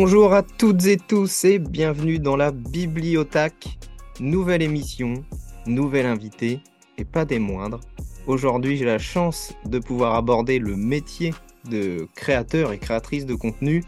Bonjour 0.00 0.32
à 0.32 0.44
toutes 0.44 0.86
et 0.86 0.96
tous 0.96 1.44
et 1.44 1.58
bienvenue 1.58 2.20
dans 2.20 2.36
la 2.36 2.52
Bibliothèque. 2.52 3.80
Nouvelle 4.20 4.62
émission, 4.62 5.24
nouvel 5.66 6.06
invité 6.06 6.60
et 6.98 7.04
pas 7.04 7.24
des 7.24 7.40
moindres. 7.40 7.80
Aujourd'hui, 8.28 8.76
j'ai 8.76 8.84
la 8.84 9.00
chance 9.00 9.54
de 9.64 9.80
pouvoir 9.80 10.14
aborder 10.14 10.60
le 10.60 10.76
métier 10.76 11.34
de 11.68 12.06
créateur 12.14 12.72
et 12.72 12.78
créatrice 12.78 13.26
de 13.26 13.34
contenu 13.34 13.82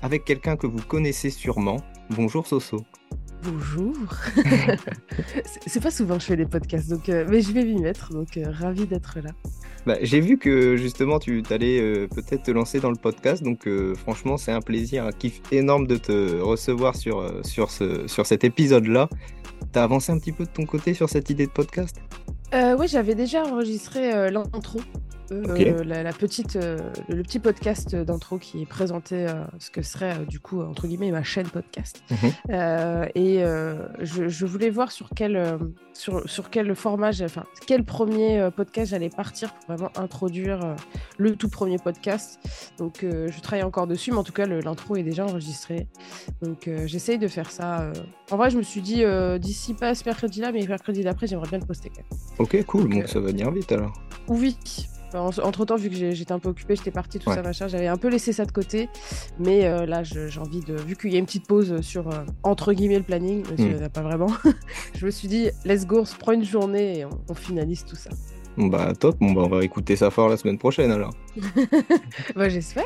avec 0.00 0.24
quelqu'un 0.24 0.56
que 0.56 0.66
vous 0.66 0.80
connaissez 0.80 1.28
sûrement. 1.28 1.76
Bonjour 2.08 2.46
Soso. 2.46 2.82
Bonjour. 3.44 3.94
c'est 5.66 5.82
pas 5.82 5.90
souvent 5.90 6.14
que 6.14 6.22
je 6.22 6.26
fais 6.26 6.36
des 6.36 6.46
podcasts, 6.46 6.88
donc, 6.88 7.08
euh, 7.08 7.26
mais 7.28 7.42
je 7.42 7.52
vais 7.52 7.64
m'y 7.64 7.78
mettre, 7.78 8.10
donc 8.10 8.36
euh, 8.36 8.44
ravi 8.50 8.86
d'être 8.86 9.18
là. 9.22 9.30
Bah, 9.84 9.96
j'ai 10.00 10.20
vu 10.20 10.38
que 10.38 10.76
justement 10.76 11.18
tu 11.18 11.42
allais 11.50 11.78
euh, 11.78 12.06
peut-être 12.06 12.44
te 12.44 12.50
lancer 12.50 12.80
dans 12.80 12.90
le 12.90 12.96
podcast, 12.96 13.42
donc 13.42 13.68
franchement 13.96 14.38
c'est 14.38 14.52
un 14.52 14.62
plaisir, 14.62 15.04
un 15.04 15.12
kiff 15.12 15.42
énorme 15.52 15.86
de 15.86 15.98
te 15.98 16.40
recevoir 16.40 16.96
sur, 16.96 17.30
sur, 17.44 17.70
ce, 17.70 18.06
sur 18.08 18.24
cet 18.24 18.44
épisode-là. 18.44 19.10
T'as 19.72 19.82
avancé 19.82 20.10
un 20.10 20.18
petit 20.18 20.32
peu 20.32 20.44
de 20.44 20.50
ton 20.50 20.64
côté 20.64 20.94
sur 20.94 21.10
cette 21.10 21.28
idée 21.28 21.46
de 21.46 21.52
podcast? 21.52 21.96
Oui, 22.78 22.86
j'avais 22.86 23.16
déjà 23.16 23.44
enregistré 23.44 24.30
l'intro 24.30 24.80
euh, 25.32 25.84
la, 25.84 26.12
petite, 26.12 26.56
euh, 26.56 26.78
le 27.08 27.22
petit 27.22 27.38
podcast 27.38 27.94
d'intro 27.96 28.38
qui 28.38 28.66
présentait 28.66 29.26
euh, 29.28 29.44
ce 29.58 29.70
que 29.70 29.82
serait 29.82 30.26
du 30.26 30.38
coup 30.38 30.60
entre 30.60 30.86
guillemets 30.86 31.10
ma 31.10 31.22
chaîne 31.22 31.48
podcast. 31.48 32.02
Mhm. 32.10 33.08
et 33.14 33.42
je, 34.00 34.46
voulais 34.46 34.70
voir 34.70 34.92
sur 34.92 35.10
quel, 35.14 35.58
sur, 35.92 36.28
sur 36.28 36.50
quel 36.50 36.74
format, 36.74 37.10
enfin 37.22 37.44
quel 37.66 37.84
premier 37.84 38.48
podcast 38.54 38.90
j'allais 38.90 39.08
partir 39.08 39.54
pour 39.54 39.74
vraiment 39.74 39.92
introduire 39.96 40.76
le 41.18 41.36
tout 41.36 41.48
premier 41.48 41.78
podcast. 41.78 42.38
Donc 42.78 42.98
je 43.02 43.40
travaille 43.40 43.64
encore 43.64 43.86
dessus, 43.86 44.10
mais 44.12 44.18
en 44.18 44.24
tout 44.24 44.32
cas 44.32 44.46
l'intro 44.46 44.96
est 44.96 45.02
déjà 45.02 45.24
enregistré. 45.24 45.88
Donc 46.42 46.68
j'essaye 46.86 47.18
de 47.18 47.28
faire 47.28 47.50
ça. 47.50 47.92
En 48.30 48.36
vrai, 48.36 48.50
je 48.50 48.58
me 48.58 48.62
suis 48.62 48.82
dit 48.82 49.04
d'ici 49.38 49.74
pas 49.74 49.94
ce 49.94 50.04
mercredi-là, 50.04 50.52
mais 50.52 50.66
mercredi 50.66 51.02
d'après, 51.02 51.26
j'aimerais 51.26 51.48
bien 51.48 51.58
le 51.58 51.66
poster. 51.66 51.90
Ok, 52.38 52.62
cool. 52.64 52.88
Donc 52.88 53.08
ça 53.08 53.20
va 53.20 53.28
venir 53.28 53.50
vite 53.50 53.72
alors. 53.72 53.92
Oui, 54.28 54.56
entre 55.20 55.64
temps, 55.64 55.76
vu 55.76 55.90
que 55.90 55.96
j'étais 55.96 56.32
un 56.32 56.38
peu 56.38 56.48
occupée, 56.48 56.76
j'étais 56.76 56.90
partie, 56.90 57.18
tout 57.18 57.32
ça, 57.32 57.42
machin, 57.42 57.68
j'avais 57.68 57.86
un 57.86 57.96
peu 57.96 58.08
laissé 58.08 58.32
ça 58.32 58.44
de 58.44 58.52
côté. 58.52 58.88
Mais 59.38 59.66
euh, 59.66 59.86
là, 59.86 60.02
j'ai 60.02 60.38
envie 60.38 60.60
de. 60.60 60.74
Vu 60.74 60.96
qu'il 60.96 61.12
y 61.12 61.16
a 61.16 61.18
une 61.18 61.26
petite 61.26 61.46
pause 61.46 61.80
sur, 61.80 62.08
euh, 62.08 62.24
entre 62.42 62.72
guillemets, 62.72 62.98
le 62.98 63.04
planning, 63.04 63.44
il 63.58 63.68
n'y 63.68 63.74
en 63.74 63.84
a 63.84 63.88
pas 63.88 64.02
vraiment, 64.02 64.30
je 64.94 65.06
me 65.06 65.10
suis 65.10 65.28
dit, 65.28 65.50
let's 65.64 65.86
go, 65.86 66.00
on 66.00 66.04
se 66.04 66.16
prend 66.16 66.32
une 66.32 66.44
journée 66.44 67.00
et 67.00 67.04
on, 67.04 67.34
finalise 67.34 67.84
tout 67.84 67.96
ça. 67.96 68.10
Bah, 68.56 68.92
top. 68.94 69.16
Bon, 69.20 69.32
bah, 69.32 69.42
on 69.44 69.48
va 69.48 69.64
écouter 69.64 69.96
ça 69.96 70.10
fort 70.10 70.28
la 70.28 70.36
semaine 70.36 70.58
prochaine 70.58 70.90
alors. 70.90 71.12
bah, 72.36 72.48
j'espère. 72.48 72.84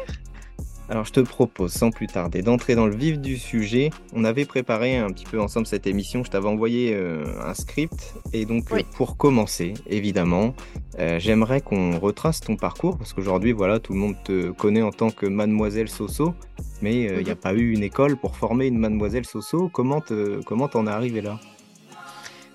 Alors 0.90 1.04
je 1.04 1.12
te 1.12 1.20
propose 1.20 1.72
sans 1.72 1.90
plus 1.90 2.06
tarder 2.06 2.40
d'entrer 2.40 2.74
dans 2.74 2.86
le 2.86 2.94
vif 2.94 3.18
du 3.18 3.36
sujet. 3.36 3.90
On 4.14 4.24
avait 4.24 4.46
préparé 4.46 4.96
un 4.96 5.08
petit 5.08 5.26
peu 5.26 5.38
ensemble 5.38 5.66
cette 5.66 5.86
émission, 5.86 6.24
je 6.24 6.30
t'avais 6.30 6.48
envoyé 6.48 6.94
euh, 6.94 7.24
un 7.44 7.52
script 7.52 8.14
et 8.32 8.46
donc 8.46 8.72
euh, 8.72 8.80
pour 8.96 9.18
commencer 9.18 9.74
évidemment, 9.86 10.54
euh, 10.98 11.18
j'aimerais 11.18 11.60
qu'on 11.60 11.98
retrace 11.98 12.40
ton 12.40 12.56
parcours 12.56 12.96
parce 12.96 13.12
qu'aujourd'hui 13.12 13.52
voilà 13.52 13.80
tout 13.80 13.92
le 13.92 13.98
monde 13.98 14.14
te 14.24 14.50
connaît 14.50 14.80
en 14.80 14.90
tant 14.90 15.10
que 15.10 15.26
mademoiselle 15.26 15.90
Soso, 15.90 16.34
mais 16.80 17.02
il 17.02 17.22
n'y 17.22 17.30
a 17.30 17.34
mhm. 17.34 17.40
pas 17.40 17.52
eu 17.52 17.70
une 17.72 17.82
école 17.82 18.16
pour 18.16 18.36
former 18.36 18.66
une 18.66 18.78
mademoiselle 18.78 19.26
Soso. 19.26 19.68
Comment 19.70 20.00
te, 20.00 20.42
comment 20.44 20.68
t'en 20.68 20.86
es 20.86 20.90
arrivé 20.90 21.20
là? 21.20 21.38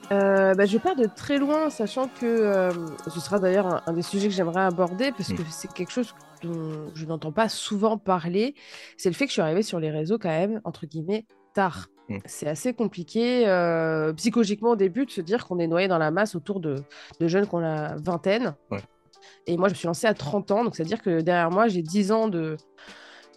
Bah, 0.10 0.68
je 0.68 0.78
pars 0.78 0.96
de 0.96 1.08
très 1.08 1.40
loin, 1.40 1.72
sachant 1.72 2.08
que 2.22 2.70
ce 3.08 3.20
sera 3.20 3.40
d'ailleurs 3.40 3.82
un, 3.88 3.94
des 3.94 4.04
sujets 4.04 4.28
que 4.28 4.34
j'aimerais 4.34 4.62
aborder, 4.62 5.12
parce 5.12 5.30
mm. 5.30 5.36
que 5.38 5.42
c'est 5.50 5.74
quelque 5.74 5.92
chose 5.92 6.14
dont 6.44 6.92
je 6.94 7.06
n'entends 7.06 7.32
pas 7.32 7.50
souvent 7.50 7.98
parler, 7.98 8.56
c'est 8.98 9.10
le 9.10 9.16
fait 9.16 9.26
que 9.26 9.30
je 9.30 9.34
suis 9.34 9.42
arrivée 9.42 9.64
sur 9.64 9.80
les 9.80 9.92
réseaux 9.92 10.18
quand 10.18 10.30
même, 10.30 10.62
entre 10.64 10.86
guillemets, 10.86 11.26
tard. 11.54 11.88
Mmh. 12.10 12.18
C'est 12.26 12.48
assez 12.48 12.74
compliqué 12.74 13.48
euh, 13.48 14.14
psychologiquement 14.14 14.72
au 14.72 14.76
début 14.76 15.06
de 15.06 15.12
se 15.12 15.22
dire 15.22 15.48
qu'on 15.48 15.60
est 15.60 15.68
noyé 15.68 15.88
dans 15.88 15.98
la 15.98 16.12
masse 16.12 16.36
autour 16.36 16.60
de, 16.60 16.84
de 17.20 17.28
jeunes 17.28 17.48
qu'on 17.48 17.64
a 17.64 17.96
vingtaine. 17.96 18.56
Et 19.48 19.58
moi, 19.58 19.70
je 19.70 19.74
me 19.74 19.78
suis 19.78 19.88
lancée 19.88 20.08
à 20.08 20.14
30 20.14 20.52
ans, 20.52 20.64
donc 20.64 20.76
c'est-à-dire 20.76 21.02
que 21.02 21.22
derrière 21.22 21.50
moi, 21.50 21.68
j'ai 21.68 21.82
10 21.82 22.12
ans 22.12 22.28
de, 22.28 22.58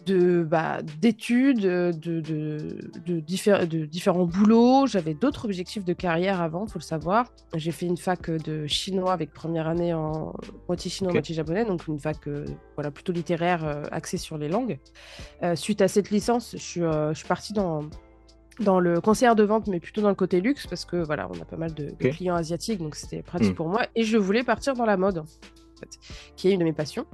de 0.05 0.43
bah, 0.43 0.79
d'études, 1.01 1.59
de, 1.59 1.91
de, 1.91 2.21
de, 2.21 3.65
de, 3.65 3.85
différents 3.85 4.25
boulots. 4.25 4.87
J'avais 4.87 5.13
d'autres 5.13 5.45
objectifs 5.45 5.83
de 5.83 5.93
carrière 5.93 6.41
avant, 6.41 6.65
il 6.65 6.71
faut 6.71 6.79
le 6.79 6.83
savoir. 6.83 7.31
J'ai 7.55 7.71
fait 7.71 7.85
une 7.85 7.97
fac 7.97 8.29
de 8.29 8.67
chinois 8.67 9.13
avec 9.13 9.33
première 9.33 9.67
année 9.67 9.93
en 9.93 10.33
moitié 10.67 10.89
chinois, 10.89 11.13
moitié 11.13 11.35
japonais, 11.35 11.65
donc 11.65 11.87
une 11.87 11.99
fac 11.99 12.27
euh, 12.27 12.45
voilà, 12.75 12.91
plutôt 12.91 13.11
littéraire 13.11 13.65
euh, 13.65 13.83
axée 13.91 14.17
sur 14.17 14.37
les 14.37 14.47
langues. 14.47 14.79
Euh, 15.43 15.55
suite 15.55 15.81
à 15.81 15.87
cette 15.87 16.09
licence, 16.09 16.51
je 16.53 16.63
suis, 16.63 16.81
je 16.81 17.13
suis 17.13 17.27
partie 17.27 17.53
dans, 17.53 17.81
dans 18.59 18.79
le 18.79 19.01
conseiller 19.01 19.35
de 19.35 19.43
vente, 19.43 19.67
mais 19.67 19.79
plutôt 19.79 20.01
dans 20.01 20.09
le 20.09 20.15
côté 20.15 20.41
luxe, 20.41 20.67
parce 20.67 20.85
que 20.85 20.97
voilà, 20.97 21.29
on 21.29 21.41
a 21.41 21.45
pas 21.45 21.57
mal 21.57 21.73
de, 21.73 21.91
clients 22.09 22.35
asiatiques, 22.35 22.79
donc 22.79 22.95
c'était 22.95 23.21
pratique 23.21 23.51
hmm. 23.51 23.55
pour 23.55 23.69
moi. 23.69 23.81
Et 23.95 24.03
je 24.03 24.17
voulais 24.17 24.43
partir 24.43 24.73
dans 24.73 24.85
la 24.85 24.97
mode 24.97 25.23
qui 26.35 26.49
est 26.49 26.53
une 26.53 26.59
de 26.59 26.63
mes 26.63 26.73
passions. 26.73 27.05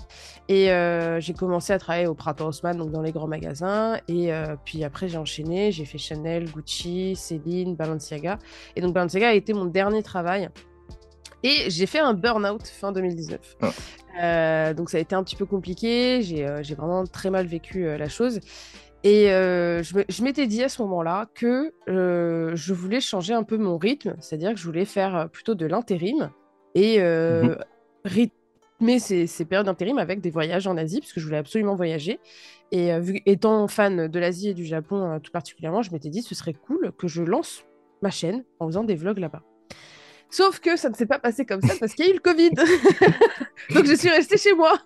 Et 0.49 0.71
euh, 0.71 1.19
j'ai 1.19 1.33
commencé 1.33 1.73
à 1.73 1.79
travailler 1.79 2.07
au 2.07 2.15
Printemps 2.15 2.47
Haussmann, 2.47 2.77
donc 2.77 2.91
dans 2.91 3.01
les 3.01 3.11
grands 3.11 3.27
magasins. 3.27 3.97
Et 4.07 4.33
euh, 4.33 4.55
puis 4.63 4.83
après, 4.83 5.07
j'ai 5.07 5.17
enchaîné. 5.17 5.71
J'ai 5.71 5.85
fait 5.85 5.97
Chanel, 5.97 6.51
Gucci, 6.51 7.15
Céline, 7.15 7.75
Balenciaga. 7.75 8.39
Et 8.75 8.81
donc 8.81 8.93
Balenciaga 8.93 9.29
a 9.29 9.33
été 9.33 9.53
mon 9.53 9.65
dernier 9.65 10.03
travail. 10.03 10.49
Et 11.43 11.69
j'ai 11.69 11.85
fait 11.85 11.99
un 11.99 12.13
burn-out 12.13 12.67
fin 12.67 12.91
2019. 12.91 13.57
Ah. 13.61 13.71
Euh, 14.21 14.73
donc 14.73 14.89
ça 14.89 14.97
a 14.97 15.01
été 15.01 15.15
un 15.15 15.23
petit 15.23 15.35
peu 15.35 15.45
compliqué. 15.45 16.21
J'ai 16.21 16.75
vraiment 16.75 17.05
très 17.05 17.29
mal 17.29 17.45
vécu 17.47 17.85
la 17.97 18.09
chose. 18.09 18.39
Et 19.05 19.25
je 19.27 20.23
m'étais 20.23 20.47
dit 20.47 20.63
à 20.63 20.69
ce 20.69 20.81
moment-là 20.83 21.27
que 21.33 21.73
je 21.87 22.73
voulais 22.73 23.01
changer 23.01 23.33
un 23.33 23.43
peu 23.43 23.57
mon 23.57 23.77
rythme, 23.77 24.15
c'est-à-dire 24.19 24.53
que 24.53 24.59
je 24.59 24.65
voulais 24.65 24.85
faire 24.85 25.29
plutôt 25.31 25.55
de 25.55 25.65
l'intérim 25.65 26.29
et 26.75 26.99
mmh 26.99 27.57
mais 28.83 28.99
ces, 28.99 29.27
ces 29.27 29.45
périodes 29.45 29.65
d'intérim 29.65 29.97
avec 29.97 30.21
des 30.21 30.29
voyages 30.29 30.67
en 30.67 30.77
Asie, 30.77 30.99
parce 30.99 31.13
que 31.13 31.19
je 31.19 31.25
voulais 31.25 31.37
absolument 31.37 31.75
voyager. 31.75 32.19
Et 32.71 32.93
euh, 32.93 32.99
vu, 32.99 33.21
étant 33.25 33.67
fan 33.67 34.07
de 34.07 34.19
l'Asie 34.19 34.49
et 34.49 34.53
du 34.53 34.65
Japon 34.65 35.03
euh, 35.03 35.19
tout 35.19 35.31
particulièrement, 35.31 35.81
je 35.81 35.91
m'étais 35.91 36.09
dit 36.09 36.21
ce 36.21 36.35
serait 36.35 36.53
cool 36.53 36.91
que 36.97 37.07
je 37.07 37.23
lance 37.23 37.65
ma 38.01 38.09
chaîne 38.09 38.43
en 38.59 38.67
faisant 38.67 38.83
des 38.83 38.95
vlogs 38.95 39.19
là-bas. 39.19 39.41
Sauf 40.29 40.59
que 40.59 40.75
ça 40.75 40.89
ne 40.89 40.95
s'est 40.95 41.05
pas 41.05 41.19
passé 41.19 41.45
comme 41.45 41.61
ça 41.61 41.75
parce 41.79 41.93
qu'il 41.93 42.05
y 42.05 42.07
a 42.07 42.11
eu 42.11 42.15
le 42.15 42.19
Covid. 42.19 42.49
Donc 43.75 43.85
je 43.85 43.93
suis 43.93 44.09
restée 44.09 44.37
chez 44.37 44.53
moi. 44.53 44.79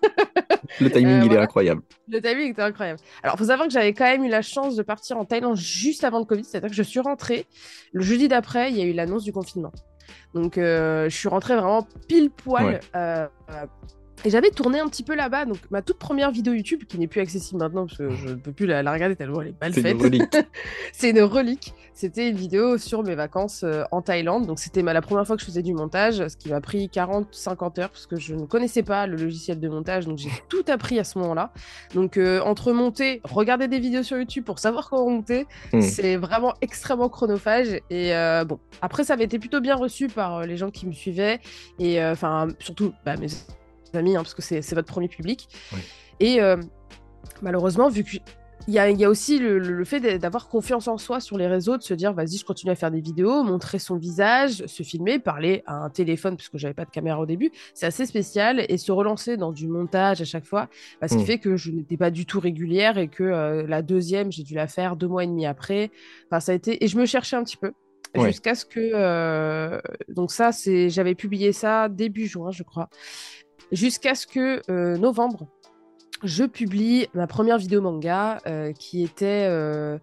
le 0.78 0.90
timing, 0.90 1.24
il 1.24 1.32
est 1.32 1.38
incroyable. 1.38 1.80
Le 2.06 2.20
timing 2.20 2.50
était 2.50 2.60
incroyable. 2.60 3.00
Alors, 3.22 3.36
il 3.36 3.38
faut 3.38 3.46
savoir 3.46 3.66
que 3.66 3.72
j'avais 3.72 3.94
quand 3.94 4.04
même 4.04 4.24
eu 4.24 4.28
la 4.28 4.42
chance 4.42 4.76
de 4.76 4.82
partir 4.82 5.16
en 5.16 5.24
Thaïlande 5.24 5.56
juste 5.56 6.04
avant 6.04 6.18
le 6.18 6.26
Covid. 6.26 6.44
C'est-à-dire 6.44 6.68
que 6.68 6.76
je 6.76 6.82
suis 6.82 7.00
rentrée. 7.00 7.46
Le 7.92 8.02
jeudi 8.02 8.28
d'après, 8.28 8.70
il 8.70 8.76
y 8.76 8.82
a 8.82 8.84
eu 8.84 8.92
l'annonce 8.92 9.24
du 9.24 9.32
confinement. 9.32 9.72
Donc, 10.34 10.58
euh, 10.58 11.08
je 11.08 11.16
suis 11.16 11.28
rentrée 11.28 11.54
vraiment 11.56 11.86
pile 12.06 12.30
poil. 12.30 12.80
Euh, 12.94 13.26
et 14.24 14.30
j'avais 14.30 14.50
tourné 14.50 14.80
un 14.80 14.88
petit 14.88 15.02
peu 15.02 15.14
là-bas, 15.14 15.44
donc 15.44 15.58
ma 15.70 15.82
toute 15.82 15.98
première 15.98 16.30
vidéo 16.30 16.52
YouTube, 16.52 16.84
qui 16.88 16.98
n'est 16.98 17.06
plus 17.06 17.20
accessible 17.20 17.60
maintenant 17.60 17.86
parce 17.86 17.98
que 17.98 18.10
je 18.10 18.28
ne 18.30 18.34
peux 18.34 18.52
plus 18.52 18.66
la, 18.66 18.80
regarder 18.92 19.14
tellement 19.14 19.42
elle 19.42 19.48
est 19.48 19.60
mal 19.60 19.72
faite. 19.72 20.48
C'est 20.92 21.10
une 21.10 21.22
relique. 21.22 21.74
C'était 21.94 22.28
une 22.28 22.36
vidéo 22.36 22.78
sur 22.78 23.02
mes 23.02 23.16
vacances 23.16 23.64
euh, 23.64 23.82
en 23.90 24.02
Thaïlande. 24.02 24.46
Donc 24.46 24.60
c'était 24.60 24.82
la 24.82 25.02
première 25.02 25.26
fois 25.26 25.34
que 25.34 25.40
je 25.40 25.46
faisais 25.46 25.62
du 25.62 25.74
montage, 25.74 26.28
ce 26.28 26.36
qui 26.36 26.48
m'a 26.48 26.60
pris 26.60 26.86
40-50 26.86 27.80
heures 27.80 27.90
parce 27.90 28.06
que 28.06 28.16
je 28.16 28.36
ne 28.36 28.46
connaissais 28.46 28.84
pas 28.84 29.08
le 29.08 29.16
logiciel 29.16 29.58
de 29.58 29.68
montage. 29.68 30.06
Donc 30.06 30.18
j'ai 30.18 30.30
tout 30.48 30.62
appris 30.68 31.00
à 31.00 31.04
ce 31.04 31.18
moment-là. 31.18 31.52
Donc 31.94 32.18
entre 32.44 32.72
monter, 32.72 33.20
regarder 33.24 33.66
des 33.66 33.80
vidéos 33.80 34.04
sur 34.04 34.16
YouTube 34.16 34.44
pour 34.44 34.60
savoir 34.60 34.88
comment 34.90 35.10
monter, 35.10 35.46
hmm. 35.72 35.80
c'est 35.80 36.16
vraiment 36.16 36.54
extrêmement 36.60 37.08
chronophage. 37.08 37.80
Et 37.90 38.12
bon, 38.46 38.60
après 38.80 39.02
ça 39.02 39.14
avait 39.14 39.24
été 39.24 39.40
plutôt 39.40 39.60
bien 39.60 39.74
reçu 39.74 40.06
par 40.06 40.46
les 40.46 40.56
gens 40.56 40.70
qui 40.70 40.86
me 40.86 40.92
suivaient. 40.92 41.40
Et 41.80 42.00
enfin, 42.04 42.46
surtout 42.60 42.92
bah, 43.04 43.16
mes 43.16 43.28
amis, 43.96 44.16
hein, 44.16 44.22
parce 44.22 44.34
que 44.34 44.42
c'est 44.42 44.74
votre 44.74 44.88
premier 44.88 45.08
public. 45.08 45.48
Et 46.20 46.40
euh, 46.40 46.56
malheureusement, 47.42 47.88
vu 47.88 48.04
qu'il 48.04 48.20
y 48.66 48.78
a, 48.78 48.90
y 48.90 49.04
a 49.04 49.08
aussi 49.08 49.38
le, 49.38 49.84
fait 49.84 50.18
d'avoir 50.18 50.48
confiance 50.48 50.88
en 50.88 50.98
soi 50.98 51.20
sur 51.20 51.38
les 51.38 51.46
réseaux, 51.46 51.76
de 51.76 51.82
se 51.82 51.94
dire 51.94 52.12
vas-y, 52.12 52.38
je 52.38 52.44
continue 52.44 52.72
à 52.72 52.74
faire 52.74 52.90
des 52.90 53.00
vidéos, 53.00 53.42
montrer 53.44 53.78
son 53.78 53.96
visage, 53.96 54.66
se 54.66 54.82
filmer, 54.82 55.18
parler 55.18 55.62
à 55.66 55.74
un 55.76 55.90
téléphone, 55.90 56.36
parce 56.36 56.48
que 56.48 56.58
j'avais 56.58 56.74
pas 56.74 56.84
de 56.84 56.90
caméra 56.90 57.20
au 57.20 57.26
début, 57.26 57.50
c'est 57.74 57.86
assez 57.86 58.06
spécial, 58.06 58.64
et 58.68 58.76
se 58.76 58.92
relancer 58.92 59.36
dans 59.36 59.52
du 59.52 59.68
montage 59.68 60.20
à 60.20 60.24
chaque 60.24 60.44
fois, 60.44 60.68
bah, 61.00 61.08
ce 61.08 61.14
qui 61.14 61.22
mmh. 61.22 61.26
fait 61.26 61.38
que 61.38 61.56
je 61.56 61.70
n'étais 61.70 61.96
pas 61.96 62.10
du 62.10 62.26
tout 62.26 62.40
régulière 62.40 62.98
et 62.98 63.08
que 63.08 63.24
euh, 63.24 63.66
la 63.66 63.82
deuxième, 63.82 64.32
j'ai 64.32 64.42
dû 64.42 64.54
la 64.54 64.66
faire 64.66 64.96
deux 64.96 65.08
mois 65.08 65.24
et 65.24 65.28
demi 65.28 65.46
après. 65.46 65.90
Enfin, 66.26 66.40
ça 66.40 66.52
a 66.52 66.54
été, 66.54 66.84
et 66.84 66.88
je 66.88 66.98
me 66.98 67.06
cherchais 67.06 67.36
un 67.36 67.44
petit 67.44 67.56
peu. 67.56 67.72
Jusqu'à 68.16 68.54
ce 68.54 68.64
que. 68.64 68.80
Euh, 68.80 69.80
donc, 70.08 70.32
ça, 70.32 70.52
c'est 70.52 70.88
j'avais 70.88 71.14
publié 71.14 71.52
ça 71.52 71.88
début 71.88 72.26
juin, 72.26 72.50
je 72.50 72.62
crois 72.62 72.88
jusqu'à 73.72 74.14
ce 74.14 74.26
que 74.26 74.62
euh, 74.70 74.96
novembre, 74.96 75.46
je 76.24 76.44
publie 76.44 77.06
ma 77.14 77.28
première 77.28 77.58
vidéo 77.58 77.80
manga 77.80 78.40
euh, 78.46 78.72
qui 78.72 79.04
était 79.04 79.46
euh, 79.48 79.98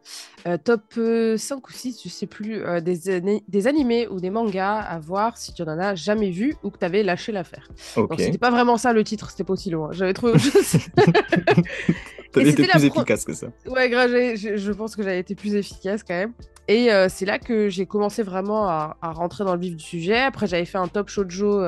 top 0.64 0.94
5 0.94 1.68
ou 1.68 1.72
6, 1.72 2.02
je 2.06 2.10
sais 2.10 2.26
plus, 2.26 2.64
des, 2.82 3.20
des, 3.46 3.68
animés 3.68 4.08
ou 4.08 4.22
des 4.22 4.30
mangas 4.30 4.80
à 4.80 4.98
voir 4.98 5.38
si 5.38 5.54
tu 5.54 5.62
n'en 5.64 5.78
as 5.78 5.96
jamais 5.96 6.30
vu 6.30 6.56
ou 6.64 6.70
que 6.70 6.78
tu 6.78 6.86
avais 6.86 7.04
lâché 7.04 7.34
l'affaire. 7.34 7.68
Donc 7.98 8.14
c'était 8.18 8.38
pas 8.38 8.52
vraiment 8.52 8.78
ça 8.78 8.94
le 8.94 9.04
titre, 9.04 9.30
c'était 9.30 9.44
pas 9.44 9.54
aussi 9.54 9.70
loin. 9.70 9.90
J'avais 9.92 10.14
trouvé 10.14 10.34
autre 10.34 10.44
chose. 10.44 10.78
T'avais 12.32 12.50
été 12.50 12.68
plus 12.68 12.86
efficace 12.86 13.26
que 13.26 13.34
ça. 13.34 13.48
Ouais, 13.66 13.90
grave, 13.90 14.12
je, 14.12 14.56
je, 14.56 14.72
pense 14.72 14.96
que 14.96 15.04
j'avais 15.04 15.20
été 15.20 15.36
plus 15.36 15.56
efficace 15.56 16.02
quand 16.04 16.16
même. 16.16 16.34
Et 16.68 16.90
c'est 17.10 17.26
là 17.26 17.38
que 17.40 17.70
j'ai 17.70 17.86
commencé 17.86 18.24
vraiment 18.24 18.68
à, 18.68 18.98
à, 19.02 19.12
rentrer 19.12 19.44
dans 19.44 19.54
le 19.54 19.62
vif 19.62 19.76
du 19.76 19.84
sujet. 19.84 20.18
Après, 20.18 20.48
j'avais 20.48 20.66
fait 20.66 20.78
un 20.78 20.88
top 20.88 21.10
shoujo 21.10 21.62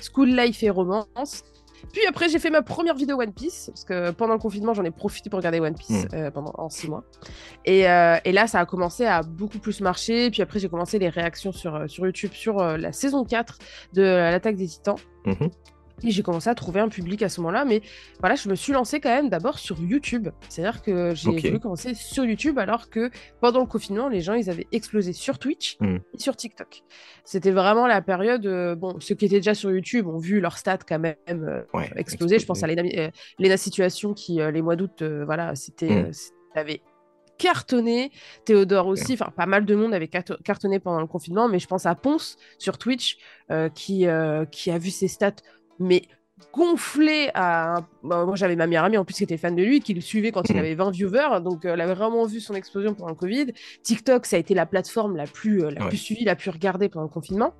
School 0.00 0.28
Life 0.30 0.62
et 0.62 0.70
Romance. 0.70 1.44
Puis 1.90 2.06
après, 2.06 2.28
j'ai 2.28 2.38
fait 2.38 2.50
ma 2.50 2.62
première 2.62 2.94
vidéo 2.94 3.20
One 3.20 3.32
Piece, 3.32 3.66
parce 3.66 3.84
que 3.84 4.10
pendant 4.12 4.34
le 4.34 4.38
confinement, 4.38 4.74
j'en 4.74 4.84
ai 4.84 4.90
profité 4.90 5.30
pour 5.30 5.38
regarder 5.38 5.60
One 5.60 5.74
Piece 5.74 6.04
hmm. 6.04 6.14
euh, 6.14 6.30
pendant 6.30 6.52
en 6.56 6.68
six 6.68 6.88
mois. 6.88 7.04
Et, 7.64 7.88
euh, 7.88 8.16
et, 8.24 8.32
là, 8.32 8.46
ça 8.46 8.60
a 8.60 8.66
commencé 8.66 9.04
à 9.04 9.22
beaucoup 9.22 9.58
plus 9.58 9.80
marcher. 9.80 10.30
Puis 10.30 10.42
après, 10.42 10.58
j'ai 10.58 10.68
commencé 10.68 10.98
les 10.98 11.08
réactions 11.08 11.52
sur, 11.52 11.74
euh, 11.74 11.86
sur 11.88 12.06
YouTube 12.06 12.32
sur 12.32 12.56
la 12.62 12.92
saison 12.92 13.24
4 13.24 13.58
de 13.94 14.02
l'attaque 14.02 14.56
des 14.56 14.68
titans. 14.68 14.96
Mhm. 15.26 15.50
Et 16.04 16.10
j'ai 16.10 16.22
commencé 16.22 16.48
à 16.48 16.54
trouver 16.54 16.80
un 16.80 16.88
public 16.88 17.22
à 17.22 17.28
ce 17.28 17.40
moment-là. 17.40 17.64
Mais 17.64 17.82
voilà, 18.20 18.34
je 18.34 18.48
me 18.48 18.54
suis 18.54 18.72
lancée 18.72 19.00
quand 19.00 19.10
même 19.10 19.28
d'abord 19.28 19.58
sur 19.58 19.80
YouTube. 19.80 20.28
C'est-à-dire 20.48 20.82
que 20.82 21.14
j'ai 21.14 21.30
voulu 21.30 21.60
commencer 21.60 21.94
sur 21.94 22.24
YouTube 22.24 22.58
alors 22.58 22.90
que 22.90 23.10
pendant 23.40 23.60
le 23.60 23.66
confinement, 23.66 24.08
les 24.08 24.20
gens, 24.20 24.34
ils 24.34 24.50
avaient 24.50 24.66
explosé 24.72 25.12
sur 25.12 25.38
Twitch 25.38 25.76
hmm. 25.80 25.96
et 26.14 26.18
sur 26.18 26.36
TikTok. 26.36 26.82
C'était 27.24 27.50
vraiment 27.50 27.86
la 27.86 28.02
période. 28.02 28.46
Euh, 28.46 28.74
bon, 28.74 28.98
ceux 29.00 29.14
qui 29.14 29.26
étaient 29.26 29.36
déjà 29.36 29.54
sur 29.54 29.70
YouTube 29.70 30.06
ont 30.06 30.18
vu 30.18 30.40
leurs 30.40 30.58
stats 30.58 30.78
quand 30.78 30.98
même 30.98 31.16
euh, 31.28 31.62
exploser. 31.96 32.38
Je 32.38 32.46
pense 32.46 32.62
à 32.62 32.66
Lena, 32.66 32.82
euh, 32.82 33.56
Situation 33.56 34.14
qui, 34.14 34.40
les 34.40 34.62
mois 34.62 34.76
d'août, 34.76 35.02
voilà, 35.02 35.54
c'était. 35.54 36.02
Hmm. 36.02 36.10
avait 36.54 36.80
cartonné. 37.38 38.10
Théodore 38.44 38.86
aussi, 38.86 39.14
enfin 39.14 39.32
pas 39.36 39.46
mal 39.46 39.64
de 39.64 39.74
monde 39.74 39.94
avait 39.94 40.08
cartonné 40.08 40.78
pendant 40.78 41.00
le 41.00 41.06
confinement, 41.06 41.48
mais 41.48 41.58
je 41.58 41.66
pense 41.66 41.86
à 41.86 41.94
Ponce 41.94 42.36
sur 42.58 42.78
Twitch 42.78 43.18
qui, 43.74 44.06
qui 44.50 44.70
a 44.70 44.78
vu 44.78 44.90
ses 44.90 45.08
stats 45.08 45.42
mais 45.82 46.02
gonflé 46.52 47.30
à. 47.34 47.86
Bah, 48.02 48.24
moi, 48.24 48.36
j'avais 48.36 48.56
ma 48.56 48.66
meilleure 48.66 48.84
amie 48.84 48.98
en 48.98 49.04
plus 49.04 49.14
qui 49.14 49.24
était 49.24 49.36
fan 49.36 49.54
de 49.54 49.62
lui, 49.62 49.80
qui 49.80 49.94
le 49.94 50.00
suivait 50.00 50.32
quand 50.32 50.48
il 50.48 50.56
mm. 50.56 50.58
avait 50.58 50.74
20 50.74 50.90
viewers, 50.90 51.40
donc 51.42 51.64
euh, 51.64 51.74
elle 51.74 51.80
avait 51.80 51.94
vraiment 51.94 52.24
vu 52.26 52.40
son 52.40 52.54
explosion 52.54 52.94
pendant 52.94 53.10
le 53.10 53.16
Covid. 53.16 53.52
TikTok, 53.82 54.26
ça 54.26 54.36
a 54.36 54.38
été 54.38 54.54
la 54.54 54.66
plateforme 54.66 55.16
la 55.16 55.26
plus, 55.26 55.64
euh, 55.64 55.70
la 55.70 55.86
plus 55.86 55.96
suivie, 55.96 56.24
la 56.24 56.36
plus 56.36 56.50
regardée 56.50 56.88
pendant 56.88 57.04
le 57.04 57.10
confinement. 57.10 57.54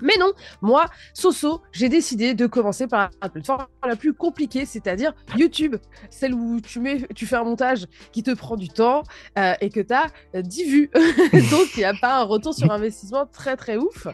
Mais 0.00 0.14
non, 0.18 0.32
moi, 0.62 0.86
Soso, 1.14 1.62
j'ai 1.72 1.88
décidé 1.88 2.34
de 2.34 2.46
commencer 2.46 2.86
par 2.86 3.10
la 3.22 3.28
plateforme 3.28 3.66
la 3.86 3.96
plus 3.96 4.12
compliquée, 4.12 4.66
c'est-à-dire 4.66 5.14
YouTube, 5.36 5.76
celle 6.10 6.34
où 6.34 6.60
tu, 6.60 6.80
mets, 6.80 7.06
tu 7.14 7.26
fais 7.26 7.36
un 7.36 7.44
montage 7.44 7.86
qui 8.12 8.22
te 8.22 8.32
prend 8.32 8.56
du 8.56 8.68
temps 8.68 9.02
euh, 9.38 9.54
et 9.60 9.70
que 9.70 9.80
tu 9.80 9.94
as 9.94 10.10
10 10.34 10.64
vues. 10.64 10.90
Donc, 11.50 11.68
il 11.76 11.78
n'y 11.78 11.84
a 11.84 11.94
pas 11.94 12.20
un 12.20 12.24
retour 12.24 12.54
sur 12.54 12.70
investissement 12.70 13.26
très 13.26 13.56
très 13.56 13.76
ouf. 13.76 14.06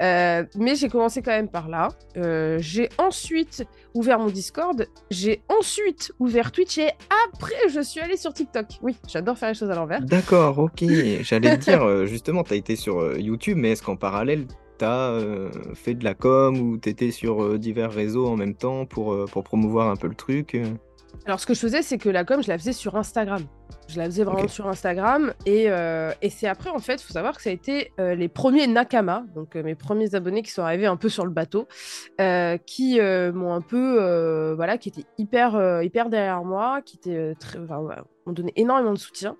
Euh, 0.00 0.44
mais 0.56 0.74
j'ai 0.74 0.88
commencé 0.88 1.22
quand 1.22 1.30
même 1.30 1.48
par 1.48 1.68
là. 1.68 1.88
Euh, 2.16 2.58
j'ai 2.60 2.88
ensuite 2.98 3.64
ouvert 3.94 4.18
mon 4.18 4.28
Discord, 4.28 4.86
j'ai 5.10 5.42
ensuite 5.48 6.12
ouvert 6.18 6.50
Twitch 6.50 6.78
et 6.78 6.90
après, 7.28 7.68
je 7.68 7.80
suis 7.80 8.00
allée 8.00 8.16
sur 8.16 8.32
TikTok. 8.32 8.66
Oui, 8.82 8.96
j'adore 9.08 9.38
faire 9.38 9.50
les 9.50 9.54
choses 9.54 9.70
à 9.70 9.74
l'envers. 9.74 10.02
D'accord, 10.02 10.58
ok. 10.58 10.84
J'allais 11.22 11.58
te 11.58 11.64
dire, 11.70 12.06
justement, 12.06 12.42
tu 12.42 12.54
as 12.54 12.56
été 12.56 12.76
sur 12.76 13.18
YouTube, 13.18 13.58
mais 13.58 13.72
est-ce 13.72 13.82
qu'en 13.82 13.96
parallèle, 13.96 14.46
euh, 14.90 15.50
fait 15.74 15.94
de 15.94 16.04
la 16.04 16.14
com 16.14 16.58
ou 16.58 16.78
tu 16.78 16.88
étais 16.88 17.10
sur 17.10 17.42
euh, 17.42 17.58
divers 17.58 17.92
réseaux 17.92 18.26
en 18.26 18.36
même 18.36 18.54
temps 18.54 18.86
pour, 18.86 19.12
euh, 19.12 19.26
pour 19.26 19.44
promouvoir 19.44 19.88
un 19.88 19.96
peu 19.96 20.08
le 20.08 20.14
truc 20.14 20.56
Alors, 21.26 21.40
ce 21.40 21.46
que 21.46 21.54
je 21.54 21.60
faisais, 21.60 21.82
c'est 21.82 21.98
que 21.98 22.08
la 22.08 22.24
com, 22.24 22.42
je 22.42 22.48
la 22.48 22.58
faisais 22.58 22.72
sur 22.72 22.96
Instagram. 22.96 23.42
Je 23.88 23.98
la 23.98 24.06
faisais 24.06 24.24
vraiment 24.24 24.48
sur 24.48 24.68
Instagram. 24.68 25.34
Et, 25.46 25.64
et 25.66 26.30
c'est 26.30 26.46
après, 26.46 26.70
en 26.70 26.78
fait, 26.78 26.94
il 26.94 27.02
faut 27.02 27.12
savoir 27.12 27.36
que 27.36 27.42
ça 27.42 27.50
a 27.50 27.52
été 27.52 27.92
les 27.98 28.28
premiers 28.28 28.66
Nakama, 28.66 29.24
donc 29.34 29.54
mes 29.54 29.74
premiers 29.74 30.14
abonnés 30.14 30.42
qui 30.42 30.50
sont 30.50 30.62
arrivés 30.62 30.86
un 30.86 30.96
peu 30.96 31.08
sur 31.08 31.24
le 31.24 31.30
bateau, 31.30 31.66
qui 32.66 33.00
m'ont 33.00 33.52
un 33.52 33.60
peu, 33.60 34.54
voilà, 34.54 34.78
qui 34.78 34.88
étaient 34.88 35.04
hyper, 35.18 35.82
hyper 35.82 36.10
derrière 36.10 36.44
moi, 36.44 36.80
qui 36.82 36.96
étaient 36.96 37.34
très, 37.38 37.58
m'ont 37.58 38.32
donné 38.32 38.52
énormément 38.56 38.92
de 38.92 38.98
soutien. 38.98 39.36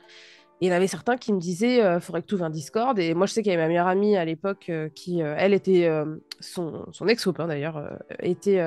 Et 0.63 0.67
il 0.67 0.69
y 0.69 0.73
en 0.73 0.77
avait 0.77 0.87
certains 0.87 1.17
qui 1.17 1.33
me 1.33 1.41
disaient 1.41 1.79
il 1.79 1.81
euh, 1.81 1.99
faudrait 1.99 2.23
que 2.23 2.29
tu 2.29 2.37
ouvres 2.37 2.45
un 2.45 2.51
Discord. 2.51 2.97
Et 2.97 3.15
moi, 3.15 3.27
je 3.27 3.33
sais 3.33 3.43
qu'il 3.43 3.51
y 3.51 3.55
avait 3.55 3.65
ma 3.65 3.67
meilleure 3.67 3.89
amie 3.89 4.17
à 4.17 4.25
l'époque 4.25 4.67
euh, 4.69 4.89
qui, 4.95 5.21
euh, 5.21 5.35
elle, 5.37 5.55
était 5.55 5.91
son, 6.39 6.87
son 6.93 7.09
ex-copain 7.09 7.49
d'ailleurs, 7.49 7.83
était 8.21 8.63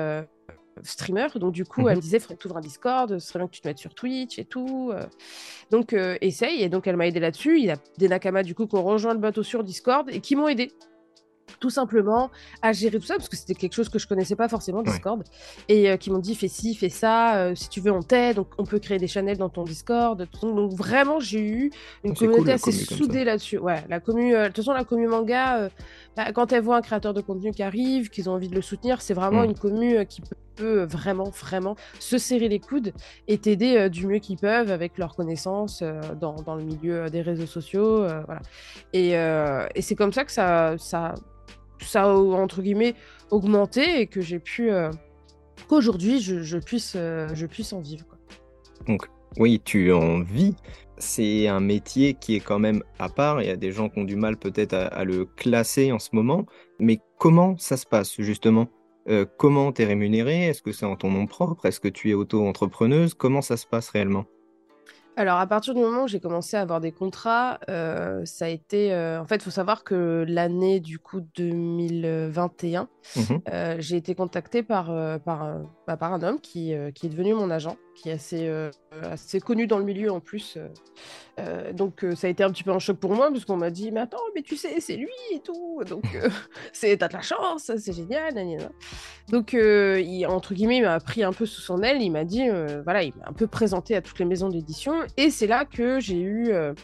streamer. 0.82 1.28
Donc, 1.36 1.54
du 1.54 1.64
coup, 1.64 1.88
elle 1.88 1.94
me 1.94 1.94
mhm. 1.94 2.00
disait 2.00 2.18
faudrait 2.18 2.36
que 2.36 2.42
tu 2.42 2.48
ouvres 2.48 2.58
un 2.58 2.60
Discord, 2.60 3.18
ce 3.18 3.26
serait 3.26 3.38
bien 3.38 3.48
que 3.48 3.54
tu 3.54 3.62
te 3.62 3.68
mettes 3.68 3.78
sur 3.78 3.94
Twitch 3.94 4.38
et 4.38 4.44
tout. 4.44 4.92
Donc, 5.70 5.96
essaye. 6.20 6.62
Et 6.62 6.68
donc, 6.68 6.86
elle 6.86 6.96
m'a 6.96 7.06
aidé 7.06 7.18
là-dessus. 7.18 7.58
Il 7.58 7.64
y 7.64 7.70
a 7.70 7.76
des 7.96 8.08
Nakama, 8.08 8.42
du 8.42 8.54
coup, 8.54 8.66
qui 8.66 8.76
ont 8.76 8.84
rejoint 8.84 9.14
le 9.14 9.20
bateau 9.20 9.42
sur 9.42 9.64
Discord 9.64 10.10
et 10.10 10.20
qui 10.20 10.36
m'ont 10.36 10.48
aidé 10.48 10.72
tout 11.60 11.70
simplement 11.70 12.30
à 12.62 12.72
gérer 12.72 12.98
tout 12.98 13.06
ça 13.06 13.16
parce 13.16 13.28
que 13.28 13.36
c'était 13.36 13.54
quelque 13.54 13.74
chose 13.74 13.88
que 13.88 13.98
je 13.98 14.06
connaissais 14.06 14.36
pas 14.36 14.48
forcément 14.48 14.82
Discord 14.82 15.22
et 15.68 15.90
euh, 15.90 15.96
qui 15.96 16.10
m'ont 16.10 16.18
dit 16.18 16.34
fais 16.34 16.48
ci 16.48 16.74
fais 16.74 16.88
ça 16.88 17.36
euh, 17.36 17.54
si 17.54 17.68
tu 17.68 17.80
veux 17.80 17.92
on 17.92 18.02
t'aide 18.02 18.36
donc 18.36 18.48
on 18.58 18.64
peut 18.64 18.78
créer 18.78 18.98
des 18.98 19.08
channels 19.08 19.38
dans 19.38 19.48
ton 19.48 19.64
Discord 19.64 20.26
donc 20.42 20.72
vraiment 20.72 21.20
j'ai 21.20 21.40
eu 21.40 21.70
une 22.04 22.14
communauté 22.14 22.52
assez 22.52 22.72
soudée 22.72 23.24
là-dessus. 23.24 23.58
Ouais 23.58 23.84
la 23.88 24.00
commu 24.00 24.34
euh, 24.34 24.42
de 24.42 24.46
toute 24.48 24.56
façon 24.56 24.72
la 24.72 24.84
commu 24.84 25.06
manga 25.06 25.68
bah, 26.16 26.32
quand 26.32 26.52
elle 26.52 26.62
voit 26.62 26.76
un 26.76 26.82
créateur 26.82 27.14
de 27.14 27.20
contenu 27.20 27.52
qui 27.52 27.62
arrive 27.62 28.10
qu'ils 28.10 28.28
ont 28.28 28.32
envie 28.34 28.48
de 28.48 28.54
le 28.54 28.62
soutenir 28.62 29.00
c'est 29.00 29.14
vraiment 29.14 29.42
mm. 29.42 29.46
une 29.46 29.58
commu 29.58 30.06
qui 30.06 30.22
peut 30.56 30.84
vraiment 30.84 31.30
vraiment 31.30 31.76
se 32.00 32.16
serrer 32.16 32.48
les 32.48 32.60
coudes 32.60 32.92
et 33.28 33.36
t'aider 33.36 33.90
du 33.90 34.06
mieux 34.06 34.18
qu'ils 34.18 34.38
peuvent 34.38 34.70
avec 34.70 34.96
leurs 34.96 35.14
connaissances 35.14 35.82
dans, 36.18 36.36
dans, 36.36 36.54
le 36.54 36.64
milieu 36.64 37.10
des 37.10 37.20
réseaux 37.20 37.46
sociaux 37.46 37.98
voilà. 37.98 38.40
Et, 38.94 39.10
et 39.10 39.82
c'est 39.82 39.94
comme 39.94 40.14
ça 40.14 40.24
que 40.24 40.32
ça 40.32 40.76
ça 40.78 41.14
entre 41.96 42.62
guillemets 42.62 42.94
augmenté 43.30 44.00
et 44.00 44.06
que 44.06 44.20
j'ai 44.20 44.38
pu 44.38 44.70
euh, 44.70 44.90
qu'aujourd'hui 45.68 46.20
je, 46.20 46.58
puisse 46.58 46.94
euh, 46.96 47.28
je 47.34 47.46
puisse 47.46 47.72
en 47.72 47.80
vivre. 47.80 48.06
Donc 48.86 49.08
oui, 49.38 49.60
tu 49.64 49.92
en 49.92 50.22
vis. 50.22 50.54
C'est 50.98 51.46
un 51.46 51.60
métier 51.60 52.14
qui 52.14 52.36
est 52.36 52.40
quand 52.40 52.58
même 52.58 52.82
à 52.98 53.10
part. 53.10 53.42
Il 53.42 53.48
y 53.48 53.50
a 53.50 53.56
des 53.56 53.70
gens 53.70 53.90
qui 53.90 53.98
ont 53.98 54.04
du 54.04 54.16
mal 54.16 54.38
peut-être 54.38 54.72
à, 54.72 55.04
le 55.04 55.26
classer 55.26 55.92
en 55.92 55.98
ce 55.98 56.10
moment. 56.12 56.46
Mais 56.78 57.00
comment 57.18 57.56
ça 57.58 57.76
se 57.76 57.84
passe 57.84 58.18
justement? 58.20 58.68
Euh, 59.08 59.26
Comment 59.36 59.72
tu 59.72 59.82
es 59.82 59.84
rémunéré? 59.84 60.46
Est-ce 60.46 60.62
que 60.62 60.72
c'est 60.72 60.86
en 60.86 60.96
ton 60.96 61.10
nom 61.10 61.26
propre? 61.26 61.66
Est-ce 61.66 61.80
que 61.80 61.88
tu 61.88 62.10
es 62.10 62.14
auto-entrepreneuse? 62.14 63.12
Comment 63.12 63.42
ça 63.42 63.58
se 63.58 63.66
passe 63.66 63.90
réellement? 63.90 64.24
Alors, 65.18 65.38
à 65.38 65.46
partir 65.46 65.72
du 65.72 65.80
moment 65.80 66.04
où 66.04 66.08
j'ai 66.08 66.20
commencé 66.20 66.58
à 66.58 66.60
avoir 66.60 66.80
des 66.80 66.92
contrats, 66.92 67.58
euh, 67.70 68.22
ça 68.26 68.44
a 68.44 68.48
été. 68.48 68.92
Euh, 68.92 69.18
en 69.20 69.24
fait, 69.24 69.36
il 69.36 69.42
faut 69.42 69.50
savoir 69.50 69.82
que 69.82 70.26
l'année 70.28 70.78
du 70.78 70.98
coup 70.98 71.22
2021, 71.36 72.82
mmh 72.82 73.20
euh, 73.48 73.76
j'ai 73.78 73.96
été 73.96 74.14
contactée 74.14 74.62
par, 74.62 74.86
par, 75.20 75.56
bah, 75.86 75.96
par 75.96 76.12
un 76.12 76.22
homme 76.22 76.38
qui, 76.40 76.74
qui 76.94 77.06
est 77.06 77.08
devenu 77.08 77.32
mon 77.32 77.50
agent, 77.50 77.76
qui 77.96 78.10
est 78.10 78.12
assez, 78.12 78.50
assez 79.02 79.40
connu 79.40 79.66
dans 79.66 79.78
le 79.78 79.84
milieu 79.84 80.12
en 80.12 80.20
plus. 80.20 80.58
donc, 81.72 82.04
ça 82.14 82.26
a 82.26 82.30
été 82.30 82.44
un 82.44 82.50
petit 82.50 82.62
peu 82.62 82.70
un 82.70 82.78
choc 82.78 82.98
pour 82.98 83.14
moi, 83.14 83.30
puisqu'on 83.30 83.56
m'a 83.56 83.70
dit 83.70 83.90
Mais 83.90 84.00
attends, 84.00 84.18
mais 84.34 84.42
tu 84.42 84.56
sais, 84.56 84.80
c'est 84.80 84.96
lui 84.96 85.08
et 85.32 85.40
tout. 85.40 85.82
Donc, 85.88 86.04
c'est 86.72 86.96
t'as 86.96 87.08
de 87.08 87.14
la 87.14 87.22
chance, 87.22 87.70
c'est 87.76 87.92
génial. 87.92 88.34
Donc, 89.28 89.56
entre 90.28 90.54
guillemets, 90.54 90.78
il 90.78 90.82
m'a 90.82 91.00
pris 91.00 91.22
un 91.22 91.32
peu 91.32 91.46
sous 91.46 91.60
son 91.60 91.82
aile. 91.82 92.02
Il 92.02 92.10
m'a 92.10 92.24
dit 92.24 92.48
Voilà, 92.84 93.02
il 93.02 93.14
m'a 93.14 93.28
un 93.28 93.32
peu 93.32 93.46
présenté 93.46 93.96
à 93.96 94.02
toutes 94.02 94.18
les 94.18 94.24
maisons 94.24 94.48
d'édition. 94.48 94.94
Et 95.16 95.30
c'est 95.30 95.46
là 95.46 95.64
que 95.64 96.00
j'ai 96.00 96.18
eu 96.18 96.50
euh, 96.50 96.74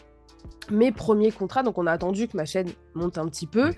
mes 0.71 0.91
premiers 0.91 1.31
contrats. 1.31 1.63
Donc 1.63 1.77
on 1.77 1.87
a 1.87 1.91
attendu 1.91 2.27
que 2.27 2.37
ma 2.37 2.45
chaîne 2.45 2.69
monte 2.95 3.17
un 3.17 3.27
petit 3.27 3.47
peu. 3.47 3.71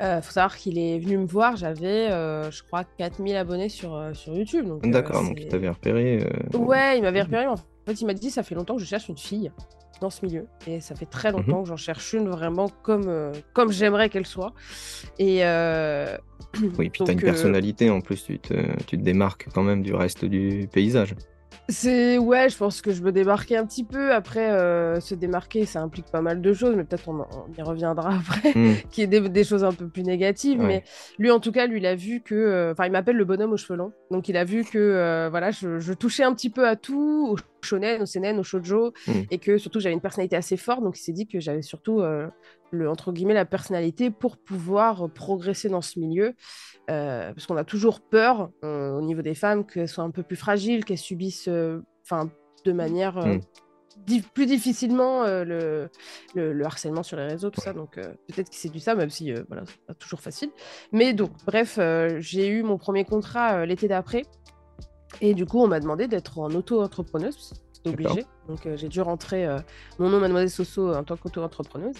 Il 0.00 0.06
euh, 0.06 0.22
faut 0.22 0.32
savoir 0.32 0.56
qu'il 0.56 0.78
est 0.78 0.98
venu 0.98 1.18
me 1.18 1.26
voir, 1.26 1.56
j'avais, 1.56 2.10
euh, 2.10 2.50
je 2.50 2.62
crois, 2.62 2.84
4000 2.84 3.36
abonnés 3.36 3.68
sur, 3.68 4.02
sur 4.14 4.34
YouTube. 4.34 4.66
D'accord, 4.82 5.22
donc 5.22 5.38
il 5.38 5.48
t'avait 5.48 5.68
repéré. 5.68 6.26
Ouais, 6.54 6.96
il 6.96 7.02
m'avait 7.02 7.22
repéré. 7.22 7.46
En 7.46 7.56
fait, 7.56 8.00
il 8.00 8.06
m'a 8.06 8.14
dit, 8.14 8.30
ça 8.30 8.42
fait 8.42 8.54
longtemps 8.54 8.76
que 8.76 8.80
je 8.80 8.86
cherche 8.86 9.08
une 9.08 9.18
fille 9.18 9.52
dans 10.00 10.08
ce 10.08 10.24
milieu. 10.24 10.46
Et 10.66 10.80
ça 10.80 10.94
fait 10.94 11.04
très 11.04 11.32
longtemps 11.32 11.58
mhm. 11.58 11.62
que 11.64 11.68
j'en 11.68 11.76
cherche 11.76 12.14
une 12.14 12.30
vraiment 12.30 12.70
comme, 12.82 13.32
comme 13.52 13.72
j'aimerais 13.72 14.08
qu'elle 14.08 14.26
soit. 14.26 14.54
Et. 15.18 15.42
Oui, 16.78 16.90
puis 16.90 17.04
tu 17.04 17.10
as 17.10 17.12
une 17.12 17.20
personnalité 17.20 17.90
en 17.90 18.00
plus, 18.00 18.24
tu 18.24 18.38
te, 18.38 18.54
tu 18.86 18.98
te 18.98 19.02
démarques 19.02 19.48
quand 19.54 19.62
même 19.62 19.82
du 19.82 19.94
reste 19.94 20.24
du 20.24 20.68
paysage. 20.72 21.14
C'est 21.70 22.18
ouais, 22.18 22.48
je 22.48 22.56
pense 22.56 22.82
que 22.82 22.92
je 22.92 23.02
veux 23.02 23.12
démarquer 23.12 23.56
un 23.56 23.64
petit 23.64 23.84
peu. 23.84 24.12
Après, 24.12 24.50
euh, 24.50 25.00
se 25.00 25.14
démarquer, 25.14 25.66
ça 25.66 25.80
implique 25.80 26.06
pas 26.06 26.20
mal 26.20 26.40
de 26.40 26.52
choses, 26.52 26.74
mais 26.76 26.84
peut-être 26.84 27.08
on, 27.08 27.24
y 27.56 27.62
reviendra 27.62 28.14
après, 28.20 28.52
hmm. 28.54 28.74
qui 28.90 29.02
est 29.02 29.06
des, 29.06 29.44
choses 29.44 29.64
un 29.64 29.72
peu 29.72 29.88
plus 29.88 30.02
négatives. 30.02 30.60
Mais 30.60 30.84
lui, 31.18 31.30
en 31.30 31.40
tout 31.40 31.52
cas, 31.52 31.66
lui, 31.66 31.78
il 31.78 31.86
a 31.86 31.94
vu 31.94 32.20
que, 32.20 32.34
euh, 32.34 32.72
enfin, 32.72 32.86
il 32.86 32.92
m'appelle 32.92 33.16
le 33.16 33.24
bonhomme 33.24 33.52
aux 33.52 33.56
cheveux 33.56 33.78
longs. 33.78 33.92
Donc, 34.10 34.28
il 34.28 34.36
a 34.36 34.44
vu 34.44 34.64
que, 34.64 34.78
euh, 34.78 35.28
voilà, 35.30 35.50
je, 35.50 35.92
touchais 35.92 36.24
un 36.24 36.34
petit 36.34 36.50
peu 36.50 36.66
à 36.66 36.76
tout, 36.76 37.28
aux 37.30 37.36
shonen, 37.62 38.02
au 38.02 38.06
seinen, 38.06 38.38
au 38.38 38.42
shoujo, 38.42 38.92
Mm. 39.06 39.12
et 39.30 39.38
que 39.38 39.58
surtout 39.58 39.80
j'avais 39.80 39.94
une 39.94 40.00
personnalité 40.00 40.36
assez 40.36 40.56
forte, 40.56 40.82
donc 40.82 40.98
il 40.98 41.02
s'est 41.02 41.12
dit 41.12 41.26
que 41.26 41.40
j'avais 41.40 41.62
surtout 41.62 42.02
le 42.70 42.88
entre 42.88 43.12
guillemets 43.12 43.34
la 43.34 43.44
personnalité 43.44 44.10
pour 44.10 44.36
pouvoir 44.36 45.10
progresser 45.10 45.68
dans 45.68 45.82
ce 45.82 45.98
milieu, 45.98 46.34
Euh, 46.90 47.32
parce 47.32 47.46
qu'on 47.46 47.56
a 47.56 47.62
toujours 47.64 48.00
peur 48.00 48.50
euh, 48.64 48.98
au 48.98 49.00
niveau 49.00 49.22
des 49.22 49.36
femmes 49.36 49.64
qu'elles 49.64 49.86
soient 49.88 50.02
un 50.02 50.10
peu 50.10 50.24
plus 50.24 50.34
fragiles, 50.36 50.84
qu'elles 50.84 50.98
subissent, 50.98 51.46
euh, 51.46 51.80
enfin, 52.02 52.28
de 52.64 52.72
manière 52.72 53.16
Mm. 53.16 53.40
di- 54.06 54.22
plus 54.22 54.46
difficilement 54.46 55.22
le, 55.24 55.88
le, 56.34 56.52
le 56.52 56.64
harcèlement 56.64 57.04
sur 57.04 57.16
les 57.16 57.26
réseaux, 57.26 57.50
tout 57.50 57.60
ça. 57.60 57.72
Donc 57.72 57.92
peut-être 57.94 58.50
que 58.50 58.56
c'est 58.56 58.70
du 58.72 58.80
ça, 58.80 58.96
même 58.96 59.10
si 59.10 59.32
voilà, 59.48 59.62
c'est 59.66 59.86
pas 59.86 59.94
toujours 59.94 60.20
facile. 60.20 60.50
Mais 60.90 61.12
donc, 61.12 61.30
bref, 61.46 61.78
j'ai 62.18 62.48
eu 62.48 62.64
mon 62.64 62.76
premier 62.76 63.04
contrat 63.04 63.64
l'été 63.66 63.86
d'après. 63.86 64.22
Et 65.20 65.34
du 65.34 65.46
coup, 65.46 65.60
on 65.62 65.68
m'a 65.68 65.80
demandé 65.80 66.08
d'être 66.08 66.38
en 66.38 66.50
auto-entrepreneuse. 66.50 67.52
C'était 67.84 67.96
D'accord. 67.96 68.12
obligé. 68.12 68.26
Donc, 68.48 68.66
euh, 68.66 68.76
j'ai 68.76 68.88
dû 68.88 69.00
rentrer 69.00 69.46
euh, 69.46 69.58
mon 69.98 70.08
nom, 70.10 70.18
Mademoiselle 70.20 70.50
Soso, 70.50 70.92
en 70.94 71.02
tant 71.04 71.16
qu'auto-entrepreneuse. 71.16 71.96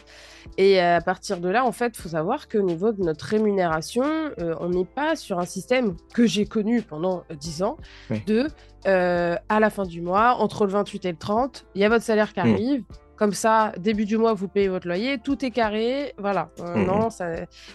Et 0.59 0.81
euh, 0.83 0.97
à 0.97 1.01
partir 1.01 1.39
de 1.41 1.49
là, 1.49 1.65
en 1.65 1.73
fait, 1.73 1.97
il 1.97 2.03
faut 2.03 2.09
savoir 2.11 2.49
qu'au 2.49 2.61
niveau 2.63 2.93
de 2.93 3.03
notre 3.03 3.25
rémunération, 3.27 4.05
euh, 4.05 4.55
on 4.61 4.69
n'est 4.69 4.85
pas 4.85 5.17
sur 5.17 5.39
un 5.39 5.47
système 5.47 5.97
que 6.13 6.27
j'ai 6.27 6.45
connu 6.45 6.83
pendant 6.83 7.25
euh, 7.31 7.35
10 7.35 7.63
ans 7.63 7.77
Oui. 8.11 8.23
de 8.27 8.49
euh, 8.87 9.37
à 9.49 9.61
la 9.61 9.71
fin 9.71 9.85
du 9.85 10.01
mois, 10.03 10.35
entre 10.37 10.65
le 10.67 10.73
28 10.73 11.05
et 11.07 11.11
le 11.13 11.17
30, 11.19 11.67
il 11.75 11.81
y 11.81 11.85
a 11.85 11.89
votre 11.89 12.05
salaire 12.05 12.33
qui 12.33 12.41
Mm. 12.41 12.53
arrive. 12.53 12.83
Comme 13.17 13.33
ça, 13.35 13.73
début 13.77 14.07
du 14.07 14.17
mois, 14.17 14.33
vous 14.33 14.49
payez 14.49 14.69
votre 14.69 14.87
loyer, 14.87 15.19
tout 15.19 15.45
est 15.45 15.51
carré, 15.51 16.15
voilà. 16.17 16.49
Euh, 16.61 16.77
Mhm. 16.77 16.87
Non, 16.87 17.11
ça... 17.11 17.27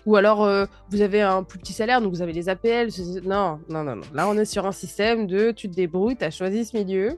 Ou 0.08 0.16
alors, 0.16 0.44
euh, 0.44 0.66
vous 0.90 1.02
avez 1.02 1.22
un 1.22 1.44
plus 1.44 1.60
petit 1.60 1.72
salaire, 1.74 2.02
donc 2.02 2.12
vous 2.12 2.24
avez 2.24 2.34
les 2.34 2.50
APL. 2.50 2.88
Non, 3.24 3.60
non, 3.70 3.84
non, 3.84 3.96
non. 3.98 4.02
Là, 4.14 4.28
on 4.28 4.36
est 4.38 4.46
sur 4.46 4.66
un 4.66 4.72
système 4.72 5.28
de 5.28 5.52
tu 5.52 5.70
te 5.70 5.76
débrouilles, 5.76 6.18
tu 6.18 6.26
as 6.26 6.32
choisi 6.32 6.66
ce 6.66 6.76
milieu. 6.76 7.16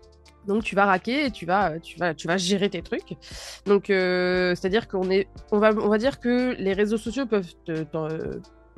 Donc 0.48 0.64
tu 0.64 0.76
vas 0.76 0.86
raquer 0.86 1.26
et 1.26 1.32
tu 1.32 1.46
vas, 1.46 1.80
tu 1.80 1.98
vas, 2.00 2.14
tu 2.14 2.28
vas 2.28 2.38
gérer 2.38 2.70
tes 2.70 2.82
trucs. 2.82 3.16
Donc 3.66 3.90
euh, 3.90 4.56
c'est-à-dire 4.56 4.88
qu'on 4.88 5.10
est, 5.10 5.28
on 5.52 5.60
va, 5.60 5.72
on 5.74 5.88
va 5.90 5.98
dire 5.98 6.20
que 6.20 6.56
les 6.58 6.74
réseaux 6.74 6.98
sociaux 6.98 7.26
peuvent 7.26 7.54
te- 7.66 7.84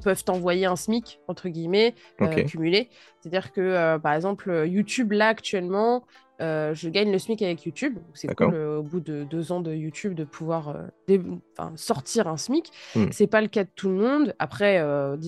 peuvent 0.03 0.23
t'envoyer 0.23 0.65
un 0.65 0.75
SMIC 0.75 1.19
entre 1.27 1.49
guillemets 1.49 1.93
euh, 2.21 2.25
Ok. 2.25 2.45
cumulé. 2.45 2.89
C'est-à-dire 3.19 3.51
que 3.51 3.61
euh, 3.61 3.99
par 3.99 4.13
exemple 4.13 4.65
YouTube 4.65 5.11
là 5.11 5.27
actuellement, 5.27 6.05
euh, 6.41 6.73
je 6.73 6.87
gagne 6.89 7.11
le 7.11 7.19
SMIC 7.19 7.41
avec 7.41 7.65
YouTube. 7.65 7.99
C'est 8.13 8.33
cool 8.33 8.55
au 8.55 8.81
bout 8.83 9.01
de 9.01 9.25
deux 9.25 9.51
ans 9.51 9.59
de 9.59 9.73
YouTube 9.73 10.13
de 10.15 10.23
pouvoir 10.23 10.75
dé- 11.07 11.21
enfin, 11.57 11.73
sortir 11.75 12.27
un 12.27 12.37
SMIC. 12.37 12.71
Hmm. 12.95 13.07
C'est 13.11 13.27
pas 13.27 13.41
le 13.41 13.47
cas 13.47 13.65
de 13.65 13.69
tout 13.75 13.89
le 13.89 13.95
monde. 13.95 14.33
Après, 14.39 14.81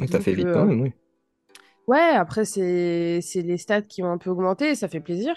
T'as 0.09 0.19
fait 0.19 0.31
que, 0.31 0.37
vite 0.37 0.47
quand 0.53 0.65
même, 0.65 0.81
oui. 0.81 0.93
Ouais, 1.87 1.99
après, 2.15 2.45
c'est 2.45 3.19
c'est 3.21 3.41
les 3.41 3.57
stats 3.57 3.81
qui 3.81 4.03
ont 4.03 4.11
un 4.11 4.17
peu 4.17 4.29
augmenté, 4.29 4.75
ça 4.75 4.87
fait 4.87 5.01
plaisir. 5.01 5.35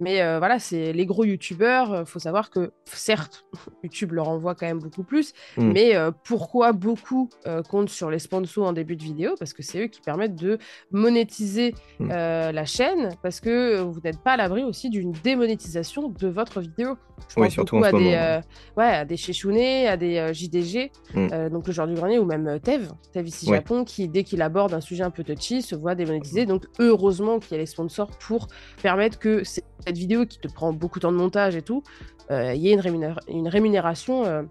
Mais 0.00 0.22
euh, 0.22 0.38
voilà, 0.38 0.58
c'est 0.58 0.92
les 0.92 1.04
gros 1.06 1.24
youtubeurs. 1.24 1.92
euh, 1.92 2.04
faut 2.06 2.18
savoir 2.18 2.50
que, 2.50 2.72
certes, 2.86 3.44
YouTube 3.84 4.12
leur 4.12 4.28
envoie 4.28 4.54
quand 4.54 4.66
même 4.66 4.78
beaucoup 4.78 5.02
plus. 5.04 5.32
Mm. 5.58 5.72
Mais 5.72 5.94
euh, 5.94 6.10
pourquoi 6.24 6.72
beaucoup 6.72 7.28
euh, 7.46 7.62
comptent 7.62 7.90
sur 7.90 8.10
les 8.10 8.18
sponsors 8.18 8.66
en 8.66 8.72
début 8.72 8.96
de 8.96 9.02
vidéo? 9.02 9.34
Parce 9.38 9.52
que 9.52 9.62
c'est 9.62 9.82
eux 9.84 9.86
qui 9.88 10.00
permettent 10.00 10.36
de 10.36 10.58
monétiser 10.90 11.74
Mm. 11.98 12.08
la 12.08 12.64
chaîne. 12.64 13.10
Parce 13.22 13.40
que 13.40 13.80
vous 13.80 14.00
n'êtes 14.02 14.22
pas 14.22 14.32
à 14.32 14.36
l'abri 14.38 14.64
aussi 14.64 14.88
d'une 14.90 15.12
démonétisation 15.12 16.08
de 16.08 16.28
votre 16.28 16.60
vidéo. 16.60 16.96
Je 17.28 17.34
Oui, 17.38 17.46
pense 17.48 17.52
surtout 17.52 17.76
beaucoup 17.76 17.84
en 17.84 17.88
à 17.88 17.90
ce 17.90 17.96
des, 17.98 18.04
moment, 18.16 18.40
ouais, 18.78 18.96
à 18.96 19.04
des 19.04 19.16
Shishune, 19.18 19.58
à 19.86 19.96
des 19.98 20.32
JDG, 20.32 20.90
Mm. 21.14 21.48
donc 21.50 21.66
le 21.66 21.72
genre 21.74 21.86
du 21.86 21.94
grenier, 21.94 22.18
ou 22.18 22.24
même 22.24 22.58
Tev, 22.60 22.88
Tev 23.12 23.28
ici 23.28 23.50
Ouais. 23.50 23.56
Japon, 23.56 23.84
qui 23.84 24.08
dès 24.08 24.24
qu'il 24.24 24.40
aborde 24.40 24.72
un 24.72 24.80
sujet 24.80 25.02
un 25.04 25.10
peu 25.10 25.22
touchy, 25.24 25.60
se 25.60 25.74
voit 25.74 25.94
démonétisé. 25.94 26.46
Donc 26.46 26.64
heureusement 26.78 27.38
qu'il 27.38 27.52
y 27.52 27.54
a 27.56 27.58
les 27.58 27.66
sponsors 27.66 28.08
pour 28.18 28.46
permettre 28.82 29.18
que 29.18 29.42
cette 29.90 29.98
vidéo 29.98 30.24
qui 30.24 30.38
te 30.38 30.48
prend 30.48 30.72
beaucoup 30.72 30.98
de 30.98 31.02
temps 31.02 31.12
de 31.12 31.16
montage 31.16 31.56
et 31.56 31.62
tout, 31.62 31.82
euh, 32.30 32.54
il 32.54 32.62
y 32.62 32.68
ait 32.70 32.74
une, 32.74 32.80
rémunéra- 32.80 33.20
une 33.28 33.48
rémunération 33.48 34.24
euh, 34.24 34.42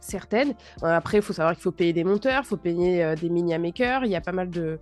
certaine. 0.00 0.54
Euh, 0.82 0.86
après, 0.94 1.18
il 1.18 1.22
faut 1.22 1.32
savoir 1.32 1.54
qu'il 1.54 1.62
faut 1.62 1.72
payer 1.72 1.92
des 1.92 2.04
monteurs, 2.04 2.42
il 2.44 2.46
faut 2.46 2.56
payer 2.56 3.14
des 3.14 3.30
mini 3.30 3.56
makers, 3.58 4.04
il 4.04 4.10
y 4.10 4.16
a 4.16 4.20
pas 4.20 4.32
mal 4.32 4.50
de... 4.50 4.78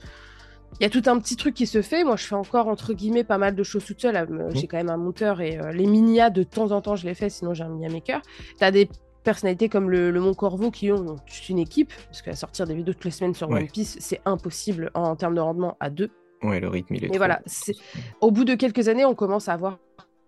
Il 0.81 0.83
y 0.83 0.87
a 0.87 0.91
tout 0.91 1.03
un 1.11 1.19
petit 1.19 1.37
truc 1.37 1.55
qui 1.55 1.67
se 1.67 1.83
fait. 1.83 2.03
Moi, 2.03 2.17
je 2.17 2.25
fais 2.25 2.35
encore, 2.35 2.67
entre 2.67 2.95
guillemets, 2.95 3.25
pas 3.25 3.37
mal 3.37 3.55
de 3.55 3.63
choses 3.63 3.85
toute 3.85 4.01
seule. 4.01 4.17
Euh, 4.17 4.51
J'ai 4.55 4.67
quand 4.67 4.79
même 4.79 4.89
un 4.89 4.97
monteur 4.97 5.43
et 5.43 5.61
les 5.75 5.87
minia, 5.87 6.31
de 6.31 6.43
temps 6.43 6.73
en 6.73 6.81
temps, 6.81 6.97
je 6.97 7.07
les 7.07 7.15
fais, 7.15 7.29
sinon 7.29 7.53
j'ai 7.53 7.65
un 7.65 7.69
mini 7.69 7.93
maker. 7.93 8.23
Tu 8.59 8.65
as 8.65 8.71
des 8.71 8.89
personnalités 9.23 9.69
comme 9.69 9.91
le, 9.91 10.11
le 10.11 10.21
Mont 10.21 10.35
Corvo 10.35 10.71
qui 10.71 10.91
ont 10.91 11.17
toute 11.17 11.49
une 11.51 11.59
équipe, 11.59 11.93
parce 12.07 12.23
qu'à 12.23 12.35
sortir 12.35 12.67
des 12.67 12.75
vidéos 12.75 12.95
toutes 12.95 13.05
les 13.05 13.11
semaines 13.11 13.35
sur 13.35 13.51
Ouais. 13.51 13.61
One 13.61 13.69
Piece, 13.69 13.99
c'est 14.01 14.21
impossible 14.25 14.91
en, 14.95 15.03
en 15.03 15.15
termes 15.17 15.35
de 15.35 15.41
rendement 15.41 15.77
à 15.79 15.91
deux. 15.91 16.11
Ouais, 16.43 16.61
le 16.61 16.69
rythme, 16.69 16.95
il 16.95 17.05
est 17.05 17.07
Et 17.07 17.11
trop- 17.11 17.19
voilà, 17.19 17.41
c'est- 17.47 17.77
Au 18.21 18.31
bout 18.31 18.45
de 18.45 18.55
quelques 18.55 18.89
années, 18.89 19.05
on 19.05 19.15
commence 19.15 19.49
à 19.49 19.53
avoir 19.55 19.79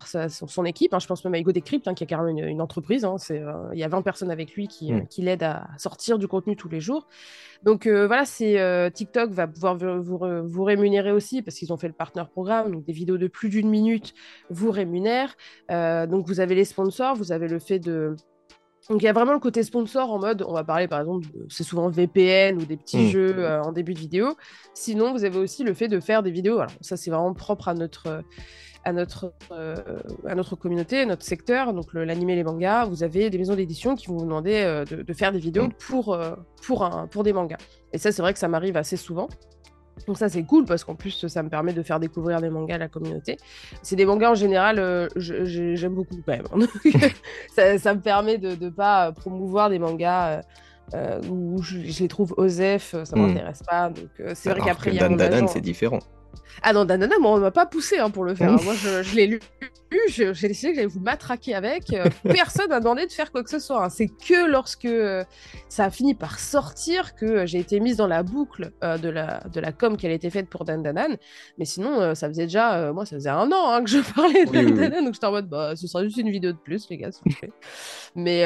sa- 0.05 0.29
son, 0.29 0.47
son 0.47 0.65
équipe. 0.67 0.93
hein. 0.93 0.99
Je 0.99 1.07
pense 1.07 1.25
même 1.25 1.33
à 1.35 1.39
Ego 1.39 1.51
Decrypt, 1.51 1.89
hein, 1.89 1.95
qui 1.95 2.05
a 2.05 2.07
carrément 2.07 2.29
une, 2.29 2.47
une 2.47 2.61
entreprise. 2.61 3.05
hein. 3.07 3.17
C'est, 3.19 3.41
euh, 3.41 3.53
il 3.73 3.79
y 3.79 3.85
a 3.85 3.89
20 3.89 4.03
personnes 4.03 4.31
avec 4.31 4.53
lui 4.55 4.69
qui, 4.69 4.93
euh, 4.93 4.97
Mm. 4.99 5.07
qui 5.09 5.23
l'aident 5.23 5.43
à 5.45 5.67
sortir 5.79 6.19
du 6.19 6.29
contenu 6.29 6.57
tous 6.57 6.69
les 6.69 6.81
jours. 6.81 7.07
Donc 7.63 7.87
euh, 7.87 8.07
voilà, 8.07 8.27
c'est 8.27 8.61
euh, 8.61 8.91
TikTok 8.91 9.31
va 9.31 9.47
pouvoir 9.47 9.77
vous, 9.79 10.03
vous, 10.03 10.19
re- 10.19 10.41
vous 10.47 10.63
rémunérer 10.65 11.11
aussi 11.13 11.41
parce 11.41 11.57
qu'ils 11.57 11.73
ont 11.73 11.79
fait 11.79 11.87
le 11.89 11.95
partner 11.95 12.23
programme. 12.31 12.71
Donc 12.73 12.85
des 12.85 12.93
vidéos 12.93 13.17
de 13.17 13.29
plus 13.29 13.49
d'une 13.49 13.71
minute 13.71 14.13
vous 14.51 14.71
rémunèrent. 14.71 15.35
Donc 15.71 16.27
vous 16.27 16.41
avez 16.41 16.55
les 16.55 16.67
sponsors, 16.67 17.17
vous 17.17 17.33
avez 17.33 17.49
le 17.49 17.59
fait 17.59 17.79
de 17.79 18.15
donc 18.91 19.01
il 19.03 19.05
y 19.05 19.09
a 19.09 19.13
vraiment 19.13 19.33
le 19.33 19.39
côté 19.39 19.63
sponsor 19.63 20.11
en 20.13 20.19
mode, 20.19 20.45
on 20.47 20.53
va 20.53 20.63
parler 20.65 20.89
par 20.89 21.01
exemple, 21.01 21.27
c'est 21.49 21.65
souvent 21.65 21.89
VPN 21.89 22.59
ou 22.59 22.65
des 22.65 22.77
petits 22.77 22.99
Mm. 23.07 23.09
jeux 23.09 23.35
euh, 23.39 23.63
en 23.63 23.73
début 23.73 23.95
de 23.95 23.99
vidéo. 23.99 24.37
Sinon, 24.75 25.13
vous 25.13 25.25
avez 25.25 25.39
aussi 25.39 25.65
le 25.65 25.73
fait 25.75 25.89
de 25.89 26.01
faire 26.01 26.23
des 26.23 26.31
vidéos. 26.31 26.59
Alors 26.59 26.73
ça, 26.81 26.97
c'est 26.97 27.11
vraiment 27.11 27.33
propre 27.35 27.69
à 27.69 27.75
notre, 27.75 28.23
à 28.85 28.93
notre, 28.93 29.33
euh, 29.53 29.75
à 30.27 30.35
notre 30.35 30.57
communauté, 30.57 31.01
à 31.01 31.07
notre 31.07 31.23
secteur. 31.25 31.73
Donc 31.73 31.93
le- 31.95 32.05
l'animé, 32.05 32.35
les 32.37 32.45
mangas, 32.45 32.85
vous 32.85 33.03
avez 33.03 33.31
des 33.31 33.39
maisons 33.39 33.55
d'édition 33.55 33.95
qui 33.97 34.07
vont 34.09 34.17
vous 34.19 34.25
demander 34.25 34.57
euh, 34.63 34.85
de, 34.85 35.03
de 35.03 35.13
faire 35.15 35.33
des 35.33 35.39
vidéos 35.39 35.69
Mm. 35.69 35.73
pour, 35.89 36.19
pour, 36.67 36.85
un, 36.85 37.07
pour 37.07 37.23
des 37.23 37.33
mangas. 37.33 37.59
Et 37.93 37.99
ça, 37.99 38.13
c'est 38.13 38.21
vrai 38.23 38.33
que 38.35 38.39
ça 38.39 38.49
m'arrive 38.49 38.77
assez 38.77 38.97
souvent. 38.99 39.29
Donc 40.07 40.19
ça 40.19 40.29
c'est 40.29 40.43
cool 40.43 40.65
parce 40.65 40.85
qu'en 40.85 40.95
plus 40.95 41.27
ça 41.29 41.43
me 41.43 41.49
permet 41.49 41.73
de 41.73 41.83
faire 41.83 42.01
découvrir 42.01 42.41
des 42.41 42.51
mangas 42.51 42.75
à 42.75 42.79
la 42.79 42.89
communauté. 42.89 43.37
C'est 43.83 43.97
des 43.97 44.05
mangas 44.07 44.31
en 44.33 44.35
général, 44.35 44.79
euh, 44.79 45.09
j'aime 45.17 45.95
beaucoup 45.95 46.17
quand 46.27 46.33
même. 46.33 46.67
ça, 47.55 47.79
ça 47.79 47.95
me 47.95 48.01
permet 48.01 48.39
de 48.39 48.57
ne 48.63 48.71
pas 48.71 49.13
promouvoir 49.13 49.71
des 49.71 49.79
mangas 49.79 50.29
euh, 50.29 50.41
euh, 50.95 51.21
où 51.31 51.63
je, 51.63 51.81
je 51.81 52.01
les 52.03 52.09
trouve 52.09 52.35
osef, 52.37 52.95
ça 53.05 53.17
Hmm. 53.17 53.21
m'intéresse 53.29 53.63
pas. 53.63 53.89
Donc 53.91 54.09
c'est 54.35 54.51
vrai 54.51 54.61
qu'après 54.61 54.91
il 54.91 54.97
y 54.97 55.01
a 55.01 55.09
Dan 55.09 55.21
agent. 55.21 55.47
c'est 55.49 55.61
différent. 55.61 56.01
Ah 56.63 56.73
non, 56.73 56.85
Danana, 56.85 57.19
moi 57.19 57.33
on 57.33 57.39
m'a 57.39 57.51
pas 57.51 57.67
poussé 57.67 57.99
hein, 57.99 58.11
pour 58.11 58.25
le 58.25 58.35
faire. 58.35 58.53
hein. 58.53 58.59
Moi 58.63 58.75
je, 58.75 59.03
je 59.03 59.15
l'ai 59.17 59.27
lu, 59.27 59.41
j'ai 60.09 60.33
décidé 60.33 60.71
que 60.73 60.75
j'allais 60.77 60.87
vous 60.87 61.01
matraquer 61.01 61.55
avec. 61.55 61.93
Euh, 61.93 62.05
personne 62.25 62.69
n'a 62.71 62.81
demandé 62.81 63.07
de 63.07 63.13
faire 63.13 63.31
quoi 63.33 63.43
que 63.45 63.51
ce 63.51 63.59
soit. 63.59 63.85
hein. 63.85 63.89
C'est 63.89 64.09
que 64.09 64.47
lorsque 64.51 64.85
euh, 64.87 65.25
ça 65.69 65.85
a 65.85 65.91
fini 65.91 66.15
par 66.15 66.39
sortir 66.39 67.15
que 67.15 67.25
euh, 67.27 67.47
j'ai 67.47 67.59
été 67.59 67.81
mise 67.81 67.97
dans 67.97 68.07
la 68.07 68.23
boucle 68.23 68.73
euh, 68.83 68.99
de, 68.99 69.09
la, 69.09 69.41
de 69.53 69.61
la 69.61 69.73
com 69.73 69.97
qui 69.97 70.07
a 70.07 70.11
été 70.11 70.31
faite 70.31 70.49
pour 70.49 70.65
Dan 70.65 70.83
Danan. 70.83 71.17
Mais 71.59 71.65
sinon, 71.65 72.15
ça 72.15 72.29
faisait 72.29 72.45
déjà, 72.45 72.93
moi 72.93 73.07
ça 73.07 73.17
faisait 73.17 73.31
un 73.31 73.51
an 73.53 73.71
hein, 73.71 73.83
que 73.85 73.91
je 73.91 73.99
parlais 74.15 74.45
de 74.45 74.51
Oui, 74.51 75.03
donc 75.05 75.15
j'étais 75.15 75.27
en 75.27 75.31
mode, 75.33 75.49
bah, 75.49 75.77
ce 75.77 75.87
sera 75.87 76.03
juste 76.05 76.17
une 76.17 76.31
vidéo 76.31 76.53
de 76.53 76.59
plus, 76.59 76.89
les 76.91 76.97
gars, 76.99 77.13
s'il 77.13 77.23
vous 77.33 77.39
plaît. 77.39 77.53
Mais. 78.15 78.45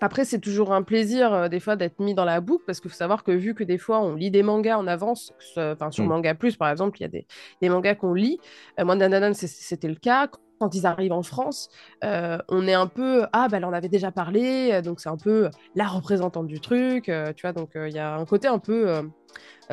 Après, 0.00 0.24
c'est 0.24 0.40
toujours 0.40 0.72
un 0.72 0.82
plaisir 0.82 1.32
euh, 1.32 1.48
des 1.48 1.60
fois 1.60 1.76
d'être 1.76 1.98
mis 2.00 2.14
dans 2.14 2.24
la 2.24 2.40
boucle 2.40 2.64
parce 2.66 2.80
qu'il 2.80 2.90
faut 2.90 2.96
savoir 2.96 3.24
que 3.24 3.32
vu 3.32 3.54
que 3.54 3.64
des 3.64 3.78
fois 3.78 4.00
on 4.00 4.14
lit 4.14 4.30
des 4.30 4.42
mangas 4.42 4.76
en 4.76 4.86
avance, 4.86 5.32
enfin 5.56 5.90
sur 5.90 6.04
Mm. 6.04 6.08
Manga 6.08 6.34
Plus 6.34 6.56
par 6.56 6.68
exemple, 6.70 6.98
il 6.98 7.02
y 7.02 7.04
a 7.06 7.08
des, 7.08 7.26
des 7.62 7.68
mangas 7.68 7.94
qu'on 7.94 8.12
lit. 8.12 8.38
Euh, 8.80 8.84
moi, 8.84 8.96
Dananan, 8.96 9.32
c'est- 9.34 9.46
c'était 9.46 9.88
le 9.88 9.94
cas. 9.94 10.28
Quand 10.60 10.74
ils 10.74 10.86
arrivent 10.86 11.12
en 11.12 11.22
France, 11.22 11.68
euh, 12.04 12.38
on 12.48 12.66
est 12.68 12.74
un 12.74 12.86
peu 12.86 13.26
ah 13.32 13.48
ben 13.48 13.58
elle 13.58 13.64
en 13.64 13.72
avait 13.72 13.88
déjà 13.88 14.12
parlé, 14.12 14.70
euh, 14.72 14.82
donc 14.82 15.00
c'est 15.00 15.08
un 15.08 15.16
peu 15.16 15.50
la 15.74 15.86
représentante 15.86 16.46
du 16.46 16.60
truc, 16.60 17.08
euh, 17.08 17.32
tu 17.34 17.42
vois. 17.42 17.52
Donc 17.52 17.74
euh, 17.76 17.88
il 17.88 17.94
y 17.94 17.98
a 17.98 18.14
un 18.14 18.24
côté 18.24 18.46
un 18.48 18.58
peu 18.60 19.02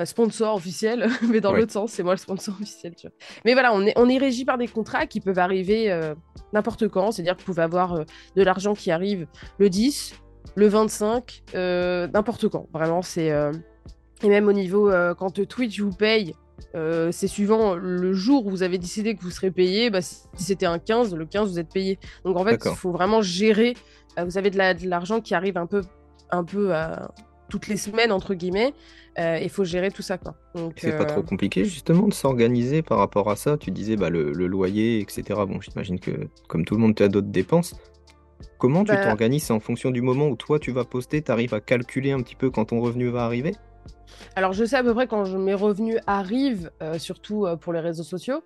sponsor 0.06 0.56
officiel, 0.56 1.08
mais 1.30 1.40
dans 1.42 1.52
Ouais. 1.54 1.60
l'autre 1.60 1.72
sens, 1.72 1.92
c'est 1.92 2.04
moi 2.04 2.14
le 2.14 2.18
sponsor 2.18 2.56
officiel. 2.60 2.96
Tu 2.96 3.08
vois. 3.08 3.16
Mais 3.46 3.54
voilà, 3.54 3.74
on 3.74 3.86
est 3.86 3.94
on 3.96 4.10
est 4.10 4.18
régi 4.18 4.44
par 4.46 4.58
des 4.58 4.68
contrats 4.68 5.06
qui 5.06 5.22
peuvent 5.22 5.40
arriver 5.40 5.96
n'importe 6.54 6.88
quand, 6.88 7.12
c'est-à-dire 7.12 7.36
que 7.36 7.42
vous 7.42 7.46
pouvez 7.46 7.62
avoir 7.64 8.00
de 8.36 8.44
l'argent 8.44 8.74
qui 8.74 8.90
arrive 8.92 9.28
le 9.60 9.70
10, 9.70 10.16
le 10.56 10.68
25, 10.68 11.44
euh, 11.56 12.08
n'importe 12.08 12.50
quand. 12.50 12.68
Vraiment, 12.74 13.02
c'est. 13.02 13.32
Et 14.24 14.30
même 14.30 14.48
au 14.48 14.54
niveau, 14.54 14.92
quand 15.18 15.46
Twitch 15.48 15.80
vous 15.80 15.92
paye, 15.96 16.34
euh, 16.76 17.12
c'est 17.12 17.28
suivant 17.28 17.76
le 17.76 18.14
jour 18.14 18.46
où 18.46 18.50
vous 18.50 18.64
avez 18.64 18.78
décidé 18.78 19.16
que 19.16 19.22
vous 19.22 19.32
serez 19.32 19.52
payé. 19.52 19.90
Bah, 19.90 20.02
si 20.02 20.22
c'était 20.38 20.66
un 20.66 20.80
15, 20.80 21.16
le 21.16 21.26
15, 21.26 21.52
vous 21.52 21.60
êtes 21.60 21.72
payé. 21.74 22.00
Donc 22.26 22.38
en 22.38 22.44
fait, 22.46 22.58
il 22.66 22.76
faut 22.76 22.92
vraiment 22.92 23.22
gérer. 23.22 23.76
Euh, 24.20 24.26
vous 24.26 24.38
avez 24.38 24.50
de 24.50 24.58
la- 24.58 24.74
de 24.74 24.88
l'argent 24.88 25.22
qui 25.22 25.34
arrive 25.36 25.58
un 25.58 25.66
peu, 25.68 25.82
un 26.32 26.44
peu 26.44 26.76
euh, 26.76 26.96
toutes 27.50 27.68
les 27.68 27.78
semaines, 27.78 28.12
entre 28.12 28.34
guillemets. 28.34 28.74
Il 29.18 29.50
faut 29.50 29.66
gérer 29.66 29.92
tout 29.92 30.02
ça. 30.02 30.18
Quoi. 30.18 30.36
Donc, 30.56 30.76
C'est 30.78 30.96
pas 30.98 31.06
trop 31.06 31.22
compliqué 31.22 31.66
justement 31.66 32.08
de 32.08 32.14
s'organiser 32.14 32.82
par 32.82 32.98
rapport 32.98 33.30
à 33.30 33.36
ça. 33.36 33.58
Tu 33.58 33.70
disais 33.70 33.98
bah, 33.98 34.10
le, 34.10 34.32
le 34.32 34.48
loyer, 34.48 35.00
etc. 35.02 35.24
Bon, 35.48 35.60
j'imagine 35.60 36.00
que 36.00 36.12
comme 36.48 36.64
tout 36.64 36.76
le 36.76 36.80
monde, 36.82 36.96
tu 36.96 37.04
as 37.04 37.10
d'autres 37.10 37.28
dépenses. 37.28 37.76
Comment 38.58 38.84
tu 38.86 38.92
Bah- 38.94 39.04
t'organises 39.04 39.52
en 39.52 39.60
fonction 39.60 39.92
du 39.92 40.02
moment 40.02 40.28
où 40.30 40.36
toi 40.36 40.60
tu 40.60 40.72
vas 40.72 40.86
poster, 40.86 41.22
tu 41.22 41.30
arrives 41.32 41.54
à 41.54 41.60
calculer 41.60 42.12
un 42.12 42.22
petit 42.22 42.36
peu 42.36 42.50
quand 42.52 42.66
ton 42.66 42.80
revenu 42.80 43.10
va 43.10 43.26
arriver? 43.26 43.54
Alors, 44.36 44.54
je 44.54 44.64
sais 44.64 44.78
à 44.78 44.84
peu 44.84 44.94
près 44.94 45.08
quand 45.08 45.28
mes 45.28 45.54
revenus 45.54 46.00
arrivent, 46.08 46.72
euh, 46.82 46.98
surtout 46.98 47.46
euh, 47.46 47.56
pour 47.56 47.74
les 47.74 47.80
réseaux 47.80 48.04
sociaux. 48.04 48.44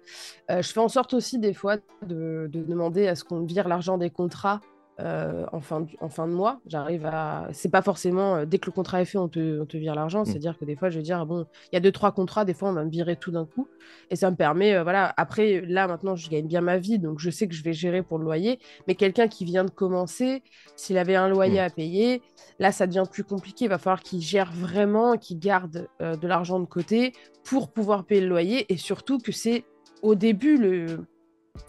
Euh, 0.49 0.61
je 0.61 0.71
fais 0.71 0.79
en 0.79 0.87
sorte 0.87 1.13
aussi 1.13 1.39
des 1.39 1.53
fois 1.53 1.77
de, 2.05 2.49
de 2.51 2.63
demander 2.63 3.07
à 3.07 3.15
ce 3.15 3.23
qu'on 3.23 3.41
vire 3.45 3.67
l'argent 3.67 3.97
des 3.97 4.09
contrats 4.09 4.61
euh, 5.01 5.45
en, 5.51 5.59
fin 5.59 5.81
de, 5.81 5.89
en 5.99 6.07
fin 6.07 6.25
de 6.25 6.31
mois. 6.31 6.61
J'arrive 6.67 7.05
à. 7.05 7.49
C'est 7.51 7.69
pas 7.69 7.81
forcément 7.81 8.35
euh, 8.35 8.45
dès 8.45 8.59
que 8.59 8.67
le 8.67 8.71
contrat 8.71 9.01
est 9.01 9.05
fait, 9.05 9.17
on 9.17 9.27
te, 9.27 9.59
on 9.61 9.65
te 9.65 9.75
vire 9.75 9.93
l'argent. 9.93 10.21
Mm. 10.21 10.25
C'est-à-dire 10.25 10.57
que 10.57 10.63
des 10.63 10.77
fois, 10.77 10.89
je 10.89 10.97
vais 10.97 11.03
dire, 11.03 11.19
ah 11.19 11.25
bon, 11.25 11.45
il 11.71 11.75
y 11.75 11.77
a 11.77 11.81
deux, 11.81 11.91
trois 11.91 12.13
contrats, 12.13 12.45
des 12.45 12.53
fois, 12.53 12.69
on 12.69 12.73
va 12.73 12.85
me 12.85 12.89
virer 12.89 13.17
tout 13.17 13.31
d'un 13.31 13.45
coup. 13.45 13.67
Et 14.09 14.15
ça 14.15 14.31
me 14.31 14.37
permet, 14.37 14.73
euh, 14.73 14.83
voilà. 14.83 15.13
Après, 15.17 15.59
là, 15.61 15.87
maintenant, 15.87 16.15
je 16.15 16.29
gagne 16.29 16.47
bien 16.47 16.61
ma 16.61 16.77
vie, 16.77 16.97
donc 16.97 17.19
je 17.19 17.29
sais 17.29 17.47
que 17.47 17.53
je 17.53 17.61
vais 17.61 17.73
gérer 17.73 18.03
pour 18.03 18.19
le 18.19 18.23
loyer. 18.23 18.57
Mais 18.87 18.95
quelqu'un 18.95 19.27
qui 19.27 19.43
vient 19.43 19.65
de 19.65 19.69
commencer, 19.69 20.43
s'il 20.77 20.97
avait 20.97 21.15
un 21.15 21.27
loyer 21.27 21.59
Mm. 21.59 21.65
à 21.65 21.69
payer, 21.69 22.21
là, 22.59 22.71
ça 22.71 22.87
devient 22.87 23.03
plus 23.11 23.25
compliqué. 23.25 23.65
Il 23.65 23.69
va 23.69 23.77
falloir 23.77 24.01
qu'il 24.01 24.21
gère 24.21 24.51
vraiment, 24.53 25.17
qu'il 25.17 25.39
garde 25.39 25.89
de 25.99 26.27
l'argent 26.27 26.59
de 26.59 26.65
côté 26.65 27.11
pour 27.43 27.69
pouvoir 27.69 28.05
payer 28.05 28.21
le 28.21 28.27
loyer. 28.27 28.65
Et 28.71 28.77
surtout 28.77 29.17
que 29.17 29.33
c'est 29.33 29.65
au 30.01 30.15
début 30.15 30.57
le 30.57 31.05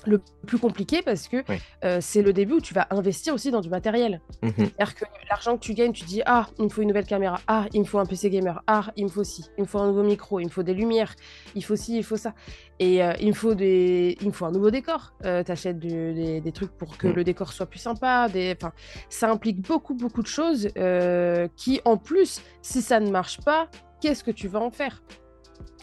le 0.06 0.20
plus 0.46 0.58
compliqué 0.58 1.02
parce 1.02 1.28
que 1.28 1.38
Oui. 1.48 1.56
euh, 1.84 1.98
c'est 2.00 2.22
le 2.22 2.32
début 2.32 2.54
où 2.54 2.60
tu 2.60 2.74
vas 2.74 2.86
investir 2.90 3.34
aussi 3.34 3.50
dans 3.50 3.60
du 3.60 3.68
matériel. 3.68 4.20
Mhm. 4.42 4.52
C'est-à-dire 4.56 4.94
que 4.94 5.04
l'argent 5.30 5.56
que 5.56 5.62
tu 5.62 5.74
gagnes, 5.74 5.92
tu 5.92 6.04
dis 6.04 6.22
Ah, 6.26 6.46
il 6.58 6.64
me 6.64 6.68
faut 6.68 6.82
une 6.82 6.88
nouvelle 6.88 7.06
caméra. 7.06 7.40
Ah, 7.46 7.66
il 7.72 7.80
me 7.80 7.84
faut 7.84 7.98
un 7.98 8.06
PC 8.06 8.30
gamer. 8.30 8.62
Ah, 8.66 8.90
il 8.96 9.04
me 9.04 9.10
faut 9.10 9.24
ci. 9.24 9.44
Il 9.58 9.62
me 9.62 9.66
faut 9.66 9.78
un 9.78 9.86
nouveau 9.88 10.02
micro. 10.02 10.40
Il 10.40 10.44
me 10.46 10.50
faut 10.50 10.62
des 10.62 10.74
lumières. 10.74 11.14
Il 11.54 11.64
faut 11.64 11.76
ci, 11.76 11.96
il 11.96 12.04
faut 12.04 12.16
ça. 12.16 12.34
Et 12.78 13.02
euh, 13.02 13.12
il, 13.20 13.28
me 13.28 13.32
faut 13.32 13.54
des... 13.54 14.16
il 14.20 14.26
me 14.26 14.32
faut 14.32 14.44
un 14.44 14.52
nouveau 14.52 14.70
décor. 14.70 15.14
Euh, 15.24 15.42
tu 15.42 15.50
achètes 15.52 15.78
des, 15.78 16.40
des 16.40 16.52
trucs 16.52 16.72
pour 16.72 16.96
que 16.98 17.06
Mm. 17.08 17.12
le 17.12 17.24
décor 17.24 17.52
soit 17.52 17.66
plus 17.66 17.78
sympa. 17.78 18.28
Des... 18.28 18.54
Enfin, 18.60 18.72
ça 19.08 19.30
implique 19.30 19.60
beaucoup, 19.60 19.94
beaucoup 19.94 20.22
de 20.22 20.26
choses 20.26 20.68
euh, 20.76 21.48
qui, 21.56 21.80
en 21.84 21.96
plus, 21.96 22.42
si 22.62 22.82
ça 22.82 23.00
ne 23.00 23.10
marche 23.10 23.40
pas, 23.40 23.68
qu'est-ce 24.00 24.22
que 24.24 24.30
tu 24.30 24.46
vas 24.48 24.60
en 24.60 24.70
faire? 24.70 25.02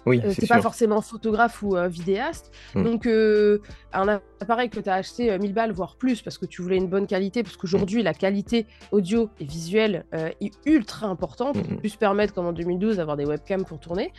Oui, 0.06 0.22
euh, 0.24 0.34
t'es 0.38 0.48
pas 0.48 0.62
forcément 0.62 1.02
photographe 1.02 1.62
ou 1.64 1.76
euh, 1.78 1.88
vidéaste. 1.88 2.52
Mm. 2.76 2.84
Donc, 2.84 3.06
euh, 3.06 3.60
un 3.94 4.20
appareil 4.42 4.70
que 4.70 4.80
tu 4.80 4.90
as 4.90 4.96
acheté 4.96 5.32
euh, 5.32 5.38
1000 5.40 5.54
balles, 5.54 5.72
voire 5.72 5.96
plus, 5.96 6.22
parce 6.22 6.38
que 6.38 6.46
tu 6.46 6.62
voulais 6.62 6.78
une 6.78 6.88
bonne 6.88 7.08
qualité, 7.08 7.42
parce 7.44 7.56
qu'aujourd'hui, 7.56 8.04
la 8.04 8.14
qualité 8.14 8.66
audio 8.92 9.30
et 9.40 9.46
visuelle 9.46 10.06
euh, 10.14 10.30
est 10.42 10.54
ultra 10.66 11.08
importante 11.08 11.62
pour 11.62 11.72
Mhm. 11.72 11.80
plus 11.80 11.96
permettre, 11.96 12.34
comme 12.34 12.46
en 12.48 12.54
2012, 12.54 12.98
d'avoir 12.98 13.16
des 13.18 13.26
webcams 13.26 13.64
pour 13.66 13.80
tourner. 13.80 14.12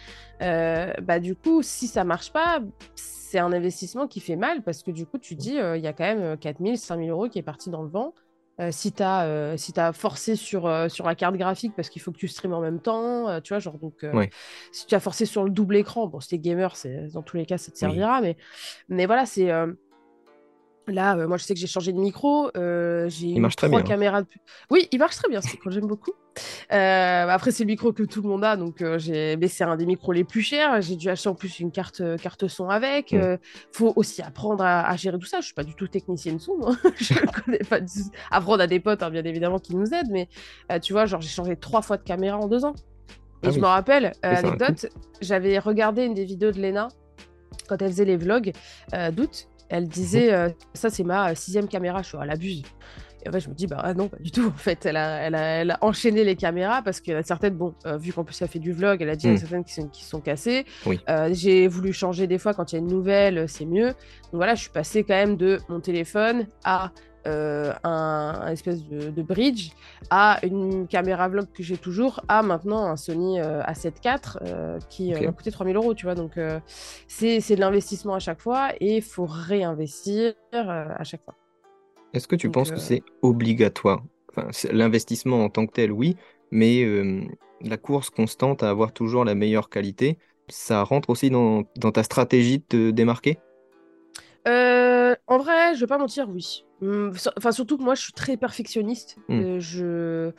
Euh, 0.43 0.93
bah, 1.03 1.21
du 1.21 1.35
coup, 1.37 1.63
si 1.63 1.87
ça 1.87 2.05
marche 2.05 2.33
pas, 2.33 2.61
c'est 2.95 3.39
un 3.39 3.53
investissement 3.53 4.07
qui 4.07 4.21
fait 4.21 4.37
mal, 4.37 4.63
parce 4.63 4.83
que 4.83 4.91
du 4.91 5.07
coup, 5.07 5.19
tu 5.19 5.35
dis, 5.35 5.59
euh, 5.59 5.77
il 5.77 5.83
y 5.83 5.87
a 5.87 5.93
quand 5.93 6.05
même 6.05 6.37
4000, 6.39 6.79
5000 6.79 7.11
euros 7.11 7.29
qui 7.29 7.39
est 7.39 7.43
parti 7.43 7.69
dans 7.71 7.83
le 7.83 7.89
vent. 7.89 8.15
Euh, 8.61 8.71
si 8.71 8.93
tu 8.93 9.03
as, 9.03 9.57
si 9.57 9.73
t'as 9.73 9.93
forcé 9.93 10.37
sur, 10.37 10.67
euh, 10.67 10.89
sur 10.89 11.07
la 11.07 11.17
carte 11.17 11.37
graphique 11.37 11.73
parce 11.75 11.89
qu'il 11.89 12.01
faut 12.01 12.13
que 12.13 12.19
tu 12.19 12.29
streames 12.29 12.53
en 12.53 12.61
même 12.61 12.81
temps, 12.81 13.29
euh, 13.29 13.41
tu 13.41 13.53
vois, 13.53 13.59
genre, 13.59 13.79
donc, 13.79 14.05
euh, 14.05 14.13
Ouais. 14.15 14.31
si 14.73 14.87
tu 14.87 14.95
as 14.95 15.01
forcé 15.01 15.27
sur 15.27 15.43
le 15.45 15.51
double 15.51 15.77
écran, 15.77 16.07
bon, 16.07 16.21
si 16.21 16.29
t'es 16.29 16.39
gamer, 16.39 16.77
c'est, 16.77 17.09
dans 17.13 17.23
tous 17.23 17.37
les 17.37 17.47
cas, 17.47 17.59
ça 17.59 17.73
te 17.73 17.77
Oui. 17.77 17.81
servira, 17.81 18.21
mais, 18.21 18.37
mais 18.89 19.07
voilà, 19.07 19.27
c'est. 19.27 19.51
Là, 20.87 21.17
euh, 21.17 21.27
moi, 21.27 21.39
je 21.39 21.45
sais 21.45 21.55
que 21.55 21.61
j'ai 21.61 21.67
changé 21.67 21.93
de 21.93 21.99
micro. 21.99 22.51
euh, 22.57 23.09
j'ai 23.09 23.29
Il 23.29 23.41
marche 23.41 23.57
très 23.57 23.69
bien. 23.71 23.81
caméras. 23.83 24.21
de- 24.23 24.29
Oui, 24.71 24.87
il 24.93 24.99
marche 24.99 25.17
très 25.17 25.29
bien, 25.31 25.41
c'est 25.41 25.57
quand 25.57 25.71
j'aime 25.71 25.87
beaucoup. 25.87 26.13
Euh, 26.73 27.27
après, 27.29 27.53
c'est 27.53 27.63
le 27.65 27.69
micro 27.69 27.93
que 27.93 28.03
tout 28.03 28.21
le 28.21 28.29
monde 28.29 28.45
a, 28.45 28.57
donc 28.57 28.85
j'ai. 28.99 29.37
Mais 29.37 29.49
c'est 29.49 29.65
un 29.65 29.77
des 29.77 29.87
micros 29.87 30.13
les 30.13 30.25
plus 30.25 30.43
chers. 30.43 30.83
J'ai 30.83 30.97
dû 30.97 31.09
acheter 31.09 31.29
en 31.31 31.35
plus 31.35 31.59
une 31.61 31.71
carte, 31.71 32.03
carte 32.19 32.49
son 32.49 32.69
avec. 32.69 33.13
Mm. 33.13 33.17
Euh, 33.17 33.37
faut 33.73 33.93
aussi 33.97 34.21
apprendre 34.21 34.63
à, 34.65 34.87
à 34.87 34.97
gérer 34.97 35.19
tout 35.19 35.27
ça. 35.27 35.41
Je 35.41 35.47
suis 35.47 35.55
pas 35.55 35.65
du 35.65 35.75
tout 35.75 35.89
technicienne 35.89 36.39
son. 36.39 36.57
moi. 36.59 36.75
je 36.99 37.15
connais 37.45 37.59
pas. 37.59 37.81
Du... 37.81 37.89
Apprendre 38.31 38.63
à 38.63 38.67
des 38.67 38.81
potes, 38.81 39.03
hein, 39.03 39.11
bien 39.11 39.25
évidemment, 39.25 39.59
qui 39.59 39.75
nous 39.77 39.87
aident. 39.95 40.11
Mais 40.11 40.29
tu 40.81 40.93
vois, 40.93 41.07
genre, 41.07 41.21
j'ai 41.23 41.29
changé 41.29 41.57
trois 41.57 41.81
fois 41.83 41.97
de 41.97 42.03
caméra 42.03 42.37
en 42.37 42.47
deux 42.49 42.65
ans. 42.65 42.75
Et 43.43 43.47
Ah 43.47 43.51
je 43.51 43.55
oui. 43.57 43.61
me 43.63 43.67
rappelle, 43.67 44.13
anecdote, 44.23 44.87
j'avais 45.23 45.59
regardé 45.59 46.05
une 46.05 46.15
des 46.15 46.25
vidéos 46.25 46.51
de 46.51 46.61
Lena 46.61 46.89
quand 47.69 47.81
elle 47.81 47.91
faisait 47.91 48.05
les 48.05 48.17
vlogs 48.17 48.53
euh, 48.95 49.11
d'août. 49.11 49.49
Elle 49.69 49.89
disait 49.89 50.33
euh, 50.33 50.49
ça 50.75 50.91
c'est 50.91 51.05
ma 51.05 51.31
euh, 51.31 51.35
sixième 51.35 51.69
caméra, 51.69 52.03
je 52.03 52.09
suis 52.09 52.19
elle 52.23 52.31
abuse. 52.31 52.63
Et 53.25 53.29
en 53.31 53.33
fait, 53.33 53.41
je 53.41 53.49
me 53.49 53.55
dis 53.55 53.67
bah 53.67 53.81
ah 53.83 53.95
non 53.95 54.09
pas 54.09 54.19
du 54.19 54.31
tout. 54.31 54.47
En 54.55 54.59
fait, 54.59 54.85
elle 54.85 54.97
a, 54.99 55.19
elle 55.23 55.35
a, 55.35 55.41
elle 55.63 55.71
a 55.71 55.79
enchaîné 55.81 56.25
les 56.25 56.37
caméras 56.37 56.83
parce 56.83 57.01
a 57.17 57.23
certaines 57.23 57.55
bon 57.55 57.75
euh, 57.87 57.97
vu 57.97 58.13
qu'en 58.13 58.23
plus 58.23 58.41
elle 58.43 58.49
fait 58.49 58.59
du 58.59 58.73
vlog, 58.73 59.01
elle 59.01 59.09
a 59.09 59.17
dit 59.17 59.27
il 59.27 59.31
y 59.31 59.33
a 59.33 59.37
Mm. 59.37 59.39
certaines 59.39 59.65
qui 59.65 59.73
sont 59.73 59.89
qui 59.89 60.05
sont 60.05 60.21
cassées. 60.21 60.67
Oui. 60.85 61.01
Euh, 61.09 61.31
J'ai 61.33 61.67
voulu 61.67 61.93
changer 61.95 62.27
des 62.27 62.37
fois 62.39 62.53
quand 62.53 62.73
il 62.73 62.75
y 62.75 62.79
a 62.79 62.83
une 62.83 62.89
nouvelle, 62.91 63.49
c'est 63.49 63.65
mieux. 63.65 63.89
Donc 63.89 64.35
voilà, 64.35 64.55
je 64.55 64.61
suis 64.63 64.71
passée 64.71 65.05
quand 65.05 65.15
même 65.15 65.37
de 65.37 65.59
mon 65.71 65.81
téléphone 65.81 66.47
à 66.65 66.91
euh, 67.27 67.73
un, 67.85 68.41
un 68.43 68.49
espèce 68.49 68.85
de, 68.85 69.11
de 69.11 69.23
bridge 69.23 69.71
à 70.11 70.39
une 70.45 70.87
caméra 70.87 71.29
vlog 71.29 71.47
que 71.53 71.63
j'ai 71.63 71.77
toujours 71.79 72.21
à 72.29 72.43
maintenant 72.43 72.87
un 72.87 72.97
Sony 72.97 73.41
euh, 73.41 73.63
A7 73.63 74.01
IV 74.03 74.39
euh, 74.43 74.79
qui 74.89 75.15
euh, 75.15 75.23
Ok. 75.23 75.23
m'a 75.23 75.33
coûté 75.33 75.51
3000 75.51 75.77
euros, 75.77 75.95
tu 75.95 76.07
vois. 76.07 76.15
Donc 76.15 76.39
c'est 77.09 77.39
de 77.55 77.61
l'investissement 77.61 78.15
à 78.15 78.19
chaque 78.19 78.41
fois 78.41 78.71
et 78.81 78.97
il 78.97 79.03
faut 79.03 79.27
réinvestir 79.27 80.35
à 80.53 81.05
chaque 81.05 81.25
fois. 81.25 81.35
Est-ce 82.13 82.29
que 82.29 82.37
tu 82.37 82.49
Donc, 82.49 82.51
penses 82.51 82.71
que 82.71 82.81
c'est 82.81 83.03
obligatoire? 83.23 84.05
Enfin, 84.31 84.49
l'investissement 84.73 85.45
en 85.45 85.51
tant 85.51 85.67
que 85.67 85.73
tel, 85.73 85.93
oui, 85.93 86.17
mais 86.51 86.85
la 87.61 87.77
course 87.77 88.11
constante 88.11 88.63
à 88.63 88.71
avoir 88.71 88.93
toujours 88.93 89.25
la 89.25 89.35
meilleure 89.35 89.69
qualité, 89.71 90.19
ça 90.49 90.83
rentre 90.85 91.11
aussi 91.11 91.31
dans, 91.31 91.65
dans 91.77 91.93
ta 91.93 92.03
stratégie 92.03 92.59
de 92.59 92.65
te 92.65 92.91
démarquer? 92.91 93.39
Euh, 94.47 95.15
en 95.27 95.39
vrai, 95.39 95.75
je 95.75 95.81
vais 95.81 95.87
pas 95.87 95.99
mentir, 95.99 96.29
oui. 96.29 96.65
Hum, 96.83 97.13
Enfin, 97.37 97.53
surtout 97.53 97.79
que 97.79 97.83
moi, 97.83 97.95
je 97.95 98.03
suis 98.03 98.13
très 98.13 98.37
perfectionniste. 98.37 99.17
Hmm. 99.29 99.41
Euh, 99.41 99.61
je... 99.61 100.33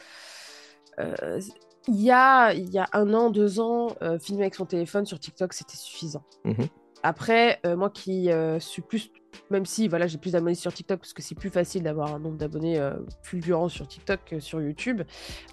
euh, 1.00 1.40
il 1.88 2.02
y 2.02 2.12
a, 2.12 2.54
il 2.54 2.70
y 2.70 2.80
a 2.80 2.88
un 2.94 3.14
an, 3.14 3.30
deux 3.30 3.60
ans, 3.60 3.96
filmer 4.20 4.44
avec 4.44 4.56
son 4.56 4.66
téléphone 4.66 5.06
sur 5.06 5.20
TikTok, 5.20 5.54
c'était 5.54 5.78
suffisant. 5.78 6.24
Mhm. 6.44 6.68
Après, 7.04 7.60
moi 7.64 7.92
qui 7.92 8.32
suis 8.60 8.82
plus, 8.82 9.12
même 9.50 9.66
si 9.66 9.88
voilà, 9.88 10.08
j'ai 10.08 10.18
plus 10.18 10.32
d'abonnés 10.34 10.56
sur 10.56 10.74
TikTok 10.74 11.00
parce 11.00 11.14
que 11.14 11.22
c'est 11.22 11.36
plus 11.36 11.50
facile 11.50 11.84
d'avoir 11.84 12.14
un 12.16 12.20
nombre 12.20 12.38
d'abonnés 12.38 12.80
euh, 12.80 12.94
fulgurant 13.24 13.70
sur 13.70 13.88
TikTok 13.88 14.20
que 14.26 14.40
sur 14.40 14.62
YouTube, 14.62 15.02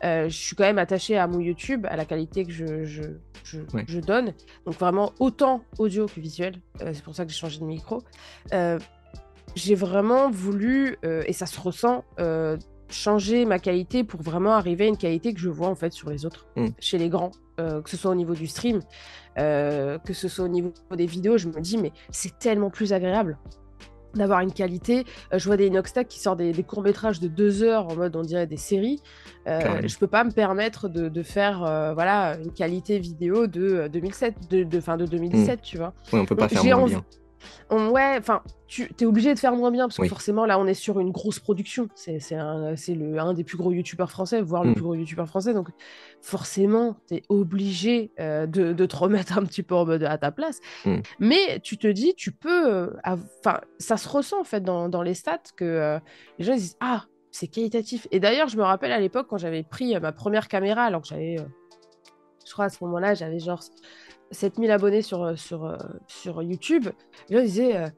euh, 0.04 0.28
je 0.28 0.36
suis 0.36 0.56
quand 0.56 0.64
même 0.64 0.78
attachée 0.78 1.16
à 1.18 1.26
mon 1.26 1.40
YouTube, 1.40 1.86
à 1.88 1.96
la 1.96 2.04
qualité 2.04 2.44
que 2.44 2.52
je, 2.52 2.84
je, 2.84 3.02
je, 3.44 3.60
Ouais. 3.74 3.84
je 3.86 4.00
donne. 4.00 4.34
Donc 4.66 4.74
vraiment 4.74 5.12
autant 5.18 5.62
audio 5.78 6.06
que 6.06 6.20
visuel. 6.20 6.56
Euh, 6.82 6.92
c'est 6.94 7.02
pour 7.04 7.14
ça 7.14 7.24
que 7.24 7.32
j'ai 7.32 7.38
changé 7.38 7.58
de 7.58 7.64
micro. 7.64 8.02
Euh, 8.52 8.78
j'ai 9.54 9.74
vraiment 9.74 10.30
voulu, 10.30 10.96
et 11.02 11.32
ça 11.34 11.44
se 11.44 11.60
ressent, 11.60 12.04
changer 12.88 13.44
ma 13.44 13.58
qualité 13.58 14.04
pour 14.04 14.22
vraiment 14.22 14.52
arriver 14.52 14.84
à 14.84 14.88
une 14.88 14.96
qualité 14.96 15.32
que 15.34 15.40
je 15.40 15.48
vois 15.48 15.68
en 15.68 15.74
fait 15.74 15.92
sur 15.92 16.10
les 16.10 16.24
autres, 16.26 16.46
Mm. 16.56 16.66
chez 16.78 16.98
les 16.98 17.08
grands, 17.08 17.32
euh, 17.60 17.80
que 17.82 17.90
ce 17.90 17.96
soit 17.96 18.10
au 18.10 18.14
niveau 18.14 18.34
du 18.34 18.46
stream, 18.46 18.80
euh, 19.38 19.98
que 19.98 20.12
ce 20.14 20.28
soit 20.28 20.44
au 20.44 20.48
niveau 20.48 20.72
des 20.94 21.06
vidéos, 21.06 21.38
je 21.38 21.48
me 21.48 21.60
dis 21.60 21.78
mais 21.78 21.92
c'est 22.10 22.38
tellement 22.38 22.70
plus 22.70 22.92
agréable 22.92 23.38
d'avoir 24.14 24.40
une 24.40 24.52
qualité. 24.52 25.04
Euh, 25.32 25.38
je 25.38 25.44
vois 25.46 25.56
des 25.56 25.66
Inoxtag 25.66 26.06
qui 26.06 26.18
sortent 26.20 26.38
des, 26.38 26.52
des 26.52 26.62
courts-métrages 26.62 27.20
de 27.20 27.28
deux 27.28 27.62
heures 27.62 27.86
en 27.88 27.94
mode 27.96 28.14
on 28.16 28.22
dirait 28.22 28.46
des 28.46 28.56
séries. 28.56 29.00
Euh, 29.46 29.80
je 29.86 29.96
peux 29.98 30.06
pas 30.06 30.22
me 30.24 30.30
permettre 30.30 30.88
de, 30.88 31.08
de 31.08 31.22
faire 31.22 31.64
euh, 31.64 31.94
voilà 31.94 32.36
une 32.42 32.52
qualité 32.52 32.98
vidéo 32.98 33.46
de 33.46 33.62
euh, 33.62 33.88
2007, 33.88 34.34
de, 34.50 34.62
de, 34.64 34.80
fin 34.80 34.96
de 34.96 35.06
2017, 35.06 35.60
tu 35.62 35.78
vois. 35.78 35.94
Oui, 36.12 36.20
on 36.20 36.26
peut 36.26 36.36
pas 36.36 36.48
faire 36.48 36.62
moins 36.64 36.84
envie- 36.84 36.94
bien. 36.94 37.04
On- 37.70 37.88
ouais, 37.90 38.16
enfin, 38.18 38.42
tu 38.66 38.90
es 39.00 39.04
obligé 39.04 39.32
de 39.34 39.38
faire 39.38 39.54
moins 39.54 39.70
bien 39.70 39.86
parce 39.86 39.96
que 39.96 40.02
Oui. 40.02 40.08
forcément, 40.08 40.46
là, 40.46 40.58
on 40.58 40.66
est 40.66 40.74
sur 40.74 41.00
une 41.00 41.10
grosse 41.10 41.38
production. 41.38 41.88
C'est 41.94 42.18
un, 42.34 42.70
le, 42.72 43.18
un 43.18 43.34
des 43.34 43.44
plus 43.44 43.56
gros 43.56 43.72
youtubeurs 43.72 44.10
français, 44.10 44.40
voire 44.42 44.64
le 44.64 44.70
Mm. 44.70 44.74
plus 44.74 44.82
gros 44.82 44.94
youtubeur 44.94 45.26
français. 45.28 45.54
Donc, 45.54 45.68
forcément, 46.20 46.96
tu 47.08 47.14
es 47.16 47.22
obligé 47.28 48.10
euh, 48.20 48.46
de, 48.46 48.72
de 48.72 48.86
te 48.86 48.96
remettre 48.96 49.36
un 49.38 49.44
petit 49.44 49.62
peu 49.62 49.74
en 49.74 49.84
mode 49.86 50.02
à 50.04 50.18
ta 50.18 50.30
place. 50.30 50.60
Mm. 50.84 50.96
Mais 51.18 51.60
tu 51.62 51.78
te 51.78 51.86
dis, 51.86 52.14
tu 52.14 52.32
peux. 52.32 52.72
euh, 52.72 52.90
Enfin, 53.04 53.60
ça 53.78 53.96
se 53.96 54.08
ressent 54.08 54.40
en 54.40 54.44
fait 54.44 54.60
dans, 54.62 54.88
dans 54.88 55.02
les 55.02 55.14
stats 55.14 55.38
que 55.56 55.64
euh, 55.64 55.98
les 56.38 56.44
gens 56.44 56.52
ils 56.52 56.58
disent 56.60 56.76
Ah, 56.80 57.04
c'est 57.30 57.48
qualitatif. 57.48 58.06
Et 58.10 58.20
d'ailleurs, 58.20 58.48
je 58.48 58.56
me 58.56 58.62
rappelle 58.62 58.92
à 58.92 59.00
l'époque 59.00 59.26
quand 59.28 59.38
j'avais 59.38 59.62
pris 59.62 59.98
ma 59.98 60.12
première 60.12 60.48
caméra, 60.48 60.82
alors 60.84 61.02
que 61.02 61.08
j'avais. 61.08 61.36
je 62.46 62.52
crois 62.52 62.66
à 62.66 62.68
ce 62.68 62.82
moment-là, 62.84 63.14
j'avais 63.14 63.38
genre 63.38 63.62
7000 64.32 64.70
abonnés 64.70 65.02
sur, 65.02 65.22
euh, 65.22 65.36
sur, 65.36 65.64
euh, 65.64 65.76
sur 66.06 66.42
YouTube. 66.42 66.88
Les 67.28 67.36
gens 67.36 67.42
disaient 67.42 67.76
euh, 67.76 67.88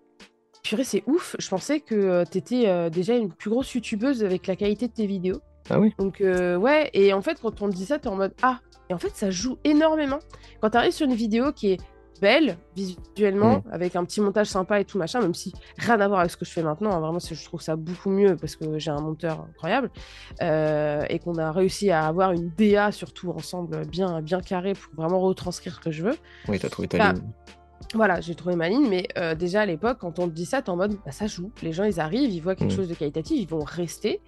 Purée, 0.63 0.85
c'est 0.85 1.03
ouf. 1.07 1.37
Je 1.39 1.49
pensais 1.49 1.81
que 1.81 2.25
tu 2.31 2.39
étais 2.39 2.89
déjà 2.89 3.15
une 3.17 3.31
plus 3.31 3.51
grosse 3.51 3.75
youtubeuse 3.75 4.25
avec 4.25 4.47
la 4.47 4.57
qualité 4.57 4.89
de 4.89 4.93
tes 4.95 5.07
vidéos. 5.07 5.41
Ah 5.71 5.81
oui? 5.81 5.95
Donc, 5.99 6.21
euh, 6.21 6.57
ouais. 6.57 6.91
Et 6.93 7.13
en 7.13 7.23
fait, 7.23 7.41
quand 7.41 7.63
on 7.63 7.69
te 7.69 7.75
dit 7.75 7.87
ça, 7.87 7.99
tu 7.99 8.07
es 8.07 8.11
en 8.11 8.17
mode 8.17 8.35
Ah. 8.43 8.61
Et 8.91 8.95
en 8.95 8.99
fait, 8.99 9.15
ça 9.15 9.31
joue 9.31 9.57
énormément. 9.65 10.19
Quand 10.61 10.71
tu 10.71 10.77
arrives 10.77 10.93
sur 10.93 11.07
une 11.07 11.15
vidéo 11.15 11.53
qui 11.53 11.73
est 11.73 11.81
belle 12.21 12.57
visuellement, 12.77 13.63
avec 13.71 13.97
un 13.97 14.05
petit 14.05 14.21
montage 14.21 14.47
sympa 14.49 14.81
et 14.81 14.85
tout 14.85 14.99
machin, 14.99 15.21
même 15.21 15.35
si 15.35 15.53
rien 15.79 16.01
à 16.01 16.09
voir 16.09 16.21
avec 16.21 16.31
ce 16.31 16.37
que 16.37 16.45
je 16.45 16.51
fais 16.51 16.63
maintenant. 16.63 16.93
hein, 16.93 17.01
vraiment, 17.01 17.19
je 17.19 17.45
trouve 17.45 17.61
ça 17.61 17.77
beaucoup 17.77 18.11
mieux 18.11 18.37
parce 18.37 18.57
que 18.57 18.79
j'ai 18.79 18.91
un 18.91 19.01
monteur 19.01 19.47
incroyable 19.51 19.91
euh, 20.43 21.05
et 21.09 21.19
qu'on 21.19 21.37
a 21.37 21.51
réussi 21.53 21.91
à 21.91 22.07
avoir 22.07 22.33
une 22.33 22.51
DA 22.57 22.93
surtout 22.93 23.31
ensemble 23.31 23.87
bien, 23.87 24.21
bien 24.23 24.41
carrée 24.41 24.75
pour 24.75 24.95
vraiment 24.95 25.21
retranscrire 25.21 25.75
ce 25.75 25.81
que 25.81 25.91
je 25.91 26.03
veux. 26.05 26.17
Oui, 26.49 26.59
t'as 26.59 26.69
trouvé 26.69 26.89
ta 26.89 26.99
Bah, 26.99 27.13
ligne. 27.13 27.23
voilà, 27.95 28.21
j'ai 28.21 28.35
trouvé 28.35 28.57
ma 28.57 28.69
ligne, 28.69 28.89
mais 28.89 29.09
déjà 29.37 29.63
à 29.63 29.67
l'époque, 29.67 29.99
quand 30.01 30.19
on 30.19 30.29
te 30.29 30.33
dit 30.35 30.47
ça, 30.47 30.63
t'es 30.63 30.71
en 30.71 30.77
mode, 30.77 30.97
bah, 31.05 31.13
ça 31.13 31.27
joue. 31.27 31.51
Les 31.63 31.73
gens, 31.73 31.85
ils 31.85 32.01
arrivent, 32.01 32.31
ils 32.31 32.41
voient 32.41 32.55
quelque 32.55 32.73
mmh. 32.73 32.77
chose 32.77 32.89
de 32.89 32.95
qualitatif, 32.95 33.39
ils 33.41 33.49
vont 33.49 33.65
rester. 33.65 34.21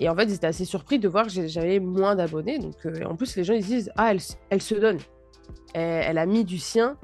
Et 0.00 0.08
en 0.08 0.14
fait, 0.14 0.24
ils 0.24 0.34
étaient 0.34 0.46
assez 0.46 0.64
surpris 0.64 0.98
de 1.00 1.08
voir 1.08 1.26
que 1.26 1.48
j'avais 1.48 1.80
moins 1.80 2.14
d'abonnés. 2.14 2.58
Donc, 2.60 2.74
en 3.04 3.16
plus, 3.16 3.34
les 3.36 3.42
gens, 3.42 3.54
ils 3.54 3.64
disent, 3.64 3.90
ah, 3.96 4.12
elle, 4.12 4.20
elle 4.50 4.62
se 4.62 4.74
donne. 4.76 4.98
Elle, 5.74 6.18
a 6.18 6.26
mis 6.26 6.44
du 6.44 6.58
sien. 6.58 6.96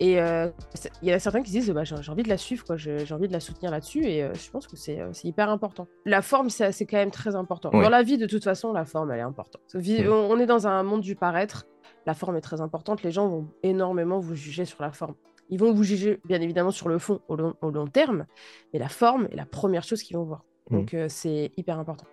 Et 0.00 0.14
il 0.14 1.08
y 1.08 1.12
en 1.12 1.16
a 1.16 1.18
certains 1.18 1.42
qui 1.42 1.50
disent, 1.50 1.70
bah, 1.70 1.84
j'ai 1.84 2.10
envie 2.10 2.22
de 2.22 2.28
la 2.28 2.38
suivre, 2.38 2.64
quoi. 2.64 2.76
J'ai 2.76 3.12
envie 3.12 3.28
de 3.28 3.32
la 3.32 3.40
soutenir 3.40 3.70
là-dessus. 3.70 4.04
Et 4.04 4.28
je 4.34 4.50
pense 4.50 4.66
que 4.66 4.76
c'est 4.76 5.00
hyper 5.24 5.50
important. 5.50 5.86
La 6.04 6.22
forme, 6.22 6.50
c'est 6.50 6.86
quand 6.86 6.96
même 6.96 7.10
très 7.10 7.36
important. 7.36 7.70
Dans 7.70 7.88
la 7.88 8.02
vie, 8.02 8.18
de 8.18 8.26
toute 8.26 8.44
façon, 8.44 8.72
la 8.72 8.84
forme, 8.84 9.10
elle 9.12 9.20
est 9.20 9.22
importante. 9.22 9.62
On 9.74 10.38
est 10.38 10.46
dans 10.46 10.66
un 10.66 10.82
monde 10.82 11.00
du 11.00 11.14
paraître. 11.14 11.66
La 12.06 12.14
forme 12.14 12.36
est 12.36 12.40
très 12.40 12.60
importante. 12.60 13.02
Les 13.02 13.12
gens 13.12 13.28
vont 13.28 13.48
énormément 13.62 14.18
vous 14.18 14.34
juger 14.34 14.64
sur 14.64 14.82
la 14.82 14.92
forme. 14.92 15.14
Ils 15.50 15.58
vont 15.58 15.72
vous 15.72 15.82
juger, 15.82 16.20
bien 16.24 16.40
évidemment, 16.40 16.70
sur 16.70 16.88
le 16.88 16.98
fond 16.98 17.20
au 17.28 17.36
long, 17.36 17.86
terme, 17.86 18.26
mais 18.72 18.78
la 18.78 18.88
forme 18.88 19.28
est 19.30 19.36
la 19.36 19.44
première 19.44 19.84
chose 19.84 20.02
qu'ils 20.02 20.16
vont 20.16 20.24
voir. 20.24 20.44
Mmh. 20.70 20.76
Donc, 20.76 20.94
euh, 20.94 21.06
c'est 21.08 21.52
hyper 21.56 21.78
important. 21.78 22.06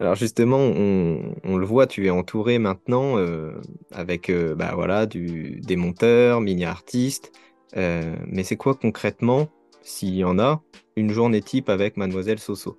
Alors 0.00 0.14
justement, 0.14 0.58
on, 0.58 1.56
le 1.56 1.66
voit, 1.66 1.86
tu 1.86 2.06
es 2.06 2.10
entouré 2.10 2.58
maintenant 2.58 3.18
euh, 3.18 3.60
avec 3.92 4.30
euh, 4.30 4.54
bah 4.54 4.72
voilà, 4.74 5.04
du, 5.04 5.60
des 5.60 5.76
monteurs, 5.76 6.40
mini-artistes. 6.40 7.32
mais 7.76 8.42
c'est 8.42 8.56
quoi 8.56 8.74
concrètement, 8.74 9.48
s'il 9.82 10.14
y 10.14 10.24
en 10.24 10.38
a, 10.38 10.62
une 10.96 11.10
journée 11.10 11.42
type 11.42 11.68
avec 11.68 11.98
Mademoiselle 11.98 12.38
Soso? 12.38 12.78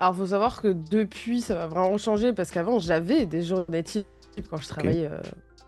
Alors, 0.00 0.14
il 0.14 0.18
faut 0.18 0.26
savoir 0.28 0.62
que 0.62 0.68
depuis, 0.68 1.42
ça 1.42 1.54
va 1.54 1.66
vraiment 1.66 1.98
changer 1.98 2.32
parce 2.32 2.50
qu'avant, 2.50 2.78
j'avais 2.78 3.26
des 3.26 3.42
journées 3.42 3.84
types 3.84 4.06
quand 4.50 4.56
je 4.56 4.68
travaillais 4.68 5.10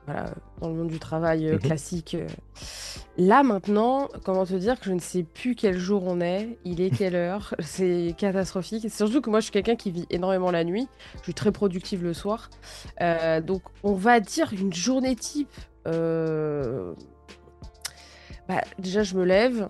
voilà, 0.07 0.27
dans 0.61 0.69
le 0.69 0.75
monde 0.75 0.89
du 0.89 0.99
travail 0.99 1.49
euh, 1.49 1.55
mhm. 1.55 1.61
classique. 1.61 2.15
Euh. 2.15 2.27
Là 3.17 3.43
maintenant, 3.43 4.09
comment 4.25 4.45
te 4.45 4.55
dire 4.55 4.79
que 4.79 4.87
je 4.87 4.93
ne 4.93 5.01
sais 5.01 5.23
plus 5.23 5.55
quel 5.55 5.79
jour 5.79 6.03
on 6.07 6.21
est, 6.21 6.59
il 6.65 6.81
est 6.81 6.91
quelle 6.91 7.15
heure, 7.17 7.55
c'est 7.61 8.15
catastrophique. 8.19 8.91
Surtout 8.91 9.21
que 9.21 9.31
moi 9.31 9.41
je 9.41 9.45
suis 9.45 9.53
quelqu'un 9.53 9.77
qui 9.77 9.91
vit 9.91 10.07
énormément 10.11 10.51
la 10.51 10.65
nuit, 10.65 10.89
je 11.19 11.23
suis 11.25 11.35
très 11.35 11.53
productive 11.53 12.03
le 12.03 12.13
soir. 12.13 12.51
Euh, 13.01 13.41
donc 13.41 13.63
on 13.83 13.95
va 13.95 14.21
dire 14.21 14.53
une 14.53 14.73
journée 14.73 15.17
type. 15.17 15.53
Bah, 18.47 18.61
déjà 18.79 19.03
je 19.05 19.15
me 19.15 19.25
lève 19.25 19.69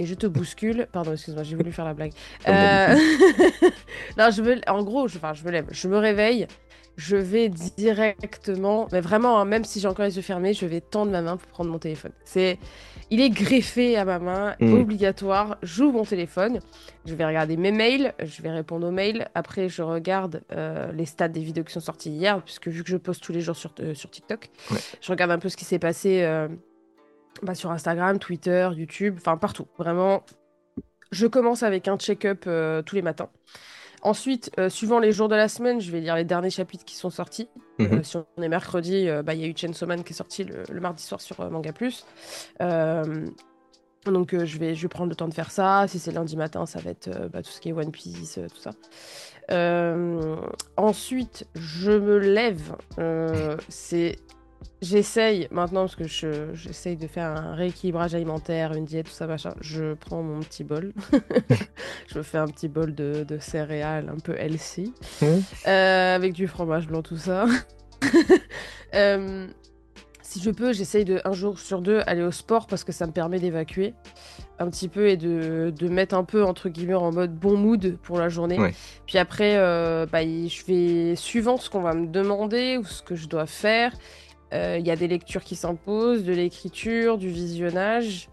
et 0.00 0.06
je 0.06 0.14
te 0.14 0.26
bouscule. 0.28 0.88
Pardon, 0.92 1.12
excuse-moi, 1.12 1.44
j'ai 1.44 1.54
voulu 1.54 1.70
faire 1.70 1.84
la 1.84 1.94
blague. 1.94 2.12
non, 2.48 4.30
je 4.30 4.42
me... 4.42 4.60
en 4.68 4.82
gros, 4.82 5.06
je... 5.06 5.18
Enfin, 5.18 5.32
je 5.32 5.44
me 5.44 5.50
lève, 5.50 5.66
je 5.70 5.86
me 5.86 5.96
réveille 5.96 6.48
je 6.96 7.16
vais 7.16 7.48
directement, 7.48 8.88
mais 8.92 9.00
vraiment, 9.00 9.40
hein, 9.40 9.44
même 9.44 9.64
si 9.64 9.80
j'ai 9.80 9.88
encore 9.88 10.04
les 10.04 10.16
yeux 10.16 10.22
fermés, 10.22 10.52
je 10.52 10.66
vais 10.66 10.80
tendre 10.80 11.10
ma 11.10 11.22
main 11.22 11.36
pour 11.36 11.48
prendre 11.48 11.70
mon 11.70 11.78
téléphone. 11.78 12.12
C'est, 12.24 12.58
il 13.10 13.20
est 13.20 13.30
greffé 13.30 13.96
à 13.96 14.04
ma 14.04 14.18
main, 14.18 14.54
mm. 14.60 14.74
obligatoire. 14.74 15.56
J'ouvre 15.62 15.98
mon 15.98 16.04
téléphone, 16.04 16.60
je 17.06 17.14
vais 17.14 17.24
regarder 17.24 17.56
mes 17.56 17.72
mails, 17.72 18.14
je 18.22 18.42
vais 18.42 18.50
répondre 18.50 18.86
aux 18.86 18.90
mails. 18.90 19.28
Après, 19.34 19.68
je 19.68 19.82
regarde 19.82 20.42
euh, 20.52 20.92
les 20.92 21.06
stats 21.06 21.28
des 21.28 21.40
vidéos 21.40 21.64
qui 21.64 21.72
sont 21.72 21.80
sorties 21.80 22.10
hier, 22.10 22.42
puisque 22.42 22.68
vu 22.68 22.84
que 22.84 22.90
je 22.90 22.96
poste 22.96 23.22
tous 23.22 23.32
les 23.32 23.40
jours 23.40 23.56
sur, 23.56 23.72
euh, 23.80 23.94
sur 23.94 24.10
TikTok, 24.10 24.50
je 25.00 25.10
regarde 25.10 25.30
un 25.30 25.38
peu 25.38 25.48
ce 25.48 25.56
qui 25.56 25.64
s'est 25.64 25.78
passé 25.78 26.22
euh, 26.22 26.48
bah, 27.42 27.54
sur 27.54 27.70
Instagram, 27.70 28.18
Twitter, 28.18 28.68
YouTube, 28.76 29.14
enfin 29.18 29.36
partout. 29.36 29.66
Vraiment, 29.78 30.22
je 31.12 31.26
commence 31.26 31.62
avec 31.62 31.88
un 31.88 31.96
check-up 31.96 32.48
tous 32.84 32.94
les 32.94 33.02
matins. 33.02 33.30
Ensuite, 34.02 34.50
euh, 34.58 34.70
suivant 34.70 34.98
les 34.98 35.12
jours 35.12 35.28
de 35.28 35.34
la 35.34 35.48
semaine, 35.48 35.80
je 35.80 35.90
vais 35.90 36.00
lire 36.00 36.16
les 36.16 36.24
derniers 36.24 36.50
chapitres 36.50 36.84
qui 36.84 36.96
sont 36.96 37.10
sortis. 37.10 37.48
Mhm. 37.78 37.98
Euh, 37.98 38.02
si 38.02 38.16
on 38.16 38.42
est 38.42 38.48
mercredi, 38.48 39.08
euh, 39.08 39.22
bah, 39.22 39.34
il 39.34 39.40
y 39.40 39.44
a 39.44 39.46
eu 39.46 39.54
Chainsaw 39.54 39.86
Man 39.86 40.02
qui 40.04 40.12
est 40.12 40.16
sorti 40.16 40.44
le, 40.44 40.80
mardi 40.80 41.02
soir 41.02 41.20
sur 41.20 41.50
Manga 41.50 41.72
Plus. 41.72 42.06
donc 44.06 44.34
je, 44.34 44.58
vais, 44.58 44.74
je 44.74 44.82
vais 44.82 44.88
prendre 44.88 45.10
le 45.10 45.16
temps 45.16 45.28
de 45.28 45.34
faire 45.34 45.50
ça. 45.50 45.84
Si 45.86 45.98
c'est 45.98 46.12
lundi 46.12 46.36
matin, 46.36 46.64
ça 46.64 46.80
va 46.80 46.90
être 46.90 47.10
bah, 47.30 47.42
tout 47.42 47.50
ce 47.50 47.60
qui 47.60 47.68
est 47.68 47.72
One 47.72 47.90
Piece, 47.90 48.40
tout 48.52 48.60
ça. 48.60 48.72
ensuite, 50.76 51.46
je 51.54 51.92
me 51.92 52.18
lève. 52.18 52.76
c'est 53.68 54.16
J'essaye 54.82 55.46
maintenant, 55.50 55.82
parce 55.82 55.96
que 55.96 56.06
j'essaye 56.54 56.96
de 56.96 57.06
faire 57.06 57.26
un 57.26 57.54
rééquilibrage 57.54 58.14
alimentaire, 58.14 58.72
une 58.72 58.86
diète, 58.86 59.06
tout 59.06 59.12
ça, 59.12 59.26
machin. 59.26 59.54
Je 59.60 59.94
prends 59.94 60.22
mon 60.22 60.40
petit 60.40 60.64
bol. 60.64 60.92
je 62.06 62.22
fais 62.22 62.38
un 62.38 62.46
petit 62.46 62.68
bol 62.68 62.94
de, 62.94 63.26
céréales 63.40 64.08
un 64.08 64.18
peu 64.18 64.34
healthy. 64.38 64.94
Euh, 65.22 66.14
avec 66.14 66.32
du 66.32 66.48
fromage 66.48 66.86
blanc, 66.86 67.02
tout 67.02 67.18
ça. 67.18 67.46
Euh, 68.92 69.46
si 70.20 70.40
je 70.40 70.50
peux, 70.50 70.72
j'essaye 70.72 71.04
de 71.04 71.20
un 71.24 71.32
jour 71.32 71.60
sur 71.60 71.80
deux 71.80 72.02
aller 72.06 72.22
au 72.22 72.32
sport 72.32 72.66
parce 72.66 72.82
que 72.82 72.90
ça 72.90 73.06
me 73.06 73.12
permet 73.12 73.38
d'évacuer 73.38 73.94
un 74.60 74.68
petit 74.68 74.88
peu 74.88 75.08
et 75.08 75.16
de, 75.16 75.72
de, 75.76 75.88
mettre 75.88 76.14
un 76.14 76.22
peu 76.22 76.44
entre 76.44 76.68
guillemets 76.68 76.94
en 76.94 77.10
mode 77.10 77.34
bon 77.34 77.56
mood 77.56 77.96
pour 78.02 78.18
la 78.18 78.28
journée. 78.28 78.58
Puis 79.06 79.18
après, 79.18 79.56
euh, 79.56 80.06
bah, 80.06 80.22
je 80.22 80.64
vais 80.66 81.16
suivant 81.16 81.56
ce 81.56 81.70
qu'on 81.70 81.80
va 81.80 81.94
me 81.94 82.06
demander 82.06 82.78
ou 82.78 82.84
ce 82.84 83.02
que 83.02 83.16
je 83.16 83.26
dois 83.26 83.46
faire. 83.46 83.92
Euh, 84.52 84.76
il 84.78 84.86
y 84.86 84.90
a 84.90 84.96
des 84.96 85.08
lectures 85.08 85.44
qui 85.44 85.56
s'imposent, 85.56 86.24
de 86.24 86.32
l'écriture, 86.32 87.18
du 87.18 87.28
visionnage. 87.28 88.28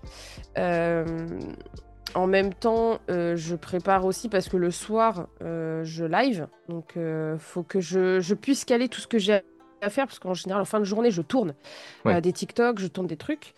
Euh, 0.57 1.05
en 2.15 2.25
même 2.25 2.53
temps, 2.53 2.99
euh, 3.09 3.35
je 3.35 3.55
prépare 3.55 4.05
aussi 4.05 4.29
parce 4.29 4.49
que 4.49 4.57
le 4.57 4.71
soir, 4.71 5.27
je 5.41 6.05
live. 6.05 6.47
Donc, 6.69 6.93
il 6.95 7.37
faut 7.39 7.63
que 7.63 7.79
je, 7.79 8.33
puisse 8.33 8.65
caler 8.65 8.89
tout 8.89 9.01
ce 9.01 9.07
que 9.07 9.19
j'ai 9.19 9.41
à 9.81 9.89
faire. 9.89 10.07
Parce 10.07 10.19
qu'en 10.19 10.33
général, 10.33 10.61
en 10.61 10.65
fin 10.65 10.79
de 10.79 10.85
journée, 10.85 11.11
je 11.11 11.21
tourne 11.21 11.53
des 12.05 12.33
TikTok, 12.33 12.79
je 12.79 12.87
tourne 12.87 13.07
des 13.07 13.17
trucs. 13.17 13.53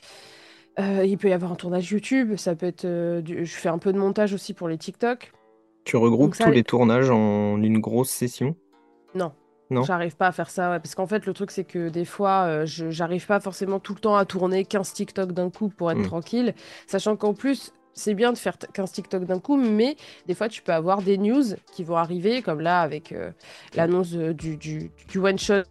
il 0.77 1.17
peut 1.17 1.29
y 1.29 1.33
avoir 1.33 1.51
un 1.51 1.55
tournage 1.55 1.91
YouTube. 1.91 2.35
Ça 2.35 2.55
peut 2.55 2.65
être. 2.65 2.85
je 2.85 3.45
fais 3.45 3.69
un 3.69 3.77
peu 3.77 3.93
de 3.93 3.97
montage 3.97 4.33
aussi 4.33 4.53
pour 4.53 4.67
les 4.67 4.77
TikTok. 4.77 5.31
Tu 5.85 5.95
regroupes 5.95 6.35
tous 6.37 6.51
les 6.51 6.63
tournages 6.63 7.09
en 7.09 7.61
une 7.61 7.79
grosse 7.79 8.09
session? 8.09 8.55
Non. 9.15 9.31
Non. 9.69 9.83
J'arrive 9.83 10.15
pas 10.15 10.27
à 10.27 10.31
faire 10.31 10.49
ça, 10.49 10.79
parce 10.79 10.95
qu'en 10.95 11.05
fait, 11.05 11.25
le 11.25 11.33
truc, 11.33 11.51
c'est 11.51 11.63
que 11.63 11.89
des 11.89 12.05
fois, 12.05 12.45
euh, 12.45 12.65
je 12.65 12.89
j'arrive 12.89 13.27
pas 13.27 13.39
forcément 13.39 13.79
tout 13.79 13.93
le 13.93 13.99
temps 13.99 14.15
à 14.15 14.25
tourner 14.25 14.65
15 14.65 14.93
TikTok 14.93 15.31
d'un 15.31 15.51
coup 15.51 15.69
pour 15.69 15.91
être 15.91 15.99
mm. 15.99 16.05
tranquille, 16.07 16.55
sachant 16.87 17.15
qu'en 17.15 17.33
plus, 17.33 17.71
c'est 17.93 18.15
bien 18.15 18.33
de 18.33 18.37
faire 18.37 18.57
15 18.57 18.91
TikTok 18.91 19.25
d'un 19.25 19.39
coup, 19.39 19.57
mais 19.57 19.95
des 20.25 20.33
fois, 20.33 20.47
tu 20.49 20.61
peux 20.63 20.73
avoir 20.73 21.01
des 21.01 21.17
news 21.17 21.43
qui 21.71 21.83
vont 21.83 21.97
arriver, 21.97 22.41
comme 22.41 22.61
là, 22.61 22.81
avec 22.81 23.11
euh, 23.11 23.31
l'annonce 23.75 24.13
euh, 24.15 24.33
du, 24.33 24.57
du, 24.57 24.91
du 25.07 25.19
one-shot 25.19 25.63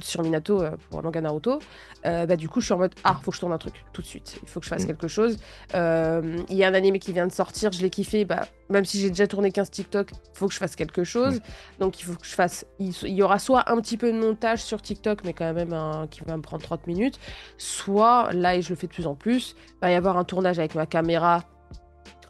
sur 0.00 0.22
Minato 0.22 0.62
euh, 0.62 0.72
pour 0.90 1.02
manga 1.02 1.20
Naruto, 1.20 1.60
euh, 2.06 2.26
bah, 2.26 2.36
du 2.36 2.48
coup, 2.48 2.60
je 2.60 2.66
suis 2.66 2.74
en 2.74 2.78
mode 2.78 2.94
Ah, 3.04 3.18
faut 3.22 3.30
que 3.30 3.36
je 3.36 3.40
tourne 3.40 3.52
un 3.52 3.58
truc 3.58 3.84
tout 3.92 4.02
de 4.02 4.06
suite. 4.06 4.38
Il 4.42 4.48
faut 4.48 4.60
que 4.60 4.66
je 4.66 4.70
fasse 4.70 4.84
mm. 4.84 4.86
quelque 4.86 5.08
chose. 5.08 5.38
Euh, 5.74 6.38
il 6.48 6.56
y 6.56 6.64
a 6.64 6.68
un 6.68 6.74
anime 6.74 6.98
qui 6.98 7.12
vient 7.12 7.26
de 7.26 7.32
sortir, 7.32 7.72
je 7.72 7.82
l'ai 7.82 7.90
kiffé. 7.90 8.24
Bah, 8.24 8.46
même 8.68 8.84
si 8.84 9.00
j'ai 9.00 9.08
déjà 9.08 9.26
tourné 9.26 9.50
15 9.50 9.70
TikTok, 9.70 10.10
il 10.12 10.38
faut 10.38 10.48
que 10.48 10.54
je 10.54 10.58
fasse 10.58 10.76
quelque 10.76 11.04
chose. 11.04 11.36
Mm. 11.36 11.80
Donc, 11.80 12.00
il 12.00 12.04
faut 12.04 12.14
que 12.14 12.26
je 12.26 12.34
fasse. 12.34 12.66
Il, 12.78 12.92
y 13.02 13.22
aura 13.22 13.38
soit 13.38 13.70
un 13.70 13.80
petit 13.80 13.96
peu 13.96 14.12
de 14.12 14.18
montage 14.18 14.62
sur 14.62 14.80
TikTok, 14.82 15.24
mais 15.24 15.32
quand 15.32 15.52
même 15.52 15.72
un, 15.72 16.06
qui 16.08 16.20
va 16.24 16.36
me 16.36 16.42
prendre 16.42 16.62
30 16.62 16.86
minutes. 16.86 17.18
Soit, 17.56 18.32
là, 18.32 18.56
et 18.56 18.62
je 18.62 18.70
le 18.70 18.76
fais 18.76 18.86
de 18.86 18.92
plus 18.92 19.06
en 19.06 19.14
plus, 19.14 19.56
il 19.58 19.80
va 19.82 19.90
y 19.90 19.94
avoir 19.94 20.16
un 20.16 20.24
tournage 20.24 20.58
avec 20.58 20.74
ma 20.74 20.86
caméra 20.86 21.44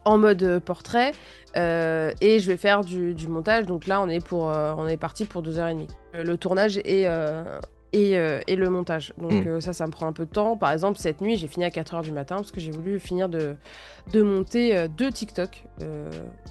en 0.09 0.19
mode 0.19 0.61
portrait 0.65 1.13
et 1.55 2.39
je 2.41 2.47
vais 2.47 2.57
faire 2.57 2.85
du, 2.85 3.15
montage 3.29 3.67
donc 3.67 3.87
là 3.87 4.01
on 4.01 4.09
est 4.09 4.25
pour 4.25 4.43
on 4.43 4.87
est 4.87 4.97
parti 4.97 5.25
pour 5.25 5.43
deux 5.43 5.59
heures 5.59 5.69
et 5.69 5.75
demie 5.75 5.89
euh, 6.15 6.25
le 6.25 6.37
tournage 6.37 6.79
et, 6.79 7.07
euh, 7.07 7.61
euh, 7.95 8.41
et, 8.47 8.57
le 8.57 8.71
montage. 8.71 9.13
Donc 9.19 9.33
mm. 9.33 9.61
ça, 9.61 9.73
ça 9.73 9.87
me 9.87 9.93
prend 9.93 10.07
un 10.07 10.13
peu 10.13 10.25
de 10.25 10.31
temps. 10.31 10.57
Par 10.57 10.73
exemple, 10.73 10.99
cette 10.99 11.21
nuit, 11.21 11.37
j'ai 11.37 11.49
fini 11.49 11.65
à 11.65 11.71
4h 11.71 12.03
du 12.03 12.13
matin 12.13 12.37
parce 12.37 12.51
que 12.51 12.61
j'ai 12.61 12.71
voulu 12.71 12.99
finir 12.99 13.29
de, 13.29 13.57
de 14.13 14.23
monter 14.23 14.89
deux 14.89 15.11
TikTok 15.11 15.65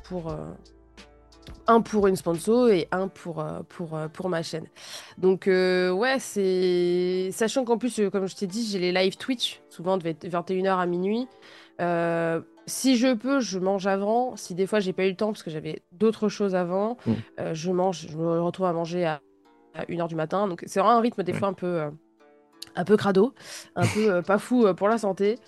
pour 0.05 0.35
un 1.69 1.81
pour 1.81 2.07
une 2.07 2.15
sponsor 2.15 2.69
et 2.69 2.87
un 2.91 3.07
pour, 3.07 3.45
pour, 3.69 3.97
pour 4.13 4.29
ma 4.29 4.43
chaîne. 4.43 4.67
Donc, 5.17 5.45
ouais, 5.47 6.17
c'est. 6.19 7.29
Sachant 7.31 7.65
qu'en 7.65 7.77
plus, 7.77 8.01
comme 8.11 8.27
je 8.27 8.35
t'ai 8.35 8.47
dit, 8.47 8.67
j'ai 8.69 8.79
les 8.79 8.91
live 8.91 9.17
Twitch, 9.17 9.61
souvent 9.69 9.97
de 9.97 10.03
21h 10.09 10.77
à 10.77 10.85
minuit. 10.85 11.27
Si 12.67 12.97
je 12.97 13.13
peux, 13.13 13.39
je 13.39 13.57
mange 13.57 13.87
avant. 13.87 14.35
Si 14.35 14.53
des 14.53 14.67
fois, 14.67 14.79
j'ai 14.79 14.93
pas 14.93 15.05
eu 15.05 15.09
le 15.09 15.15
temps 15.15 15.27
parce 15.27 15.41
que 15.41 15.49
j'avais 15.49 15.81
d'autres 15.91 16.29
choses 16.29 16.53
avant, 16.53 16.97
mm. 17.05 17.53
je 17.53 17.71
mange, 17.71 18.07
je 18.11 18.17
me 18.17 18.41
retrouve 18.41 18.67
à 18.67 18.73
manger 18.73 19.05
à 19.05 19.21
à 19.77 19.85
1h 19.85 20.07
du 20.07 20.15
matin. 20.15 20.47
Donc 20.47 20.63
c'est 20.65 20.79
vraiment 20.79 20.97
un 20.97 21.01
rythme 21.01 21.23
des 21.23 21.33
fois 21.33 21.47
un 21.47 21.53
peu, 21.53 21.67
euh, 21.67 21.89
un 22.75 22.83
peu 22.83 22.97
crado, 22.97 23.33
un 23.75 23.85
peu 23.85 24.11
euh, 24.11 24.21
pas 24.21 24.39
fou 24.39 24.65
euh, 24.65 24.73
pour 24.73 24.89
la 24.89 24.97
santé. 24.97 25.39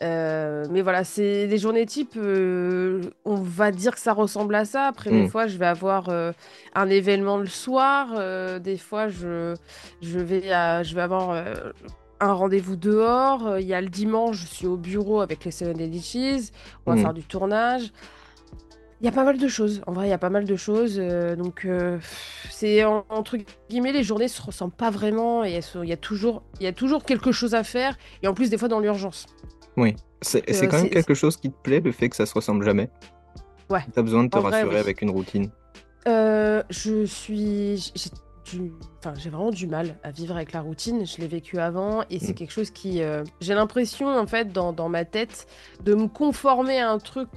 mais 0.00 0.82
voilà, 0.82 1.04
c'est 1.04 1.46
des 1.46 1.58
journées 1.58 1.86
type, 1.86 2.16
on 2.16 3.34
va 3.34 3.70
dire 3.70 3.94
que 3.94 4.00
ça 4.00 4.12
ressemble 4.12 4.54
à 4.54 4.64
ça. 4.64 4.86
Après, 4.86 5.10
des 5.10 5.24
mm. 5.24 5.28
fois, 5.28 5.46
je 5.46 5.58
vais 5.58 5.66
avoir 5.66 6.08
un 6.74 6.88
événement 6.88 7.38
le 7.38 7.46
soir. 7.46 8.60
des 8.60 8.78
fois, 8.78 9.08
je, 9.08 9.54
je, 10.00 10.18
vais, 10.18 10.42
je 10.84 10.94
vais 10.94 11.02
avoir 11.02 11.44
un 12.20 12.32
rendez-vous 12.32 12.76
dehors. 12.76 13.58
Il 13.58 13.66
y 13.66 13.74
a 13.74 13.80
le 13.80 13.88
dimanche, 13.88 14.38
je 14.38 14.46
suis 14.46 14.66
au 14.66 14.76
bureau 14.76 15.20
avec 15.20 15.44
les 15.44 15.50
Seven 15.50 15.78
Cheese. 16.00 16.52
On 16.86 16.92
va 16.92 16.96
mm. 16.96 17.02
faire 17.02 17.14
du 17.14 17.22
tournage. 17.24 17.92
Il 19.00 19.06
y 19.06 19.08
a 19.08 19.12
pas 19.12 19.24
mal 19.24 19.38
de 19.38 19.48
choses. 19.48 19.80
En 19.86 19.92
vrai, 19.92 20.08
il 20.08 20.10
y 20.10 20.14
a 20.14 20.18
pas 20.18 20.28
mal 20.28 20.44
de 20.44 20.56
choses. 20.56 20.98
Euh, 20.98 21.34
donc, 21.34 21.64
euh, 21.64 21.98
c'est 22.50 22.84
entre 22.84 23.38
guillemets, 23.70 23.92
les 23.92 24.02
journées 24.02 24.28
se 24.28 24.42
ressemblent 24.42 24.74
pas 24.74 24.90
vraiment. 24.90 25.42
Et 25.42 25.60
il 25.82 25.88
y, 25.88 25.92
a 25.92 25.96
toujours, 25.96 26.42
il 26.60 26.64
y 26.64 26.66
a 26.66 26.72
toujours 26.72 27.04
quelque 27.04 27.32
chose 27.32 27.54
à 27.54 27.64
faire. 27.64 27.96
Et 28.22 28.28
en 28.28 28.34
plus, 28.34 28.50
des 28.50 28.58
fois, 28.58 28.68
dans 28.68 28.80
l'urgence. 28.80 29.26
Oui, 29.78 29.96
c'est 30.20 30.42
quand 30.68 30.82
même 30.82 30.90
quelque 30.90 31.14
chose 31.14 31.38
qui 31.38 31.50
te 31.50 31.56
plaît, 31.62 31.80
le 31.80 31.92
fait 31.92 32.10
que 32.10 32.16
ça 32.16 32.26
se 32.26 32.34
ressemble 32.34 32.62
jamais. 32.62 32.90
Ouais. 33.70 33.80
Tu 33.92 33.98
as 33.98 34.02
besoin 34.02 34.24
de 34.24 34.28
te 34.28 34.36
rassurer 34.36 34.78
avec 34.78 35.00
une 35.00 35.10
routine. 35.10 35.50
je 36.04 37.04
suis 37.06 37.92
enfin, 38.98 39.14
j'ai 39.16 39.30
vraiment 39.30 39.50
du 39.50 39.66
mal 39.66 39.96
à 40.02 40.10
vivre 40.10 40.34
avec 40.34 40.52
la 40.52 40.60
routine. 40.60 41.06
Je 41.06 41.18
l'ai 41.18 41.28
vécu 41.28 41.58
avant 41.58 42.02
et 42.10 42.18
c'est 42.18 42.32
mm. 42.32 42.34
quelque 42.34 42.52
chose 42.52 42.70
qui, 42.70 43.02
euh, 43.02 43.24
j'ai 43.40 43.54
l'impression 43.54 44.08
en 44.08 44.26
fait 44.26 44.52
dans, 44.52 44.72
dans, 44.72 44.88
ma 44.88 45.04
tête 45.04 45.46
de 45.84 45.94
me 45.94 46.08
conformer 46.08 46.80
à 46.80 46.90
un 46.90 46.98
truc 46.98 47.28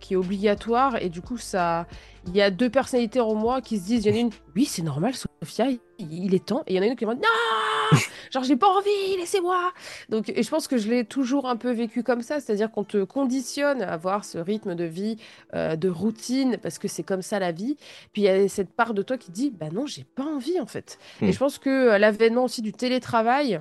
qui 0.00 0.14
est 0.14 0.16
obligatoire 0.16 0.96
et 1.02 1.08
du 1.08 1.22
coup 1.22 1.38
ça, 1.38 1.86
il 2.26 2.36
y 2.36 2.42
a 2.42 2.50
deux 2.50 2.70
personnalités 2.70 3.20
en 3.20 3.34
moi 3.34 3.60
qui 3.60 3.78
se 3.78 3.86
disent, 3.86 4.04
il 4.04 4.10
y 4.10 4.12
en 4.12 4.16
a 4.16 4.20
une, 4.20 4.30
oui 4.54 4.64
c'est 4.64 4.82
normal 4.82 5.14
Sophia, 5.14 5.66
il, 5.98 6.34
est 6.34 6.44
temps 6.44 6.62
et 6.66 6.74
il 6.74 6.76
y 6.76 6.78
en 6.78 6.82
a 6.82 6.86
une 6.86 6.96
qui 6.96 7.06
me 7.06 7.14
dit 7.14 7.20
non, 7.20 7.98
genre 8.30 8.44
j'ai 8.44 8.56
pas 8.56 8.68
envie, 8.68 9.16
laissez-moi. 9.18 9.72
Donc 10.08 10.28
et 10.28 10.42
je 10.42 10.50
pense 10.50 10.68
que 10.68 10.76
je 10.76 10.88
l'ai 10.88 11.04
toujours 11.04 11.48
un 11.48 11.56
peu 11.56 11.70
vécu 11.72 12.02
comme 12.02 12.22
ça, 12.22 12.40
c'est-à-dire 12.40 12.70
qu'on 12.70 12.84
te 12.84 13.04
conditionne 13.04 13.82
à 13.82 13.92
avoir 13.92 14.24
ce 14.24 14.38
rythme 14.38 14.74
de 14.74 14.84
vie, 14.84 15.16
euh, 15.54 15.76
de 15.76 15.88
routine 15.88 16.58
parce 16.62 16.78
que 16.78 16.88
c'est 16.88 17.02
comme 17.02 17.22
ça 17.22 17.38
la 17.38 17.52
vie. 17.52 17.76
Puis 18.12 18.22
il 18.22 18.24
y 18.24 18.28
a 18.28 18.48
cette 18.48 18.70
part 18.70 18.94
de 18.94 19.02
toi 19.02 19.18
qui 19.18 19.30
dit, 19.30 19.50
bah 19.50 19.68
non 19.72 19.86
j'ai 19.86 20.04
pas 20.04 20.24
envie 20.24 20.60
en 20.60 20.66
fait. 20.66 20.98
Et 21.20 21.26
hmm. 21.26 21.32
je 21.32 21.38
pense 21.38 21.58
que 21.58 21.96
l'avènement 21.98 22.44
aussi 22.44 22.62
du 22.62 22.72
télétravail 22.72 23.60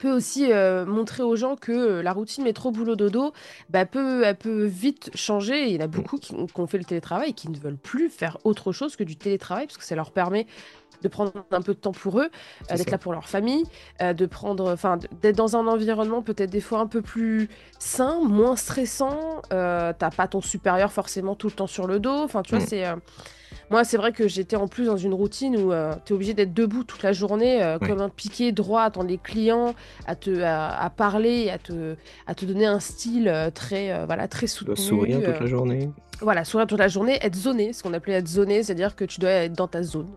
peut 0.00 0.10
aussi 0.10 0.50
euh, 0.50 0.86
montrer 0.86 1.22
aux 1.22 1.36
gens 1.36 1.56
que 1.56 1.72
euh, 1.72 2.02
la 2.02 2.12
routine 2.12 2.42
métro 2.42 2.70
boulot 2.70 2.96
dodo 2.96 3.32
bah, 3.68 3.84
peut, 3.84 4.24
elle 4.24 4.36
peut 4.36 4.64
vite 4.64 5.10
changer. 5.14 5.66
il 5.66 5.76
y 5.76 5.78
en 5.78 5.84
a 5.84 5.86
beaucoup 5.86 6.16
qui, 6.16 6.34
ont 6.34 6.66
fait 6.66 6.78
le 6.78 6.84
télétravail 6.84 7.30
et 7.30 7.32
qui 7.32 7.50
ne 7.50 7.58
veulent 7.58 7.76
plus 7.76 8.08
faire 8.08 8.38
autre 8.44 8.72
chose 8.72 8.96
que 8.96 9.04
du 9.04 9.16
télétravail 9.16 9.66
parce 9.66 9.76
que 9.76 9.84
ça 9.84 9.94
leur 9.94 10.10
permet 10.10 10.46
de 11.02 11.08
prendre 11.08 11.32
un 11.50 11.62
peu 11.62 11.72
de 11.72 11.78
temps 11.78 11.92
pour 11.92 12.20
eux, 12.20 12.28
d'être 12.68 12.90
là 12.90 12.98
pour 12.98 13.12
leur 13.12 13.26
famille, 13.26 13.64
de 14.02 14.26
prendre, 14.26 14.70
enfin, 14.70 14.98
d'être 15.22 15.36
dans 15.36 15.56
un 15.56 15.66
environnement 15.66 16.20
peut-être 16.20 16.50
des 16.50 16.60
fois 16.60 16.80
un 16.80 16.86
peu 16.86 17.00
plus 17.00 17.48
sain, 17.78 18.20
moins 18.22 18.54
stressant. 18.54 19.40
T'as 19.48 20.10
pas 20.14 20.28
ton 20.28 20.42
supérieur 20.42 20.92
forcément 20.92 21.34
tout 21.34 21.46
le 21.46 21.54
temps 21.54 21.66
sur 21.66 21.86
le 21.86 22.00
dos. 22.00 22.22
Enfin, 22.22 22.42
tu 22.42 22.54
vois, 22.54 22.62
hmm. 22.62 22.68
c'est 22.68 22.84
moi, 23.70 23.84
c'est 23.84 23.96
vrai 23.96 24.12
que 24.12 24.26
j'étais 24.26 24.56
en 24.56 24.68
plus 24.68 24.86
dans 24.86 24.96
une 24.96 25.14
routine 25.14 25.56
où 25.56 25.72
euh, 25.72 25.94
tu 26.04 26.12
es 26.12 26.16
obligé 26.16 26.34
d'être 26.34 26.52
debout 26.52 26.84
toute 26.84 27.02
la 27.02 27.12
journée, 27.12 27.62
euh, 27.62 27.78
comme 27.78 28.00
un 28.00 28.08
piqué 28.08 28.52
droit, 28.52 28.82
à 28.82 28.84
attendre 28.86 29.08
les 29.08 29.18
clients, 29.18 29.74
à, 30.06 30.16
te, 30.16 30.42
à, 30.42 30.90
parler, 30.90 31.50
à 31.50 31.58
te, 31.58 31.94
à 32.26 32.34
te 32.34 32.44
donner 32.44 32.66
un 32.66 32.80
style 32.80 33.28
euh, 33.28 33.50
très, 33.50 34.04
voilà, 34.06 34.28
très 34.28 34.46
soutenu. 34.46 34.76
sourire 34.76 35.22
toute 35.22 35.40
la 35.40 35.46
journée. 35.46 35.90
Voilà, 36.20 36.44
sourire 36.44 36.66
toute 36.66 36.78
la 36.78 36.88
journée, 36.88 37.18
être 37.22 37.34
zoné, 37.34 37.72
ce 37.72 37.82
qu'on 37.82 37.94
appelait 37.94 38.14
être 38.14 38.28
zoné, 38.28 38.62
c'est-à-dire 38.62 38.94
que 38.94 39.04
tu 39.04 39.20
dois 39.20 39.30
être 39.30 39.54
dans 39.54 39.68
ta 39.68 39.82
zone. 39.82 40.08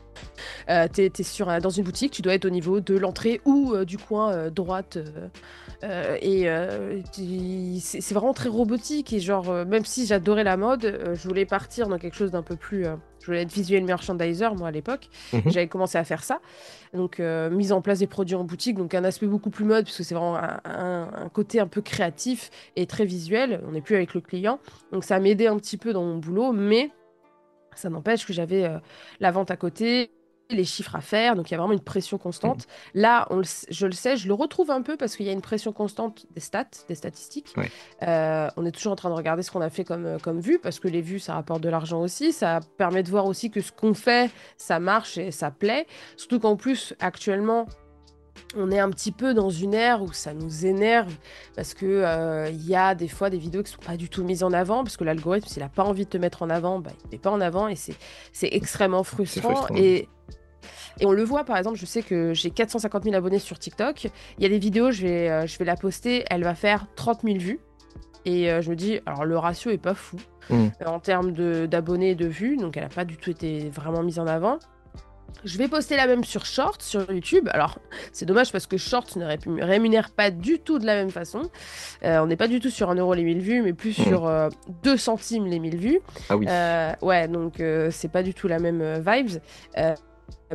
euh, 0.70 0.86
tu 0.92 1.02
es, 1.02 1.22
sur, 1.22 1.46
dans 1.60 1.70
une 1.70 1.84
boutique, 1.84 2.12
tu 2.12 2.22
dois 2.22 2.34
être 2.34 2.46
au 2.46 2.50
niveau 2.50 2.80
de 2.80 2.96
l'entrée 2.96 3.40
ou 3.44 3.76
du 3.84 3.98
coin 3.98 4.48
droite. 4.48 4.98
Et 5.82 6.48
c'est 7.80 8.14
vraiment 8.14 8.34
très 8.34 8.48
robotique. 8.48 9.12
Et 9.12 9.20
genre, 9.20 9.52
même 9.66 9.84
si 9.84 10.06
j'adorais 10.06 10.44
la 10.44 10.56
mode, 10.56 11.14
je 11.14 11.28
voulais 11.28 11.46
partir 11.46 11.88
dans 11.88 11.98
quelque 11.98 12.16
chose 12.16 12.30
d'un 12.30 12.42
peu 12.42 12.56
plus 12.56 12.86
je 13.22 13.26
voulais 13.26 13.42
être 13.42 13.52
visuel 13.52 13.84
merchandiser, 13.84 14.48
moi, 14.56 14.68
à 14.68 14.70
l'époque. 14.72 15.08
Mhm. 15.32 15.42
J'avais 15.46 15.68
commencé 15.68 15.96
à 15.96 16.02
faire 16.02 16.24
ça. 16.24 16.40
Donc, 16.92 17.20
euh, 17.20 17.50
mise 17.50 17.72
en 17.72 17.80
place 17.80 18.00
des 18.00 18.08
produits 18.08 18.34
en 18.34 18.42
boutique. 18.42 18.76
Donc, 18.76 18.94
un 18.94 19.04
aspect 19.04 19.26
beaucoup 19.26 19.50
plus 19.50 19.64
mode, 19.64 19.84
puisque 19.84 20.04
c'est 20.04 20.14
vraiment 20.14 20.36
un, 20.36 21.28
côté 21.32 21.60
un 21.60 21.68
peu 21.68 21.82
créatif 21.82 22.50
et 22.74 22.86
très 22.86 23.04
visuel. 23.04 23.60
On 23.68 23.72
n'est 23.72 23.80
plus 23.80 23.94
avec 23.94 24.14
le 24.14 24.20
client. 24.20 24.58
Donc, 24.90 25.04
ça 25.04 25.20
m'aidait 25.20 25.46
un 25.46 25.56
petit 25.56 25.76
peu 25.76 25.92
dans 25.92 26.02
mon 26.02 26.18
boulot. 26.18 26.52
Mais 26.52 26.90
ça 27.76 27.90
n'empêche 27.90 28.26
que 28.26 28.32
j'avais 28.32 28.64
euh, 28.64 28.78
la 29.20 29.30
vente 29.30 29.52
à 29.52 29.56
côté 29.56 30.10
les 30.52 30.64
chiffres 30.64 30.94
à 30.94 31.00
faire, 31.00 31.36
donc 31.36 31.50
il 31.50 31.52
y 31.52 31.54
a 31.54 31.58
vraiment 31.58 31.72
une 31.72 31.80
pression 31.80 32.18
constante. 32.18 32.66
Mmh. 32.94 33.00
Là, 33.00 33.26
on 33.30 33.42
je 33.42 33.86
le 33.86 33.92
sais, 33.92 34.16
je 34.16 34.28
le 34.28 34.34
retrouve 34.34 34.70
un 34.70 34.82
peu 34.82 34.96
parce 34.96 35.16
qu'il 35.16 35.26
y 35.26 35.28
a 35.28 35.32
une 35.32 35.40
pression 35.40 35.72
constante 35.72 36.26
des 36.30 36.40
stats, 36.40 36.64
des 36.88 36.94
statistiques. 36.94 37.54
Euh, 38.02 38.48
on 38.56 38.64
est 38.64 38.72
toujours 38.72 38.92
en 38.92 38.96
train 38.96 39.10
de 39.10 39.14
regarder 39.14 39.42
ce 39.42 39.50
qu'on 39.50 39.60
a 39.60 39.70
fait 39.70 39.84
comme, 39.84 40.06
euh, 40.06 40.18
comme 40.18 40.40
vue, 40.40 40.58
parce 40.58 40.78
que 40.80 40.88
les 40.88 41.00
vues, 41.00 41.18
ça 41.18 41.34
rapporte 41.34 41.62
de 41.62 41.68
l'argent 41.68 42.00
aussi. 42.00 42.32
Ça 42.32 42.60
permet 42.76 43.02
de 43.02 43.10
voir 43.10 43.26
aussi 43.26 43.50
que 43.50 43.60
ce 43.60 43.72
qu'on 43.72 43.94
fait, 43.94 44.30
ça 44.56 44.78
marche 44.78 45.18
et 45.18 45.30
ça 45.30 45.50
plaît. 45.50 45.86
Surtout 46.16 46.40
qu'en 46.40 46.56
plus, 46.56 46.94
actuellement, 47.00 47.66
on 48.56 48.70
est 48.70 48.78
un 48.78 48.90
petit 48.90 49.12
peu 49.12 49.34
dans 49.34 49.50
une 49.50 49.74
ère 49.74 50.02
où 50.02 50.12
ça 50.12 50.34
nous 50.34 50.66
énerve 50.66 51.12
parce 51.56 51.74
que 51.74 51.86
euh, 51.86 52.50
il 52.50 52.66
y 52.66 52.76
a 52.76 52.94
des 52.94 53.08
fois 53.08 53.30
des 53.30 53.38
vidéos 53.38 53.62
qui 53.62 53.72
sont 53.72 53.80
pas 53.80 53.96
du 53.96 54.08
tout 54.08 54.24
mises 54.24 54.42
en 54.42 54.52
avant 54.52 54.82
parce 54.82 54.96
que 54.96 55.04
l'algorithme 55.04 55.48
s'il 55.48 55.62
a 55.62 55.68
pas 55.68 55.84
envie 55.84 56.04
de 56.04 56.10
te 56.10 56.18
mettre 56.18 56.42
en 56.42 56.50
avant, 56.50 56.78
bah, 56.78 56.90
il 57.04 57.10
met 57.12 57.18
pas 57.18 57.30
en 57.30 57.40
avant 57.40 57.68
et 57.68 57.76
c'est 57.76 57.94
extrêmement 58.42 59.04
frustrant, 59.04 59.54
frustrant, 59.54 59.76
et 59.76 60.08
et 61.00 61.06
on 61.06 61.12
le 61.12 61.24
voit, 61.24 61.44
par 61.44 61.56
exemple, 61.56 61.78
je 61.78 61.86
sais 61.86 62.02
que 62.02 62.34
j'ai 62.34 62.50
450 62.50 63.04
000 63.04 63.16
abonnés 63.16 63.38
sur 63.38 63.58
TikTok. 63.58 64.04
Il 64.38 64.42
y 64.42 64.46
a 64.46 64.48
des 64.48 64.58
vidéos, 64.58 64.90
je 64.90 65.02
vais, 65.02 65.30
euh, 65.30 65.46
je 65.46 65.58
vais 65.58 65.64
la 65.64 65.76
poster, 65.76 66.24
elle 66.30 66.44
va 66.44 66.54
faire 66.54 66.86
30 66.96 67.22
000 67.22 67.38
vues. 67.38 67.60
Et 68.24 68.50
euh, 68.50 68.62
je 68.62 68.70
me 68.70 68.76
dis, 68.76 69.00
alors 69.04 69.24
le 69.24 69.36
ratio 69.36 69.70
est 69.70 69.78
pas 69.78 69.94
fou 69.94 70.16
mmh. 70.48 70.54
euh, 70.54 70.86
en 70.86 71.00
termes 71.00 71.32
d'abonnés 71.66 72.10
et 72.10 72.14
de 72.14 72.26
vues, 72.26 72.56
donc 72.56 72.76
elle 72.76 72.84
n'a 72.84 72.88
pas 72.88 73.04
du 73.04 73.16
tout 73.16 73.30
été 73.30 73.68
vraiment 73.70 74.02
mise 74.02 74.18
en 74.18 74.26
avant. 74.26 74.58
Je 75.44 75.58
vais 75.58 75.66
poster 75.66 75.96
la 75.96 76.06
même 76.06 76.22
sur 76.22 76.44
Short, 76.44 76.80
sur 76.82 77.10
YouTube. 77.10 77.48
Alors, 77.52 77.78
c'est 78.12 78.26
dommage 78.26 78.52
parce 78.52 78.66
que 78.66 78.76
Short 78.76 79.16
ne 79.16 79.24
rémunère 79.64 80.10
pas 80.10 80.30
du 80.30 80.60
tout 80.60 80.78
de 80.78 80.86
la 80.86 80.94
même 80.94 81.10
façon. 81.10 81.50
on 82.04 82.26
n'est 82.26 82.36
pas 82.36 82.48
du 82.48 82.60
tout 82.60 82.70
sur 82.70 82.90
1 82.90 82.96
euro 82.96 83.14
les 83.14 83.24
1000 83.24 83.40
vues, 83.40 83.62
mais 83.62 83.72
plus 83.72 83.98
mmh. 83.98 84.04
sur 84.04 84.50
2 84.84 84.96
centimes 84.96 85.46
les 85.46 85.58
1000 85.58 85.76
vues. 85.78 86.00
Ah 86.28 86.36
oui. 86.36 86.46
ouais, 87.00 87.26
donc 87.28 87.60
c'est 87.90 88.12
pas 88.12 88.22
du 88.22 88.34
tout 88.34 88.46
la 88.46 88.58
même 88.58 89.00
vibes. 89.00 89.40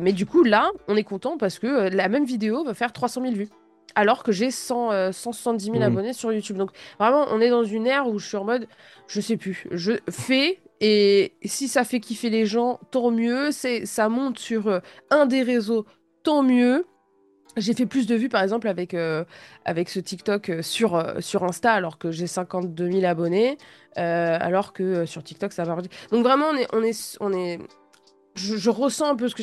Mais 0.00 0.12
du 0.12 0.26
coup, 0.26 0.42
là, 0.42 0.70
on 0.86 0.96
est 0.96 1.04
content 1.04 1.36
parce 1.38 1.58
que 1.58 1.66
euh, 1.66 1.90
la 1.90 2.08
même 2.08 2.24
vidéo 2.24 2.64
va 2.64 2.74
faire 2.74 2.92
300 2.92 3.22
000 3.22 3.34
vues. 3.34 3.48
Alors 3.94 4.22
que 4.22 4.32
j'ai 4.32 4.50
100, 4.50 5.12
170 5.12 5.64
000 5.72 5.82
abonnés 5.82 6.12
sur 6.12 6.32
YouTube. 6.32 6.56
Donc 6.56 6.70
vraiment, 7.00 7.26
on 7.30 7.40
est 7.40 7.48
dans 7.48 7.64
une 7.64 7.86
ère 7.86 8.06
où 8.06 8.18
je 8.18 8.26
suis 8.26 8.36
en 8.36 8.44
mode, 8.44 8.68
je 9.08 9.20
sais 9.20 9.36
plus, 9.36 9.66
je 9.72 9.92
fais 10.08 10.60
et 10.80 11.32
si 11.44 11.66
ça 11.66 11.82
fait 11.82 11.98
kiffer 11.98 12.30
les 12.30 12.46
gens, 12.46 12.78
tant 12.92 13.10
mieux. 13.10 13.50
C'est, 13.50 13.86
ça 13.86 14.08
monte 14.08 14.38
sur 14.38 14.68
euh, 14.68 14.78
un 15.10 15.26
des 15.26 15.42
réseaux, 15.42 15.84
tant 16.22 16.42
mieux. 16.44 16.86
J'ai 17.56 17.74
fait 17.74 17.86
plus 17.86 18.06
de 18.06 18.14
vues, 18.14 18.28
par 18.28 18.42
exemple, 18.42 18.68
avec, 18.68 18.94
euh, 18.94 19.24
avec 19.64 19.88
ce 19.88 19.98
TikTok 19.98 20.52
sur, 20.60 21.14
sur 21.18 21.42
Insta, 21.42 21.72
alors 21.72 21.98
que 21.98 22.12
j'ai 22.12 22.28
52 22.28 22.92
000 22.92 23.04
abonnés, 23.04 23.58
alors 23.96 24.72
que 24.72 25.06
sur 25.06 25.24
TikTok, 25.24 25.52
ça 25.52 25.64
va. 25.64 25.74
Donc 26.12 26.22
vraiment, 26.22 26.50
on 26.52 26.56
est, 26.56 26.68
on 26.72 26.82
est, 26.84 27.16
on 27.18 27.32
est... 27.32 27.58
Je, 28.36 28.56
je 28.56 28.70
ressens 28.70 29.10
un 29.10 29.16
peu 29.16 29.28
ce 29.28 29.34
que 29.34 29.42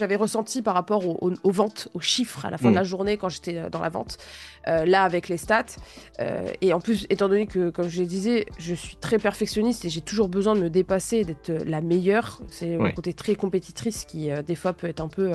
j'avais 0.00 0.16
ressenti 0.16 0.62
par 0.62 0.72
rapport 0.72 1.06
aux, 1.06 1.50
ventes, 1.50 1.88
aux 1.92 2.00
chiffres 2.00 2.46
à 2.46 2.50
la 2.50 2.56
fin 2.56 2.70
de 2.70 2.74
la 2.74 2.80
mm. 2.80 2.86
journée 2.86 3.16
quand 3.18 3.28
j'étais 3.28 3.58
euh, 3.58 3.68
dans 3.68 3.80
la 3.80 3.90
vente, 3.90 4.16
euh, 4.66 4.86
là 4.86 5.04
avec 5.04 5.28
les 5.28 5.36
stats. 5.36 5.76
Euh, 6.20 6.50
et 6.62 6.72
en 6.72 6.80
plus, 6.80 7.06
étant 7.10 7.28
donné 7.28 7.46
que, 7.46 7.68
comme 7.68 7.88
je 7.88 8.00
le 8.00 8.06
disais, 8.06 8.46
je 8.58 8.74
suis 8.74 8.96
très 8.96 9.18
perfectionniste 9.18 9.84
et 9.84 9.90
j'ai 9.90 10.00
toujours 10.00 10.28
besoin 10.28 10.54
de 10.54 10.60
me 10.62 10.70
dépasser, 10.70 11.24
d'être 11.24 11.52
la 11.66 11.82
meilleure. 11.82 12.40
C'est 12.48 12.78
mon 12.78 12.90
côté 12.92 13.12
très 13.12 13.34
compétitrice 13.34 14.06
qui, 14.06 14.30
des 14.46 14.54
fois, 14.54 14.72
peut 14.72 14.86
être 14.86 15.00
un 15.00 15.08
peu, 15.08 15.32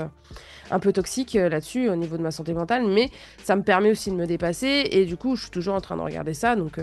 un 0.71 0.79
peu 0.79 0.91
toxique 0.91 1.33
là-dessus 1.33 1.87
au 1.89 1.95
niveau 1.95 2.17
de 2.17 2.23
ma 2.23 2.31
santé 2.31 2.53
mentale, 2.53 2.87
mais 2.87 3.11
ça 3.43 3.55
me 3.55 3.61
permet 3.61 3.91
aussi 3.91 4.09
de 4.09 4.15
me 4.15 4.25
dépasser. 4.25 4.87
Et 4.91 5.05
du 5.05 5.15
coup, 5.15 5.35
je 5.35 5.43
suis 5.43 5.51
toujours 5.51 5.75
en 5.75 5.81
train 5.81 5.95
de 5.95 6.01
regarder 6.01 6.33
ça. 6.33 6.55
Donc. 6.55 6.79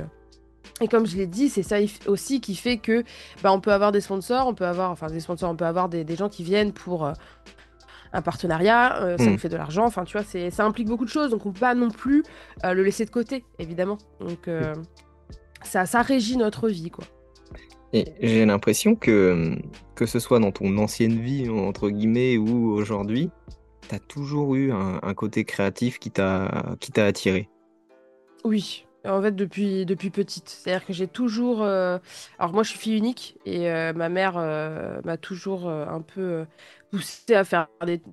Et 0.81 0.89
comme 0.89 1.07
je 1.07 1.17
l'ai 1.17 1.27
dit, 1.27 1.49
c'est 1.49 1.63
ça 1.63 1.77
aussi 2.07 2.41
qui 2.41 2.55
fait 2.55 2.79
que 2.79 3.05
bah, 3.43 3.53
on 3.53 3.61
peut 3.61 3.73
avoir 3.73 3.93
des 3.93 4.01
sponsors, 4.01 4.47
on 4.47 4.55
peut 4.55 4.67
avoir, 4.67 4.91
enfin 4.91 5.09
des 5.09 5.21
sponsors, 5.21 5.51
on 5.51 5.57
peut 5.57 5.67
avoir 5.67 5.89
des, 5.89 6.03
des 6.03 6.17
gens 6.17 6.29
qui 6.29 6.45
viennent 6.45 6.73
pour, 6.73 7.13
un 8.13 8.23
partenariat, 8.23 9.03
euh, 9.03 9.19
ça 9.19 9.25
nous 9.25 9.35
hmm. 9.35 9.39
fait 9.39 9.49
de 9.49 9.57
l'argent. 9.57 9.85
Enfin, 9.85 10.05
tu 10.05 10.17
vois, 10.17 10.27
ça 10.51 10.65
implique 10.65 10.89
beaucoup 10.89 11.05
de 11.05 11.11
choses, 11.11 11.31
donc 11.31 11.47
on 11.47 11.53
peut 11.53 11.61
pas 11.61 11.75
non 11.75 11.91
plus 11.91 12.23
euh, 12.65 12.75
le 12.75 12.83
laisser 12.83 13.05
de 13.05 13.11
côté, 13.11 13.45
évidemment. 13.59 13.99
Donc 14.21 14.49
euh, 14.49 14.75
ça, 15.63 15.87
ça 15.87 16.03
régit 16.03 16.37
notre 16.37 16.69
vie, 16.69 16.91
quoi. 16.91 17.05
Et 17.95 18.07
j'ai 18.23 18.47
l'impression 18.47 18.95
que, 18.95 19.55
que 19.95 20.07
ce 20.07 20.19
soit 20.19 20.39
dans 20.39 20.51
ton 20.51 20.79
ancienne 20.79 21.21
vie, 21.21 21.51
entre 21.51 21.91
guillemets, 21.91 22.39
ou 22.39 22.73
aujourd'hui, 22.73 23.29
tu 23.87 23.95
as 23.95 23.99
toujours 23.99 24.55
eu 24.55 24.73
un, 24.73 25.13
côté 25.13 25.45
créatif 25.45 25.99
qui 25.99 26.11
t'a 26.11 26.49
attiré. 26.97 27.51
Oui, 28.45 28.87
en 29.07 29.23
fait, 29.23 29.35
depuis, 29.35 29.85
depuis 29.87 30.11
petite. 30.11 30.49
C'est-à-dire 30.49 30.87
que 30.87 30.93
j'ai 30.93 31.09
toujours. 31.09 31.63
Alors, 31.65 32.53
moi, 32.53 32.63
je 32.63 32.71
suis 32.71 32.79
fille 32.79 32.97
unique 32.97 33.37
et 33.47 33.69
ma 33.93 34.09
mère 34.09 34.35
m'a 35.05 35.17
toujours 35.17 35.69
un 35.69 36.01
peu 36.01 36.45
poussé 36.93 37.35
à 37.35 37.43
faire 37.43 37.69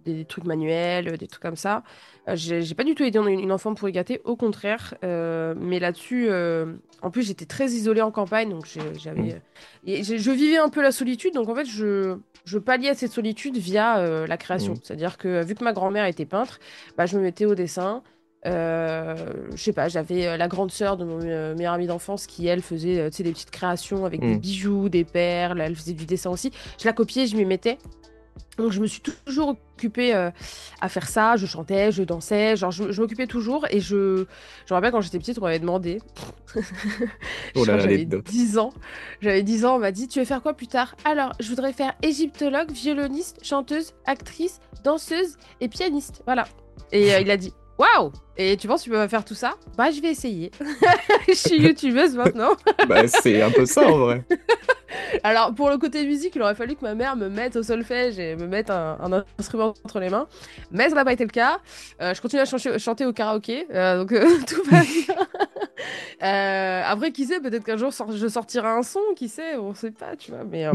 des, 0.06 0.26
trucs 0.26 0.46
manuels, 0.46 1.18
des 1.18 1.28
trucs 1.28 1.42
comme 1.42 1.58
ça. 1.58 1.84
Euh, 2.30 2.36
j'ai 2.36 2.76
pas 2.76 2.86
du 2.86 2.96
tout 2.96 3.04
été 3.04 3.20
une, 3.20 3.52
enfant 3.52 3.76
pour 3.76 3.90
y 3.90 3.92
gâter, 3.92 4.22
au 4.24 4.38
contraire. 4.38 4.96
Euh, 5.04 5.54
mais 5.58 5.80
là-dessus, 5.80 6.28
euh, 6.30 6.74
en 7.02 7.12
plus, 7.12 7.24
j'étais 7.24 7.46
très 7.46 7.68
isolée 7.68 8.02
en 8.02 8.12
campagne, 8.12 8.50
donc 8.50 8.66
j'avais. 8.98 9.42
Mmh. 9.86 10.04
je 10.04 10.32
vivais 10.32 10.58
un 10.58 10.70
peu 10.70 10.82
la 10.82 10.94
solitude, 10.94 11.34
donc 11.34 11.50
en 11.50 11.56
fait, 11.56 11.66
je, 11.66 12.18
je 12.46 12.58
palliais 12.58 12.90
à 12.90 12.96
cette 12.96 13.12
solitude 13.12 13.58
via 13.58 14.26
la 14.26 14.38
création. 14.38 14.74
Mmh. 14.74 14.80
C'est-à-dire 14.84 15.18
que 15.18 15.44
vu 15.44 15.56
que 15.56 15.64
ma 15.64 15.74
grand-mère 15.74 16.06
était 16.06 16.26
peintre, 16.26 16.60
bah, 16.98 17.06
je 17.06 17.18
me 17.18 17.22
mettais 17.22 17.46
au 17.46 17.56
dessin. 17.56 18.02
Je 18.46 19.56
sais 19.56 19.74
pas, 19.74 19.88
j'avais 19.90 20.38
la 20.38 20.48
grande 20.48 20.72
sœur 20.72 20.98
de 20.98 21.06
mon 21.06 21.18
meilleur 21.56 21.74
ami 21.74 21.88
d'enfance 21.88 22.28
qui, 22.28 22.48
elle, 22.48 22.62
faisait 22.62 23.10
des 23.10 23.32
petites 23.32 23.52
créations 23.52 24.06
avec 24.06 24.22
des 24.22 24.36
mmh. 24.36 24.40
bijoux, 24.40 24.90
des 24.90 25.04
perles, 25.04 25.62
elle 25.62 25.76
faisait 25.76 25.94
du 25.94 26.06
dessin 26.06 26.30
aussi. 26.30 26.52
Je 26.80 26.86
la 26.86 26.94
copiais, 26.94 27.28
je 27.28 27.36
m'y 27.36 27.46
mettais. 27.46 27.78
Donc 28.60 28.72
je 28.74 28.82
me 28.82 28.88
suis 28.88 29.02
toujours 29.02 29.56
occupée 29.76 30.14
euh, 30.14 30.32
à 30.82 30.90
faire 30.90 31.08
ça, 31.08 31.38
je 31.38 31.46
chantais, 31.46 31.92
je 31.92 32.04
dansais, 32.04 32.58
genre 32.58 32.72
je, 32.72 33.00
m'occupais 33.00 33.26
toujours 33.26 33.66
et 33.70 33.80
je, 33.80 34.26
je 34.66 34.74
me 34.74 34.76
rappelle 34.76 34.92
quand 34.92 35.00
j'étais 35.00 35.18
petite, 35.18 35.38
on 35.40 35.44
m'avait 35.44 35.60
demandé, 35.60 36.02
oh 37.56 37.64
j'avais 37.66 38.04
10 38.06 38.58
ans, 38.58 38.74
j'avais 39.22 39.44
10 39.44 39.64
ans, 39.64 39.76
on 39.78 39.80
m'a 39.80 39.94
dit 39.94 40.10
tu 40.10 40.20
veux 40.20 40.26
faire 40.26 40.42
quoi 40.42 40.54
plus 40.54 40.68
tard? 40.68 40.96
Alors 41.06 41.32
je 41.40 41.48
voudrais 41.48 41.72
faire 41.72 41.94
égyptologue, 42.02 42.72
violoniste, 42.72 43.44
chanteuse, 43.44 43.94
actrice, 44.06 44.60
danseuse 44.84 45.38
et 45.62 45.70
pianiste, 45.70 46.22
voilà. 46.26 46.46
Et 46.92 47.14
euh, 47.14 47.22
il 47.22 47.32
a 47.32 47.38
dit 47.38 47.54
Waouh 47.80 48.12
Et 48.36 48.58
tu 48.58 48.68
penses 48.68 48.82
que 48.82 48.86
tu 48.86 48.90
peux 48.90 49.08
faire 49.08 49.24
tout 49.24 49.36
ça? 49.36 49.54
Bah, 49.78 49.90
je 49.90 50.02
vais 50.02 50.10
essayer. 50.10 50.52
je 51.30 51.34
suis 51.34 51.62
youtubeuse 51.62 52.14
maintenant. 52.14 52.58
bah, 52.90 53.08
c'est 53.08 53.42
un 53.42 53.52
peu 53.52 53.66
ça 53.66 53.88
en 53.88 54.00
vrai. 54.00 54.26
Alors, 55.24 55.56
pour 55.56 55.70
le 55.70 55.78
côté 55.78 56.06
musique, 56.06 56.36
il 56.36 56.42
aurait 56.42 56.56
fallu 56.56 56.76
que 56.76 56.82
ma 56.82 56.94
mère 56.94 57.16
me 57.16 57.30
mette 57.30 57.56
au 57.56 57.64
solfège 57.64 58.20
et 58.20 58.36
me 58.36 58.48
mette 58.48 58.70
un, 58.70 59.24
instrument 59.40 59.74
entre 59.86 60.02
les 60.02 60.10
mains. 60.10 60.28
Mais 60.72 60.90
ça 60.90 60.96
n'a 60.96 61.06
pas 61.06 61.14
été 61.14 61.24
le 61.24 61.30
cas. 61.30 61.62
Euh, 62.02 62.14
je 62.14 62.22
continue 62.22 62.42
à 62.42 62.78
chanter, 62.78 63.06
au 63.06 63.14
karaoké. 63.14 63.66
Euh, 63.74 64.00
donc, 64.00 64.12
euh, 64.12 64.28
tout 64.48 64.62
va 64.70 64.82
bien. 64.82 65.16
après, 66.86 67.14
qui 67.14 67.24
sait, 67.26 67.40
peut-être 67.40 67.64
qu'un 67.64 67.78
jour 67.78 67.94
je 68.12 68.28
sortirai 68.28 68.68
un 68.68 68.84
son, 68.84 69.00
qui 69.16 69.30
sait, 69.30 69.56
on 69.56 69.74
sait 69.74 69.92
pas, 69.92 70.18
tu 70.18 70.32
vois. 70.32 70.44
Mais. 70.44 70.68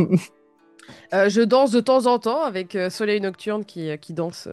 Euh, 1.13 1.29
je 1.29 1.41
danse 1.41 1.71
de 1.71 1.81
temps 1.81 2.07
en 2.07 2.19
temps 2.19 2.43
avec 2.43 2.75
euh, 2.75 2.91
Soleil 2.91 3.21
Nocturne 3.21 3.65
qui, 3.65 3.91
euh, 3.91 3.97
qui 3.97 4.13
danse, 4.13 4.49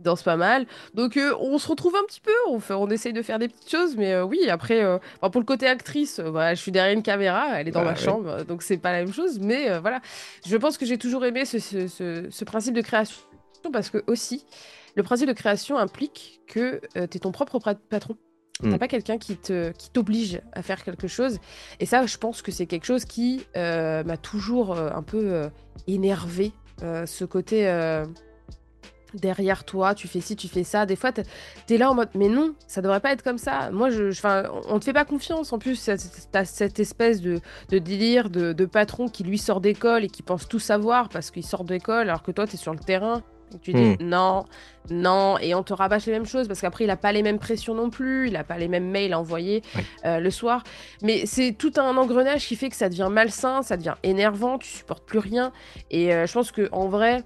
danse 0.00 0.22
pas 0.22 0.36
mal. 0.36 0.66
Donc 0.94 1.18
on 1.40 1.58
se 1.58 1.68
retrouve 1.68 1.94
un 1.96 2.04
petit 2.06 2.20
peu, 2.20 2.32
on, 2.48 2.60
fait, 2.60 2.74
on 2.74 2.88
essaye 2.88 3.12
de 3.12 3.22
faire 3.22 3.38
des 3.38 3.48
petites 3.48 3.70
choses, 3.70 3.96
mais 3.96 4.20
oui, 4.20 4.48
après, 4.48 4.82
pour 5.20 5.40
le 5.40 5.44
côté 5.44 5.66
actrice, 5.66 6.20
bah, 6.20 6.54
je 6.54 6.60
suis 6.60 6.72
derrière 6.72 6.94
une 6.94 7.02
caméra, 7.02 7.60
elle 7.60 7.68
est 7.68 7.72
dans 7.72 7.80
bah 7.80 7.90
ma 7.90 7.94
chambre, 7.94 8.44
donc 8.44 8.62
c'est 8.62 8.78
pas 8.78 8.92
la 8.92 9.04
même 9.04 9.12
chose, 9.12 9.38
mais 9.38 9.78
voilà. 9.78 10.00
Je 10.46 10.56
pense 10.56 10.78
que 10.78 10.86
j'ai 10.86 10.98
toujours 10.98 11.24
aimé 11.24 11.44
ce, 11.44 11.58
ce, 11.58 11.86
ce, 11.88 12.44
principe 12.44 12.74
de 12.74 12.80
création 12.80 13.16
parce 13.72 13.90
que 13.90 14.02
aussi, 14.06 14.44
le 14.96 15.02
principe 15.02 15.28
de 15.28 15.32
création 15.32 15.78
implique 15.78 16.40
que 16.46 16.80
tu 16.94 17.00
es 17.00 17.20
ton 17.20 17.32
propre 17.32 17.58
patron. 17.88 18.16
T'as 18.60 18.68
mm. 18.68 18.78
pas 18.78 18.88
quelqu'un 18.88 19.18
qui 19.18 19.36
te 19.36 19.72
qui 19.72 19.90
t'oblige 19.90 20.40
à 20.52 20.62
faire 20.62 20.84
quelque 20.84 21.08
chose. 21.08 21.38
Et 21.80 21.86
ça, 21.86 22.06
je 22.06 22.16
pense 22.16 22.42
que 22.42 22.52
c'est 22.52 22.66
quelque 22.66 22.84
chose 22.84 23.04
qui 23.04 23.44
euh, 23.56 24.04
m'a 24.04 24.16
toujours 24.16 24.76
euh, 24.76 24.90
un 24.94 25.02
peu 25.02 25.32
euh, 25.32 25.48
énervé. 25.86 26.52
ce 26.80 27.24
côté 27.24 27.66
derrière 29.14 29.64
toi, 29.64 29.94
tu 29.94 30.08
fais 30.08 30.20
ci, 30.20 30.36
tu 30.36 30.48
fais 30.48 30.64
ça. 30.64 30.86
Des 30.86 30.96
fois, 30.96 31.12
t'es 31.12 31.24
es 31.68 31.76
là 31.76 31.90
en 31.90 31.94
mode, 31.94 32.08
mais 32.14 32.28
non, 32.28 32.54
ça 32.66 32.80
devrait 32.80 33.00
pas 33.00 33.12
être 33.12 33.22
comme 33.22 33.38
ça. 33.38 33.70
Moi, 33.70 33.90
je, 33.90 34.10
je 34.10 34.22
on 34.68 34.78
te 34.78 34.84
fait 34.84 34.92
pas 34.92 35.04
confiance. 35.04 35.52
En 35.52 35.58
plus, 35.58 35.88
t'as 36.30 36.44
cette 36.44 36.80
espèce 36.80 37.20
de, 37.20 37.40
de 37.68 37.78
délire 37.78 38.30
de, 38.30 38.52
de, 38.52 38.64
patron 38.64 39.08
qui 39.08 39.22
lui 39.22 39.38
sort 39.38 39.60
d'école 39.60 40.04
et 40.04 40.08
qui 40.08 40.22
pense 40.22 40.48
tout 40.48 40.58
savoir 40.58 41.08
parce 41.08 41.30
qu'il 41.30 41.44
sort 41.44 41.64
d'école 41.64 42.08
alors 42.08 42.22
que 42.22 42.32
toi, 42.32 42.46
tu 42.46 42.54
es 42.54 42.58
sur 42.58 42.72
le 42.72 42.80
terrain 42.80 43.22
tu 43.60 43.72
dis 43.72 43.82
hmm. 43.82 43.96
non, 44.00 44.44
non, 44.90 45.38
et 45.38 45.54
on 45.54 45.62
te 45.62 45.72
rabâche 45.72 46.06
les 46.06 46.12
mêmes 46.12 46.26
choses 46.26 46.48
parce 46.48 46.60
qu'après, 46.60 46.84
il 46.84 46.88
n'a 46.88 46.96
pas 46.96 47.12
les 47.12 47.22
mêmes 47.22 47.38
pressions 47.38 47.74
non 47.74 47.90
plus, 47.90 48.26
il 48.26 48.32
n'a 48.32 48.44
pas 48.44 48.58
les 48.58 48.68
mêmes 48.68 48.90
mails 48.90 49.12
à 49.12 49.20
envoyer 49.20 49.62
euh, 50.04 50.18
le 50.18 50.30
soir. 50.30 50.64
Mais 51.02 51.26
c'est 51.26 51.52
tout 51.52 51.72
un 51.76 51.96
engrenage 51.96 52.46
qui 52.46 52.56
fait 52.56 52.68
que 52.68 52.76
ça 52.76 52.88
devient 52.88 53.08
malsain, 53.10 53.62
ça 53.62 53.76
devient 53.76 53.94
énervant, 54.02 54.58
tu 54.58 54.68
supportes 54.68 55.06
plus 55.06 55.18
rien. 55.18 55.52
Et 55.90 56.12
euh, 56.12 56.26
je 56.26 56.32
pense 56.32 56.50
que 56.50 56.68
en 56.72 56.88
vrai, 56.88 57.22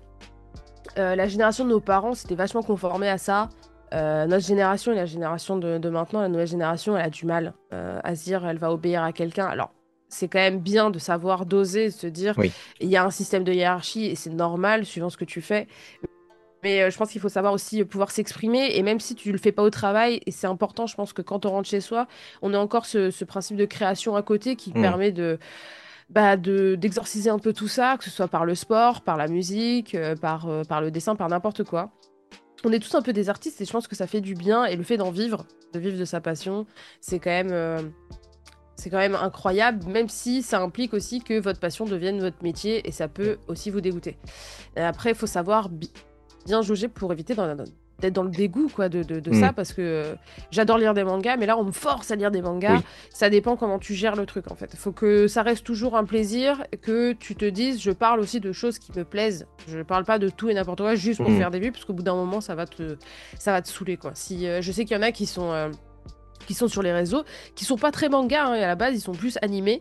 euh, 0.98 1.16
la 1.16 1.28
génération 1.28 1.64
de 1.64 1.70
nos 1.70 1.80
parents 1.80 2.14
s'était 2.14 2.34
vachement 2.34 2.62
conformée 2.62 3.08
à 3.08 3.18
ça. 3.18 3.48
notre 3.92 4.44
génération 4.44 4.92
et 4.92 4.96
la 4.96 5.06
génération 5.06 5.56
de, 5.56 5.88
maintenant, 5.88 6.20
la 6.20 6.28
nouvelle 6.28 6.46
génération, 6.46 6.96
elle 6.96 7.06
a 7.06 7.10
du 7.10 7.24
mal 7.24 7.54
à 7.70 8.14
se 8.14 8.24
dire 8.24 8.46
elle 8.46 8.58
va 8.58 8.70
obéir 8.70 9.02
à 9.02 9.12
quelqu'un. 9.12 9.46
Alors, 9.46 9.72
c'est 10.08 10.28
quand 10.28 10.38
même 10.38 10.60
bien 10.60 10.90
de 10.90 10.98
savoir 10.98 11.46
doser, 11.46 11.86
de 11.86 11.90
se 11.90 12.06
dire 12.06 12.34
il 12.80 12.88
y 12.88 12.96
a 12.96 13.04
un 13.04 13.10
système 13.10 13.44
de 13.44 13.52
hiérarchie 13.52 14.06
et 14.06 14.14
c'est 14.14 14.30
normal 14.30 14.84
suivant 14.84 15.10
ce 15.10 15.16
que 15.16 15.24
tu 15.24 15.40
fais. 15.40 15.66
Mais 16.62 16.82
euh, 16.82 16.90
je 16.90 16.96
pense 16.96 17.10
qu'il 17.10 17.20
faut 17.20 17.28
savoir 17.28 17.52
aussi 17.52 17.84
pouvoir 17.84 18.10
s'exprimer. 18.10 18.76
Et 18.76 18.82
même 18.82 19.00
si 19.00 19.14
tu 19.14 19.32
le 19.32 19.38
fais 19.38 19.52
pas 19.52 19.62
au 19.62 19.70
travail, 19.70 20.20
et 20.26 20.30
c'est 20.30 20.46
important, 20.46 20.86
je 20.86 20.94
pense 20.94 21.12
que 21.12 21.22
quand 21.22 21.46
on 21.46 21.50
rentre 21.50 21.68
chez 21.68 21.80
soi, 21.80 22.06
on 22.42 22.54
a 22.54 22.58
encore 22.58 22.86
ce, 22.86 23.24
principe 23.24 23.56
de 23.56 23.64
création 23.64 24.16
à 24.16 24.22
côté 24.22 24.56
qui 24.56 24.70
mmh. 24.70 24.82
permet 24.82 25.12
de 25.12 25.38
bah, 26.08 26.36
d'exorciser 26.36 27.30
un 27.30 27.38
peu 27.38 27.52
tout 27.52 27.68
ça, 27.68 27.96
que 27.98 28.04
ce 28.04 28.10
soit 28.10 28.28
par 28.28 28.44
le 28.44 28.54
sport, 28.54 29.00
par 29.00 29.16
la 29.16 29.26
musique, 29.26 29.94
euh, 29.94 30.14
par, 30.14 30.48
euh, 30.48 30.62
par 30.62 30.80
le 30.80 30.90
dessin, 30.90 31.16
par 31.16 31.28
n'importe 31.28 31.64
quoi. 31.64 31.90
On 32.64 32.72
est 32.72 32.78
tous 32.78 32.94
un 32.94 33.02
peu 33.02 33.12
des 33.12 33.28
artistes 33.28 33.60
et 33.60 33.64
je 33.64 33.72
pense 33.72 33.88
que 33.88 33.96
ça 33.96 34.06
fait 34.06 34.20
du 34.20 34.34
bien. 34.34 34.64
Et 34.64 34.76
le 34.76 34.82
fait 34.82 34.96
d'en 34.96 35.10
vivre, 35.10 35.44
de 35.72 35.78
vivre 35.80 35.98
de 35.98 36.04
sa 36.04 36.20
passion, 36.20 36.66
c'est 37.00 37.18
quand 37.18 37.30
même. 37.30 37.92
c'est 38.76 38.88
quand 38.90 38.98
même 38.98 39.14
incroyable, 39.14 39.86
même 39.86 40.08
si 40.08 40.42
ça 40.42 40.60
implique 40.60 40.94
aussi 40.94 41.20
que 41.20 41.38
votre 41.38 41.60
passion 41.60 41.84
devienne 41.84 42.20
votre 42.20 42.42
métier 42.42 42.86
et 42.88 42.92
ça 42.92 43.08
peut 43.08 43.38
aussi 43.46 43.70
vous 43.70 43.80
dégoûter. 43.80 44.16
après, 44.76 45.10
il 45.10 45.16
faut 45.16 45.26
savoir 45.26 45.68
bien 46.46 46.62
jauger 46.62 46.88
pour 46.88 47.12
éviter 47.12 47.34
d'être 47.34 48.14
dans 48.14 48.22
le 48.22 48.30
dégoût 48.30 48.68
quoi 48.74 48.88
de, 48.88 49.02
de, 49.02 49.32
ça 49.32 49.50
mm. 49.50 49.54
parce 49.54 49.72
que 49.72 49.82
euh, 49.82 50.14
j'adore 50.50 50.78
lire 50.78 50.94
des 50.94 51.04
mangas 51.04 51.36
mais 51.36 51.46
là 51.46 51.58
on 51.58 51.64
me 51.64 51.72
force 51.72 52.10
à 52.10 52.16
lire 52.16 52.30
des 52.30 52.42
mangas. 52.42 52.80
Ça 53.10 53.30
dépend 53.30 53.56
comment 53.56 53.78
tu 53.78 53.94
gères 53.94 54.16
le 54.16 54.26
truc 54.26 54.50
en 54.50 54.54
fait. 54.54 54.70
Il 54.72 54.78
faut 54.78 54.92
que 54.92 55.28
ça 55.28 55.42
reste 55.42 55.64
toujours 55.64 55.96
un 55.96 56.04
plaisir 56.04 56.64
que 56.82 57.12
tu 57.12 57.34
te 57.34 57.44
dises 57.44 57.80
je 57.80 57.90
parle 57.90 58.20
aussi 58.20 58.40
de 58.40 58.52
choses 58.52 58.78
qui 58.78 58.92
me 58.96 59.04
plaisent. 59.04 59.46
Je 59.68 59.80
parle 59.80 60.04
pas 60.04 60.18
de 60.18 60.28
tout 60.28 60.48
et 60.48 60.54
n'importe 60.54 60.80
quoi 60.80 60.94
juste 60.94 61.20
pour 61.20 61.30
mm. 61.30 61.38
faire 61.38 61.50
des 61.50 61.58
vues 61.58 61.72
parce 61.72 61.84
qu'au 61.84 61.94
bout 61.94 62.02
d'un 62.02 62.14
moment 62.14 62.40
ça 62.40 62.54
va 62.54 62.66
te 62.66 62.96
ça 63.38 63.52
va 63.52 63.62
te 63.62 63.68
saouler 63.68 63.96
quoi. 63.96 64.12
Si 64.14 64.46
euh, 64.46 64.60
je 64.62 64.72
sais 64.72 64.84
qu'il 64.84 64.96
y 64.96 65.00
en 65.00 65.02
a 65.02 65.12
qui 65.12 65.26
sont 65.26 65.52
euh, 65.52 65.70
qui 66.46 66.54
sont 66.54 66.68
sur 66.68 66.82
les 66.82 66.92
réseaux 66.92 67.24
qui 67.54 67.64
sont 67.64 67.76
pas 67.76 67.90
très 67.90 68.08
mangas 68.08 68.46
hein, 68.46 68.54
et 68.54 68.62
à 68.62 68.68
la 68.68 68.76
base 68.76 68.94
ils 68.94 69.00
sont 69.00 69.12
plus 69.12 69.38
animés 69.42 69.80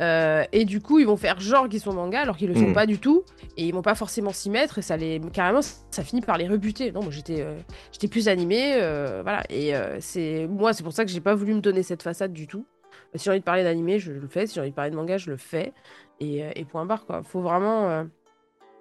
euh, 0.00 0.44
et 0.52 0.64
du 0.64 0.80
coup, 0.80 0.98
ils 0.98 1.06
vont 1.06 1.16
faire 1.16 1.40
genre 1.40 1.68
qu'ils 1.68 1.80
sont 1.80 1.92
manga 1.92 2.20
alors 2.20 2.36
qu'ils 2.36 2.48
le 2.48 2.54
sont 2.54 2.68
mm. 2.68 2.74
pas 2.74 2.86
du 2.86 2.98
tout. 2.98 3.24
Et 3.56 3.66
ils 3.66 3.72
vont 3.72 3.82
pas 3.82 3.94
forcément 3.94 4.32
s'y 4.32 4.50
mettre. 4.50 4.78
Et 4.78 4.82
ça 4.82 4.96
les. 4.96 5.20
Carrément, 5.32 5.60
ça 5.62 6.02
finit 6.02 6.20
par 6.20 6.38
les 6.38 6.48
rebuter. 6.48 6.92
Non, 6.92 7.02
moi 7.02 7.10
j'étais 7.10 7.40
euh, 7.40 7.56
j'étais 7.92 8.08
plus 8.08 8.28
animée. 8.28 8.74
Euh, 8.76 9.20
voilà. 9.22 9.44
Et 9.50 9.72
c'est 10.00 10.46
moi, 10.48 10.72
c'est 10.72 10.82
pour 10.82 10.92
ça 10.92 11.04
que 11.04 11.10
j'ai 11.10 11.20
pas 11.20 11.34
voulu 11.34 11.54
me 11.54 11.60
donner 11.60 11.82
cette 11.82 12.02
façade 12.02 12.32
du 12.32 12.46
tout. 12.46 12.66
Si 13.14 13.24
j'ai 13.24 13.30
envie 13.30 13.40
de 13.40 13.44
parler 13.44 13.64
d'animé, 13.64 13.98
je 13.98 14.12
le 14.12 14.28
fais. 14.28 14.46
Si 14.46 14.54
j'ai 14.54 14.60
envie 14.60 14.70
de 14.70 14.74
parler 14.74 14.90
de 14.90 14.96
manga, 14.96 15.16
je 15.16 15.30
le 15.30 15.36
fais. 15.36 15.72
Et, 16.20 16.44
et 16.54 16.64
point 16.64 16.84
barre, 16.84 17.06
quoi. 17.06 17.22
Faut 17.22 17.40
vraiment 17.40 18.06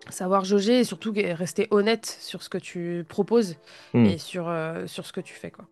savoir 0.10 0.46
jauger 0.46 0.82
et 0.82 0.84
surtout 0.84 1.14
rester 1.16 1.68
honnête 1.72 2.06
sur 2.06 2.44
ce 2.44 2.50
que 2.50 2.58
tu 2.58 3.06
proposes 3.08 3.56
mm. 3.94 4.06
et 4.06 4.18
sur, 4.18 4.54
sur 4.88 5.06
ce 5.06 5.14
que 5.14 5.22
tu 5.22 5.34
fais, 5.34 5.52
quoi. 5.52 5.66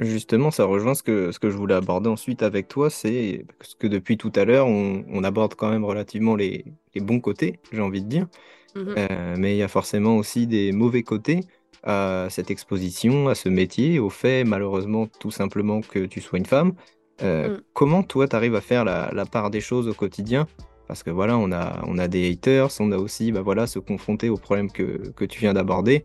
Justement, 0.00 0.50
ça 0.50 0.64
rejoint 0.64 0.94
ce 0.94 1.02
que, 1.02 1.30
ce 1.30 1.38
que 1.38 1.50
je 1.50 1.56
voulais 1.56 1.74
aborder 1.74 2.08
ensuite 2.08 2.42
avec 2.42 2.66
toi, 2.66 2.90
c'est 2.90 3.44
que 3.78 3.86
depuis 3.86 4.16
tout 4.16 4.32
à 4.34 4.44
l'heure, 4.44 4.66
on, 4.66 5.24
aborde 5.24 5.54
quand 5.54 5.70
même 5.70 5.84
relativement 5.84 6.34
les, 6.34 6.64
bons 6.96 7.20
côtés, 7.20 7.60
j'ai 7.70 7.80
envie 7.80 8.02
de 8.02 8.08
dire, 8.08 8.26
mmh 8.74 8.94
euh, 8.96 9.34
mais 9.38 9.54
il 9.54 9.58
y 9.58 9.62
a 9.62 9.68
forcément 9.68 10.16
aussi 10.16 10.46
des 10.46 10.72
mauvais 10.72 11.02
côtés 11.04 11.40
à 11.84 12.26
cette 12.28 12.50
exposition, 12.50 13.28
à 13.28 13.36
ce 13.36 13.48
métier, 13.48 14.00
au 14.00 14.10
fait 14.10 14.42
malheureusement 14.42 15.06
tout 15.06 15.30
simplement 15.30 15.80
que 15.80 16.06
tu 16.06 16.20
sois 16.20 16.38
une 16.38 16.46
femme. 16.46 16.72
Euh, 17.22 17.56
mmh. 17.56 17.60
Comment 17.72 18.02
toi, 18.02 18.26
tu 18.26 18.34
arrives 18.34 18.56
à 18.56 18.60
faire 18.60 18.84
la, 18.84 19.26
part 19.26 19.50
des 19.50 19.60
choses 19.60 19.86
au 19.88 19.94
quotidien? 19.94 20.48
Parce 20.88 21.02
que 21.02 21.10
voilà, 21.10 21.38
on 21.38 21.52
a, 21.52 21.84
on 21.86 21.98
a 21.98 22.08
des 22.08 22.32
haters, 22.32 22.68
on 22.80 22.90
a 22.90 22.98
aussi 22.98 23.30
bah, 23.30 23.42
voilà, 23.42 23.66
se 23.66 23.78
confronter 23.78 24.28
aux 24.28 24.38
problèmes 24.38 24.72
que, 24.72 25.10
que 25.12 25.24
tu 25.24 25.38
viens 25.38 25.54
d'aborder. 25.54 26.02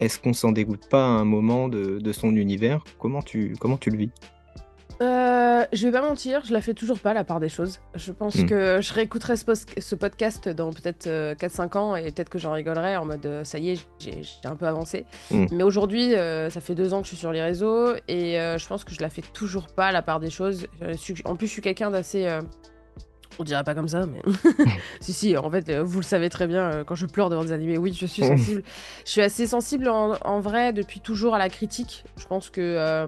Est-ce 0.00 0.18
qu'on 0.18 0.32
s'en 0.32 0.52
dégoûte 0.52 0.88
pas 0.88 1.04
à 1.04 1.08
un 1.08 1.24
moment 1.24 1.68
de, 1.68 2.12
son 2.12 2.34
univers? 2.34 2.82
Comment 2.98 3.22
tu, 3.22 3.54
comment 3.58 3.76
tu 3.76 3.90
le 3.90 3.98
vis? 3.98 4.10
Euh, 5.00 5.64
je 5.72 5.86
vais 5.86 5.92
pas 5.92 6.02
mentir, 6.02 6.42
je 6.44 6.52
la 6.52 6.60
fais 6.60 6.74
toujours 6.74 6.98
pas 6.98 7.14
la 7.14 7.22
part 7.22 7.38
des 7.38 7.48
choses. 7.48 7.80
Je 7.94 8.10
pense 8.10 8.34
hmm. 8.34 8.46
que 8.46 8.80
je 8.80 8.92
réécouterai 8.92 9.36
ce, 9.36 9.94
podcast 9.94 10.48
dans 10.48 10.72
peut-être 10.72 11.06
4-5 11.06 11.08
euh, 11.08 11.78
ans 11.78 11.96
et 11.96 12.10
peut-être 12.10 12.28
que 12.28 12.38
j'en 12.38 12.52
rigolerai 12.52 12.96
en 12.96 13.04
mode 13.04 13.24
euh, 13.26 13.44
ça 13.44 13.58
y 13.58 13.70
est, 13.70 13.86
j'ai 14.00 14.22
un 14.44 14.56
peu 14.56 14.66
avancé. 14.66 15.04
Hmm. 15.30 15.46
Mais 15.52 15.62
aujourd'hui, 15.62 16.14
euh, 16.14 16.50
ça 16.50 16.60
fait 16.60 16.74
deux 16.74 16.94
ans 16.94 16.98
que 17.00 17.04
je 17.04 17.10
suis 17.10 17.16
sur 17.16 17.32
les 17.32 17.42
réseaux 17.42 17.94
et 18.08 18.34
je 18.34 18.66
pense 18.66 18.84
que 18.84 18.92
je 18.92 19.00
la 19.00 19.10
fais 19.10 19.22
toujours 19.32 19.68
pas 19.68 19.92
la 19.92 20.02
part 20.02 20.20
des 20.20 20.30
choses. 20.30 20.66
en 21.24 21.36
plus, 21.36 21.46
je 21.46 21.52
suis 21.52 21.62
quelqu'un 21.62 21.90
d'assez 21.90 22.28
on 23.38 23.44
dirait 23.44 23.64
pas 23.64 23.74
comme 23.74 23.88
ça, 23.88 24.06
mais. 24.06 24.20
si, 25.00 25.12
si, 25.12 25.36
en 25.36 25.50
fait, 25.50 25.68
euh, 25.68 25.82
vous 25.82 26.00
le 26.00 26.04
savez 26.04 26.28
très 26.28 26.46
bien, 26.46 26.62
euh, 26.62 26.84
quand 26.84 26.94
je 26.94 27.06
pleure 27.06 27.30
devant 27.30 27.44
des 27.44 27.52
animés, 27.52 27.78
oui, 27.78 27.92
je 27.92 28.06
suis 28.06 28.22
sensible. 28.26 28.62
je 29.04 29.10
suis 29.10 29.20
assez 29.20 29.46
sensible 29.46 29.88
en, 29.88 30.40
vrai 30.40 30.72
depuis 30.72 31.00
toujours 31.00 31.34
à 31.34 31.38
la 31.38 31.48
critique. 31.48 32.04
Je 32.16 32.26
pense 32.26 32.50
que. 32.50 32.60
Euh, 32.60 33.06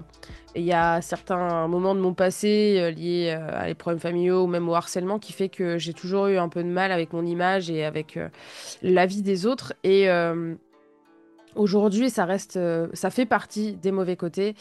il 0.53 0.63
y 0.63 0.73
a 0.73 0.99
certains 0.99 1.69
moments 1.69 1.95
de 1.95 2.01
mon 2.01 2.13
passé 2.13 2.91
liés 2.91 3.29
à 3.29 3.67
les 3.67 3.73
problèmes 3.73 4.01
familiaux 4.01 4.43
ou 4.43 4.47
même 4.47 4.67
au 4.67 4.75
harcèlement 4.75 5.17
qui 5.17 5.31
fait 5.31 5.47
que 5.47 5.77
j'ai 5.77 5.93
toujours 5.93 6.27
eu 6.27 6.37
un 6.37 6.49
peu 6.49 6.61
de 6.61 6.67
mal 6.67 6.91
avec 6.91 7.13
mon 7.13 7.25
image 7.25 7.69
et 7.69 7.85
avec 7.85 8.19
la 8.81 9.05
vie 9.05 9.21
des 9.21 9.45
autres. 9.45 9.71
Et 9.85 10.09
aujourd'hui, 11.55 12.09
ça 12.09 12.25
reste, 12.25 12.59
ça 12.91 13.09
fait 13.09 13.25
partie 13.25 13.77
des 13.77 13.93
mauvais 13.93 14.17
côtés. 14.17 14.55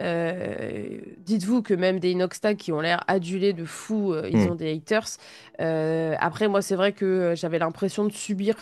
Euh, 0.00 0.98
dites-vous 1.18 1.62
que 1.62 1.74
même 1.74 1.98
des 1.98 2.12
Inoxtag 2.12 2.56
qui 2.56 2.72
ont 2.72 2.80
l'air 2.80 3.02
adulés 3.08 3.52
de 3.52 3.64
fou, 3.64 4.12
euh, 4.12 4.28
ils 4.30 4.38
hmm. 4.38 4.50
ont 4.52 4.54
des 4.54 4.72
haters. 4.72 5.08
Euh, 5.60 6.14
après, 6.20 6.48
moi, 6.48 6.62
c'est 6.62 6.76
vrai 6.76 6.92
que 6.92 7.34
j'avais 7.36 7.58
l'impression 7.58 8.04
de 8.04 8.12
subir 8.12 8.54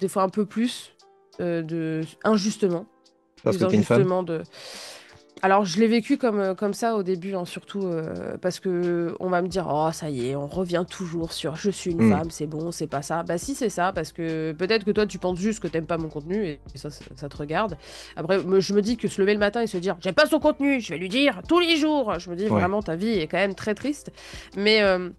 des 0.00 0.08
fois 0.08 0.22
un 0.22 0.28
peu 0.28 0.44
plus 0.44 0.92
de 1.38 2.02
injustement. 2.24 2.86
Parce 3.44 3.56
que 3.56 3.64
injustement 3.64 4.22
de 4.22 4.42
alors, 5.42 5.64
je 5.64 5.78
l'ai 5.78 5.86
vécu 5.86 6.16
comme, 6.18 6.40
euh, 6.40 6.54
comme 6.54 6.74
ça 6.74 6.96
au 6.96 7.02
début, 7.02 7.34
hein, 7.34 7.44
surtout 7.44 7.86
euh, 7.86 8.36
parce 8.40 8.58
que 8.60 9.14
on 9.20 9.28
va 9.28 9.40
me 9.42 9.48
dire 9.48 9.66
Oh, 9.70 9.90
ça 9.92 10.10
y 10.10 10.28
est, 10.30 10.36
on 10.36 10.46
revient 10.46 10.84
toujours 10.88 11.32
sur 11.32 11.54
je 11.56 11.70
suis 11.70 11.90
une 11.92 12.02
Mm. 12.08 12.10
femme, 12.12 12.30
c'est 12.30 12.46
bon, 12.46 12.72
c'est 12.72 12.86
pas 12.86 13.02
ça. 13.02 13.22
Bah, 13.22 13.38
si, 13.38 13.54
c'est 13.54 13.68
ça, 13.68 13.92
parce 13.92 14.12
que 14.12 14.52
peut-être 14.52 14.84
que 14.84 14.90
toi, 14.90 15.06
tu 15.06 15.18
penses 15.18 15.38
juste 15.38 15.60
que 15.60 15.68
t'aimes 15.68 15.86
pas 15.86 15.98
mon 15.98 16.08
contenu 16.08 16.44
et 16.44 16.60
ça, 16.74 16.90
ça, 16.90 17.04
ça 17.16 17.28
te 17.28 17.36
regarde. 17.36 17.76
Après, 18.16 18.42
me- 18.42 18.60
je 18.60 18.74
me 18.74 18.82
dis 18.82 18.96
que 18.96 19.06
se 19.08 19.20
lever 19.20 19.34
le 19.34 19.40
matin 19.40 19.60
et 19.62 19.66
se 19.66 19.76
dire 19.78 19.96
J'aime 20.00 20.14
pas 20.14 20.26
son 20.26 20.40
contenu, 20.40 20.80
je 20.80 20.90
vais 20.92 20.98
lui 20.98 21.08
dire 21.08 21.40
tous 21.48 21.60
les 21.60 21.76
jours. 21.76 22.18
Je 22.18 22.30
me 22.30 22.36
dis 22.36 22.44
Ouais. 22.44 22.48
vraiment, 22.50 22.82
ta 22.82 22.96
vie 22.96 23.10
est 23.18 23.26
quand 23.28 23.38
même 23.38 23.54
très 23.54 23.74
triste. 23.74 24.10
Mais. 24.56 24.82
euh, 24.82 25.10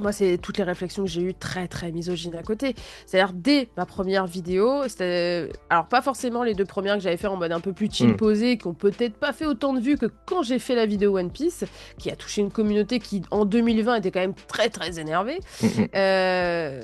moi, 0.00 0.12
c'est 0.12 0.38
toutes 0.38 0.58
les 0.58 0.64
réflexions 0.64 1.04
que 1.04 1.10
j'ai 1.10 1.22
eues 1.22 1.34
très 1.34 1.68
très 1.68 1.92
misogynes 1.92 2.36
à 2.36 2.42
côté. 2.42 2.74
C'est-à-dire 3.06 3.32
dès 3.34 3.68
ma 3.76 3.86
première 3.86 4.26
vidéo, 4.26 4.88
c'était 4.88 5.50
alors 5.70 5.86
pas 5.86 6.02
forcément 6.02 6.42
les 6.42 6.54
deux 6.54 6.64
premières 6.64 6.94
que 6.94 7.00
j'avais 7.02 7.16
fait 7.16 7.26
en 7.26 7.36
mode 7.36 7.52
un 7.52 7.60
peu 7.60 7.72
plus 7.72 7.90
chill 7.90 8.06
Mm. 8.10 8.16
posé, 8.16 8.58
qui 8.58 8.66
ont 8.66 8.74
peut-être 8.74 9.14
pas 9.14 9.32
fait 9.32 9.46
autant 9.46 9.72
de 9.72 9.80
vues 9.80 9.96
que 9.96 10.06
quand 10.26 10.42
j'ai 10.42 10.58
fait 10.58 10.74
la 10.74 10.86
vidéo 10.86 11.18
One 11.18 11.30
Piece, 11.30 11.64
qui 11.98 12.10
a 12.10 12.16
touché 12.16 12.40
une 12.40 12.50
communauté 12.50 12.98
qui 12.98 13.22
en 13.30 13.44
2020 13.44 13.96
était 13.96 14.10
quand 14.10 14.20
même 14.20 14.34
très 14.48 14.68
très 14.68 14.98
énervée. 14.98 15.40
Mm, 15.62 15.66
mm. 15.66 15.88
Euh, 15.94 16.82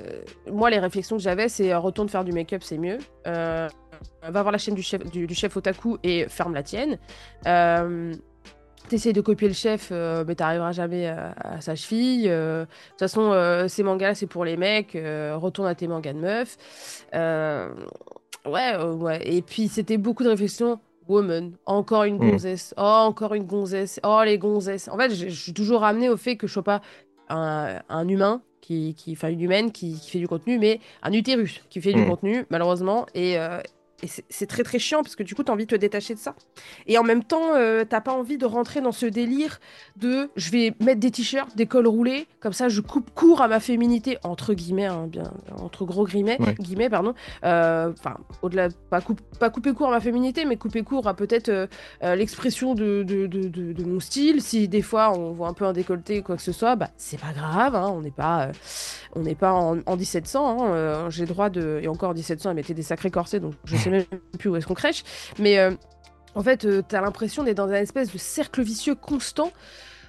moi, 0.51 0.69
les 0.69 0.79
réflexions 0.79 1.17
que 1.17 1.23
j'avais, 1.23 1.49
c'est 1.49 1.71
euh, 1.71 1.79
retourne 1.79 2.09
faire 2.09 2.23
du 2.23 2.31
make-up, 2.31 2.61
c'est 2.63 2.77
mieux. 2.77 2.97
Euh, 3.27 3.67
va 4.23 4.41
voir 4.41 4.51
la 4.51 4.57
chaîne 4.57 4.75
du 4.75 4.83
chef, 4.83 5.03
du, 5.11 5.27
du 5.27 5.35
chef 5.35 5.55
Otaku 5.55 5.97
et 6.03 6.27
ferme 6.27 6.53
la 6.53 6.63
tienne. 6.63 6.97
Euh, 7.47 8.13
T'essayes 8.89 9.13
de 9.13 9.21
copier 9.21 9.47
le 9.47 9.53
chef, 9.53 9.89
euh, 9.91 10.23
mais 10.27 10.35
t'arriveras 10.35 10.71
jamais 10.73 11.07
à, 11.07 11.33
à 11.39 11.61
sa 11.61 11.75
cheville. 11.75 12.27
Euh, 12.29 12.65
De 12.65 12.67
toute 12.91 12.99
façon, 12.99 13.31
euh, 13.31 13.67
ces 13.67 13.81
mangas-là, 13.81 14.13
c'est 14.13 14.27
pour 14.27 14.45
les 14.45 14.57
mecs. 14.57 14.95
euh, 14.95 15.35
retourne 15.37 15.67
à 15.67 15.73
tes 15.73 15.87
mangas 15.87 16.13
de 16.13 16.19
meufs. 16.19 16.57
Euh, 17.15 17.69
ouais, 18.45 18.73
euh, 18.75 18.93
ouais. 18.93 19.19
Et 19.25 19.41
puis, 19.41 19.67
c'était 19.67 19.97
beaucoup 19.97 20.23
de 20.23 20.29
réflexions. 20.29 20.79
Woman, 21.07 21.53
encore 21.65 22.03
une 22.03 22.15
Mm. 22.15 22.31
gonzesse. 22.31 22.73
Oh, 22.77 22.81
encore 22.81 23.33
une 23.33 23.43
gonzesse. 23.45 23.99
Oh, 24.05 24.21
les 24.23 24.37
gonzesses. 24.37 24.87
En 24.89 24.97
fait, 24.97 25.09
je, 25.13 25.27
je 25.27 25.41
suis 25.41 25.53
toujours 25.53 25.81
ramenée 25.81 26.09
au 26.09 26.15
fait 26.17 26.37
que 26.37 26.47
je 26.47 26.53
sois 26.53 26.63
pas 26.63 26.81
un, 27.29 27.79
un 27.89 28.07
humain, 28.07 28.41
qui, 28.61 28.93
qui, 28.95 29.11
enfin 29.13 29.27
une 29.29 29.41
humaine 29.41 29.71
qui, 29.73 29.99
qui 29.99 30.09
fait 30.11 30.19
du 30.19 30.27
contenu, 30.29 30.59
mais 30.59 30.79
un 31.01 31.11
utérus 31.11 31.61
qui 31.69 31.81
fait 31.81 31.93
du 31.93 32.01
Mm. 32.03 32.05
contenu, 32.05 32.45
malheureusement. 32.49 33.05
Et, 33.15 33.37
euh, 33.39 33.59
et 34.03 34.07
c'est- 34.07 34.45
très 34.47 34.63
très 34.63 34.77
chiant 34.79 35.01
parce 35.01 35.15
que 35.15 35.23
du 35.23 35.33
coup, 35.35 35.43
t'as 35.43 35.53
envie 35.53 35.65
de 35.65 35.71
te 35.71 35.75
détacher 35.75 36.13
de 36.13 36.19
ça. 36.19 36.35
Et 36.87 36.97
en 36.97 37.03
même 37.03 37.23
temps, 37.23 37.55
euh, 37.55 37.85
t'as 37.87 38.01
pas 38.01 38.11
envie 38.11 38.37
de 38.37 38.45
rentrer 38.45 38.81
dans 38.81 38.91
ce 38.91 39.05
délire 39.05 39.59
de 39.95 40.29
je 40.35 40.51
vais 40.51 40.73
mettre 40.83 40.99
des 40.99 41.09
t-shirts, 41.11 41.55
des 41.55 41.65
cols 41.65 41.87
roulés, 41.87 42.27
comme 42.41 42.53
ça 42.53 42.69
je 42.69 42.81
coupe 42.81 43.11
court 43.15 43.41
à 43.41 43.47
ma 43.47 43.59
féminité, 43.59 44.17
entre 44.23 44.53
guillemets, 44.53 44.85
hein, 44.87 45.07
bien, 45.07 45.23
entre 45.57 45.85
gros 45.85 46.05
guillemets, 46.05 46.37
Ouais. 46.41 46.53
guillemets 46.59 46.89
pardon. 46.89 47.13
Euh, 47.43 47.91
Enfin, 47.97 48.17
au-delà, 48.41 48.67
pas, 48.89 49.01
coup- 49.01 49.15
pas 49.39 49.49
couper 49.49 49.73
court 49.73 49.87
à 49.87 49.91
ma 49.91 49.99
féminité, 49.99 50.45
mais 50.45 50.57
couper 50.57 50.83
court 50.83 51.07
à 51.07 51.13
peut-être 51.15 51.49
euh, 51.49 52.15
l'expression 52.15 52.75
de, 52.75 53.03
de, 53.03 53.27
de, 53.27 53.83
mon 53.83 53.99
style. 53.99 54.41
Si 54.41 54.67
des 54.67 54.81
fois 54.81 55.11
on 55.17 55.31
voit 55.31 55.47
un 55.47 55.53
peu 55.53 55.65
un 55.65 55.73
décolleté 55.73 56.19
ou 56.19 56.23
quoi 56.23 56.35
que 56.35 56.41
ce 56.41 56.51
soit, 56.51 56.75
bah 56.75 56.89
c'est 56.97 57.19
pas 57.19 57.31
grave, 57.33 57.75
hein, 57.75 57.89
on 57.93 58.01
n'est 58.01 58.11
pas, 58.11 58.47
euh, 58.47 58.51
on 59.15 59.21
n'est 59.21 59.35
pas 59.35 59.53
en, 59.53 59.77
en 59.85 59.95
1700. 59.95 60.57
hein, 60.73 61.09
J'ai 61.09 61.25
droit 61.25 61.49
de. 61.49 61.79
Et 61.81 61.87
encore 61.87 62.09
en 62.09 62.13
1700, 62.13 62.49
elle 62.49 62.55
mettait 62.55 62.73
des 62.73 62.81
sacrés 62.83 63.11
corsets, 63.11 63.39
donc 63.39 63.53
je 63.65 63.75
sais 63.77 63.89
même 63.93 64.19
plus 64.39 64.49
où 64.49 64.55
est-ce 64.55 64.67
qu'on 64.67 64.73
crèche. 64.73 65.03
Mais 65.39 65.57
euh, 65.59 65.71
en 66.35 66.41
fait, 66.43 66.65
euh, 66.65 66.81
t'as 66.87 67.01
l'impression 67.01 67.43
d'être 67.43 67.57
dans 67.57 67.69
un 67.69 67.73
espèce 67.75 68.11
de 68.11 68.17
cercle 68.17 68.61
vicieux 68.61 68.95
constant 68.95 69.51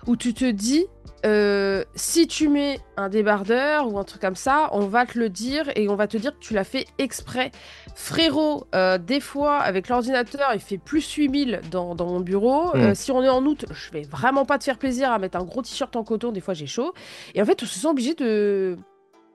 où 0.06 0.16
tu 0.16 0.34
te 0.34 0.44
dis. 0.50 0.86
euh, 1.24 1.82
si 1.94 2.26
tu 2.26 2.48
mets 2.48 2.78
un 2.98 3.08
débardeur 3.08 3.90
ou 3.90 3.98
un 3.98 4.04
truc 4.04 4.20
comme 4.20 4.36
ça, 4.36 4.68
on 4.72 4.80
va 4.86 5.06
te 5.06 5.18
le 5.18 5.30
dire 5.30 5.70
et 5.74 5.88
on 5.88 5.96
va 5.96 6.06
te 6.06 6.18
dire 6.18 6.32
que 6.34 6.38
tu 6.44 6.52
l'as 6.52 6.64
fait 6.64 6.84
exprès. 6.98 7.50
Frérot, 7.94 8.66
euh, 8.74 8.98
des 8.98 9.20
fois, 9.20 9.56
avec 9.60 9.88
l'ordinateur, 9.88 10.50
il 10.52 10.60
fait 10.60 10.76
plus 10.76 11.10
8000 11.10 11.62
dans, 11.70 11.94
dans 11.94 12.06
mon 12.06 12.20
bureau. 12.20 12.66
Mm. 12.76 12.80
Euh, 12.80 12.94
si 12.94 13.10
on 13.10 13.22
est 13.22 13.28
en 13.30 13.42
août, 13.46 13.64
je 13.72 13.90
vais 13.92 14.02
vraiment 14.02 14.44
pas 14.44 14.58
te 14.58 14.64
faire 14.64 14.76
plaisir 14.76 15.10
à 15.10 15.18
mettre 15.18 15.38
un 15.38 15.44
gros 15.44 15.62
t-shirt 15.62 15.96
en 15.96 16.04
coton. 16.04 16.30
Des 16.30 16.42
fois, 16.42 16.52
j'ai 16.52 16.66
chaud. 16.66 16.92
Et 17.34 17.40
en 17.40 17.46
fait, 17.46 17.62
on 17.62 17.66
se 17.66 17.78
sent 17.78 17.86
obligé 17.86 18.12
de, 18.12 18.76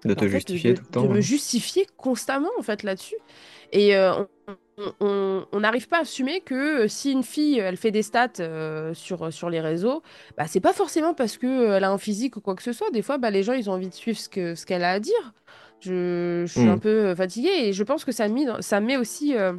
De 0.05 0.13
te 0.13 0.19
en 0.25 0.27
fait, 0.27 0.29
justifier 0.29 0.73
de, 0.73 0.77
tout 0.77 0.83
le 0.85 0.91
temps. 0.91 1.03
de 1.03 1.07
me 1.07 1.21
justifier 1.21 1.87
constamment 1.97 2.51
en 2.59 2.61
fait 2.61 2.83
là-dessus. 2.83 3.15
Et 3.71 3.95
euh, 3.95 4.13
on- 4.99 5.45
n'arrive 5.59 5.87
pas 5.87 5.97
à 5.97 6.01
assumer 6.01 6.41
que 6.41 6.83
euh, 6.83 6.87
si 6.87 7.11
une 7.11 7.23
fille 7.23 7.59
elle 7.59 7.77
fait 7.77 7.91
des 7.91 8.01
stats 8.01 8.29
euh, 8.39 8.93
sur, 8.93 9.31
sur 9.33 9.49
les 9.49 9.59
réseaux, 9.61 10.01
bah, 10.37 10.45
c'est 10.47 10.61
pas 10.61 10.73
forcément 10.73 11.13
parce 11.13 11.37
qu'elle 11.37 11.83
a 11.83 11.89
un 11.91 11.97
physique 11.97 12.37
ou 12.37 12.41
quoi 12.41 12.55
que 12.55 12.63
ce 12.63 12.71
soit. 12.73 12.89
Des 12.91 13.01
fois, 13.01 13.17
bah, 13.17 13.29
les 13.29 13.43
gens 13.43 13.53
ils 13.53 13.69
ont 13.69 13.73
envie 13.73 13.89
de 13.89 13.93
suivre 13.93 14.17
ce 14.17 14.29
que 14.29 14.55
ce 14.55 14.65
qu'elle 14.65 14.83
a 14.83 14.91
à 14.91 14.99
dire. 14.99 15.33
Je, 15.81 16.43
je 16.45 16.51
suis 16.51 16.61
Mm. 16.67 16.69
un 16.71 16.77
peu 16.77 16.89
euh, 17.07 17.15
fatiguée 17.15 17.67
et 17.67 17.73
je 17.73 17.83
pense 17.83 18.03
que 18.05 18.11
ça, 18.11 18.27
met 18.27 18.45
dans- 18.45 18.61
ça 18.61 18.79
met 18.81 18.97
aussi 18.97 19.35
euh, 19.35 19.53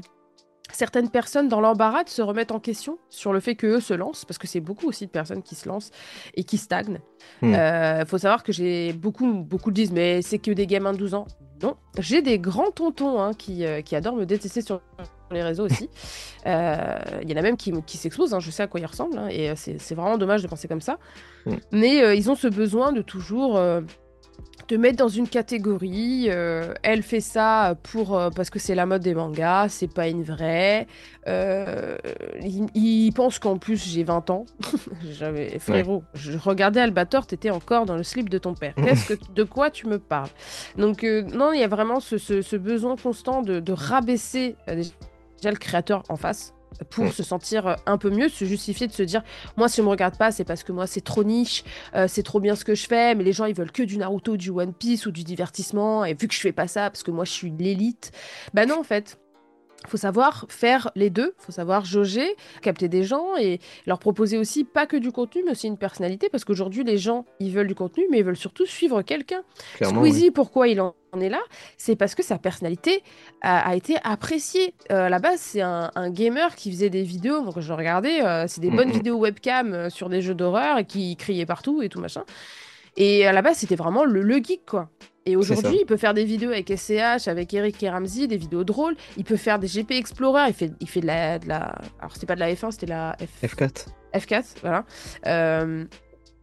certaines 0.73 1.09
personnes 1.11 1.49
dans 1.49 1.61
l'embarras 1.61 2.05
de 2.05 2.09
se 2.11 2.21
remettre 2.23 2.55
en 2.55 2.61
question 2.61 2.99
sur 3.09 3.33
le 3.33 3.41
fait 3.41 3.55
qu'eux 3.57 3.81
se 3.81 3.95
lancent, 3.95 4.25
parce 4.27 4.39
que 4.39 4.47
c'est 4.47 4.61
beaucoup 4.61 4.87
aussi 4.87 5.07
de 5.07 5.11
personnes 5.11 5.43
qui 5.43 5.55
se 5.55 5.67
lancent 5.69 5.91
et 6.35 6.45
qui 6.45 6.59
stagnent. 6.59 7.01
Hmm. 7.43 7.55
Euh, 7.55 8.05
faut 8.05 8.19
savoir 8.19 8.43
que 8.43 8.53
j'ai 8.53 8.93
beaucoup, 8.93 9.33
beaucoup 9.33 9.71
le 9.71 9.75
disent, 9.75 9.93
mais 9.93 10.21
c'est 10.23 10.39
que 10.39 10.51
des 10.51 10.67
gamins 10.67 10.93
de 10.93 10.99
12 10.99 11.15
ans. 11.15 11.27
Non, 11.63 11.77
j'ai 11.99 12.23
des 12.23 12.39
grands 12.39 12.71
tontons 12.71 13.21
hein, 13.21 13.35
qui, 13.35 13.65
euh, 13.65 13.83
qui 13.83 13.95
adorent 13.97 14.17
me 14.17 14.25
détester 14.25 14.63
sur 14.63 14.81
les 15.31 15.43
réseaux 15.43 15.67
aussi. 15.67 15.89
Euh, 16.47 16.99
Il 17.21 17.31
y 17.31 17.35
en 17.35 17.37
a 17.37 17.43
même 17.43 17.59
qui, 17.59 17.71
qui 17.83 17.99
s'exposent, 17.99 18.33
hein, 18.33 18.41
je 18.41 18.51
sais 18.51 18.63
à 18.63 18.67
quoi 18.67 18.81
ils 18.81 18.87
ressemblent, 18.87 19.19
hein, 19.19 19.29
et 19.29 19.51
euh, 19.51 19.55
c'est 19.57 19.95
vraiment 19.95 20.17
dommage 20.17 20.43
de 20.43 20.49
penser 20.49 20.69
comme 20.69 20.81
ça. 20.81 20.99
Mm. 21.45 21.53
Mais 21.73 22.03
euh, 22.03 22.15
ils 22.15 22.31
ont 22.31 22.35
ce 22.35 22.49
besoin 22.49 22.93
de 22.93 23.03
toujours 23.03 23.59
euh, 23.59 23.83
te 24.71 24.75
mettre 24.77 24.99
dans 24.99 25.09
une 25.09 25.27
catégorie. 25.29 26.27
euh, 26.29 26.73
elle 26.85 27.03
fait 27.03 27.21
ça 27.21 27.75
pour 27.83 28.17
euh, 28.17 28.31
parce 28.31 28.51
que 28.51 28.61
c'est 28.61 28.77
la 28.77 28.87
mode 28.87 29.03
des 29.03 29.15
mangas, 29.15 29.69
c'est 29.69 29.93
pas 29.93 30.07
une 30.07 30.23
vraie. 30.23 30.87
Euh, 31.27 31.97
ils 32.75 33.11
pensent 33.13 33.41
qu'en 33.41 33.59
plus 33.59 33.83
j'ai 33.85 34.05
20 34.05 34.31
ans. 34.31 34.47
J'avais 35.11 35.59
frérot, 35.59 36.05
je 36.15 36.39
regardais 36.39 36.81
Albator, 36.81 37.27
t'étais 37.27 37.51
encore 37.51 37.85
dans 37.85 37.97
le 37.97 38.05
slip 38.05 38.29
de 38.29 38.39
ton 38.39 38.55
père. 38.55 38.75
Qu'est-ce 38.77 39.13
que 39.15 39.33
de 39.35 39.43
quoi 39.43 39.71
tu 39.71 39.89
me 39.89 39.99
parles? 39.99 40.29
Donc 40.79 41.03
non, 41.03 41.53
il 41.53 41.59
y 41.61 41.65
a 41.65 41.69
vraiment 41.69 41.99
ce, 41.99 42.17
ce- 42.17 42.43
ce 42.43 42.57
besoin 42.57 42.95
constant 42.97 43.43
de, 43.43 43.59
de 43.59 43.73
rabaisser 43.73 44.55
déjà 44.69 45.51
le 45.51 45.57
créateur 45.57 46.05
en 46.09 46.17
face 46.17 46.55
pour 46.91 47.05
Mm. 47.07 47.13
se 47.13 47.23
sentir 47.23 47.67
euh, 47.67 47.75
un 47.87 47.99
peu 47.99 48.11
mieux, 48.11 48.29
se 48.29 48.45
justifier, 48.45 48.87
de 48.87 48.93
se 48.93 49.03
dire 49.03 49.23
moi 49.57 49.69
si 49.69 49.81
on 49.81 49.85
me 49.85 49.89
regarde 49.91 50.17
pas 50.17 50.31
c'est 50.33 50.45
parce 50.45 50.63
que 50.63 50.73
moi 50.73 50.87
c'est 50.87 51.01
trop 51.01 51.25
niche, 51.25 51.65
euh, 51.95 52.07
c'est 52.09 52.23
trop 52.23 52.41
bien 52.41 52.57
ce 52.57 52.65
que 52.65 52.75
je 52.75 52.87
fais, 52.87 53.15
mais 53.15 53.25
les 53.25 53.33
gens 53.33 53.45
ils 53.47 53.55
veulent 53.55 53.73
que 53.73 53.83
du 53.83 53.97
Naruto, 53.99 54.37
du 54.37 54.51
One 54.51 54.73
Piece 54.73 55.07
ou 55.07 55.11
du 55.11 55.25
divertissement, 55.25 56.05
et 56.05 56.15
vu 56.15 56.29
que 56.29 56.35
je 56.35 56.41
fais 56.41 56.53
pas 56.53 56.69
ça 56.69 56.91
parce 56.91 57.03
que 57.03 57.11
moi 57.11 57.25
je 57.25 57.33
suis 57.33 57.51
l'élite, 57.51 58.13
bah 58.55 58.67
non 58.67 58.81
en 58.81 58.85
fait. 58.85 59.19
Faut 59.89 59.97
savoir 59.97 60.47
faire 60.49 60.91
les 60.95 61.09
deux, 61.11 61.35
faut 61.39 61.53
savoir 61.53 61.85
jauger, 61.85 62.37
capter 62.61 62.89
des 62.89 63.03
gens 63.03 63.37
et 63.39 63.61
leur 63.87 63.99
proposer 63.99 64.37
aussi 64.37 64.65
pas 64.65 64.87
que 64.87 64.97
du 64.97 65.11
contenu, 65.11 65.43
mais 65.45 65.53
aussi 65.53 65.69
une 65.69 65.79
personnalité, 65.79 66.29
parce 66.29 66.45
qu'aujourd'hui 66.45 66.85
les 66.85 66.99
gens 66.99 67.25
ils 67.41 67.51
veulent 67.51 67.67
du 67.67 67.75
contenu, 67.75 68.05
mais 68.11 68.19
ils 68.19 68.25
veulent 68.25 68.37
surtout 68.37 68.67
suivre 68.67 69.03
quelqu'un. 69.03 69.43
Squeezie, 69.83 70.25
oui. 70.25 70.31
pourquoi 70.31 70.69
il 70.69 70.81
en 70.81 70.95
est 71.19 71.31
là? 71.31 71.41
C'est 71.79 71.97
parce 71.97 72.15
que 72.15 72.23
sa 72.23 72.39
personnalité 72.39 73.03
a, 73.41 73.69
a 73.71 73.75
été 73.75 73.97
appréciée. 74.05 74.75
Euh, 74.93 75.07
à 75.07 75.09
la 75.09 75.19
base, 75.19 75.41
c'est 75.41 75.63
un, 75.63 75.91
un 75.95 76.11
gamer 76.11 76.55
qui 76.55 76.71
faisait 76.71 76.91
des 76.91 77.03
vidéos, 77.03 77.41
donc 77.41 77.59
je 77.59 77.73
regardais, 77.73 78.23
euh, 78.25 78.47
c'est 78.47 78.61
des 78.61 78.71
bonnes 78.71 78.91
vidéos 78.93 79.17
webcam 79.17 79.73
euh, 79.73 79.91
sur 79.91 80.09
des 80.09 80.21
jeux 80.21 80.35
d'horreur 80.35 80.79
et 80.79 80.85
qui 80.85 81.17
criait 81.17 81.47
partout 81.47 81.83
et 81.83 81.89
tout 81.89 82.01
machin. 82.01 82.25
Et 82.97 83.27
à 83.27 83.33
la 83.33 83.41
base, 83.41 83.57
c'était 83.59 83.77
vraiment 83.77 84.05
le, 84.05 84.23
le 84.23 84.37
geek, 84.37 84.67
quoi. 84.67 84.91
Et 85.27 85.37
aujourd'hui, 85.37 85.79
il 85.81 85.87
peut 85.87 85.97
faire 85.97 86.15
des 86.15 86.25
vidéos 86.25 86.51
avec 86.51 86.73
SCH, 86.75 87.29
avec 87.29 87.53
Eric 87.53 87.83
et 87.83 87.91
Ramsey, 87.91 88.27
des 88.27 88.37
vidéos 88.37 88.65
drôles. 88.65 88.97
Il 89.17 89.25
peut 89.25 89.37
faire 89.37 89.59
des 89.59 89.67
GP 89.67 89.93
Explorer. 89.93 90.49
Il 90.49 90.55
fait, 90.55 90.73
il 90.81 90.89
fait 90.89 91.01
de 91.01 91.07
la, 91.07 91.39
de 91.39 91.49
la... 91.49 91.75
Alors, 91.99 92.13
c'était 92.15 92.27
pas 92.27 92.35
de 92.35 92.41
la 92.41 92.53
F1, 92.53 92.71
c'était 92.71 92.87
la 92.87 93.17
F... 93.21 93.45
F4. 93.45 93.87
F4, 94.15 94.45
voilà. 94.63 94.85
Euh, 95.27 95.85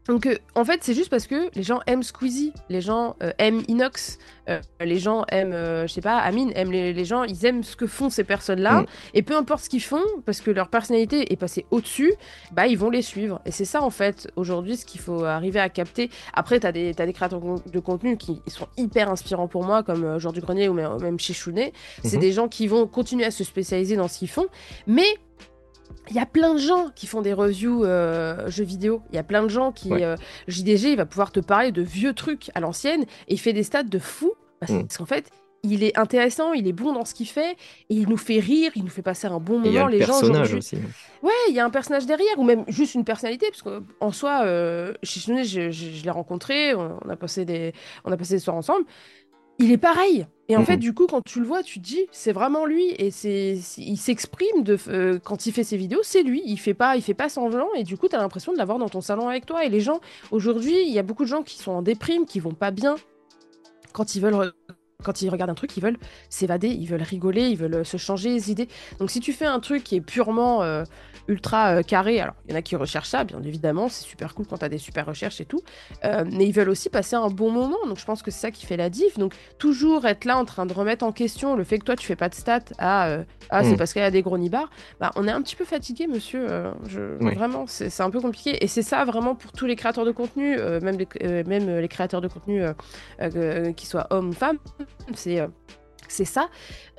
donc, 0.07 0.25
euh, 0.25 0.35
en 0.55 0.63
fait, 0.65 0.83
c'est 0.83 0.93
juste 0.93 1.09
parce 1.09 1.27
que 1.27 1.49
les 1.55 1.63
gens 1.63 1.79
aiment 1.87 2.03
Squeezie, 2.03 2.53
les 2.69 2.81
gens 2.81 3.15
euh, 3.21 3.31
aiment 3.37 3.63
Inox, 3.67 4.17
euh, 4.49 4.59
les 4.79 4.99
gens 4.99 5.25
aiment, 5.29 5.53
je 5.53 5.87
sais 5.87 6.01
pas, 6.01 6.17
Amine, 6.19 6.51
aiment 6.55 6.71
les, 6.71 6.93
les 6.93 7.05
gens, 7.05 7.23
ils 7.23 7.45
aiment 7.45 7.63
ce 7.63 7.75
que 7.75 7.87
font 7.87 8.09
ces 8.09 8.23
personnes-là, 8.23 8.81
Mm. 8.81 8.85
et 9.15 9.21
peu 9.21 9.35
importe 9.35 9.63
ce 9.65 9.69
qu'ils 9.69 9.83
font, 9.83 10.01
parce 10.25 10.39
que 10.41 10.49
leur 10.51 10.69
personnalité 10.69 11.31
est 11.33 11.35
passée 11.35 11.65
au-dessus, 11.71 12.13
bah 12.53 12.67
ils 12.67 12.77
vont 12.77 12.89
les 12.89 13.01
suivre. 13.01 13.41
Et 13.45 13.51
c'est 13.51 13.65
ça, 13.65 13.81
en 13.83 13.89
fait, 13.89 14.29
aujourd'hui, 14.37 14.77
ce 14.77 14.85
qu'il 14.85 15.01
faut 15.01 15.25
arriver 15.25 15.59
à 15.59 15.67
capter. 15.69 16.09
Après, 16.33 16.59
t'as 16.59 16.71
des, 16.71 16.93
t'as 16.93 17.05
des 17.05 17.13
créateurs 17.13 17.41
de 17.41 17.79
contenu 17.79 18.15
qui 18.17 18.41
sont 18.47 18.67
hyper 18.77 19.09
inspirants 19.09 19.47
pour 19.49 19.63
moi, 19.65 19.83
comme 19.83 20.17
Genre 20.19 20.31
du 20.33 20.39
Grenier 20.41 20.69
ou 20.69 20.73
même, 20.73 20.97
même 21.01 21.19
chez 21.19 21.33
Chounet. 21.33 21.73
C'est 22.03 22.15
Mhm. 22.15 22.21
des 22.21 22.31
gens 22.31 22.47
qui 22.47 22.67
vont 22.67 22.87
continuer 22.87 23.25
à 23.25 23.31
se 23.31 23.43
spécialiser 23.43 23.95
dans 23.97 24.07
ce 24.07 24.19
qu'ils 24.19 24.29
font, 24.29 24.47
mais 24.87 25.07
il 26.09 26.15
y 26.15 26.19
a 26.19 26.25
plein 26.25 26.53
de 26.53 26.59
gens 26.59 26.87
qui 26.95 27.07
font 27.07 27.21
des 27.21 27.33
reviews 27.33 27.83
euh, 27.85 28.49
jeux 28.49 28.63
vidéo. 28.63 29.01
Il 29.11 29.15
y 29.15 29.19
a 29.19 29.23
plein 29.23 29.43
de 29.43 29.49
gens 29.49 29.71
qui. 29.71 29.89
Ouais. 29.89 30.03
euh, 30.03 30.15
JDG, 30.47 30.91
il 30.91 30.97
va 30.97 31.05
pouvoir 31.05 31.31
te 31.31 31.39
parler 31.39 31.71
de 31.71 31.81
vieux 31.81 32.13
trucs 32.13 32.49
à 32.55 32.59
l'ancienne 32.59 33.03
et 33.27 33.33
il 33.33 33.39
fait 33.39 33.53
des 33.53 33.63
stats 33.63 33.83
de 33.83 33.99
fou. 33.99 34.33
Parce, 34.59 34.71
Mm. 34.71 34.81
parce 34.83 34.97
qu'en 34.97 35.05
fait, 35.05 35.29
il 35.63 35.83
est 35.83 35.97
intéressant, 35.97 36.53
il 36.53 36.67
est 36.67 36.73
bon 36.73 36.93
dans 36.93 37.03
ce 37.03 37.13
qu'il 37.13 37.27
fait 37.27 37.51
et 37.89 37.95
il 37.95 38.07
nous 38.07 38.17
fait 38.17 38.39
rire, 38.39 38.71
il 38.75 38.83
nous 38.83 38.89
fait 38.89 39.01
passer 39.01 39.27
un 39.27 39.39
bon 39.39 39.63
Et 39.63 39.67
il 39.67 39.73
y 39.73 39.77
a 39.77 39.81
moment. 39.81 39.91
le 39.91 39.97
Les 39.97 40.05
gens 40.05 40.13
personnage 40.13 40.53
aujourd'hui. 40.53 40.57
aussi. 40.57 40.75
Ouais, 41.23 41.31
il 41.49 41.55
y 41.55 41.59
a 41.59 41.65
un 41.65 41.69
personnage 41.69 42.05
derrière, 42.05 42.37
ou 42.39 42.43
même 42.43 42.63
juste 42.67 42.95
une 42.95 43.03
personnalité, 43.03 43.47
parce 43.49 43.61
qu'en 43.63 44.11
soi, 44.11 44.41
euh, 44.45 44.93
je, 45.03 45.19
je- 45.19 45.71
je 45.71 46.03
l'ai 46.03 46.09
rencontré, 46.11 46.73
on, 46.75 46.97
on 47.03 47.09
a 47.09 47.15
passé 47.15 47.43
des, 47.43 47.73
on 48.05 48.11
a 48.11 48.17
passé 48.17 48.35
des 48.35 48.39
soirs 48.39 48.55
ensemble. 48.55 48.85
il 49.59 49.71
est 49.71 49.77
pareil. 49.77 50.25
Et 50.49 50.55
en 50.55 50.63
fait, 50.63 50.73
Mhm. 50.75 50.79
du 50.79 50.93
coup, 50.93 51.07
quand 51.07 51.21
tu 51.25 51.39
le 51.41 51.45
vois, 51.45 51.61
tu 51.61 51.79
te 51.79 51.83
dis, 51.85 52.05
c'est 52.11 52.31
vraiment 52.31 52.65
lui. 52.65 52.89
Et 52.99 53.11
c'est, 53.11 53.57
il 53.77 53.97
s'exprime 53.97 54.63
de, 54.63 54.77
euh, 54.87 55.19
quand 55.21 55.45
il 55.45 55.51
fait 55.51 55.65
ses 55.65 55.75
vidéos, 55.75 55.99
c'est 56.03 56.23
lui. 56.23 56.41
Il 56.45 56.57
fait 56.57 56.73
pas, 56.73 56.95
il 56.95 57.01
fait 57.01 57.13
pas 57.13 57.27
semblant. 57.27 57.67
Et 57.75 57.83
du 57.83 57.97
coup, 57.97 58.07
tu 58.07 58.15
as 58.15 58.19
l'impression 58.19 58.53
de 58.53 58.57
l'avoir 58.57 58.77
dans 58.79 58.87
ton 58.87 59.01
salon 59.01 59.27
avec 59.27 59.45
toi. 59.45 59.65
Et 59.65 59.69
les 59.69 59.81
gens, 59.81 59.99
aujourd'hui, 60.31 60.81
il 60.87 60.93
y 60.93 60.99
a 60.99 61.03
beaucoup 61.03 61.23
de 61.23 61.29
gens 61.29 61.43
qui 61.43 61.57
sont 61.57 61.71
en 61.71 61.81
déprime, 61.81 62.25
qui 62.25 62.39
vont 62.39 62.53
pas 62.53 62.71
bien. 62.71 62.95
Quand 63.91 64.15
ils 64.15 64.21
veulent, 64.21 64.53
quand 65.03 65.21
ils 65.21 65.29
regardent 65.29 65.51
un 65.51 65.55
truc, 65.55 65.77
ils 65.77 65.83
veulent 65.83 65.97
s'évader, 66.29 66.67
ils 66.67 66.87
veulent 66.87 67.03
rigoler, 67.03 67.49
ils 67.49 67.57
veulent 67.57 67.75
euh, 67.75 67.83
se 67.83 67.97
changer 67.97 68.29
les 68.29 68.51
idées. 68.51 68.67
Donc, 68.99 69.11
si 69.11 69.19
tu 69.19 69.31
fais 69.31 69.45
un 69.45 69.59
truc 69.59 69.83
qui 69.83 69.95
est 69.95 70.01
purement 70.01 70.63
euh, 70.63 70.83
ultra 71.27 71.77
euh, 71.77 71.81
carré, 71.83 72.19
alors 72.19 72.33
il 72.45 72.51
y 72.51 72.55
en 72.55 72.57
a 72.57 72.61
qui 72.63 72.75
recherchent 72.75 73.09
ça, 73.09 73.23
bien 73.23 73.41
évidemment, 73.43 73.89
c'est 73.89 74.03
super 74.03 74.33
cool 74.33 74.47
quand 74.47 74.57
tu 74.57 74.65
as 74.65 74.69
des 74.69 74.79
super 74.79 75.05
recherches 75.05 75.39
et 75.39 75.45
tout. 75.45 75.61
Euh, 76.03 76.25
mais 76.31 76.47
ils 76.47 76.51
veulent 76.51 76.69
aussi 76.69 76.89
passer 76.89 77.15
un 77.15 77.29
bon 77.29 77.51
moment. 77.51 77.77
Donc, 77.87 77.99
je 77.99 78.05
pense 78.05 78.23
que 78.23 78.31
c'est 78.31 78.39
ça 78.39 78.51
qui 78.51 78.65
fait 78.65 78.75
la 78.75 78.89
diff. 78.89 79.19
Donc, 79.19 79.35
toujours 79.59 80.05
être 80.05 80.25
là 80.25 80.37
en 80.37 80.45
train 80.45 80.65
de 80.65 80.73
remettre 80.73 81.05
en 81.05 81.11
question 81.11 81.55
le 81.55 81.63
fait 81.63 81.77
que 81.77 81.85
toi 81.85 81.95
tu 81.95 82.05
fais 82.05 82.15
pas 82.15 82.29
de 82.29 82.35
stats 82.35 82.59
à 82.79 83.19
ah 83.49 83.63
c'est 83.63 83.77
parce 83.77 83.93
qu'il 83.93 84.01
y 84.01 84.05
a 84.05 84.11
des 84.11 84.21
gros 84.21 84.37
nibards 84.37 84.69
bah 84.99 85.11
on 85.15 85.27
est 85.27 85.31
un 85.31 85.41
petit 85.41 85.55
peu 85.55 85.63
fatigué 85.63 86.07
monsieur 86.07 86.47
je... 86.87 87.17
Oui. 87.21 87.33
vraiment 87.35 87.65
c'est 87.67 88.01
un 88.01 88.09
peu 88.09 88.19
compliqué 88.19 88.63
et 88.63 88.67
c'est 88.67 88.81
ça 88.81 89.05
vraiment 89.05 89.35
pour 89.35 89.51
tous 89.51 89.65
les 89.65 89.75
créateurs 89.75 90.05
de 90.05 90.11
contenu 90.11 90.57
même, 90.57 90.97
les, 90.97 91.43
même 91.43 91.79
les 91.79 91.87
créateurs 91.87 92.21
de 92.21 92.27
contenu 92.27 92.63
qui 93.75 93.85
soient 93.85 94.07
hommes 94.09 94.29
ou 94.29 94.33
femmes 94.33 94.57
c'est 95.13 95.39
euh, 95.39 95.47
c'est 96.07 96.25
ça 96.25 96.49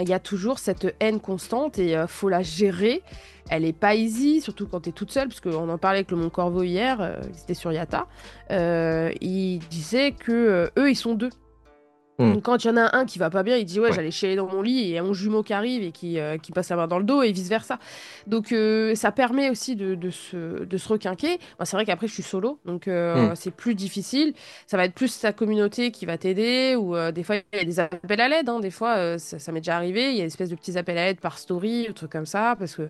il 0.01 0.09
y 0.09 0.15
a 0.15 0.21
toujours 0.21 0.59
cette 0.59 0.95
haine 1.01 1.21
constante 1.21 1.79
et 1.79 1.97
euh, 1.97 2.07
faut 2.07 2.29
la 2.29 2.43
gérer 2.43 3.03
elle 3.51 3.65
est 3.65 3.73
pas 3.73 3.95
easy, 3.95 4.43
surtout 4.43 4.67
quand 4.67 4.81
tu 4.81 4.91
es 4.91 4.93
toute 4.93 5.11
seule, 5.11 5.29
parce 5.29 5.41
qu'on 5.41 5.71
en 5.71 5.79
parlait 5.79 6.01
avec 6.01 6.11
le 6.11 6.19
Mon 6.19 6.29
Corvo 6.29 6.63
hier, 6.63 7.01
euh, 7.01 7.17
ils 7.33 7.41
étaient 7.41 7.55
sur 7.55 7.73
Yata. 7.73 8.07
Il 8.51 9.61
disait 9.71 10.13
que 10.13 10.71
eux, 10.77 10.91
ils 10.91 10.95
sont 10.95 11.15
deux. 11.15 11.31
Mm. 12.19 12.33
Donc, 12.35 12.43
quand 12.43 12.65
il 12.65 12.69
y 12.69 12.71
en 12.71 12.77
a 12.77 12.97
un 12.97 13.05
qui 13.05 13.19
va 13.19 13.31
pas 13.31 13.43
bien, 13.45 13.57
il 13.57 13.65
dit 13.65 13.79
ouais, 13.79 13.89
Ouais. 13.91 13.95
j'allais 13.95 14.11
chialer 14.11 14.35
dans 14.37 14.49
mon 14.49 14.61
lit 14.61 14.81
et 14.81 14.83
il 14.85 14.89
y 14.91 14.99
a 14.99 15.03
mon 15.03 15.13
jumeau 15.13 15.43
qui 15.43 15.53
arrive 15.53 15.83
et 15.85 15.93
qui, 15.93 16.19
euh, 16.19 16.37
qui 16.37 16.51
passe 16.53 16.69
la 16.71 16.77
main 16.77 16.89
dans 16.89 16.99
le 16.99 17.05
dos 17.05 17.23
et 17.23 17.31
vice 17.33 17.49
versa. 17.49 17.79
Donc 18.27 18.51
euh, 18.53 18.95
ça 18.97 19.13
permet 19.13 19.51
aussi 19.51 19.77
de, 19.77 19.95
de 19.95 20.11
se, 20.11 20.65
de 20.65 20.77
se 20.77 20.89
requinquer. 20.89 21.39
C'est 21.63 21.77
vrai 21.77 21.85
qu'après 21.85 22.09
je 22.09 22.13
suis 22.15 22.23
solo, 22.23 22.59
donc 22.65 22.89
euh, 22.89 23.31
Mm. 23.31 23.37
c'est 23.37 23.51
plus 23.53 23.75
difficile. 23.75 24.35
Ça 24.67 24.77
va 24.77 24.85
être 24.85 24.95
plus 24.95 25.19
ta 25.21 25.33
communauté 25.33 25.91
qui 25.93 26.07
va 26.07 26.19
t'aider 26.19 26.75
ou 26.77 26.95
des 27.13 27.23
fois 27.23 27.37
il 27.53 27.59
y 27.59 27.63
a 27.63 27.65
des 27.65 27.79
appels 27.81 28.21
à 28.21 28.29
l'aide. 28.29 28.49
hein. 28.49 28.61
Des 28.61 28.71
fois 28.71 29.19
ça, 29.19 29.39
ça 29.39 29.53
m'est 29.53 29.61
déjà 29.61 29.77
arrivé, 29.77 30.11
il 30.11 30.17
y 30.17 30.21
a 30.21 30.23
une 30.23 30.27
espèce 30.27 30.49
de 30.51 30.57
petits 30.57 30.77
appels 30.77 30.99
à 30.99 31.05
l'aide 31.07 31.21
par 31.21 31.39
story, 31.39 31.87
ou 31.89 31.93
trucs 31.93 32.11
comme 32.13 32.27
ça, 32.27 32.57
parce 32.59 32.75
que 32.75 32.89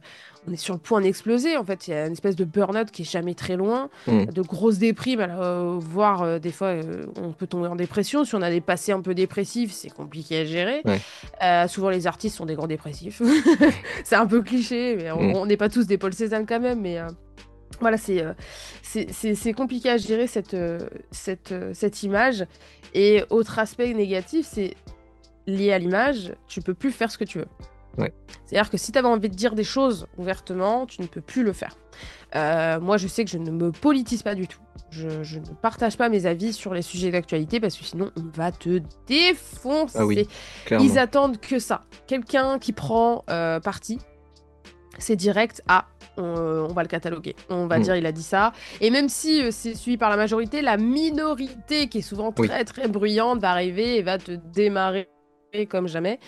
on 0.48 0.52
est 0.52 0.56
sur 0.56 0.72
le 0.74 0.80
point 0.80 1.00
d'exploser. 1.02 1.56
En 1.56 1.64
fait, 1.64 1.86
il 1.88 1.90
y 1.90 1.94
a 1.94 2.06
une 2.06 2.12
espèce 2.14 2.36
de 2.36 2.44
burn-out 2.44 2.90
qui 2.90 3.02
est 3.02 3.10
jamais 3.10 3.34
très 3.34 3.56
loin 3.56 3.90
Mm. 4.06 4.24
de 4.26 4.42
grosses 4.42 4.78
déprimes, 4.78 5.20
alors, 5.20 5.78
voire 5.78 6.40
des 6.40 6.50
fois 6.52 6.74
on 7.20 7.32
peut 7.32 7.46
tomber 7.46 7.68
en 7.68 7.76
dépression. 7.76 8.24
Si 8.24 8.34
on 8.34 8.42
a 8.42 8.50
des 8.50 8.60
passés 8.60 8.92
un 8.92 9.00
peu 9.02 9.14
dépressifs, 9.18 9.72
c'est 9.72 9.90
compliqué 9.90 10.38
à 10.40 10.44
gérer. 10.46 10.80
Ouais. 10.86 11.00
Euh, 11.42 11.68
souvent 11.68 11.90
les 11.90 12.06
artistes 12.06 12.36
sont 12.36 12.46
des 12.46 12.54
grands 12.54 12.66
dépressifs. 12.66 13.20
c'est 14.04 14.16
un 14.16 14.26
peu 14.26 14.40
cliché, 14.42 14.96
mais 14.96 15.10
on 15.12 15.22
Mm. 15.22 15.34
on 15.36 15.46
n'est 15.46 15.56
pas 15.58 15.68
tous 15.68 15.86
des 15.86 15.98
Paul 15.98 16.14
Cézanne 16.14 16.46
quand 16.46 16.60
même. 16.60 16.80
Mais 16.80 16.98
euh, 16.98 17.06
voilà, 17.80 17.96
c'est 17.98 18.22
euh, 18.24 18.32
c'est- 18.82 19.52
compliqué 19.52 19.90
à 19.90 19.96
gérer 19.98 20.26
cette, 20.26 20.56
cette, 21.10 21.54
cette 21.74 22.02
image. 22.02 22.46
Et 22.94 23.22
autre 23.28 23.58
aspect 23.58 23.92
négatif, 23.92 24.46
c'est 24.50 24.74
lié 25.46 25.72
à 25.72 25.78
l'image, 25.78 26.32
tu 26.46 26.60
peux 26.62 26.74
plus 26.74 26.90
faire 26.92 27.10
ce 27.10 27.18
que 27.18 27.24
tu 27.24 27.38
veux. 27.38 27.46
Ouais. 27.98 28.12
C'est-à-dire 28.46 28.70
que 28.70 28.76
si 28.76 28.92
tu 28.92 28.98
avais 28.98 29.08
envie 29.08 29.28
de 29.28 29.34
dire 29.34 29.54
des 29.54 29.64
choses 29.64 30.06
ouvertement, 30.16 30.86
tu 30.86 31.02
ne 31.02 31.06
peux 31.06 31.20
plus 31.20 31.42
le 31.42 31.52
faire. 31.52 31.76
Euh, 32.36 32.78
moi, 32.80 32.96
je 32.96 33.08
sais 33.08 33.24
que 33.24 33.30
je 33.30 33.38
ne 33.38 33.50
me 33.50 33.72
politise 33.72 34.22
pas 34.22 34.34
du 34.34 34.46
tout. 34.46 34.60
Je, 34.90 35.22
je 35.22 35.38
ne 35.38 35.44
partage 35.60 35.96
pas 35.98 36.08
mes 36.08 36.24
avis 36.24 36.52
sur 36.52 36.72
les 36.72 36.82
sujets 36.82 37.10
d'actualité 37.10 37.60
parce 37.60 37.76
que 37.76 37.84
sinon, 37.84 38.10
on 38.16 38.22
va 38.38 38.52
te 38.52 38.80
défoncer. 39.06 39.98
Ah 39.98 40.06
oui. 40.06 40.26
Ils 40.70 40.98
attendent 40.98 41.38
que 41.38 41.58
ça. 41.58 41.82
Quelqu'un 42.06 42.58
qui 42.58 42.72
prend 42.72 43.24
euh, 43.28 43.60
parti, 43.60 43.98
c'est 44.98 45.16
direct. 45.16 45.62
Ah, 45.68 45.86
on, 46.16 46.22
on 46.70 46.72
va 46.72 46.82
le 46.82 46.88
cataloguer. 46.88 47.36
On 47.50 47.66
va 47.66 47.78
Mm. 47.78 47.82
dire 47.82 47.96
il 47.96 48.06
a 48.06 48.12
dit 48.12 48.22
ça. 48.22 48.52
Et 48.80 48.90
même 48.90 49.08
si 49.08 49.42
euh, 49.42 49.48
c'est 49.50 49.74
suivi 49.74 49.96
par 49.98 50.10
la 50.10 50.16
majorité, 50.16 50.62
la 50.62 50.76
minorité 50.76 51.88
qui 51.88 51.98
est 51.98 52.02
souvent 52.02 52.32
Oui. 52.38 52.48
très 52.48 52.64
très 52.64 52.88
bruyante 52.88 53.40
va 53.40 53.50
arriver 53.50 53.96
et 53.98 54.02
va 54.02 54.18
te 54.18 54.32
démarrer 54.32 55.08
comme 55.70 55.88
jamais. 55.88 56.18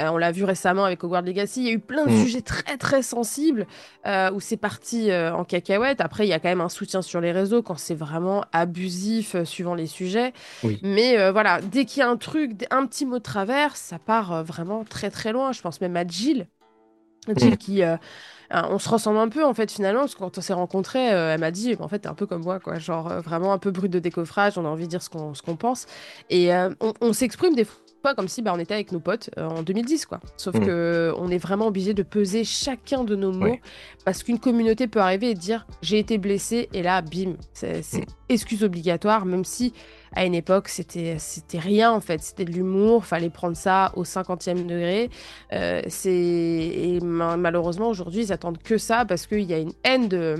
Euh, 0.00 0.08
on 0.08 0.16
l'a 0.16 0.32
vu 0.32 0.42
récemment 0.44 0.84
avec 0.84 1.04
Hogwarts 1.04 1.22
Legacy. 1.22 1.60
Il 1.60 1.66
y 1.66 1.70
a 1.70 1.72
eu 1.72 1.78
plein 1.78 2.04
de 2.06 2.10
Mm. 2.10 2.22
sujets 2.24 2.40
très 2.42 2.76
très 2.76 3.02
sensibles 3.02 3.66
euh, 4.06 4.30
où 4.32 4.40
c'est 4.40 4.56
parti 4.56 5.10
euh, 5.10 5.32
en 5.32 5.44
cacahuète. 5.44 6.00
Après, 6.00 6.26
il 6.26 6.30
y 6.30 6.32
a 6.32 6.40
quand 6.40 6.48
même 6.48 6.60
un 6.60 6.68
soutien 6.68 7.00
sur 7.00 7.20
les 7.20 7.30
réseaux 7.30 7.62
quand 7.62 7.78
c'est 7.78 7.94
vraiment 7.94 8.44
abusif 8.52 9.36
suivant 9.44 9.74
les 9.76 9.86
sujets. 9.86 10.32
Oui. 10.64 10.80
Mais 10.82 11.30
voilà, 11.30 11.60
dès 11.60 11.84
qu'il 11.84 12.00
y 12.00 12.02
a 12.02 12.08
un 12.10 12.16
truc, 12.16 12.66
un 12.70 12.86
petit 12.86 13.06
mot 13.06 13.18
de 13.18 13.22
travers, 13.22 13.76
ça 13.76 13.98
part 13.98 14.42
vraiment 14.42 14.82
très 14.84 15.10
très 15.10 15.32
loin. 15.32 15.52
Je 15.52 15.62
pense 15.62 15.80
même 15.80 15.96
à 15.96 16.06
Jill. 16.06 16.48
Jill 17.36 17.54
Mm. 17.54 17.56
qui. 17.56 17.82
euh, 17.82 17.96
on 18.50 18.78
se 18.78 18.88
ressemble 18.88 19.18
un 19.18 19.28
peu 19.30 19.42
en 19.44 19.54
fait 19.54 19.70
finalement 19.72 20.00
parce 20.00 20.14
que 20.14 20.18
quand 20.18 20.36
on 20.36 20.40
s'est 20.42 20.52
rencontrés 20.52 21.12
euh, 21.12 21.32
elle 21.34 21.40
m'a 21.40 21.50
dit 21.50 21.74
en 21.80 21.88
fait 21.88 22.00
t'es 22.00 22.08
un 22.08 22.14
peu 22.14 22.26
comme 22.26 22.42
moi 22.44 22.60
quoi 22.60 22.78
genre 22.78 23.10
euh, 23.10 23.20
vraiment 23.22 23.54
un 23.54 23.58
peu 23.58 23.70
brut 23.70 23.90
de 23.90 23.98
décoffrage 23.98 24.58
on 24.58 24.66
a 24.66 24.68
envie 24.68 24.84
de 24.84 24.90
dire 24.90 25.02
ce 25.02 25.08
qu'on 25.08 25.32
ce 25.32 25.40
qu'on 25.40 25.56
pense 25.56 25.86
et 26.28 26.54
euh, 26.54 26.68
on, 26.80 26.92
on 27.00 27.12
s'exprime 27.14 27.54
des 27.54 27.64
fois 27.64 27.80
comme 28.12 28.28
si 28.28 28.42
bah, 28.42 28.52
on 28.54 28.58
était 28.58 28.74
avec 28.74 28.92
nos 28.92 29.00
potes 29.00 29.30
euh, 29.38 29.46
en 29.48 29.62
2010 29.62 30.04
quoi 30.04 30.20
sauf 30.36 30.54
Mm. 30.56 30.66
que 30.66 31.14
on 31.16 31.30
est 31.30 31.38
vraiment 31.38 31.68
obligé 31.68 31.94
de 31.94 32.02
peser 32.02 32.44
chacun 32.44 33.04
de 33.04 33.16
nos 33.16 33.32
mots 33.32 33.56
parce 34.04 34.22
qu'une 34.22 34.38
communauté 34.38 34.86
peut 34.88 35.00
arriver 35.00 35.30
et 35.30 35.34
dire 35.34 35.64
j'ai 35.80 35.98
été 36.00 36.18
blessé 36.18 36.68
et 36.74 36.82
là 36.82 37.00
bim 37.00 37.36
c'est 37.54 37.82
c'est 37.82 38.00
Mm. 38.00 38.04
excuse 38.28 38.64
obligatoire 38.64 39.24
même 39.24 39.44
si 39.44 39.72
à 40.16 40.24
une 40.26 40.34
époque 40.34 40.68
c'était 40.68 41.16
c'était 41.18 41.58
rien 41.58 41.92
en 41.92 42.00
fait 42.00 42.20
c'était 42.22 42.44
de 42.44 42.52
l'humour 42.52 43.04
fallait 43.06 43.30
prendre 43.30 43.56
ça 43.56 43.92
au 43.96 44.02
50e 44.04 44.66
degré 44.66 45.08
euh, 45.52 45.80
c'est 45.88 46.10
et 46.12 47.00
ma- 47.00 47.36
malheureusement 47.36 47.88
aujourd'hui 47.88 48.22
ils 48.24 48.32
attendent 48.32 48.58
que 48.58 48.76
ça 48.78 49.04
parce 49.04 49.26
qu'il 49.26 49.42
y 49.42 49.54
a 49.54 49.58
une 49.58 49.72
haine 49.84 50.08
de 50.08 50.36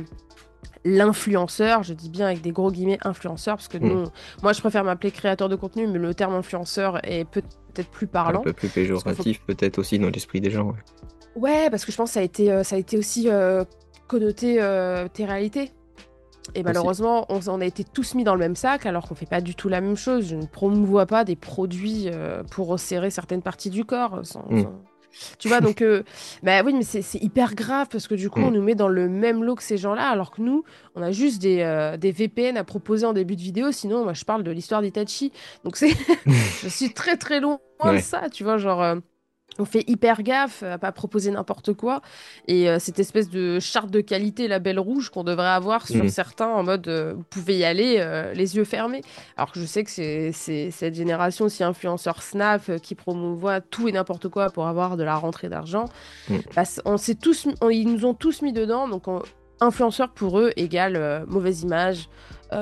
l'influenceur, 0.84 1.82
je 1.82 1.94
dis 1.94 2.10
bien 2.10 2.26
avec 2.26 2.40
des 2.42 2.52
gros 2.52 2.70
guillemets 2.70 2.98
influenceur 3.02 3.56
parce 3.56 3.68
que 3.68 3.78
Mm. 3.78 3.88
nous, 3.88 4.04
moi 4.42 4.52
je 4.52 4.60
préfère 4.60 4.84
m'appeler 4.84 5.10
créateur 5.10 5.48
de 5.48 5.56
contenu 5.56 5.86
mais 5.86 5.98
le 5.98 6.14
terme 6.14 6.34
influenceur 6.34 7.00
est 7.08 7.24
peut- 7.24 7.42
peut-être 7.72 7.88
plus 7.90 8.04
Un 8.06 8.08
parlant. 8.08 8.40
peu 8.42 8.52
plus 8.52 8.68
péjoratif, 8.68 9.40
peut-être 9.46 9.78
aussi 9.78 9.98
dans 9.98 10.08
l'esprit 10.10 10.40
des 10.40 10.50
gens. 10.50 10.66
ouais. 10.66 10.74
Ouais, 11.36 11.70
parce 11.70 11.84
que 11.84 11.90
je 11.90 11.96
pense 11.96 12.10
que 12.10 12.14
ça 12.14 12.20
a 12.20 12.22
été, 12.22 12.52
euh, 12.52 12.62
ça 12.62 12.76
a 12.76 12.78
été 12.78 12.96
aussi 12.96 13.28
euh, 13.28 13.64
connoté 14.06 14.58
euh, 14.60 15.08
tes 15.12 15.24
réalités. 15.24 15.72
Et 16.54 16.62
malheureusement, 16.62 17.24
on, 17.30 17.40
on 17.48 17.60
a 17.60 17.64
été 17.64 17.82
tous 17.84 18.14
mis 18.14 18.22
dans 18.22 18.34
le 18.34 18.38
même 18.40 18.54
sac 18.54 18.84
alors 18.86 19.08
qu'on 19.08 19.14
fait 19.14 19.24
pas 19.26 19.40
du 19.40 19.54
tout 19.54 19.68
la 19.70 19.80
même 19.80 19.96
chose. 19.96 20.26
Je 20.28 20.36
ne 20.36 20.44
promouvois 20.44 21.06
pas 21.06 21.24
des 21.24 21.34
produits 21.36 22.08
euh, 22.12 22.42
pour 22.44 22.68
resserrer 22.68 23.10
certaines 23.10 23.40
parties 23.42 23.70
du 23.70 23.84
corps. 23.86 24.20
sans- 24.24 24.44
Mm. 24.50 24.62
sans- 24.62 24.82
Tu 25.38 25.48
vois, 25.48 25.60
donc, 25.60 25.80
euh, 25.82 26.02
bah 26.42 26.62
oui, 26.64 26.72
mais 26.74 26.82
c'est 26.82 27.22
hyper 27.22 27.54
grave 27.54 27.86
parce 27.90 28.08
que 28.08 28.14
du 28.14 28.30
coup, 28.30 28.40
Mm. 28.40 28.44
on 28.44 28.50
nous 28.50 28.62
met 28.62 28.74
dans 28.74 28.88
le 28.88 29.08
même 29.08 29.44
lot 29.44 29.54
que 29.54 29.62
ces 29.62 29.76
gens-là, 29.76 30.08
alors 30.08 30.30
que 30.30 30.42
nous, 30.42 30.64
on 30.94 31.02
a 31.02 31.12
juste 31.12 31.40
des, 31.40 31.60
euh, 31.60 31.96
des 31.96 32.10
VPN 32.12 32.56
à 32.56 32.64
proposer 32.64 33.06
en 33.06 33.12
début 33.12 33.36
de 33.36 33.40
vidéo. 33.42 33.70
Sinon, 33.72 34.04
moi, 34.04 34.12
je 34.12 34.24
parle 34.24 34.42
de 34.42 34.50
l'histoire 34.50 34.82
d'Itachi. 34.82 35.32
Donc, 35.64 35.76
c'est, 35.76 35.90
je 36.62 36.68
suis 36.68 36.92
très 36.92 37.16
très 37.16 37.40
loin 37.40 37.58
de 37.84 37.98
ça, 37.98 38.28
tu 38.30 38.44
vois, 38.44 38.56
genre. 38.58 38.96
On 39.58 39.64
fait 39.64 39.84
hyper 39.88 40.22
gaffe 40.22 40.62
à 40.62 40.78
pas 40.78 40.90
proposer 40.92 41.30
n'importe 41.30 41.72
quoi. 41.74 42.00
Et 42.48 42.68
euh, 42.68 42.78
cette 42.78 42.98
espèce 42.98 43.30
de 43.30 43.60
charte 43.60 43.90
de 43.90 44.00
qualité 44.00 44.48
label 44.48 44.78
rouge 44.78 45.10
qu'on 45.10 45.24
devrait 45.24 45.46
avoir 45.48 45.86
sur 45.86 46.02
Mhm. 46.02 46.08
certains 46.08 46.48
en 46.48 46.62
mode 46.62 46.88
euh, 46.88 47.14
vous 47.16 47.22
pouvez 47.30 47.58
y 47.58 47.64
aller 47.64 47.96
euh, 47.98 48.32
les 48.34 48.56
yeux 48.56 48.64
fermés. 48.64 49.02
Alors 49.36 49.52
que 49.52 49.60
je 49.60 49.64
sais 49.66 49.84
que 49.84 49.90
c'est 49.90 50.32
cette 50.70 50.94
génération 50.94 51.44
aussi 51.44 51.62
influenceur 51.64 52.22
Snap 52.22 52.78
qui 52.82 52.94
promouvoit 52.94 53.60
tout 53.60 53.88
et 53.88 53.92
n'importe 53.92 54.28
quoi 54.28 54.50
pour 54.50 54.66
avoir 54.66 54.96
de 54.96 55.04
la 55.04 55.16
rentrée 55.16 55.48
d'argent. 55.48 55.84
Mhm. 56.28 56.42
Bah, 56.56 56.62
on 56.84 56.96
s'est 56.96 57.14
tous, 57.14 57.46
on- 57.60 57.70
ils 57.70 57.86
nous 57.92 58.04
ont 58.04 58.14
tous 58.14 58.42
mis 58.42 58.52
dedans. 58.52 58.88
Donc 58.88 59.06
on- 59.08 59.22
influenceur 59.60 60.08
pour 60.10 60.38
eux 60.40 60.52
égale 60.56 61.24
mauvaise 61.28 61.62
image, 61.62 62.08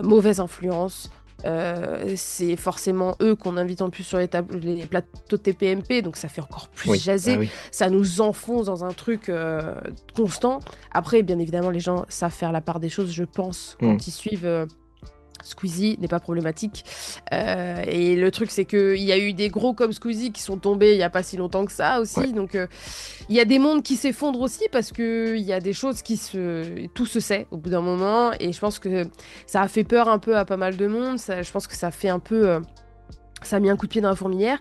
mauvaise 0.02 0.40
influence. 0.40 1.10
Euh, 1.44 2.12
c'est 2.16 2.56
forcément 2.56 3.16
eux 3.20 3.34
qu'on 3.34 3.56
invite 3.56 3.82
en 3.82 3.90
plus 3.90 4.04
sur 4.04 4.18
les, 4.18 4.28
les 4.62 4.86
plateaux 4.86 5.36
TPMP, 5.36 6.02
donc 6.02 6.16
ça 6.16 6.28
fait 6.28 6.40
encore 6.40 6.68
plus 6.68 6.90
Oui. 6.90 6.98
jaser 6.98 7.34
Ah 7.34 7.38
oui. 7.38 7.50
ça 7.70 7.90
nous 7.90 8.20
enfonce 8.20 8.66
dans 8.66 8.84
un 8.84 8.92
truc 8.92 9.28
euh, 9.28 9.74
constant. 10.14 10.60
Après, 10.92 11.22
bien 11.22 11.38
évidemment, 11.38 11.70
les 11.70 11.80
gens 11.80 12.04
savent 12.08 12.32
faire 12.32 12.52
la 12.52 12.60
part 12.60 12.78
des 12.80 12.88
choses, 12.88 13.10
je 13.12 13.24
pense, 13.24 13.76
quand 13.80 13.94
Mm. 13.94 13.98
ils 14.06 14.12
suivent. 14.12 14.66
Squeezie 15.42 15.96
n'est 16.00 16.08
pas 16.08 16.20
problématique. 16.20 16.84
Euh, 17.32 17.82
et 17.86 18.16
le 18.16 18.30
truc, 18.30 18.50
c'est 18.50 18.64
qu'il 18.64 19.02
y 19.02 19.12
a 19.12 19.18
eu 19.18 19.32
des 19.32 19.48
gros 19.48 19.74
comme 19.74 19.92
Squeezie 19.92 20.32
qui 20.32 20.42
sont 20.42 20.56
tombés 20.56 20.92
il 20.92 20.96
n'y 20.96 21.02
a 21.02 21.10
pas 21.10 21.22
si 21.22 21.36
longtemps 21.36 21.64
que 21.64 21.72
ça 21.72 22.00
aussi. 22.00 22.20
Ouais. 22.20 22.32
Donc, 22.32 22.54
euh, 22.54 22.66
il 23.28 23.36
y 23.36 23.40
a 23.40 23.44
des 23.44 23.58
mondes 23.58 23.82
qui 23.82 23.96
s'effondrent 23.96 24.40
aussi 24.40 24.64
parce 24.72 24.92
qu'il 24.92 25.38
y 25.38 25.52
a 25.52 25.60
des 25.60 25.72
choses 25.72 26.02
qui 26.02 26.16
se. 26.16 26.86
Tout 26.94 27.06
se 27.06 27.20
sait 27.20 27.46
au 27.50 27.56
bout 27.56 27.70
d'un 27.70 27.80
moment. 27.82 28.32
Et 28.40 28.52
je 28.52 28.60
pense 28.60 28.78
que 28.78 29.06
ça 29.46 29.62
a 29.62 29.68
fait 29.68 29.84
peur 29.84 30.08
un 30.08 30.18
peu 30.18 30.36
à 30.36 30.44
pas 30.44 30.56
mal 30.56 30.76
de 30.76 30.86
monde. 30.86 31.18
Ça, 31.18 31.42
je 31.42 31.50
pense 31.50 31.66
que 31.66 31.74
ça 31.76 31.90
fait 31.90 32.08
un 32.08 32.18
peu. 32.20 32.48
euh, 32.48 32.60
Ça 33.42 33.56
a 33.56 33.60
mis 33.60 33.70
un 33.70 33.76
coup 33.76 33.86
de 33.86 33.90
pied 33.90 34.00
dans 34.00 34.08
la 34.10 34.16
fourmilière. 34.16 34.58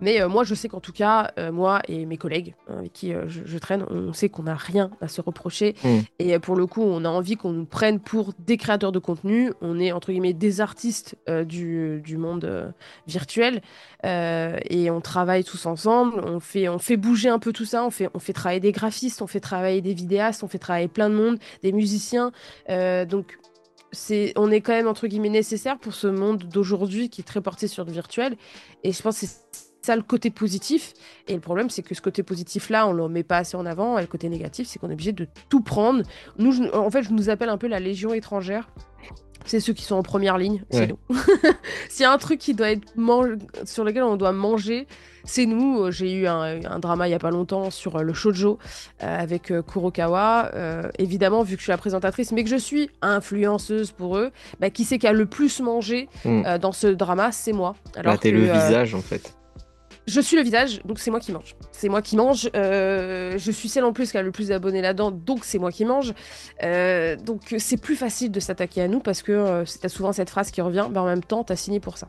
Mais 0.00 0.26
moi, 0.28 0.44
je 0.44 0.54
sais 0.54 0.68
qu'en 0.68 0.80
tout 0.80 0.92
cas, 0.92 1.32
moi 1.52 1.80
et 1.88 2.06
mes 2.06 2.16
collègues 2.16 2.54
avec 2.68 2.92
qui 2.92 3.12
je, 3.26 3.58
traîne, 3.58 3.84
on 3.90 4.12
sait 4.12 4.28
qu'on 4.28 4.44
n'a 4.44 4.54
rien 4.54 4.90
à 5.00 5.08
se 5.08 5.20
reprocher. 5.20 5.74
Mm. 5.82 5.98
Et 6.18 6.38
pour 6.38 6.56
le 6.56 6.66
coup, 6.66 6.82
on 6.82 7.04
a 7.04 7.08
envie 7.08 7.36
qu'on 7.36 7.52
nous 7.52 7.64
prenne 7.64 8.00
pour 8.00 8.32
des 8.38 8.56
créateurs 8.56 8.92
de 8.92 8.98
contenu. 8.98 9.52
On 9.60 9.78
est, 9.78 9.92
entre 9.92 10.12
guillemets, 10.12 10.32
des 10.32 10.60
artistes 10.60 11.16
du, 11.46 12.00
du, 12.04 12.16
monde 12.16 12.72
virtuel. 13.06 13.62
et 14.04 14.90
on 14.90 15.00
travaille 15.00 15.44
tous 15.44 15.66
ensemble. 15.66 16.20
On 16.24 16.40
fait, 16.40 16.68
on 16.68 16.78
fait 16.78 16.96
bouger 16.96 17.28
un 17.28 17.38
peu 17.38 17.52
tout 17.52 17.64
ça. 17.64 17.84
On 17.84 17.90
fait, 17.90 18.08
on 18.14 18.18
fait 18.18 18.32
travailler 18.32 18.60
des 18.60 18.72
graphistes, 18.72 19.22
on 19.22 19.26
fait 19.26 19.40
travailler 19.40 19.80
des 19.80 19.94
vidéastes, 19.94 20.42
on 20.42 20.48
fait 20.48 20.58
travailler 20.58 20.88
plein 20.88 21.10
de 21.10 21.14
monde, 21.14 21.38
des 21.62 21.72
musiciens. 21.72 22.32
donc, 22.68 23.38
on 24.36 24.50
est 24.50 24.60
quand 24.60 24.72
même 24.72 24.88
entre 24.88 25.06
guillemets 25.06 25.28
nécessaire 25.28 25.78
pour 25.78 25.94
ce 25.94 26.06
monde 26.06 26.44
d'aujourd'hui 26.44 27.08
qui 27.08 27.20
est 27.20 27.24
très 27.24 27.40
porté 27.40 27.68
sur 27.68 27.84
le 27.84 27.92
virtuel. 27.92 28.36
Et 28.84 28.92
je 28.92 29.02
pense 29.02 29.20
que 29.20 29.26
c'est 29.26 29.67
ça 29.88 29.96
le 29.96 30.02
côté 30.02 30.30
positif. 30.30 30.92
Et 31.28 31.34
le 31.34 31.40
problème, 31.40 31.70
c'est 31.70 31.82
que 31.82 31.94
ce 31.94 32.02
côté 32.02 32.22
positif-là, 32.22 32.86
on 32.86 32.92
ne 32.92 32.98
le 32.98 33.08
met 33.08 33.22
pas 33.22 33.38
assez 33.38 33.56
en 33.56 33.64
avant. 33.64 33.98
Et 33.98 34.02
le 34.02 34.06
côté 34.06 34.28
négatif, 34.28 34.68
c'est 34.68 34.78
qu'on 34.78 34.90
est 34.90 34.92
obligé 34.92 35.12
de 35.12 35.26
tout 35.48 35.62
prendre. 35.62 36.02
Nous, 36.36 36.62
en 36.74 36.90
fait, 36.90 37.02
je 37.02 37.10
nous 37.10 37.30
appelle 37.30 37.48
un 37.48 37.56
peu 37.56 37.68
la 37.68 37.80
légion 37.80 38.12
étrangère. 38.12 38.68
C'est 39.46 39.60
ceux 39.60 39.72
qui 39.72 39.84
sont 39.84 39.94
en 39.94 40.02
première 40.02 40.36
ligne, 40.36 40.62
c'est 40.68 40.88
nous. 40.88 40.98
S'il 41.88 42.02
y 42.02 42.04
a 42.04 42.12
un 42.12 42.18
truc 42.18 42.38
qui 42.38 42.52
doit 42.52 42.70
être 42.70 42.86
sur 43.64 43.82
lequel 43.82 44.02
on 44.02 44.16
doit 44.16 44.32
manger, 44.32 44.86
c'est 45.24 45.46
nous. 45.46 45.90
J'ai 45.90 46.12
eu 46.12 46.26
un, 46.26 46.58
drama 46.80 47.08
il 47.08 47.12
y 47.12 47.14
a 47.14 47.18
pas 47.18 47.30
longtemps 47.30 47.70
sur 47.70 47.96
euh, 47.96 48.02
le 48.02 48.12
shojo 48.12 48.58
euh, 49.02 49.18
avec 49.18 49.50
euh, 49.50 49.62
Kurokawa. 49.62 50.50
évidemment, 50.98 51.44
vu 51.44 51.54
que 51.54 51.60
je 51.60 51.64
suis 51.64 51.70
la 51.70 51.78
présentatrice, 51.78 52.32
mais 52.32 52.44
que 52.44 52.50
je 52.50 52.56
suis 52.56 52.90
influenceuse 53.00 53.92
pour 53.92 54.18
eux, 54.18 54.32
bah, 54.60 54.68
qui 54.68 54.84
c'est 54.84 54.98
qui 54.98 55.06
a 55.06 55.14
le 55.14 55.24
plus 55.24 55.60
mangé 55.60 56.10
hmm. 56.26 56.58
dans 56.58 56.72
ce 56.72 56.88
drama 56.88 57.32
C'est 57.32 57.52
moi. 57.52 57.74
Alors 57.96 58.12
Là, 58.12 58.18
t'es 58.18 58.32
le 58.32 58.42
visage 58.42 58.94
en 58.94 59.00
fait. 59.00 59.37
Je 60.08 60.22
suis 60.22 60.36
le 60.36 60.42
visage, 60.42 60.80
donc 60.86 60.98
c'est 61.00 61.10
moi 61.10 61.20
qui 61.20 61.32
mange. 61.32 61.54
C'est 61.70 61.90
moi 61.90 62.00
qui 62.00 62.16
mange. 62.16 62.48
Euh, 62.56 63.36
je 63.36 63.52
suis 63.52 63.68
celle 63.68 63.84
en 63.84 63.92
plus 63.92 64.10
qui 64.10 64.16
a 64.16 64.22
le 64.22 64.32
plus 64.32 64.48
d'abonnés 64.48 64.80
là-dedans, 64.80 65.10
donc 65.10 65.44
c'est 65.44 65.58
moi 65.58 65.70
qui 65.70 65.84
mange. 65.84 66.14
Euh, 66.62 67.14
donc 67.16 67.54
c'est 67.58 67.76
plus 67.76 67.94
facile 67.94 68.32
de 68.32 68.40
s'attaquer 68.40 68.80
à 68.80 68.88
nous 68.88 69.00
parce 69.00 69.22
que 69.22 69.32
euh, 69.32 69.64
c'est 69.66 69.88
souvent 69.90 70.12
cette 70.12 70.30
phrase 70.30 70.50
qui 70.50 70.62
revient, 70.62 70.86
mais 70.90 70.98
en 70.98 71.04
même 71.04 71.22
temps, 71.22 71.44
t'as 71.44 71.56
signé 71.56 71.78
pour 71.78 71.98
ça. 71.98 72.08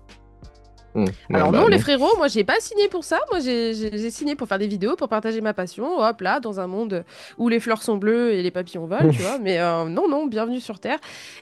Mmh. 0.96 1.06
Alors 1.34 1.52
bah 1.52 1.60
non, 1.60 1.68
les 1.68 1.78
frérots, 1.78 2.16
moi 2.18 2.30
j'ai 2.30 2.44
pas 2.46 2.60
signé 2.62 2.88
pour 2.88 3.04
ça. 3.04 3.20
Moi 3.30 3.42
j'ai 3.42 4.10
signé 4.10 4.36
pour 4.36 4.48
faire 4.48 4.60
des 4.60 4.68
vidéos, 4.68 4.96
pour 4.96 5.10
partager 5.10 5.42
ma 5.42 5.54
passion. 5.54 6.00
Hop 6.00 6.22
là, 6.22 6.40
dans 6.40 6.62
un 6.62 6.68
monde 6.68 7.04
où 7.38 7.50
les 7.50 7.60
fleurs 7.60 7.84
sont 7.84 7.98
bleues 7.98 8.32
et 8.32 8.42
les 8.42 8.50
papillons 8.50 8.88
volent, 8.88 9.12
tu 9.12 9.22
vois. 9.22 9.40
Mais 9.40 9.60
non, 9.60 10.08
non, 10.08 10.26
bienvenue 10.26 10.62
sur 10.62 10.80
Terre. 10.80 11.00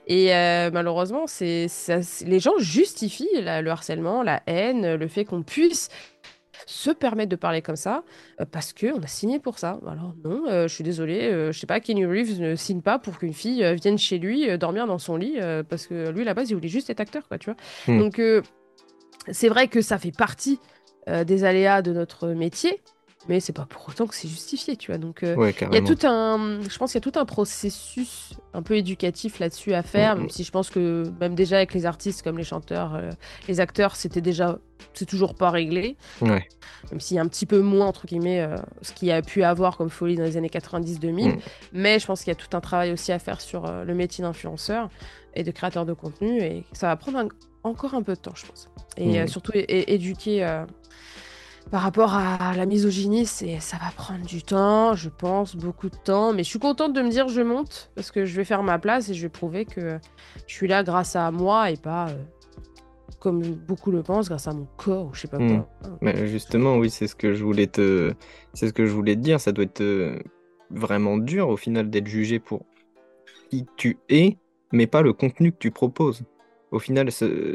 Et 0.07 0.31
malheureusement, 0.73 1.27
c'est 1.27 1.67
les 2.25 2.39
gens 2.39 2.57
justifient 2.57 3.29
le 3.41 3.69
harcèlement, 3.69 4.23
la 4.23 4.41
haine, 4.47 4.95
le 4.95 5.07
fait 5.07 5.23
qu'on 5.23 5.43
puisse 5.43 5.89
se 6.67 6.91
permettre 6.91 7.29
de 7.29 7.35
parler 7.37 7.61
comme 7.61 7.77
ça 7.77 8.03
euh, 8.39 8.45
parce 8.45 8.73
qu'on 8.73 9.01
a 9.01 9.07
signé 9.07 9.39
pour 9.39 9.57
ça. 9.57 9.79
Alors 9.87 10.13
non, 10.23 10.43
euh, 10.47 10.67
je 10.67 10.73
suis 10.73 10.83
désolée, 10.83 11.31
euh, 11.31 11.51
je 11.51 11.59
sais 11.59 11.65
pas, 11.65 11.79
Kenny 11.79 12.05
Reeves 12.05 12.39
ne 12.39 12.55
signe 12.55 12.81
pas 12.81 12.99
pour 12.99 13.17
qu'une 13.17 13.33
fille 13.33 13.65
vienne 13.81 13.97
chez 13.97 14.19
lui 14.19 14.55
dormir 14.57 14.85
dans 14.85 14.99
son 14.99 15.15
lit 15.15 15.37
parce 15.69 15.87
que 15.87 16.09
lui, 16.09 16.21
à 16.21 16.25
la 16.25 16.33
base, 16.33 16.51
il 16.51 16.55
voulait 16.55 16.67
juste 16.67 16.89
être 16.89 16.99
acteur, 16.99 17.27
quoi, 17.27 17.37
tu 17.37 17.49
vois. 17.49 17.57
Hmm. 17.87 17.99
Donc 17.99 18.21
c'est 19.31 19.47
vrai 19.49 19.69
que 19.69 19.81
ça 19.81 19.97
fait 19.97 20.11
partie 20.11 20.59
des 21.07 21.45
aléas 21.45 21.81
de 21.81 21.93
notre 21.93 22.27
métier, 22.27 22.81
mais 23.29 23.39
c'est 23.39 23.53
pas 23.53 23.65
pour 23.65 23.87
autant 23.89 24.07
que 24.07 24.15
c'est 24.15 24.27
justifié, 24.27 24.75
tu 24.77 24.91
vois. 24.91 24.97
Donc, 24.97 25.19
il 25.23 25.73
y 25.73 25.77
a 25.77 25.81
tout 25.81 26.05
un, 26.05 26.61
je 26.67 26.77
pense 26.77 26.91
qu'il 26.91 27.01
y 27.03 27.05
a 27.07 27.11
tout 27.11 27.19
un 27.19 27.25
processus 27.25 28.33
un 28.53 28.61
peu 28.61 28.75
éducatif 28.75 29.39
là-dessus 29.39 29.73
à 29.73 29.83
faire, 29.83 30.15
mm, 30.15 30.19
même 30.19 30.27
mm. 30.27 30.31
si 30.31 30.43
je 30.43 30.51
pense 30.51 30.69
que 30.69 31.03
même 31.19 31.35
déjà 31.35 31.57
avec 31.57 31.73
les 31.73 31.85
artistes 31.85 32.21
comme 32.23 32.37
les 32.37 32.43
chanteurs, 32.43 33.01
les 33.47 33.59
acteurs, 33.59 33.95
c'était 33.95 34.21
déjà, 34.21 34.59
c'est 34.93 35.05
toujours 35.05 35.35
pas 35.35 35.49
réglé. 35.49 35.97
Ouais. 36.21 36.47
Même 36.91 36.99
s'il 36.99 37.15
y 37.15 37.19
a 37.19 37.23
un 37.23 37.27
petit 37.27 37.45
peu 37.45 37.59
moins 37.59 37.87
entre 37.87 38.05
guillemets 38.05 38.47
ce 38.81 38.93
qu'il 38.93 39.07
y 39.07 39.11
a 39.11 39.21
pu 39.21 39.43
avoir 39.43 39.77
comme 39.77 39.89
folie 39.89 40.15
dans 40.15 40.23
les 40.23 40.37
années 40.37 40.49
90-2000, 40.49 41.35
mm. 41.35 41.39
mais 41.73 41.99
je 41.99 42.05
pense 42.05 42.19
qu'il 42.23 42.29
y 42.29 42.31
a 42.31 42.35
tout 42.35 42.55
un 42.55 42.61
travail 42.61 42.91
aussi 42.91 43.11
à 43.11 43.19
faire 43.19 43.41
sur 43.41 43.69
le 43.83 43.93
métier 43.93 44.23
d'influenceur 44.23 44.89
et 45.33 45.43
de 45.43 45.51
créateur 45.51 45.85
de 45.85 45.93
contenu, 45.93 46.41
et 46.41 46.63
ça 46.73 46.87
va 46.87 46.95
prendre 46.95 47.27
encore 47.63 47.93
un 47.93 48.01
peu 48.01 48.13
de 48.13 48.19
temps, 48.19 48.33
je 48.35 48.45
pense. 48.45 48.69
Et 48.97 49.27
surtout 49.27 49.51
éduquer 49.53 50.63
par 51.71 51.81
rapport 51.81 52.13
à 52.13 52.53
la 52.55 52.65
misogynie, 52.65 53.25
c'est 53.25 53.59
ça 53.59 53.77
va 53.77 53.91
prendre 53.95 54.25
du 54.25 54.41
temps, 54.41 54.95
je 54.95 55.09
pense, 55.09 55.55
beaucoup 55.55 55.89
de 55.89 55.95
temps. 55.95 56.33
Mais 56.33 56.43
je 56.43 56.49
suis 56.49 56.59
contente 56.59 56.93
de 56.93 57.01
me 57.01 57.09
dire 57.09 57.27
je 57.27 57.41
monte 57.41 57.91
parce 57.95 58.11
que 58.11 58.25
je 58.25 58.35
vais 58.35 58.45
faire 58.45 58.63
ma 58.63 58.79
place 58.79 59.09
et 59.09 59.13
je 59.13 59.21
vais 59.23 59.29
prouver 59.29 59.65
que 59.65 59.99
je 60.47 60.53
suis 60.53 60.67
là 60.67 60.83
grâce 60.83 61.15
à 61.15 61.29
moi 61.31 61.69
et 61.71 61.77
pas 61.77 62.07
euh, 62.09 62.15
comme 63.19 63.41
beaucoup 63.41 63.91
le 63.91 64.01
pensent 64.01 64.29
grâce 64.29 64.47
à 64.47 64.53
mon 64.53 64.67
corps 64.77 65.07
ou 65.07 65.13
je 65.13 65.21
sais 65.21 65.27
pas 65.27 65.39
hmm. 65.39 65.63
quoi. 65.81 65.97
Mais 66.01 66.27
justement, 66.27 66.77
oui, 66.77 66.89
c'est 66.89 67.07
ce 67.07 67.15
que 67.15 67.33
je 67.33 67.43
voulais 67.43 67.67
te, 67.67 68.13
c'est 68.53 68.67
ce 68.67 68.73
que 68.73 68.85
je 68.85 68.91
voulais 68.91 69.15
te 69.15 69.21
dire. 69.21 69.41
Ça 69.41 69.51
doit 69.51 69.65
être 69.65 69.81
euh, 69.81 70.17
vraiment 70.71 71.17
dur 71.17 71.49
au 71.49 71.57
final 71.57 71.89
d'être 71.89 72.07
jugé 72.07 72.39
pour 72.39 72.65
qui 73.49 73.65
tu 73.75 73.97
es, 74.09 74.37
mais 74.71 74.87
pas 74.87 75.01
le 75.01 75.11
contenu 75.11 75.51
que 75.51 75.57
tu 75.57 75.71
proposes. 75.71 76.23
Au 76.71 76.79
final, 76.79 77.09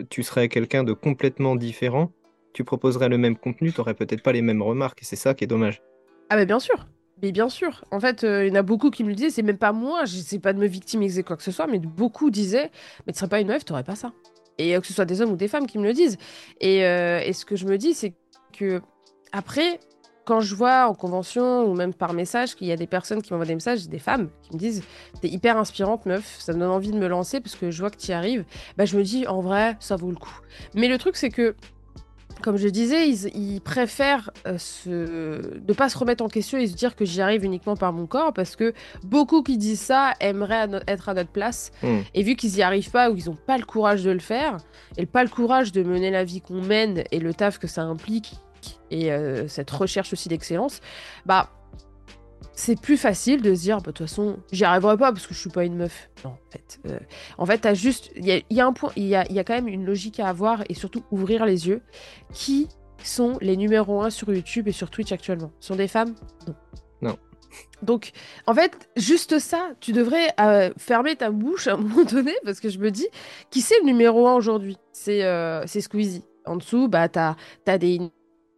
tu 0.08 0.22
serais 0.22 0.48
quelqu'un 0.48 0.84
de 0.84 0.94
complètement 0.94 1.54
différent 1.54 2.10
tu 2.52 2.64
proposerais 2.64 3.08
le 3.08 3.18
même 3.18 3.36
contenu, 3.36 3.72
tu 3.72 3.80
n'aurais 3.80 3.94
peut-être 3.94 4.22
pas 4.22 4.32
les 4.32 4.42
mêmes 4.42 4.62
remarques, 4.62 5.02
et 5.02 5.04
c'est 5.04 5.16
ça 5.16 5.34
qui 5.34 5.44
est 5.44 5.46
dommage. 5.46 5.82
Ah 6.30 6.36
mais 6.36 6.46
bien 6.46 6.60
sûr, 6.60 6.86
mais 7.22 7.32
bien 7.32 7.48
sûr. 7.48 7.84
En 7.90 8.00
fait, 8.00 8.24
euh, 8.24 8.46
il 8.46 8.48
y 8.48 8.52
en 8.52 8.56
a 8.60 8.62
beaucoup 8.62 8.90
qui 8.90 9.04
me 9.04 9.08
le 9.08 9.14
disaient, 9.14 9.30
c'est 9.30 9.42
même 9.42 9.58
pas 9.58 9.72
moi, 9.72 10.04
je 10.04 10.16
sais 10.16 10.38
pas 10.38 10.52
de 10.52 10.58
me 10.58 10.66
victimiser 10.66 11.22
quoi 11.22 11.36
que 11.36 11.42
ce 11.42 11.50
soit, 11.50 11.66
mais 11.66 11.78
beaucoup 11.78 12.30
disaient, 12.30 12.70
mais 13.06 13.12
tu 13.12 13.18
serais 13.18 13.28
pas 13.28 13.40
une 13.40 13.48
meuf, 13.48 13.64
t'aurais 13.64 13.84
pas 13.84 13.96
ça. 13.96 14.12
Et 14.58 14.76
euh, 14.76 14.80
que 14.80 14.86
ce 14.86 14.92
soit 14.92 15.04
des 15.04 15.20
hommes 15.20 15.32
ou 15.32 15.36
des 15.36 15.48
femmes 15.48 15.66
qui 15.66 15.78
me 15.78 15.84
le 15.84 15.92
disent. 15.92 16.18
Et, 16.60 16.84
euh, 16.84 17.20
et 17.20 17.32
ce 17.32 17.44
que 17.44 17.56
je 17.56 17.66
me 17.66 17.78
dis, 17.78 17.94
c'est 17.94 18.14
que 18.52 18.80
après, 19.32 19.80
quand 20.24 20.40
je 20.40 20.54
vois 20.54 20.86
en 20.88 20.94
convention 20.94 21.64
ou 21.64 21.74
même 21.74 21.94
par 21.94 22.12
message 22.12 22.54
qu'il 22.54 22.66
y 22.66 22.72
a 22.72 22.76
des 22.76 22.86
personnes 22.86 23.22
qui 23.22 23.32
m'envoient 23.32 23.46
des 23.46 23.54
messages, 23.54 23.88
des 23.88 23.98
femmes 23.98 24.28
qui 24.42 24.54
me 24.54 24.58
disent 24.58 24.82
T'es 25.20 25.28
hyper 25.28 25.56
inspirante, 25.56 26.06
meuf, 26.06 26.36
ça 26.38 26.52
me 26.52 26.60
donne 26.60 26.70
envie 26.70 26.92
de 26.92 26.98
me 26.98 27.08
lancer 27.08 27.40
parce 27.40 27.56
que 27.56 27.70
je 27.70 27.80
vois 27.80 27.90
que 27.90 27.96
tu 27.96 28.08
y 28.08 28.12
arrives, 28.12 28.44
bah, 28.76 28.84
je 28.84 28.96
me 28.96 29.02
dis 29.02 29.26
En 29.26 29.40
vrai, 29.40 29.76
ça 29.80 29.96
vaut 29.96 30.10
le 30.10 30.16
coup. 30.16 30.40
Mais 30.74 30.88
le 30.88 30.98
truc, 30.98 31.16
c'est 31.16 31.30
que 31.30 31.54
comme 32.42 32.56
je 32.56 32.68
disais, 32.68 33.08
ils, 33.08 33.60
préfèrent 33.60 34.30
euh, 34.46 34.58
ne 34.86 35.72
pas 35.72 35.88
se 35.88 35.96
remettre 35.96 36.24
en 36.24 36.28
question 36.28 36.58
et 36.58 36.66
se 36.66 36.74
dire 36.74 36.96
que 36.96 37.04
j'y 37.04 37.20
arrive 37.20 37.44
uniquement 37.44 37.76
par 37.76 37.92
mon 37.92 38.06
corps 38.06 38.32
parce 38.32 38.56
que 38.56 38.74
beaucoup 39.04 39.42
qui 39.42 39.56
disent 39.56 39.80
ça 39.80 40.12
aimeraient 40.20 40.68
être 40.86 41.08
à 41.08 41.14
notre 41.14 41.30
place. 41.30 41.70
Hmm. 41.82 42.00
Et 42.14 42.22
vu 42.22 42.36
qu'ils 42.36 42.52
n'y 42.52 42.62
arrivent 42.62 42.90
pas 42.90 43.10
ou 43.10 43.14
qu'ils 43.14 43.30
n'ont 43.30 43.38
pas 43.46 43.56
le 43.56 43.64
courage 43.64 44.02
de 44.04 44.10
le 44.10 44.18
faire 44.18 44.58
et 44.98 45.06
pas 45.06 45.22
le 45.22 45.30
courage 45.30 45.72
de 45.72 45.82
mener 45.82 46.10
la 46.10 46.24
vie 46.24 46.40
qu'on 46.40 46.60
mène 46.60 47.04
et 47.10 47.18
le 47.18 47.32
taf 47.32 47.58
que 47.58 47.66
ça 47.66 47.82
implique 47.82 48.34
et 48.90 49.10
euh, 49.10 49.48
cette 49.48 49.70
recherche 49.70 50.12
aussi 50.12 50.28
d'excellence, 50.28 50.80
bah 51.26 51.48
c'est 52.54 52.80
plus 52.80 52.96
facile 52.96 53.42
de 53.42 53.54
se 53.54 53.62
dire, 53.62 53.78
bah, 53.78 53.86
de 53.86 53.92
toute 53.92 54.06
façon, 54.06 54.38
j'y 54.50 54.64
arriverai 54.64 54.96
pas 54.96 55.12
parce 55.12 55.26
que 55.26 55.34
je 55.34 55.40
suis 55.40 55.50
pas 55.50 55.64
une 55.64 55.76
meuf. 55.76 56.10
Non, 56.24 56.30
en 56.30 56.50
fait. 56.50 56.80
Euh, 56.86 56.98
en 57.38 57.46
fait, 57.46 57.58
t'as 57.58 57.74
juste. 57.74 58.10
Il 58.16 58.26
y 58.26 58.60
a, 58.60 58.66
un 58.66 58.72
point, 58.72 58.92
il 58.96 59.04
y 59.04 59.14
a, 59.14 59.30
y 59.30 59.38
a, 59.38 59.44
quand 59.44 59.54
même 59.54 59.68
une 59.68 59.84
logique 59.84 60.20
à 60.20 60.28
avoir 60.28 60.62
et 60.68 60.74
surtout 60.74 61.02
ouvrir 61.10 61.46
les 61.46 61.68
yeux. 61.68 61.82
Qui 62.32 62.68
sont 63.02 63.38
les 63.40 63.56
numéros 63.56 64.02
1 64.02 64.10
sur 64.10 64.32
YouTube 64.32 64.68
et 64.68 64.72
sur 64.72 64.90
Twitch 64.90 65.12
actuellement? 65.12 65.50
Sont 65.60 65.76
des 65.76 65.88
femmes? 65.88 66.14
Non. 66.46 66.54
Non. 67.02 67.18
Donc, 67.82 68.12
en 68.46 68.54
fait, 68.54 68.88
juste 68.96 69.38
ça, 69.38 69.70
tu 69.80 69.92
devrais 69.92 70.28
euh, 70.40 70.70
fermer 70.78 71.16
ta 71.16 71.30
bouche 71.30 71.66
à 71.66 71.74
un 71.74 71.76
moment 71.78 72.04
donné 72.04 72.32
parce 72.44 72.60
que 72.60 72.68
je 72.68 72.78
me 72.78 72.90
dis, 72.90 73.08
qui 73.50 73.60
c'est 73.60 73.78
le 73.80 73.86
numéro 73.86 74.28
1 74.28 74.34
aujourd'hui? 74.34 74.76
C'est 74.92 75.24
euh, 75.24 75.66
Squeezie. 75.66 76.24
En 76.44 76.56
dessous, 76.56 76.88
bah, 76.88 77.08
t'as 77.08 77.36
as 77.66 77.78
des 77.78 78.00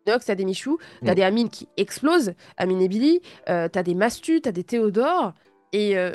Nox, 0.06 0.26
t'as 0.26 0.34
des 0.34 0.44
Michou, 0.44 0.78
t'as 1.04 1.12
mm. 1.12 1.14
des 1.14 1.22
Amine 1.22 1.48
qui 1.48 1.68
explosent, 1.76 2.34
Amine 2.56 2.82
et 2.82 2.88
Billy, 2.88 3.20
euh, 3.48 3.68
t'as 3.68 3.82
des 3.82 3.94
Mastu, 3.94 4.40
t'as 4.40 4.52
des 4.52 4.64
Théodore, 4.64 5.32
et 5.72 5.96
euh, 5.96 6.12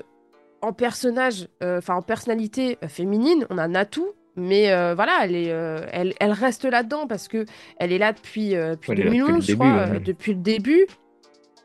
en 0.61 0.73
personnage, 0.73 1.47
euh, 1.63 1.79
enfin 1.79 1.95
en 1.95 2.01
personnalité 2.01 2.77
féminine, 2.87 3.45
on 3.49 3.57
a 3.57 3.67
Natou, 3.67 4.07
mais 4.35 4.67
voilà, 4.93 5.19
elle, 5.23 5.35
est, 5.35 5.47
elle, 5.47 6.13
elle, 6.19 6.31
reste 6.31 6.63
là-dedans 6.63 7.07
parce 7.07 7.27
que 7.27 7.45
elle 7.77 7.91
est 7.91 7.97
là 7.97 8.13
depuis, 8.13 8.51
depuis 8.51 8.95
2011, 8.95 9.45
je 9.45 9.53
crois, 9.53 9.87
depuis 9.99 10.33
le 10.33 10.39
début. 10.39 10.87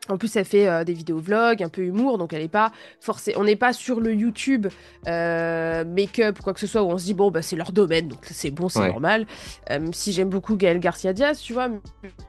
En 0.09 0.17
plus, 0.17 0.35
elle 0.35 0.45
fait 0.45 0.67
euh, 0.67 0.83
des 0.83 0.93
vidéos 0.93 1.17
vlogs, 1.17 1.63
un 1.63 1.69
peu 1.69 1.81
humour, 1.81 2.17
donc 2.17 2.33
elle 2.33 2.41
n'est 2.41 2.47
pas 2.47 2.71
forcée. 2.99 3.33
On 3.37 3.43
n'est 3.43 3.55
pas 3.55 3.73
sur 3.73 3.99
le 3.99 4.13
YouTube 4.13 4.67
euh, 5.07 5.83
make-up 5.83 6.39
ou 6.39 6.43
quoi 6.43 6.53
que 6.53 6.59
ce 6.59 6.67
soit 6.67 6.83
où 6.83 6.89
on 6.91 6.97
se 6.97 7.05
dit 7.05 7.13
bon 7.13 7.31
bah 7.31 7.41
c'est 7.41 7.55
leur 7.55 7.71
domaine, 7.71 8.07
donc 8.09 8.19
c'est 8.23 8.51
bon, 8.51 8.69
c'est 8.69 8.87
normal. 8.87 9.25
Euh, 9.71 9.87
si 9.91 10.11
j'aime 10.11 10.29
beaucoup 10.29 10.55
Gaël 10.55 10.79
Garcia 10.79 11.13
Diaz, 11.13 11.39
tu 11.39 11.53
vois, 11.53 11.69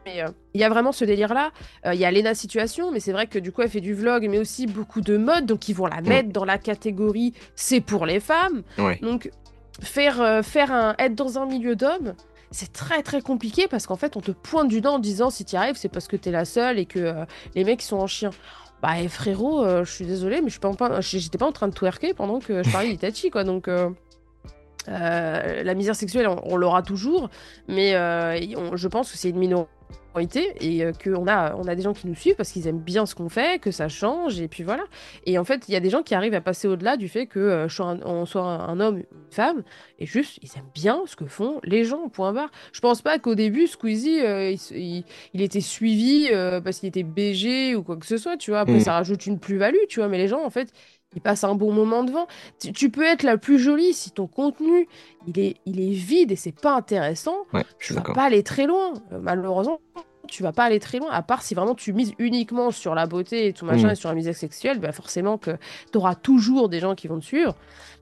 mais 0.04 0.24
il 0.54 0.60
y 0.60 0.64
a 0.64 0.68
vraiment 0.68 0.92
ce 0.92 1.04
délire 1.04 1.34
là. 1.34 1.50
Il 1.92 1.98
y 1.98 2.04
a 2.04 2.10
Lena 2.10 2.34
Situation, 2.34 2.90
mais 2.92 3.00
c'est 3.00 3.12
vrai 3.12 3.26
que 3.26 3.38
du 3.38 3.52
coup 3.52 3.62
elle 3.62 3.68
fait 3.68 3.80
du 3.80 3.94
vlog, 3.94 4.26
mais 4.28 4.38
aussi 4.38 4.66
beaucoup 4.66 5.00
de 5.02 5.16
mode, 5.16 5.46
donc 5.46 5.68
ils 5.68 5.74
vont 5.74 5.86
la 5.86 6.00
mettre 6.00 6.30
dans 6.30 6.44
la 6.44 6.58
catégorie 6.58 7.34
c'est 7.54 7.80
pour 7.80 8.06
les 8.06 8.20
femmes. 8.20 8.62
Donc 9.02 9.30
faire 9.80 10.42
faire 10.44 10.72
un 10.72 10.94
être 10.98 11.14
dans 11.14 11.38
un 11.38 11.46
milieu 11.46 11.76
d'hommes 11.76 12.14
c'est 12.50 12.72
très 12.72 13.02
très 13.02 13.20
compliqué 13.22 13.66
parce 13.68 13.86
qu'en 13.86 13.96
fait 13.96 14.16
on 14.16 14.20
te 14.20 14.30
pointe 14.30 14.68
du 14.68 14.80
doigt 14.80 14.92
en 14.92 14.98
disant 14.98 15.30
si 15.30 15.44
tu 15.44 15.56
arrives 15.56 15.76
c'est 15.76 15.88
parce 15.88 16.06
que 16.06 16.16
t'es 16.16 16.30
la 16.30 16.44
seule 16.44 16.78
et 16.78 16.86
que 16.86 16.98
euh, 16.98 17.24
les 17.54 17.64
mecs 17.64 17.82
sont 17.82 17.96
en 17.96 18.06
chien. 18.06 18.30
Bah 18.82 18.96
frérot, 19.08 19.64
euh, 19.64 19.84
je 19.84 19.90
suis 19.92 20.04
désolée 20.04 20.40
mais 20.42 20.50
je 20.50 20.58
j'étais 21.18 21.38
pas 21.38 21.46
en 21.46 21.52
train 21.52 21.68
de 21.68 21.74
twerker 21.74 22.14
pendant 22.14 22.40
que 22.40 22.62
je 22.62 22.70
parlais 22.70 22.88
d'Itachi 22.92 23.30
quoi 23.30 23.44
donc 23.44 23.68
euh, 23.68 23.90
la 24.86 25.74
misère 25.74 25.96
sexuelle 25.96 26.28
on, 26.28 26.56
l'aura 26.56 26.82
toujours 26.82 27.30
mais 27.68 27.92
je 27.92 28.88
pense 28.88 29.10
que 29.10 29.18
c'est 29.18 29.30
une 29.30 29.38
minorité 29.38 29.70
et 30.18 30.84
euh, 30.84 30.92
qu'on 30.92 31.26
a, 31.26 31.54
on 31.56 31.66
a 31.66 31.74
des 31.74 31.82
gens 31.82 31.92
qui 31.92 32.06
nous 32.06 32.14
suivent 32.14 32.36
parce 32.36 32.50
qu'ils 32.50 32.66
aiment 32.66 32.80
bien 32.80 33.06
ce 33.06 33.14
qu'on 33.14 33.28
fait, 33.28 33.60
que 33.60 33.70
ça 33.70 33.88
change, 33.88 34.40
et 34.40 34.48
puis 34.48 34.62
voilà. 34.62 34.84
Et 35.24 35.38
en 35.38 35.44
fait, 35.44 35.64
il 35.68 35.72
y 35.72 35.76
a 35.76 35.80
des 35.80 35.90
gens 35.90 36.02
qui 36.02 36.14
arrivent 36.14 36.34
à 36.34 36.40
passer 36.40 36.68
au-delà 36.68 36.96
du 36.96 37.08
fait 37.08 37.26
que 37.26 37.38
euh, 37.38 37.66
on 38.04 38.26
soit 38.26 38.42
un 38.42 38.80
homme, 38.80 38.98
une 38.98 39.04
femme, 39.30 39.62
et 39.98 40.06
juste, 40.06 40.38
ils 40.42 40.50
aiment 40.56 40.70
bien 40.74 41.02
ce 41.06 41.16
que 41.16 41.26
font 41.26 41.60
les 41.64 41.84
gens, 41.84 42.08
point 42.08 42.32
barre. 42.32 42.50
Je 42.72 42.80
pense 42.80 43.02
pas 43.02 43.18
qu'au 43.18 43.34
début, 43.34 43.66
Squeezie, 43.66 44.20
euh, 44.20 44.54
il, 44.72 45.04
était 45.34 45.60
suivi 45.60 46.28
parce 46.64 46.80
qu'il 46.80 46.88
était 46.88 47.02
BG 47.02 47.76
ou 47.76 47.82
quoi 47.82 47.96
que 47.96 48.06
ce 48.06 48.16
soit, 48.16 48.36
tu 48.36 48.50
vois. 48.50 48.60
Après, 48.60 48.76
mm. 48.76 48.80
ça 48.80 48.92
rajoute 48.92 49.26
une 49.26 49.38
plus-value, 49.38 49.86
tu 49.88 50.00
vois, 50.00 50.08
mais 50.08 50.18
les 50.18 50.28
gens, 50.28 50.44
en 50.44 50.50
fait, 50.50 50.72
ils 51.14 51.22
passent 51.22 51.44
un 51.44 51.54
bon 51.54 51.72
moment 51.72 52.04
devant. 52.04 52.26
Tu, 52.58 52.90
peux 52.90 53.04
être 53.04 53.22
la 53.22 53.38
plus 53.38 53.58
jolie 53.58 53.94
si 53.94 54.10
ton 54.10 54.26
contenu 54.26 54.88
il 55.26 55.38
est, 55.38 55.56
il 55.64 55.80
est 55.80 55.94
vide 55.94 56.32
et 56.32 56.36
c'est 56.36 56.58
pas 56.58 56.74
intéressant. 56.74 57.36
Ouais, 57.52 57.64
tu 57.78 57.94
vas 57.94 58.02
pas 58.02 58.24
aller 58.24 58.42
très 58.42 58.66
loin. 58.66 58.92
malheureusement, 59.10 59.80
tu 60.26 60.42
vas 60.42 60.52
pas 60.52 60.64
aller 60.64 60.80
très 60.80 60.98
loin, 60.98 61.10
à 61.10 61.22
part 61.22 61.42
si 61.42 61.54
vraiment 61.54 61.74
tu 61.74 61.92
mises 61.92 62.12
uniquement 62.18 62.70
sur 62.70 62.94
la 62.94 63.06
beauté 63.06 63.46
et 63.46 63.52
tout 63.52 63.64
machin, 63.64 63.88
mm. 63.88 63.92
et 63.92 63.94
sur 63.94 64.08
la 64.08 64.14
musique 64.14 64.34
sexuelle, 64.34 64.78
bah 64.78 64.92
forcément 64.92 65.38
que 65.38 65.52
tu 65.92 65.98
auras 65.98 66.14
toujours 66.14 66.68
des 66.68 66.80
gens 66.80 66.94
qui 66.94 67.08
vont 67.08 67.18
te 67.18 67.24
suivre, 67.24 67.54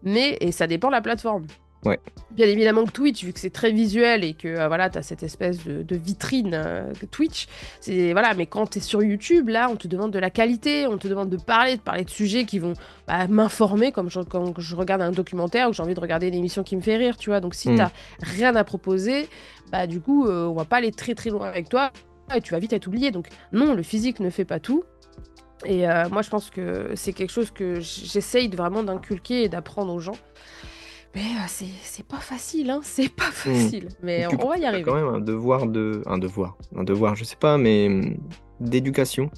mais 0.03 0.37
et 0.41 0.53
ça 0.53 0.67
dépend 0.67 0.89
de 0.89 0.93
la 0.93 1.03
plateforme. 1.03 1.47
Ouais. 1.85 2.01
Bien 2.31 2.47
évidemment 2.47 2.85
que 2.85 2.91
Twitch, 2.91 3.25
vu 3.25 3.33
que 3.33 3.39
c'est 3.39 3.51
très 3.51 3.71
visuel 3.71 4.25
et 4.25 4.35
que 4.35 4.49
euh, 4.49 4.69
voilà, 4.69 4.91
tu 4.91 4.99
as 4.99 5.03
cette 5.03 5.23
espèce 5.23 5.65
de, 5.65 5.97
vitrine 5.97 6.53
euh, 6.55 6.93
Twitch, 7.11 7.47
c'est 7.81 8.13
voilà, 8.13 8.35
mais 8.35 8.47
quand 8.47 8.67
tu 8.71 8.79
es 8.79 8.81
sur 8.81 9.03
YouTube, 9.03 9.49
là, 9.49 9.69
on 9.71 9.77
te 9.77 9.87
demande 9.87 10.11
de 10.11 10.19
la 10.19 10.31
qualité, 10.31 10.87
on 10.87 10.99
te 10.99 11.07
demande 11.07 11.31
de 11.31 11.37
parler, 11.37 11.77
de 11.77 11.83
parler 11.83 12.05
de 12.05 12.11
sujets 12.11 12.45
qui 12.45 12.59
vont 12.59 12.73
bah, 13.07 13.27
m'informer 13.29 13.93
comme 13.93 14.11
je, 14.11 14.21
quand 14.21 14.59
je 14.59 14.77
regarde 14.77 15.03
un 15.03 15.13
documentaire 15.13 15.69
ou 15.69 15.73
j'ai 15.73 15.83
envie 15.83 15.95
de 15.95 16.01
regarder 16.01 16.29
une 16.29 16.35
émission 16.35 16.63
qui 16.63 16.77
me 16.77 16.81
fait 16.81 16.97
rire, 16.97 17.17
tu 17.17 17.31
vois. 17.31 17.41
Donc 17.41 17.55
si 17.55 17.69
tu 17.69 17.83
rien 18.21 18.57
à 18.57 18.65
proposer, 18.65 19.29
bah 19.71 19.87
du 19.87 20.01
coup, 20.01 20.27
euh, 20.27 20.47
on 20.47 20.55
va 20.55 20.65
pas 20.65 20.79
aller 20.79 20.93
très 20.93 21.15
très 21.15 21.31
loin 21.31 21.47
avec 21.47 21.69
toi 21.69 21.93
et 22.35 22.41
tu 22.41 22.53
vas 22.53 22.59
vite 22.59 22.73
être 22.73 22.87
oublié. 22.87 23.11
Donc 23.11 23.29
non, 23.53 23.75
le 23.75 23.83
physique 23.83 24.21
ne 24.21 24.31
fait 24.31 24.45
pas 24.45 24.61
tout. 24.61 24.85
Et 25.65 25.89
euh, 25.89 26.09
moi, 26.11 26.23
je 26.23 26.31
pense 26.31 26.51
que 26.51 26.91
c'est 26.95 27.13
quelque 27.13 27.33
chose 27.33 27.51
que 27.51 27.81
j'essaye 27.81 28.49
vraiment 28.49 28.83
d'inculquer 28.83 29.45
et 29.45 29.49
d'apprendre 29.49 29.93
aux 29.93 30.01
gens. 30.01 30.17
Mais 31.15 31.21
euh, 31.21 31.67
c'est 31.83 32.07
pas 32.07 32.19
facile, 32.19 32.71
hein 32.71 32.81
c'est 32.83 33.09
pas 33.09 33.29
hmm. 33.29 33.33
facile. 33.33 33.89
Mais 34.03 34.27
on, 34.27 34.49
va 34.49 34.59
y 34.59 34.65
arriver. 34.65 34.83
quand 34.83 34.95
même 34.95 35.09
un 35.09 35.21
devoir 35.21 35.67
de. 35.67 36.03
Un 36.07 36.19
devoir. 36.19 36.57
Un 36.75 36.85
devoir, 36.85 37.15
je 37.15 37.25
sais 37.25 37.37
pas, 37.37 37.59
mais 37.59 37.87
hum, 37.87 38.17
d'éducation 38.61 39.31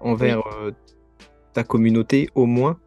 envers 0.00 0.42
euh, 0.62 0.72
ta 1.52 1.64
communauté 1.64 2.28
au 2.34 2.46
moins. 2.46 2.78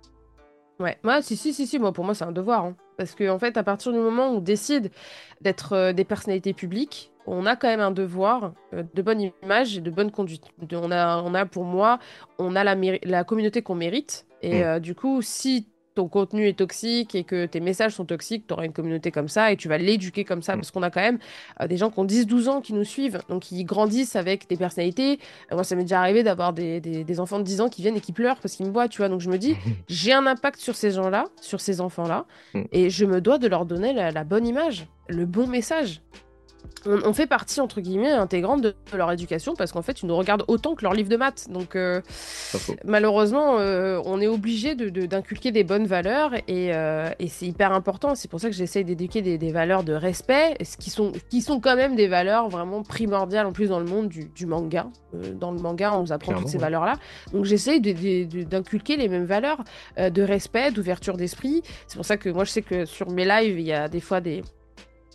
Ouais, 0.80 0.98
moi, 1.04 1.22
si, 1.22 1.38
si, 1.38 1.54
si, 1.54 1.68
si, 1.68 1.80
moi, 1.80 1.94
pour 1.94 2.04
moi, 2.04 2.14
c'est 2.14 2.26
un 2.26 2.32
devoir. 2.32 2.66
Hein. 2.66 2.76
Parce 2.98 3.16
qu'en 3.16 3.36
en 3.36 3.40
fait, 3.40 3.58
à 3.58 3.64
partir 3.64 3.92
du 3.92 4.00
moment 4.00 4.32
où 4.32 4.38
on 4.38 4.42
décide 4.42 4.92
d'être 5.42 5.92
des 5.92 6.04
personnalités 6.04 6.54
publiques, 6.54 7.14
on 7.26 7.46
a 7.46 7.56
quand 7.56 7.68
même 7.68 7.80
un 7.80 7.92
devoir 7.92 8.54
euh, 8.74 8.84
de 8.94 9.02
bonne 9.02 9.32
image 9.44 9.78
et 9.78 9.82
de 9.82 9.90
bonne 9.90 10.12
conduite. 10.12 10.46
on, 10.72 10.92
a, 10.92 11.22
on 11.22 11.34
a, 11.34 11.46
pour 11.46 11.64
moi, 11.64 12.00
on 12.40 12.56
a 12.56 12.64
la, 12.64 12.76
la 13.04 13.24
communauté 13.24 13.62
qu'on 13.62 13.76
mérite. 13.76 14.26
Et 14.42 14.60
mm. 14.60 14.64
euh, 14.64 14.80
du 14.80 14.96
coup, 14.96 15.22
si 15.22 15.68
ton 15.96 16.08
contenu 16.08 16.48
est 16.48 16.58
toxique 16.58 17.16
et 17.16 17.24
que 17.24 17.46
tes 17.46 17.60
messages 17.60 17.94
sont 17.94 18.06
toxiques, 18.06 18.46
tu 18.48 18.54
auras 18.54 18.66
une 18.66 18.74
communauté 18.74 19.12
comme 19.12 19.28
ça 19.28 19.52
et 19.52 19.58
tu 19.58 19.68
vas 19.68 19.78
l'éduquer 19.78 20.24
comme 20.24 20.42
ça. 20.42 20.56
Mm. 20.56 20.60
Parce 20.60 20.72
qu'on 20.72 20.84
a 20.84 20.90
quand 20.90 21.02
même 21.02 21.20
euh, 21.62 21.68
des 21.68 21.78
gens 21.78 21.90
qui 21.90 22.00
ont 22.00 22.06
10-12 22.06 22.50
ans 22.50 22.62
qui 22.62 22.74
nous 22.74 22.84
suivent, 22.84 23.22
donc 23.30 23.52
ils 23.52 23.64
grandissent 23.64 24.16
avec 24.16 24.48
des 24.50 24.58
personnalités. 24.58 25.20
moi, 25.52 25.64
ça 25.64 25.76
m'est 25.76 25.84
déjà 25.84 26.00
arrivé 26.00 26.24
d'avoir 26.24 26.54
des, 26.54 26.80
des, 26.80 27.20
enfants 27.20 27.40
de 27.40 27.44
10 27.44 27.62
ans 27.62 27.70
qui 27.70 27.82
viennent 27.82 27.98
et 27.98 28.02
qui 28.02 28.12
pleurent 28.12 28.40
parce 28.40 28.56
qu'ils 28.56 28.66
me 28.66 28.72
voient, 28.72 28.88
tu 28.88 28.98
vois. 28.98 29.10
Donc 29.10 29.22
je 29.22 29.30
me 29.30 29.38
dis, 29.38 29.56
j'ai 29.88 30.14
un 30.14 30.26
impact 30.26 30.60
sur 30.60 30.76
ces 30.76 30.92
gens-là, 30.92 31.26
sur 31.42 31.62
ces 31.62 31.82
enfants-là, 31.82 32.26
mm. 32.54 32.62
et 32.72 32.90
je 32.90 33.06
me 33.06 33.22
dois 33.22 33.38
de 33.38 33.48
leur 33.48 33.66
donner 33.66 33.94
la 33.94 34.24
bonne 34.24 34.48
image, 34.48 34.88
le 35.08 35.26
bon 35.26 35.48
message 35.48 36.02
on, 36.86 37.14
fait 37.14 37.28
partie, 37.28 37.62
entre 37.62 37.82
guillemets, 37.82 38.12
intégrante 38.12 38.62
de, 38.62 38.76
leur 38.94 39.12
éducation 39.12 39.56
parce 39.56 39.72
qu'en 39.72 39.82
fait, 39.82 40.02
ils 40.02 40.06
nous 40.06 40.16
regardent 40.16 40.44
autant 40.48 40.76
que 40.76 40.84
leur 40.84 40.94
livre 40.94 41.10
de 41.10 41.16
maths. 41.16 41.48
Donc, 41.50 41.76
euh, 41.76 42.02
malheureusement, 42.84 43.58
euh, 43.60 44.02
on 44.06 44.20
est 44.20 44.28
obligé 44.28 44.76
d'inculquer 44.76 45.52
de, 45.52 45.56
des 45.56 45.64
bonnes 45.64 45.86
valeurs 45.86 46.32
euh, 46.50 47.10
et, 47.20 47.28
c'est 47.28 47.46
hyper 47.46 47.72
important. 47.72 48.16
C'est 48.16 48.30
pour 48.30 48.40
ça 48.40 48.50
que 48.50 48.56
j'essaie 48.56 48.84
d'éduquer 48.84 49.22
des, 49.22 49.52
valeurs 49.52 49.84
de 49.84 49.94
respect, 49.94 50.58
ce 50.64 50.78
qui 50.78 50.90
sont, 50.90 51.12
qui 51.30 51.42
sont 51.42 51.60
quand 51.60 51.76
même 51.76 51.96
des 51.96 52.08
valeurs 52.08 52.50
vraiment 52.50 52.84
primordiales 52.84 53.46
en 53.46 53.52
plus 53.52 53.70
dans 53.70 53.80
le 53.80 53.86
monde 53.86 54.10
du, 54.10 54.46
manga. 54.46 54.88
dans 55.40 55.52
le 55.52 55.60
manga, 55.60 55.94
on 55.96 56.02
nous 56.02 56.12
apprend 56.12 56.34
toutes 56.34 56.50
ces 56.50 56.58
valeurs-là. 56.58 56.96
Donc, 57.32 57.46
j'essaie 57.46 57.80
d'inculquer 57.80 58.98
les 58.98 59.08
mêmes 59.08 59.26
valeurs 59.26 59.64
de 59.98 60.22
respect, 60.22 60.72
d'ouverture 60.72 61.18
d'esprit. 61.18 61.62
C'est 61.88 61.96
pour 61.96 62.06
ça 62.06 62.18
que 62.18 62.30
moi, 62.30 62.44
je 62.44 62.52
sais 62.52 62.62
que 62.62 62.86
sur 62.86 63.10
mes 63.10 63.26
lives, 63.26 63.60
il 63.60 63.66
y 63.66 63.74
a 63.74 63.88
des 63.88 64.02
fois 64.02 64.22
des 64.22 64.44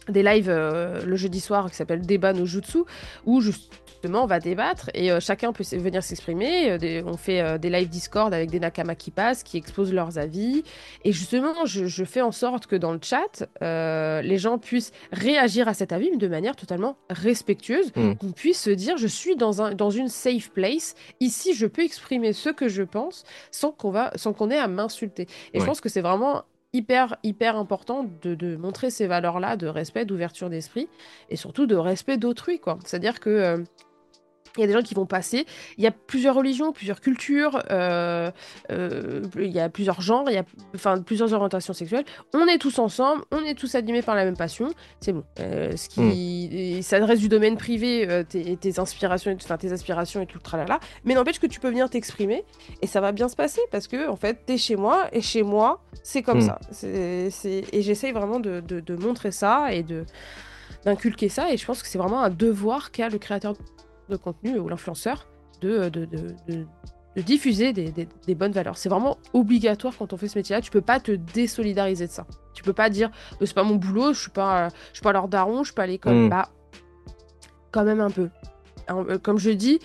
des 0.08 0.22
lives 0.22 0.48
euh, 0.48 1.04
le 1.04 1.16
jeudi 1.16 1.40
soir 1.40 1.70
qui 1.70 1.76
s'appelle 1.76 2.02
Débat 2.02 2.32
no 2.32 2.46
Jutsu, 2.46 2.78
où 3.24 3.40
justement 3.40 4.22
on 4.22 4.26
va 4.26 4.38
débattre 4.38 4.90
et 4.94 5.10
euh, 5.10 5.18
chacun 5.18 5.52
peut 5.52 5.64
venir 5.72 6.02
s'exprimer. 6.02 6.70
Euh, 6.70 7.02
on 7.04 7.16
fait 7.16 7.58
des 7.58 7.70
lives 7.70 7.88
Discord 7.88 8.32
avec 8.32 8.50
des 8.50 8.60
Nakama 8.60 8.94
qui 8.94 9.10
passent, 9.10 9.42
qui 9.42 9.56
exposent 9.56 9.92
leurs 9.92 10.18
avis. 10.18 10.62
Et 11.04 11.12
justement, 11.12 11.64
je, 11.64 12.04
fais 12.04 12.20
en 12.20 12.32
sorte 12.32 12.66
que 12.66 12.76
dans 12.76 12.92
le 12.92 13.00
chat, 13.02 13.48
les 13.60 14.38
gens 14.38 14.58
puissent 14.58 14.92
réagir 15.12 15.68
à 15.68 15.74
cet 15.74 15.92
avis, 15.92 16.10
mais 16.10 16.16
de 16.16 16.28
manière 16.28 16.56
totalement 16.56 16.96
respectueuse. 17.10 17.92
Mm. 17.96 18.14
Qu'on 18.14 18.32
puisse 18.32 18.60
se 18.60 18.70
dire, 18.70 18.96
je 18.96 19.06
suis 19.06 19.36
dans, 19.36 19.62
un, 19.62 19.74
dans 19.74 19.90
une 19.90 20.08
safe 20.08 20.50
place. 20.50 20.94
Ici, 21.20 21.54
je 21.54 21.66
peux 21.66 21.82
exprimer 21.82 22.32
ce 22.32 22.50
que 22.50 22.68
je 22.68 22.82
pense 22.82 23.24
sans 23.50 23.72
qu'on 23.72 23.92
qu'on 24.32 24.50
ait 24.50 24.58
à 24.58 24.68
m'insulter. 24.68 25.26
Et 25.54 25.60
je 25.60 25.64
pense 25.64 25.80
que 25.80 25.88
c'est 25.88 26.00
vraiment 26.00 26.44
hyper, 26.72 27.16
hyper 27.22 27.56
important 27.56 28.04
de, 28.22 28.56
montrer 28.56 28.90
ces 28.90 29.06
valeurs-là 29.06 29.56
de 29.56 29.66
respect, 29.66 30.04
d'ouverture 30.04 30.50
d'esprit 30.50 30.88
et 31.30 31.36
surtout 31.36 31.66
de 31.66 31.76
respect 31.76 32.18
d'autrui. 32.18 32.60
C'est-à-dire 32.84 33.20
que 33.20 33.30
euh, 33.30 33.58
il 34.56 34.60
y 34.60 34.64
a 34.64 34.66
des 34.66 34.72
gens 34.72 34.82
qui 34.82 34.94
vont 34.94 35.06
passer. 35.06 35.46
Il 35.76 35.84
y 35.84 35.86
a 35.86 35.90
plusieurs 35.90 36.34
religions, 36.34 36.72
plusieurs 36.72 37.00
cultures, 37.00 37.62
euh, 37.70 38.30
euh, 38.70 39.22
il 39.36 39.50
y 39.50 39.60
a 39.60 39.68
plusieurs 39.68 40.00
genres, 40.00 40.24
il 40.28 40.34
y 40.34 40.38
a 40.38 40.44
enfin, 40.74 41.00
plusieurs 41.00 41.32
orientations 41.32 41.72
sexuelles. 41.72 42.04
On 42.34 42.46
est 42.46 42.58
tous 42.58 42.78
ensemble, 42.78 43.22
on 43.30 43.44
est 43.44 43.54
tous 43.54 43.74
animés 43.74 44.02
par 44.02 44.14
la 44.14 44.24
même 44.24 44.36
passion. 44.36 44.70
C'est 45.00 45.12
bon. 45.12 45.24
Euh, 45.40 45.76
ce 45.76 45.88
qui, 45.88 46.82
ça 46.82 47.04
reste 47.04 47.20
du 47.20 47.28
domaine 47.28 47.56
privé, 47.56 48.24
tes, 48.28 48.78
inspirations, 48.78 49.34
enfin, 49.34 49.56
tes 49.56 49.72
aspirations 49.72 50.20
et 50.20 50.26
tout 50.26 50.38
le 50.38 50.42
tralala. 50.42 50.80
Mais 51.04 51.14
n'empêche 51.14 51.38
que 51.38 51.46
tu 51.46 51.60
peux 51.60 51.68
venir 51.68 51.88
t'exprimer 51.90 52.44
et 52.82 52.86
ça 52.86 53.00
va 53.00 53.12
bien 53.12 53.28
se 53.28 53.36
passer 53.36 53.60
parce 53.70 53.86
que 53.86 54.08
en 54.08 54.16
fait, 54.16 54.44
t'es 54.46 54.58
chez 54.58 54.76
moi 54.76 55.08
et 55.12 55.20
chez 55.20 55.42
moi, 55.42 55.82
c'est 56.02 56.22
comme 56.22 56.38
hmm. 56.38 56.42
ça. 56.42 56.60
Et 57.72 57.82
j'essaye 57.82 58.12
vraiment 58.12 58.40
de, 58.40 58.60
de 58.60 58.96
montrer 58.96 59.30
ça 59.30 59.72
et 59.72 59.82
de 59.82 60.04
d'inculquer 60.84 61.28
ça 61.28 61.52
et 61.52 61.56
je 61.56 61.66
pense 61.66 61.82
que 61.82 61.88
c'est 61.88 61.98
vraiment 61.98 62.22
un 62.22 62.30
devoir 62.30 62.90
qu'a 62.90 63.08
le 63.08 63.18
créateur 63.18 63.54
de 64.08 64.16
contenu 64.16 64.58
ou 64.58 64.68
l'influenceur 64.68 65.26
de, 65.60 65.88
de, 65.88 66.04
de, 66.04 66.34
de, 66.48 67.22
diffuser 67.22 67.72
des, 67.72 67.90
des, 67.90 68.34
bonnes 68.34 68.52
valeurs. 68.52 68.76
C'est 68.76 68.88
vraiment 68.88 69.18
obligatoire 69.32 69.94
quand 69.98 70.12
on 70.12 70.16
fait 70.16 70.28
ce 70.28 70.38
métier-là. 70.38 70.60
Tu 70.60 70.70
peux 70.70 70.80
pas 70.80 71.00
te 71.00 71.12
désolidariser 71.12 72.06
de 72.06 72.12
ça. 72.12 72.26
Tu 72.54 72.62
peux 72.62 72.72
pas 72.72 72.90
dire 72.90 73.10
euh, 73.40 73.46
c'est 73.46 73.54
pas 73.54 73.64
mon 73.64 73.74
boulot, 73.74 74.12
je 74.12 74.20
suis 74.20 74.30
pas, 74.30 74.68
je 74.68 74.94
suis 74.94 75.02
pas 75.02 75.12
leur 75.12 75.26
daron, 75.26 75.64
je 75.64 75.68
suis 75.68 75.74
pas 75.74 75.82
à 75.82 75.86
l'école. 75.86 76.14
Mm. 76.14 76.28
Bah, 76.28 76.48
quand 77.72 77.84
même 77.84 78.00
un 78.00 78.10
peu. 78.10 78.30
Euh, 78.90 79.18
comme 79.18 79.38
je 79.38 79.50
dis, 79.50 79.80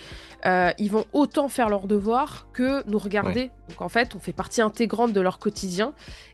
euh, 0.45 0.71
ils 0.77 0.91
vont 0.91 1.05
autant 1.11 1.49
faire 1.49 1.69
leur 1.69 1.87
devoir 1.87 2.47
que 2.53 2.87
nous 2.87 2.99
regarder. 2.99 3.49
Donc 3.69 3.81
en 3.81 3.89
fait, 3.89 4.15
on 4.15 4.19
fait 4.19 4.31
partie 4.31 4.61
intégrante 4.61 5.11
de 5.11 5.21
leur 5.21 5.39
quotidien. 5.39 5.93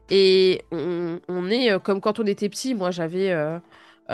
Et 0.10 0.64
on, 0.72 1.20
on 1.30 1.50
est 1.50 1.80
comme 1.82 2.02
quand 2.02 2.20
on 2.20 2.26
était 2.26 2.50
petit. 2.50 2.76
Moi, 2.76 2.92
j'avais. 2.92 3.34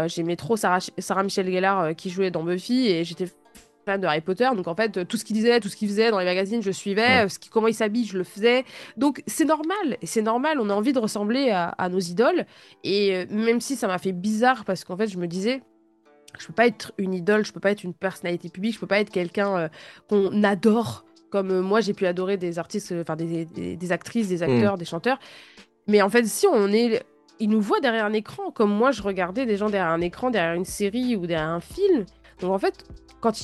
J'aimais 0.07 0.35
trop 0.35 0.57
Sarah, 0.57 0.79
Sarah 0.97 1.23
Michelle 1.23 1.49
Gellar 1.49 1.95
qui 1.95 2.09
jouait 2.09 2.29
dans 2.29 2.43
Buffy 2.43 2.89
et 2.89 3.05
j'étais 3.05 3.27
fan 3.85 4.01
de 4.01 4.07
Harry 4.07 4.21
Potter, 4.21 4.49
donc 4.55 4.67
en 4.67 4.75
fait 4.75 5.05
tout 5.07 5.17
ce 5.17 5.23
qu'il 5.23 5.35
disait, 5.35 5.59
tout 5.59 5.69
ce 5.69 5.75
qu'il 5.75 5.87
faisait 5.87 6.11
dans 6.11 6.19
les 6.19 6.25
magazines, 6.25 6.61
je 6.61 6.71
suivais, 6.71 7.29
ce 7.29 7.39
qui, 7.39 7.49
comment 7.49 7.67
il 7.67 7.73
s'habille, 7.73 8.05
je 8.05 8.17
le 8.17 8.23
faisais. 8.23 8.65
Donc 8.97 9.23
c'est 9.27 9.45
normal, 9.45 9.97
et 10.01 10.05
c'est 10.05 10.21
normal, 10.21 10.59
on 10.59 10.69
a 10.69 10.73
envie 10.73 10.93
de 10.93 10.99
ressembler 10.99 11.51
à, 11.51 11.89
nos 11.89 11.99
idoles, 11.99 12.45
et 12.83 13.15
euh, 13.15 13.25
même 13.29 13.61
si 13.61 13.75
ça 13.75 13.87
m'a 13.87 13.97
fait 13.97 14.11
bizarre 14.11 14.65
parce 14.65 14.83
qu'en 14.83 14.97
fait 14.97 15.07
je 15.07 15.17
me 15.17 15.27
disais, 15.27 15.61
je 16.39 16.47
peux 16.47 16.53
pas 16.53 16.67
être 16.67 16.91
une 16.97 17.13
idole, 17.13 17.45
je 17.45 17.53
peux 17.53 17.59
pas 17.59 17.71
être 17.71 17.83
une 17.83 17.93
personnalité 17.93 18.49
publique, 18.49 18.73
je 18.73 18.79
peux 18.79 18.87
pas 18.87 18.99
être 18.99 19.11
quelqu'un 19.11 19.57
euh, 19.57 19.67
qu'on 20.09 20.43
adore, 20.43 21.05
comme 21.29 21.51
euh, 21.51 21.61
moi 21.61 21.81
j'ai 21.81 21.93
pu 21.93 22.05
adorer 22.05 22.37
des 22.37 22.59
artistes, 22.59 22.93
enfin 22.99 23.15
des, 23.15 23.45
des, 23.45 23.91
actrices, 23.91 24.27
des 24.27 24.43
acteurs, 24.43 24.75
mm. 24.75 24.79
des 24.79 24.85
chanteurs. 24.85 25.19
Mais 25.87 26.01
en 26.01 26.09
fait, 26.09 26.25
si 26.25 26.47
on 26.47 26.73
est 26.73 27.03
ils 27.39 27.49
nous 27.49 27.61
voient 27.61 27.79
derrière 27.79 28.05
un 28.05 28.13
écran, 28.13 28.51
comme 28.51 28.71
moi 28.71 28.91
je 28.91 29.01
regardais 29.01 29.45
des 29.45 29.57
gens 29.57 29.69
derrière 29.69 29.91
un 29.91 30.01
écran, 30.01 30.29
derrière 30.29 30.53
une 30.53 30.65
série 30.65 31.15
ou 31.15 31.27
derrière 31.27 31.49
un 31.49 31.59
film. 31.59 32.05
Donc 32.41 32.51
en 32.51 32.59
fait, 32.59 32.85
quand 33.21 33.39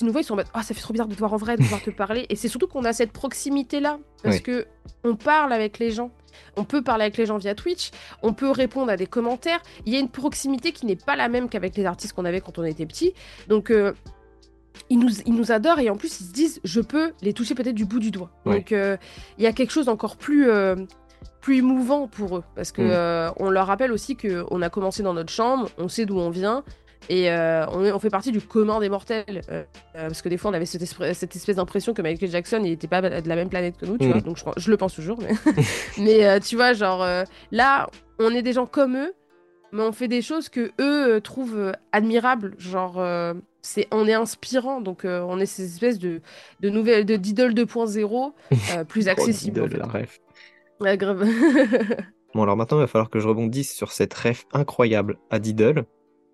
ils 0.00 0.06
nous 0.06 0.12
voient, 0.12 0.20
ils 0.20 0.24
sont 0.24 0.34
en 0.34 0.36
mode 0.36 0.46
Ah, 0.54 0.62
ça 0.62 0.74
fait 0.74 0.80
trop 0.80 0.92
bizarre 0.92 1.08
de 1.08 1.14
te 1.14 1.18
voir 1.18 1.32
en 1.32 1.36
vrai, 1.36 1.56
de 1.56 1.62
pouvoir 1.62 1.82
te 1.82 1.90
parler. 2.04 2.26
Et 2.28 2.36
c'est 2.36 2.48
surtout 2.48 2.66
qu'on 2.66 2.84
a 2.84 2.92
cette 2.92 3.12
proximité-là. 3.12 3.98
Parce 4.22 4.40
que 4.40 4.66
on 5.04 5.16
parle 5.16 5.52
avec 5.52 5.78
les 5.78 5.90
gens. 5.90 6.10
On 6.56 6.64
peut 6.64 6.82
parler 6.82 7.04
avec 7.04 7.16
les 7.16 7.26
gens 7.26 7.38
via 7.38 7.54
Twitch, 7.54 7.90
on 8.22 8.32
peut 8.32 8.50
répondre 8.50 8.90
à 8.90 8.96
des 8.96 9.06
commentaires. 9.06 9.60
Il 9.86 9.92
y 9.92 9.96
a 9.96 10.00
une 10.00 10.08
proximité 10.08 10.72
qui 10.72 10.86
n'est 10.86 10.96
pas 10.96 11.14
la 11.14 11.28
même 11.28 11.48
qu'avec 11.48 11.76
les 11.76 11.84
artistes 11.84 12.12
qu'on 12.12 12.24
avait 12.24 12.40
quand 12.40 12.58
on 12.58 12.64
était 12.64 12.86
petit. 12.86 13.14
Donc, 13.48 13.70
euh, 13.70 13.92
ils, 14.90 14.98
nous, 14.98 15.10
ils 15.26 15.34
nous 15.34 15.52
adorent 15.52 15.78
et 15.78 15.90
en 15.90 15.96
plus, 15.96 16.20
ils 16.20 16.24
se 16.24 16.32
disent 16.32 16.60
Je 16.64 16.80
peux 16.80 17.12
les 17.22 17.32
toucher 17.32 17.54
peut-être 17.54 17.74
du 17.74 17.84
bout 17.84 18.00
du 18.00 18.10
doigt. 18.10 18.30
Donc, 18.44 18.72
euh, 18.72 18.96
il 19.38 19.44
y 19.44 19.46
a 19.46 19.52
quelque 19.52 19.70
chose 19.70 19.86
d'encore 19.86 20.16
plus. 20.16 20.50
Euh, 20.50 20.76
plus 21.40 21.58
émouvant 21.58 22.08
pour 22.08 22.38
eux 22.38 22.44
parce 22.54 22.72
que 22.72 22.80
mm. 22.80 23.34
on 23.38 23.50
leur 23.50 23.66
rappelle 23.66 23.92
aussi 23.92 24.16
que 24.16 24.46
on 24.50 24.62
a 24.62 24.70
commencé 24.70 25.02
dans 25.02 25.12
notre 25.12 25.30
chambre, 25.30 25.68
on 25.76 25.88
sait 25.88 26.06
d'où 26.06 26.18
on 26.18 26.30
vient, 26.30 26.64
Et 27.08 27.30
euh, 27.30 27.66
on, 27.68 27.98
fait 27.98 28.10
partie 28.10 28.32
du 28.32 28.40
commun 28.40 28.80
des 28.80 28.88
mortels. 28.88 29.42
Euh, 29.50 29.64
parce 29.94 30.22
que 30.22 30.28
des 30.28 30.36
fois, 30.36 30.50
on 30.50 30.54
avait 30.54 30.66
cette, 30.66 30.82
espèce 30.82 31.56
d'impression 31.56 31.94
que 31.94 32.02
Michael 32.02 32.30
Jackson, 32.30 32.58
il 32.58 32.70
n'était 32.70 32.88
pas 32.88 33.02
de 33.02 33.28
la 33.28 33.36
même 33.36 33.48
planète 33.48 33.76
que 33.76 33.86
nous, 33.86 33.98
tu 33.98 34.06
vois. 34.06 34.16
Mm. 34.16 34.22
Donc 34.22 34.38
je, 34.56 34.70
le 34.70 34.76
pense 34.76 34.94
toujours. 34.94 35.18
Mais, 35.20 35.34
mais 35.98 36.40
tu 36.40 36.56
vois, 36.56 36.72
genre, 36.72 37.06
là, 37.52 37.90
on 38.18 38.30
est 38.30 38.42
des 38.42 38.52
gens 38.52 38.66
comme 38.66 38.96
eux, 38.96 39.12
mais 39.72 39.82
on 39.82 39.92
fait 39.92 40.08
des 40.08 40.22
choses 40.22 40.48
que 40.48 40.72
eux 40.80 41.20
trouvent 41.20 41.72
admirables. 41.92 42.54
Genre, 42.58 43.02
c'est, 43.60 43.86
on 43.90 44.06
est 44.06 44.14
inspirant. 44.14 44.80
Donc, 44.80 45.02
on 45.04 45.38
est 45.38 45.46
ces 45.46 45.64
espèces 45.64 45.98
de, 45.98 46.22
de 46.60 46.70
nouvelles, 46.70 47.04
de 47.04 47.16
d'idole 47.16 47.52
2.0 47.52 48.32
plus 48.88 49.08
accessible. 49.08 49.62
oh, 49.64 49.76
la 49.76 49.86
ref. 49.86 50.20
Ouais, 50.80 50.96
grave. 50.96 51.24
bon, 52.34 52.42
alors 52.42 52.56
maintenant, 52.56 52.78
il 52.78 52.82
va 52.82 52.86
falloir 52.86 53.10
que 53.10 53.20
je 53.20 53.28
rebondisse 53.28 53.74
sur 53.74 53.92
cette 53.92 54.14
ref 54.14 54.44
incroyable 54.52 55.18
à 55.30 55.38
Diddle 55.38 55.84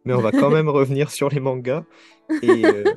mais 0.04 0.14
on 0.14 0.20
va 0.20 0.32
quand 0.32 0.50
même 0.50 0.68
revenir 0.68 1.10
sur 1.10 1.28
les 1.28 1.40
mangas. 1.40 1.84
Euh, 2.44 2.84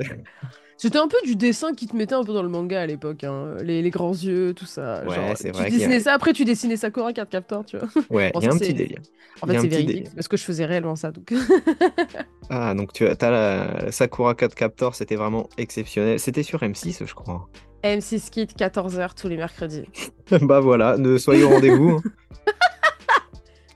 C'était 0.77 0.97
un 0.97 1.07
peu 1.07 1.17
du 1.23 1.35
dessin 1.35 1.73
qui 1.73 1.87
te 1.87 1.95
mettait 1.95 2.15
un 2.15 2.23
peu 2.23 2.33
dans 2.33 2.43
le 2.43 2.49
manga 2.49 2.81
à 2.81 2.85
l'époque, 2.85 3.23
hein. 3.23 3.55
les, 3.61 3.89
grands 3.89 4.11
yeux, 4.11 4.53
tout 4.53 4.65
ça. 4.65 5.03
Ouais, 5.05 5.33
c'est 5.35 5.51
vrai. 5.51 5.65
Tu 5.65 5.77
dessinais 5.77 5.99
ça, 6.01 6.13
après 6.13 6.33
tu 6.33 6.43
dessinais 6.43 6.75
Sakura 6.75 7.13
4 7.13 7.29
Captor, 7.29 7.63
tu 7.63 7.77
vois. 7.77 7.87
Ouais, 8.09 8.31
il 8.35 8.43
y 8.43 8.47
a 8.47 8.51
un 8.51 8.57
petit 8.57 8.73
délire. 8.73 8.99
En 9.41 9.47
fait, 9.47 9.59
c'est 9.59 9.67
véridique, 9.67 10.13
parce 10.13 10.27
que 10.27 10.35
je 10.35 10.43
faisais 10.43 10.65
réellement 10.65 10.95
ça. 10.95 11.11
Donc... 11.11 11.33
ah, 12.49 12.73
donc 12.73 12.91
tu 12.91 13.07
as, 13.07 13.15
as 13.21 13.31
la 13.31 13.91
Sakura 13.91 14.35
4 14.35 14.55
Captor, 14.55 14.95
c'était 14.95 15.15
vraiment 15.15 15.47
exceptionnel. 15.57 16.19
C'était 16.19 16.43
sur 16.43 16.59
M6, 16.59 17.05
je 17.05 17.13
crois. 17.13 17.47
M6 17.83 18.29
Kit, 18.29 18.45
14h 18.45 19.09
tous 19.19 19.27
les 19.27 19.37
mercredis. 19.37 19.85
bah 20.41 20.59
voilà, 20.59 20.97
ne 20.97 21.17
soyez 21.17 21.43
au 21.43 21.49
rendez-vous. 21.49 22.01
Hein. 22.03 22.51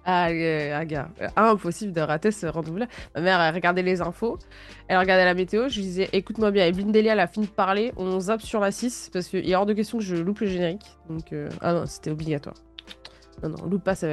Ah, 0.09 0.29
euh, 0.29 0.85
gars, 0.85 1.09
euh, 1.21 1.27
impossible 1.35 1.91
de 1.91 1.99
rater 1.99 2.31
ce 2.31 2.45
rendez-vous-là. 2.45 2.87
Ma 3.13 3.19
mère, 3.19 3.41
elle 3.41 3.53
regardait 3.53 3.83
les 3.83 3.99
infos, 3.99 4.39
elle 4.87 4.99
regardait 4.99 5.25
la 5.25 5.33
météo. 5.33 5.67
Je 5.67 5.75
lui 5.75 5.81
disais, 5.81 6.09
écoute-moi 6.13 6.49
bien, 6.51 6.65
Evelyne 6.65 6.93
Delia, 6.93 7.11
elle 7.11 7.19
a 7.19 7.27
fini 7.27 7.47
de 7.47 7.51
parler, 7.51 7.91
on 7.97 8.17
zappe 8.21 8.41
sur 8.41 8.61
la 8.61 8.71
6 8.71 9.09
parce 9.11 9.27
qu'il 9.27 9.47
est 9.49 9.53
hors 9.53 9.65
de 9.65 9.73
question 9.73 9.97
que 9.97 10.05
je 10.05 10.15
loupe 10.15 10.39
le 10.39 10.47
générique. 10.47 10.85
Donc, 11.09 11.33
euh, 11.33 11.49
ah 11.59 11.73
non, 11.73 11.85
c'était 11.85 12.11
obligatoire. 12.11 12.55
Non, 13.43 13.49
non, 13.49 13.57
on 13.65 13.67
loupe 13.67 13.83
pas, 13.83 13.95
ça, 13.95 14.07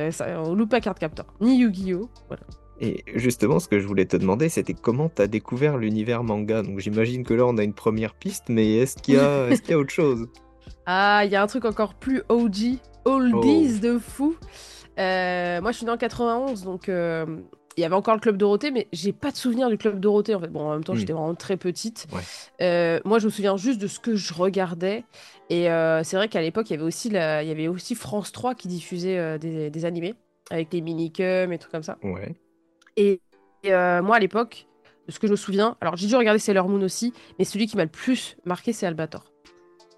on 0.45 0.57
loupe 0.57 0.71
pas 0.71 0.81
Carte 0.81 0.99
Captor, 0.99 1.27
ni 1.41 1.59
Yu-Gi-Oh! 1.59 2.11
Voilà. 2.27 2.43
Et 2.81 3.05
justement, 3.15 3.61
ce 3.61 3.69
que 3.69 3.79
je 3.79 3.87
voulais 3.87 4.07
te 4.07 4.17
demander, 4.17 4.49
c'était 4.49 4.75
comment 4.75 5.09
tu 5.09 5.23
as 5.23 5.29
découvert 5.29 5.79
l'univers 5.79 6.25
manga? 6.25 6.63
Donc 6.63 6.81
j'imagine 6.81 7.23
que 7.23 7.35
là, 7.35 7.47
on 7.47 7.57
a 7.57 7.63
une 7.63 7.73
première 7.73 8.15
piste, 8.15 8.47
mais 8.49 8.79
est-ce 8.79 8.97
qu'il 8.97 9.15
y, 9.15 9.19
a... 9.19 9.49
est 9.49 9.69
y 9.69 9.73
a 9.73 9.79
autre 9.79 9.93
chose? 9.93 10.27
Ah, 10.87 11.23
il 11.25 11.31
y 11.31 11.37
a 11.37 11.43
un 11.43 11.47
truc 11.47 11.65
encore 11.65 11.95
plus 11.95 12.23
OG, 12.29 12.77
oldies 13.07 13.77
oh. 13.77 13.81
de 13.81 13.99
fou. 13.99 14.37
Euh, 14.99 15.61
moi, 15.61 15.73
je 15.73 15.79
suis 15.79 15.87
née 15.87 15.93
en 15.93 15.97
91, 15.97 16.63
donc 16.63 16.89
euh, 16.89 17.27
il 17.77 17.81
y 17.81 17.85
avait 17.85 17.95
encore 17.95 18.15
le 18.15 18.21
Club 18.21 18.37
Dorothée, 18.37 18.71
mais 18.71 18.89
j'ai 18.93 19.13
pas 19.13 19.31
de 19.31 19.37
souvenir 19.37 19.69
du 19.69 19.77
Club 19.77 19.99
Dorothée 20.01 20.35
en 20.35 20.41
fait. 20.41 20.49
Bon, 20.49 20.69
en 20.69 20.73
même 20.73 20.85
temps, 20.85 20.95
hmm. 20.95 20.99
j'étais 20.99 21.13
vraiment 21.13 21.35
très 21.35 21.57
petite. 21.57 22.07
Euh, 22.61 23.01
moi, 23.05 23.19
je 23.19 23.27
me 23.27 23.31
souviens 23.31 23.57
juste 23.57 23.81
de 23.81 23.87
ce 23.87 23.99
que 23.99 24.15
je 24.15 24.33
regardais. 24.35 25.05
Et 25.51 25.65
c'est 26.05 26.17
vrai 26.17 26.29
qu'à 26.29 26.41
l'époque, 26.41 26.71
il 26.71 26.75
y 26.75 26.77
avait 26.77 26.85
aussi 26.85 27.09
il 27.09 27.15
y 27.15 27.19
avait 27.19 27.69
aussi 27.69 27.95
France 27.95 28.33
3 28.33 28.55
qui 28.55 28.69
diffusait 28.69 29.39
des, 29.39 29.85
animés 29.85 30.15
avec 30.51 30.73
les 30.73 30.81
minicums 30.81 31.53
et 31.53 31.59
trucs 31.59 31.73
comme 31.73 31.83
ça. 31.83 31.99
Ouais. 32.03 32.35
Et, 32.97 33.21
moi, 33.65 34.17
à 34.17 34.19
l'époque, 34.19 34.67
de 35.07 35.13
ce 35.13 35.19
que 35.19 35.27
je 35.27 35.33
me 35.33 35.37
souviens, 35.37 35.77
alors 35.83 35.97
j'ai 35.97 36.07
dû 36.07 36.17
regarder 36.17 36.39
Sailor 36.39 36.69
Moon 36.69 36.81
aussi, 36.81 37.13
mais 37.39 37.45
celui 37.45 37.67
qui 37.67 37.77
m'a 37.77 37.85
le 37.85 37.91
plus 37.91 38.37
marqué, 38.47 38.73
c'est 38.73 38.87
Albator. 38.87 39.25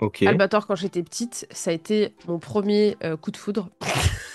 Ok. 0.01 0.25
Albator, 0.25 0.67
quand 0.67 0.75
j'étais 0.75 1.03
petite, 1.03 1.47
ça 1.53 1.71
a 1.71 1.73
été 1.73 2.15
mon 2.27 2.41
premier 2.41 2.97
coup 3.21 3.31
de 3.31 3.37
foudre. 3.37 3.71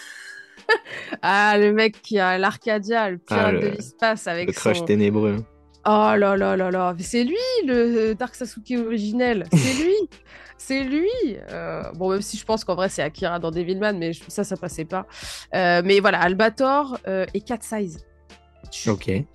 ah, 1.21 1.57
le 1.57 1.71
mec 1.71 2.01
qui 2.01 2.19
a 2.19 2.37
l'Arcadia, 2.37 3.09
le 3.09 3.17
pirate 3.17 3.55
ah, 3.57 3.61
de 3.61 3.67
l'espace 3.67 4.27
avec 4.27 4.47
le 4.47 4.53
crush 4.53 4.85
ténébreux. 4.85 5.37
Oh 5.85 6.13
là 6.15 6.37
là 6.37 6.55
là 6.55 6.69
là, 6.69 6.95
c'est 6.99 7.23
lui 7.23 7.35
le 7.65 8.13
Dark 8.13 8.35
Sasuke 8.35 8.73
originel, 8.85 9.45
c'est 9.51 9.83
lui, 9.83 9.95
c'est 10.57 10.83
lui. 10.83 11.09
Euh, 11.49 11.81
bon, 11.95 12.11
même 12.11 12.21
si 12.21 12.37
je 12.37 12.45
pense 12.45 12.63
qu'en 12.63 12.75
vrai 12.75 12.87
c'est 12.87 13.01
Akira 13.01 13.39
dans 13.39 13.49
Devilman, 13.49 13.97
mais 13.97 14.11
ça, 14.27 14.43
ça 14.43 14.57
passait 14.57 14.85
pas. 14.85 15.07
Euh, 15.55 15.81
mais 15.83 15.99
voilà, 15.99 16.21
Albator 16.21 16.99
euh, 17.07 17.25
et 17.33 17.41
Cat 17.41 17.57
Size. 17.61 18.05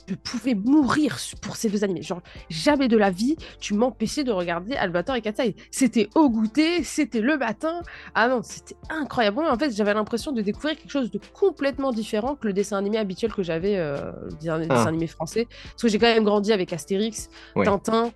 Je 0.08 0.14
pouvais 0.14 0.54
mourir 0.54 1.16
pour 1.42 1.56
ces 1.56 1.68
deux 1.68 1.84
animés. 1.84 2.02
Genre, 2.02 2.22
jamais 2.48 2.88
de 2.88 2.96
la 2.96 3.10
vie, 3.10 3.36
tu 3.60 3.74
m'empêchais 3.74 4.24
de 4.24 4.32
regarder 4.32 4.74
Albator 4.74 5.14
et 5.16 5.22
Katsai. 5.22 5.54
C'était 5.70 6.08
au 6.14 6.30
goûter, 6.30 6.82
c'était 6.82 7.20
le 7.20 7.36
matin. 7.36 7.82
Ah 8.14 8.28
non, 8.28 8.40
c'était 8.42 8.76
incroyable. 8.88 9.40
en 9.40 9.58
fait, 9.58 9.74
j'avais 9.74 9.94
l'impression 9.94 10.32
de 10.32 10.40
découvrir 10.40 10.76
quelque 10.76 10.90
chose 10.90 11.10
de 11.10 11.20
complètement 11.32 11.92
différent 11.92 12.34
que 12.34 12.46
le 12.46 12.52
dessin 12.52 12.78
animé 12.78 12.98
habituel 12.98 13.32
que 13.32 13.42
j'avais, 13.42 13.76
euh, 13.76 14.12
le 14.24 14.36
dessin, 14.36 14.66
ah. 14.70 14.88
animé 14.88 15.06
français. 15.06 15.46
Parce 15.64 15.82
que 15.82 15.88
j'ai 15.88 15.98
quand 15.98 16.12
même 16.12 16.24
grandi 16.24 16.52
avec 16.52 16.72
Astérix, 16.72 17.28
Tintin, 17.54 18.12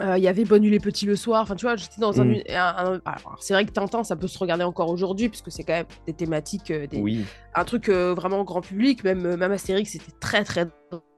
euh, 0.00 0.16
il 0.16 0.24
y 0.24 0.28
avait 0.28 0.44
Bonne 0.44 0.62
nuit 0.62 0.70
les 0.70 0.80
petits 0.80 1.06
le 1.06 1.16
soir. 1.16 1.42
Enfin, 1.42 1.56
tu 1.56 1.66
vois, 1.66 1.76
j'étais 1.76 2.00
dans 2.00 2.20
un. 2.20 2.24
Mm. 2.24 3.00
c'est 3.40 3.54
vrai 3.54 3.64
que 3.64 3.72
Tintin, 3.72 4.02
ça 4.02 4.16
peut 4.16 4.28
se 4.28 4.38
regarder 4.38 4.64
encore 4.64 4.90
aujourd'hui, 4.90 5.28
puisque 5.28 5.50
c'est 5.50 5.62
quand 5.62 5.74
même 5.74 5.86
des 6.06 6.14
thématiques, 6.14 6.70
euh, 6.70 6.86
des... 6.86 7.24
un 7.54 7.64
truc 7.64 7.88
euh, 7.88 8.14
vraiment 8.14 8.42
grand 8.44 8.62
public. 8.62 9.04
Même, 9.04 9.36
même 9.36 9.52
Astérix, 9.52 9.90
c'était 9.90 10.12
très, 10.20 10.44
très 10.44 10.66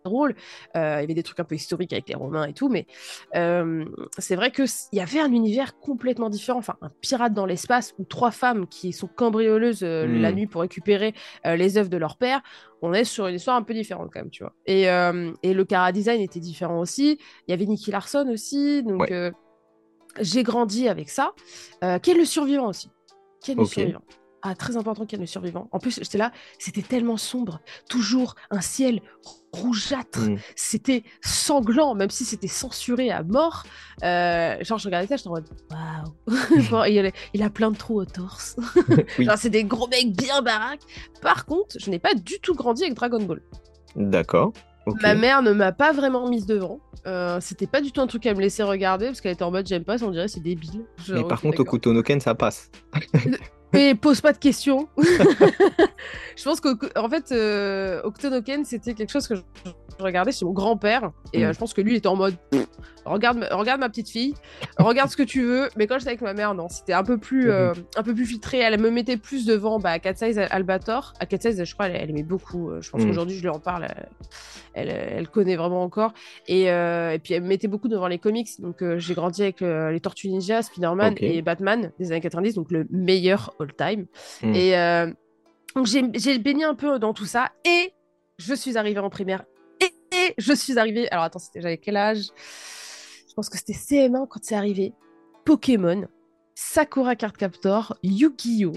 drôle. 0.05 0.35
Euh, 0.77 0.97
il 0.99 1.01
y 1.01 1.05
avait 1.05 1.15
des 1.15 1.23
trucs 1.23 1.41
un 1.41 1.45
peu 1.45 1.55
historiques 1.55 1.93
avec 1.93 2.09
les 2.09 2.15
Romains 2.15 2.47
et 2.47 2.53
tout, 2.53 2.69
mais 2.69 2.87
euh, 3.35 3.85
c'est 4.19 4.37
vrai 4.37 4.51
qu'il 4.51 4.67
y 4.93 5.01
avait 5.01 5.21
un 5.21 5.33
univers 5.33 5.79
complètement 5.79 6.31
différent. 6.31 6.59
Enfin, 6.59 6.77
un 6.83 6.91
pirate 7.01 7.35
dans 7.35 7.47
l'espace 7.47 7.95
où 7.99 8.05
trois 8.05 8.31
femmes 8.31 8.67
qui 8.67 8.93
sont 8.93 9.09
cambrioleuses 9.09 9.83
euh, 9.83 10.07
la 10.07 10.33
hmm. 10.33 10.35
nuit 10.35 10.47
pour 10.47 10.61
récupérer 10.63 11.15
les 11.45 11.79
œuvres 11.79 11.91
de 11.91 11.97
leur 11.97 12.17
père. 12.17 12.41
On 12.83 12.93
est 12.93 13.05
sur 13.05 13.27
une 13.27 13.37
histoire 13.37 13.57
un 13.57 13.63
peu 13.63 13.75
différente 13.75 14.11
quand 14.13 14.21
même, 14.21 14.31
tu 14.31 14.43
vois. 14.43 14.55
Et, 14.67 14.83
et 15.43 15.55
le 15.55 15.65
cara 15.65 15.93
design 15.93 16.21
était 16.21 16.41
différent 16.41 16.81
aussi. 16.81 17.19
Il 17.47 17.51
y 17.51 17.55
avait 17.55 17.67
Nicky 17.67 17.91
Larson 17.91 18.29
aussi, 18.29 18.83
donc 18.83 19.13
j'ai 20.21 20.43
grandi 20.43 20.89
avec 20.89 21.09
ça. 21.09 21.33
qui 22.03 22.11
est 22.11 22.15
le 22.15 22.25
survivant 22.25 22.69
aussi. 22.69 22.91
Qui 23.41 23.53
est 23.53 23.55
le 23.55 23.65
survivant 23.65 24.03
ah, 24.43 24.55
très 24.55 24.77
important 24.77 25.07
qu'il 25.07 25.19
y 25.19 25.21
ait 25.21 25.25
le 25.25 25.27
survivant. 25.27 25.69
En 25.71 25.79
plus, 25.79 26.01
j'étais 26.03 26.19
là, 26.19 26.33
c'était 26.59 26.83
tellement 26.83 27.17
sombre. 27.17 27.61
Toujours 27.89 28.35
un 28.51 28.61
ciel 28.61 29.01
rougeâtre. 29.53 30.21
Mm. 30.21 30.39
C'était 30.57 31.05
sanglant, 31.21 31.95
même 31.95 32.11
si 32.11 32.25
c'était 32.25 32.49
censuré 32.49 33.11
à 33.11 33.23
mort. 33.23 33.63
Euh, 34.03 34.57
genre, 34.63 34.79
je 34.79 34.87
regardais 34.87 35.07
ça, 35.07 35.17
j'étais 35.17 35.29
en 35.29 35.33
mode 35.33 35.49
waouh. 35.71 36.85
il, 37.35 37.43
a 37.43 37.51
plein 37.51 37.71
de 37.71 37.77
trous 37.77 38.01
au 38.01 38.05
torse. 38.05 38.57
genre, 39.19 39.39
c'est 39.39 39.51
des 39.51 39.65
gros 39.65 39.87
mecs 39.87 40.13
bien 40.17 40.43
baraques. 40.43 40.83
Par 41.21 41.47
contre, 41.47 41.77
je 41.79 41.91
n'ai 41.91 41.99
pas 41.99 42.15
du 42.15 42.41
tout 42.41 42.55
grandi 42.55 42.83
avec 42.83 42.95
Dragon 42.95 43.23
Ball. 43.23 43.43
D'accord. 43.95 44.53
Ma 45.01 45.15
mère 45.15 45.43
ne 45.43 45.53
m'a 45.53 45.71
pas 45.71 45.93
vraiment 45.93 46.29
mise 46.29 46.47
devant. 46.47 46.81
Euh, 47.07 47.39
c'était 47.41 47.69
pas 47.69 47.81
du 47.81 47.93
tout 47.93 48.01
un 48.01 48.09
truc 48.09 48.27
à 48.27 48.35
me 48.35 48.41
laisser 48.41 48.65
regarder 48.65 49.07
parce 49.07 49.21
qu'elle 49.21 49.33
était 49.33 49.45
en 49.45 49.51
mode 49.53 49.67
j'aime 49.67 49.85
pas, 49.85 50.03
on 50.03 50.11
dirait 50.11 50.27
c'est 50.29 50.41
débile. 50.41 50.85
Mais 51.09 51.23
par 51.23 51.41
contre, 51.41 51.61
au 51.61 51.65
couteau 51.65 51.93
Noken, 51.93 52.19
ça 52.19 52.35
passe. 52.35 52.71
Mais 53.75 53.95
pose 53.95 54.21
pas 54.21 54.33
de 54.33 54.39
questions. 54.39 54.89
je 54.99 56.45
pense 56.45 56.61
qu'en 56.61 57.09
fait, 57.09 57.33
euh, 57.33 58.03
Octonoken, 58.05 58.65
c'était 58.65 58.95
quelque 58.95 59.11
chose 59.11 59.27
que 59.27 59.35
je, 59.99 60.05
regardais 60.05 60.33
chez 60.33 60.45
mon 60.45 60.53
grand-père. 60.53 61.11
Et 61.33 61.45
euh, 61.45 61.51
mm. 61.51 61.55
je 61.55 61.59
pense 61.59 61.75
que 61.75 61.81
lui, 61.81 61.93
il 61.93 61.97
était 61.97 62.09
en 62.09 62.17
mode 62.17 62.37
regarde, 63.05 63.49
regarde 63.51 63.81
ma 63.81 63.89
petite 63.89 64.09
fille, 64.09 64.35
regarde 64.79 65.11
ce 65.11 65.17
que 65.17 65.23
tu 65.23 65.43
veux. 65.43 65.69
Mais 65.77 65.87
quand 65.87 65.99
j'étais 65.99 66.11
avec 66.11 66.23
ma 66.23 66.35
mère, 66.35 66.55
non, 66.55 66.69
c'était 66.69 66.93
un, 66.93 67.05
peu 67.05 67.19
plus, 67.19 67.51
euh, 67.51 67.73
mm-hmm. 67.73 67.99
un 67.99 68.03
peu 68.03 68.15
plus 68.15 68.27
filtré. 68.27 68.59
Elle 68.59 68.81
me 68.81 68.91
mettait 68.91 69.17
plus 69.17 69.47
devant 69.47 69.79
bah, 69.79 69.99
Cat 69.99 70.15
Size 70.15 70.39
Albator. 70.39 71.15
À 71.21 71.27
Cat 71.27 71.39
Size, 71.41 71.65
je 71.65 71.75
crois, 71.75 71.89
elle, 71.89 72.11
aimait 72.11 72.23
beaucoup. 72.23 72.71
Je 72.81 72.91
pense 72.91 73.03
mm. 73.03 73.07
qu'aujourd'hui, 73.07 73.37
je 73.37 73.43
lui 73.43 73.49
en 73.49 73.61
parle. 73.61 73.87
Elle, 74.75 74.89
elle, 74.89 75.29
connaît 75.29 75.57
vraiment 75.57 75.83
encore. 75.83 76.13
Et, 76.47 76.65
et, 76.65 77.21
puis, 77.23 77.35
elle 77.35 77.43
me 77.43 77.49
mettait 77.49 77.69
beaucoup 77.69 77.89
devant 77.89 78.09
les 78.09 78.19
comics. 78.19 78.49
Donc, 78.61 78.83
j'ai 78.97 79.15
grandi 79.15 79.43
avec 79.43 79.61
les 79.61 80.01
Tortues 80.01 80.29
Ninja, 80.29 80.63
Spider-Man 80.63 81.15
et 81.19 81.43
Batman 81.43 81.93
des 81.99 82.13
années 82.13 82.21
90. 82.21 82.55
Donc, 82.55 82.71
le 82.71 82.87
meilleur 82.91 83.55
time. 83.77 84.07
Hmm. 84.43 84.55
Et 84.55 84.77
euh, 84.77 85.13
donc 85.75 85.87
j'ai 85.87 86.39
baigné 86.39 86.65
un 86.65 86.75
peu 86.75 86.99
dans 86.99 87.15
tout 87.15 87.25
ça 87.25 87.53
et 87.65 87.93
je 88.39 88.55
suis 88.55 88.77
arrivée 88.77 89.01
en 89.01 89.11
primaire 89.11 89.45
et, 90.13 90.35
je 90.39 90.53
suis 90.53 90.79
arrivée. 90.79 91.11
Alors 91.11 91.25
attends, 91.25 91.41
j'avais 91.55 91.79
quel 91.79 91.97
âge? 91.97 92.27
Je 93.29 93.35
pense 93.35 93.49
que 93.49 93.57
c'était 93.57 93.73
CM1 93.73 94.27
quand 94.29 94.41
c'est 94.43 94.55
arrivé. 94.55 94.93
Pokémon, 95.45 96.07
Sakura 96.55 97.17
Card 97.17 97.33
Captor, 97.33 97.97
Yu-Gi-Oh! 98.03 98.73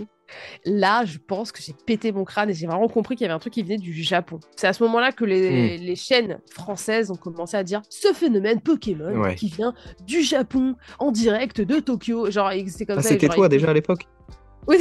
Là, 0.65 1.05
je 1.05 1.19
pense 1.19 1.51
que 1.51 1.61
j'ai 1.61 1.73
pété 1.85 2.11
mon 2.11 2.23
crâne 2.23 2.49
et 2.49 2.53
j'ai 2.53 2.65
vraiment 2.65 2.87
compris 2.87 3.15
qu'il 3.15 3.25
y 3.25 3.27
avait 3.27 3.35
un 3.35 3.39
truc 3.39 3.53
qui 3.53 3.61
venait 3.61 3.77
du 3.77 3.93
Japon. 3.93 4.39
C'est 4.55 4.65
à 4.65 4.73
ce 4.73 4.81
moment-là 4.83 5.11
que 5.11 5.23
les, 5.23 5.77
hmm. 5.77 5.83
les, 5.83 5.95
chaînes 5.95 6.39
françaises 6.49 7.11
ont 7.11 7.15
commencé 7.15 7.55
à 7.55 7.63
dire 7.63 7.83
ce 7.89 8.11
phénomène 8.13 8.59
Pokémon 8.59 9.35
qui 9.35 9.49
vient 9.49 9.73
du 10.07 10.23
Japon 10.23 10.75
en 10.97 11.11
direct 11.11 11.61
de 11.61 11.79
Tokyo. 11.79 12.31
Genre, 12.31 12.51
c'était 12.67 12.85
comme 12.85 12.99
ah, 12.99 13.03
C'était 13.03 13.29
toi 13.29 13.49
déjà 13.49 13.69
à 13.69 13.73
l'époque? 13.73 14.07
Oui, 14.67 14.77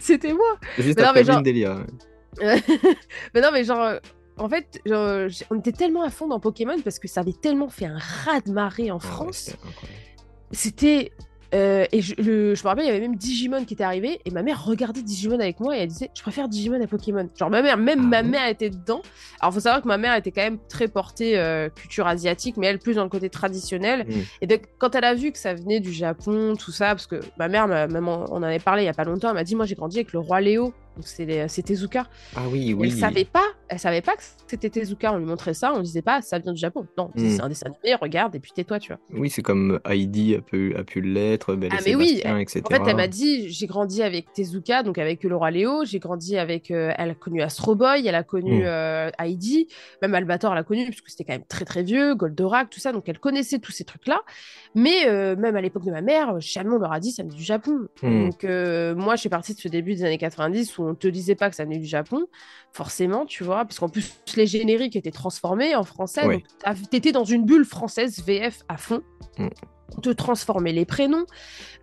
c'était 0.00 0.32
moi. 0.32 0.58
Juste 0.78 0.98
mais 0.98 1.04
après 1.04 1.22
non, 1.22 1.42
mais 1.44 1.54
genre... 1.54 1.84
mais 3.34 3.40
non, 3.40 3.50
mais 3.52 3.62
genre, 3.62 3.82
euh, 3.82 3.98
en 4.38 4.48
fait, 4.48 4.82
on 5.50 5.58
était 5.58 5.72
tellement 5.72 6.02
à 6.02 6.10
fond 6.10 6.28
dans 6.28 6.40
Pokémon 6.40 6.76
parce 6.82 6.98
que 6.98 7.08
ça 7.08 7.20
avait 7.20 7.32
tellement 7.32 7.68
fait 7.68 7.86
un 7.86 7.98
raz 7.98 8.40
de 8.40 8.52
marée 8.52 8.90
en 8.90 8.98
France. 8.98 9.56
C'était 10.52 11.12
Euh, 11.54 11.86
et 11.92 12.02
je, 12.02 12.14
le, 12.16 12.54
je 12.54 12.62
me 12.64 12.68
rappelle, 12.68 12.84
il 12.84 12.88
y 12.88 12.90
avait 12.90 13.00
même 13.00 13.14
Digimon 13.14 13.64
qui 13.64 13.74
était 13.74 13.84
arrivé 13.84 14.20
et 14.24 14.30
ma 14.30 14.42
mère 14.42 14.64
regardait 14.64 15.02
Digimon 15.02 15.38
avec 15.38 15.60
moi 15.60 15.76
et 15.76 15.80
elle 15.82 15.88
disait 15.88 16.10
Je 16.14 16.20
préfère 16.20 16.48
Digimon 16.48 16.82
à 16.82 16.86
Pokémon. 16.86 17.28
Genre, 17.36 17.50
ma 17.50 17.62
mère, 17.62 17.76
même 17.76 18.08
ma 18.08 18.22
mère 18.22 18.48
était 18.48 18.68
dedans. 18.68 19.00
Alors, 19.40 19.54
faut 19.54 19.60
savoir 19.60 19.80
que 19.80 19.88
ma 19.88 19.96
mère 19.96 20.14
était 20.16 20.32
quand 20.32 20.42
même 20.42 20.58
très 20.68 20.88
portée 20.88 21.38
euh, 21.38 21.68
culture 21.68 22.06
asiatique, 22.06 22.56
mais 22.56 22.66
elle 22.66 22.78
plus 22.78 22.96
dans 22.96 23.04
le 23.04 23.08
côté 23.08 23.30
traditionnel. 23.30 24.06
Et 24.40 24.46
donc, 24.46 24.62
quand 24.78 24.94
elle 24.94 25.04
a 25.04 25.14
vu 25.14 25.30
que 25.30 25.38
ça 25.38 25.54
venait 25.54 25.80
du 25.80 25.92
Japon, 25.92 26.54
tout 26.56 26.72
ça, 26.72 26.88
parce 26.88 27.06
que 27.06 27.20
ma 27.38 27.48
mère, 27.48 27.68
même 27.68 28.08
on 28.08 28.24
en 28.24 28.42
avait 28.42 28.58
parlé 28.58 28.82
il 28.82 28.86
y 28.86 28.88
a 28.88 28.94
pas 28.94 29.04
longtemps, 29.04 29.28
elle 29.28 29.34
m'a 29.34 29.44
dit 29.44 29.54
Moi, 29.54 29.66
j'ai 29.66 29.76
grandi 29.76 29.98
avec 29.98 30.12
le 30.12 30.18
roi 30.18 30.40
Léo 30.40 30.74
c'est 31.00 31.62
Tezuka. 31.62 32.06
Ah 32.34 32.42
oui, 32.50 32.74
oui. 32.74 32.88
Elle 32.92 32.98
savait 32.98 33.24
pas, 33.24 33.46
elle 33.68 33.78
savait 33.78 34.02
pas 34.02 34.16
que 34.16 34.22
c'était 34.46 34.70
Tezuka. 34.70 35.12
On 35.12 35.18
lui 35.18 35.26
montrait 35.26 35.54
ça, 35.54 35.72
on 35.72 35.78
lui 35.78 35.84
disait 35.84 36.02
pas, 36.02 36.22
ça 36.22 36.38
vient 36.38 36.52
du 36.52 36.60
Japon. 36.60 36.86
Non, 36.96 37.10
c'est 37.16 37.38
hmm. 37.38 37.40
un 37.42 37.48
dessin 37.48 37.66
animé, 37.66 37.96
regarde 38.00 38.34
et 38.34 38.40
puis 38.40 38.52
tais-toi, 38.54 38.78
tu 38.78 38.92
vois. 38.92 39.00
Oui, 39.12 39.30
c'est 39.30 39.42
comme 39.42 39.80
Heidi 39.84 40.34
a 40.34 40.40
pu, 40.40 40.74
a 40.76 40.84
pu 40.84 41.00
l'être, 41.00 41.54
Belle 41.54 41.70
ah, 41.72 41.80
mais 41.84 41.94
oui, 41.94 42.22
etc. 42.40 42.62
En 42.64 42.70
fait, 42.70 42.82
elle 42.86 42.96
m'a 42.96 43.08
dit, 43.08 43.50
j'ai 43.50 43.66
grandi 43.66 44.02
avec 44.02 44.32
Tezuka, 44.32 44.82
donc 44.82 44.98
avec 44.98 45.22
roi 45.24 45.50
Léo. 45.50 45.84
J'ai 45.84 45.98
grandi 45.98 46.38
avec, 46.38 46.70
euh, 46.70 46.92
elle 46.96 47.10
a 47.10 47.14
connu 47.14 47.42
Astro 47.42 47.74
Boy, 47.74 48.06
elle 48.06 48.14
a 48.14 48.22
connu 48.22 48.62
hmm. 48.62 48.66
euh, 48.66 49.10
Heidi, 49.18 49.68
même 50.02 50.14
Albator, 50.14 50.52
elle 50.52 50.58
a 50.58 50.64
connu 50.64 50.86
puisque 50.86 51.08
c'était 51.08 51.24
quand 51.24 51.34
même 51.34 51.44
très 51.48 51.64
très 51.64 51.82
vieux, 51.82 52.14
Goldorak, 52.14 52.70
tout 52.70 52.80
ça. 52.80 52.92
Donc 52.92 53.08
elle 53.08 53.18
connaissait 53.18 53.58
tous 53.58 53.72
ces 53.72 53.84
trucs-là. 53.84 54.20
Mais 54.74 55.08
euh, 55.08 55.36
même 55.36 55.56
à 55.56 55.60
l'époque 55.60 55.84
de 55.84 55.90
ma 55.90 56.02
mère, 56.02 56.40
jamais 56.40 56.70
on 56.70 56.78
leur 56.78 56.92
a 56.92 57.00
dit 57.00 57.12
ça 57.12 57.22
vient 57.22 57.34
du 57.34 57.42
Japon. 57.42 57.88
Hmm. 58.02 58.28
Donc 58.28 58.44
moi, 58.96 59.16
je 59.16 59.20
suis 59.20 59.28
partie 59.28 59.54
de 59.54 59.60
ce 59.60 59.68
début 59.68 59.94
des 59.94 60.04
années 60.04 60.18
90 60.18 60.78
où 60.78 60.85
on 60.86 60.94
te 60.94 61.08
disait 61.08 61.34
pas 61.34 61.50
que 61.50 61.56
ça 61.56 61.64
venait 61.64 61.78
du 61.78 61.86
Japon, 61.86 62.26
forcément, 62.72 63.26
tu 63.26 63.44
vois, 63.44 63.64
parce 63.64 63.78
qu'en 63.78 63.88
plus, 63.88 64.14
les 64.36 64.46
génériques 64.46 64.96
étaient 64.96 65.10
transformés 65.10 65.74
en 65.74 65.84
français. 65.84 66.22
tu 66.22 66.28
Donc, 66.64 66.90
t'étais 66.90 67.12
dans 67.12 67.24
une 67.24 67.44
bulle 67.44 67.64
française 67.64 68.22
VF 68.24 68.62
à 68.68 68.76
fond. 68.76 69.02
Mm 69.38 69.48
de 70.02 70.12
transformer 70.12 70.72
les 70.72 70.84
prénoms. 70.84 71.26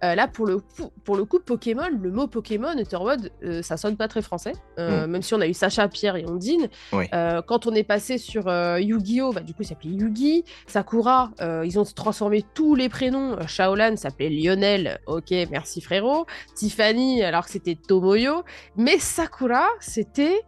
Euh, 0.03 0.15
là, 0.15 0.27
pour 0.27 0.45
le, 0.45 0.59
coup, 0.59 0.91
pour 1.03 1.15
le 1.15 1.25
coup, 1.25 1.39
Pokémon, 1.39 1.87
le 1.89 2.11
mot 2.11 2.27
Pokémon 2.27 2.73
mode, 2.99 3.31
euh, 3.43 3.61
ça 3.61 3.77
sonne 3.77 3.97
pas 3.97 4.07
très 4.07 4.21
français, 4.21 4.53
euh, 4.77 5.07
mm. 5.07 5.11
même 5.11 5.21
si 5.21 5.33
on 5.33 5.41
a 5.41 5.47
eu 5.47 5.53
Sacha, 5.53 5.87
Pierre 5.87 6.15
et 6.15 6.25
Ondine. 6.25 6.67
quand 6.91 7.67
on 7.67 7.73
est 7.73 7.83
passé 7.83 8.17
sur 8.17 8.47
Yu-Gi-Oh, 8.77 9.33
bah, 9.33 9.41
du 9.41 9.53
coup, 9.53 9.63
il 9.63 9.67
s'appelait 9.67 9.91
Yugi. 9.91 10.43
Sakura, 10.67 11.31
ils 11.63 11.79
ont 11.79 11.85
transformé 11.85 12.43
tous 12.53 12.75
les 12.75 12.89
prénoms. 12.89 13.37
Shaolan 13.47 13.95
s'appelait 13.97 14.29
Lionel, 14.29 14.99
ok, 15.07 15.31
merci 15.51 15.81
frérot. 15.81 16.25
Tiffany, 16.55 17.23
alors 17.23 17.45
que 17.45 17.51
c'était 17.51 17.75
Tomoyo. 17.75 18.43
Mais 18.75 18.99
Sakura, 18.99 19.67
c'était 19.79 20.41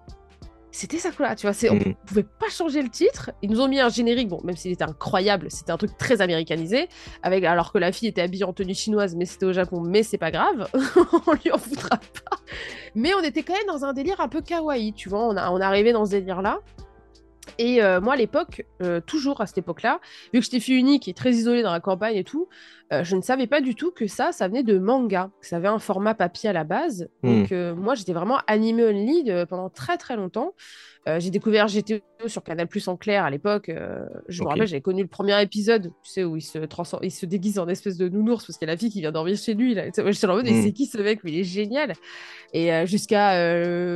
c'était 0.75 0.97
Sakura, 0.97 1.35
tu 1.35 1.45
vois. 1.47 1.53
C'est, 1.53 1.69
On 1.69 1.75
mm. 1.75 1.95
pouvait 2.05 2.23
pas 2.23 2.49
changer 2.49 2.81
le 2.81 2.89
titre. 2.89 3.31
Ils 3.41 3.49
nous 3.49 3.61
ont 3.61 3.67
mis 3.67 3.79
un 3.79 3.89
générique, 3.89 4.27
bon, 4.27 4.41
même 4.43 4.57
s'il 4.57 4.71
était 4.71 4.83
incroyable, 4.83 5.47
c'était 5.49 5.71
un 5.71 5.77
truc 5.77 5.97
très 5.97 6.21
américanisé, 6.21 6.89
avec, 7.23 7.45
alors 7.45 7.71
que 7.71 7.77
la 7.77 7.91
fille 7.91 8.09
était 8.09 8.21
habillée 8.21 8.43
en 8.43 8.51
tenue 8.51 8.75
chinoise, 8.75 9.15
mais 9.15 9.25
c'était 9.25 9.45
au 9.45 9.53
Japon, 9.53 9.79
mais 9.79 10.03
c'est 10.03 10.17
pas 10.17 10.31
grave, 10.31 10.67
on 11.27 11.33
lui 11.33 11.51
en 11.51 11.57
foutra 11.57 11.97
pas. 11.97 12.37
Mais 12.93 13.13
on 13.13 13.21
était 13.21 13.43
quand 13.43 13.53
même 13.53 13.67
dans 13.67 13.85
un 13.85 13.93
délire 13.93 14.19
un 14.19 14.27
peu 14.27 14.41
kawaii, 14.41 14.91
tu 14.93 15.07
vois. 15.07 15.25
On, 15.25 15.37
a, 15.37 15.49
on 15.49 15.61
arrivait 15.61 15.93
dans 15.93 16.05
ce 16.05 16.11
délire-là. 16.11 16.59
Et 17.57 17.81
euh, 17.81 18.01
moi, 18.01 18.13
à 18.13 18.17
l'époque, 18.17 18.65
euh, 18.81 18.99
toujours 18.99 19.39
à 19.41 19.45
cette 19.45 19.59
époque-là, 19.59 19.99
vu 20.33 20.39
que 20.39 20.45
j'étais 20.45 20.59
fille 20.59 20.75
unique 20.75 21.07
et 21.07 21.13
très 21.13 21.31
isolée 21.31 21.61
dans 21.61 21.71
la 21.71 21.79
campagne 21.79 22.15
et 22.15 22.23
tout, 22.23 22.49
euh, 22.93 23.03
je 23.03 23.15
ne 23.15 23.21
savais 23.21 23.47
pas 23.47 23.61
du 23.61 23.75
tout 23.75 23.91
que 23.91 24.07
ça, 24.07 24.31
ça 24.31 24.47
venait 24.47 24.63
de 24.63 24.77
manga. 24.77 25.31
Ça 25.41 25.57
avait 25.57 25.67
un 25.67 25.79
format 25.79 26.13
papier 26.13 26.49
à 26.49 26.53
la 26.53 26.63
base. 26.63 27.09
Hmm. 27.23 27.43
Donc, 27.43 27.51
moi, 27.77 27.95
j'étais 27.95 28.13
vraiment 28.13 28.39
animée 28.47 28.83
only 28.83 29.31
pendant 29.49 29.69
très 29.69 29.97
très 29.97 30.15
longtemps. 30.15 30.53
j'ai 31.17 31.29
découvert 31.29 31.67
GTO 31.67 31.99
sur 32.27 32.43
Canal 32.43 32.67
Plus 32.67 32.87
en 32.87 32.97
clair 32.97 33.23
à 33.23 33.29
l'époque. 33.29 33.71
je 34.27 34.43
me 34.43 34.47
rappelle, 34.47 34.67
j'avais 34.67 34.81
connu 34.81 35.01
le 35.01 35.07
premier 35.07 35.41
épisode, 35.41 35.91
tu 36.03 36.11
sais, 36.11 36.23
où 36.23 36.35
il 36.35 36.41
se, 36.41 36.59
il 37.01 37.11
se 37.11 37.25
déguise 37.25 37.59
en 37.59 37.67
espèce 37.67 37.97
de 37.97 38.07
nounours 38.07 38.45
parce 38.45 38.57
qu'il 38.57 38.67
y 38.67 38.69
a 38.69 38.73
la 38.73 38.77
fille 38.77 38.91
qui 38.91 39.01
vient 39.01 39.11
dormir 39.11 39.37
chez 39.37 39.53
lui. 39.53 39.73
Là. 39.73 39.85
Moi, 39.97 40.11
j'étais 40.11 40.27
en 40.27 40.35
mode, 40.35 40.47
hmm. 40.47 40.63
c'est 40.63 40.71
qui 40.71 40.85
ce 40.85 40.97
mec? 40.97 41.23
Mais 41.23 41.31
il 41.31 41.39
est 41.39 41.43
génial. 41.43 41.93
Et 42.53 42.85
jusqu'à 42.85 43.33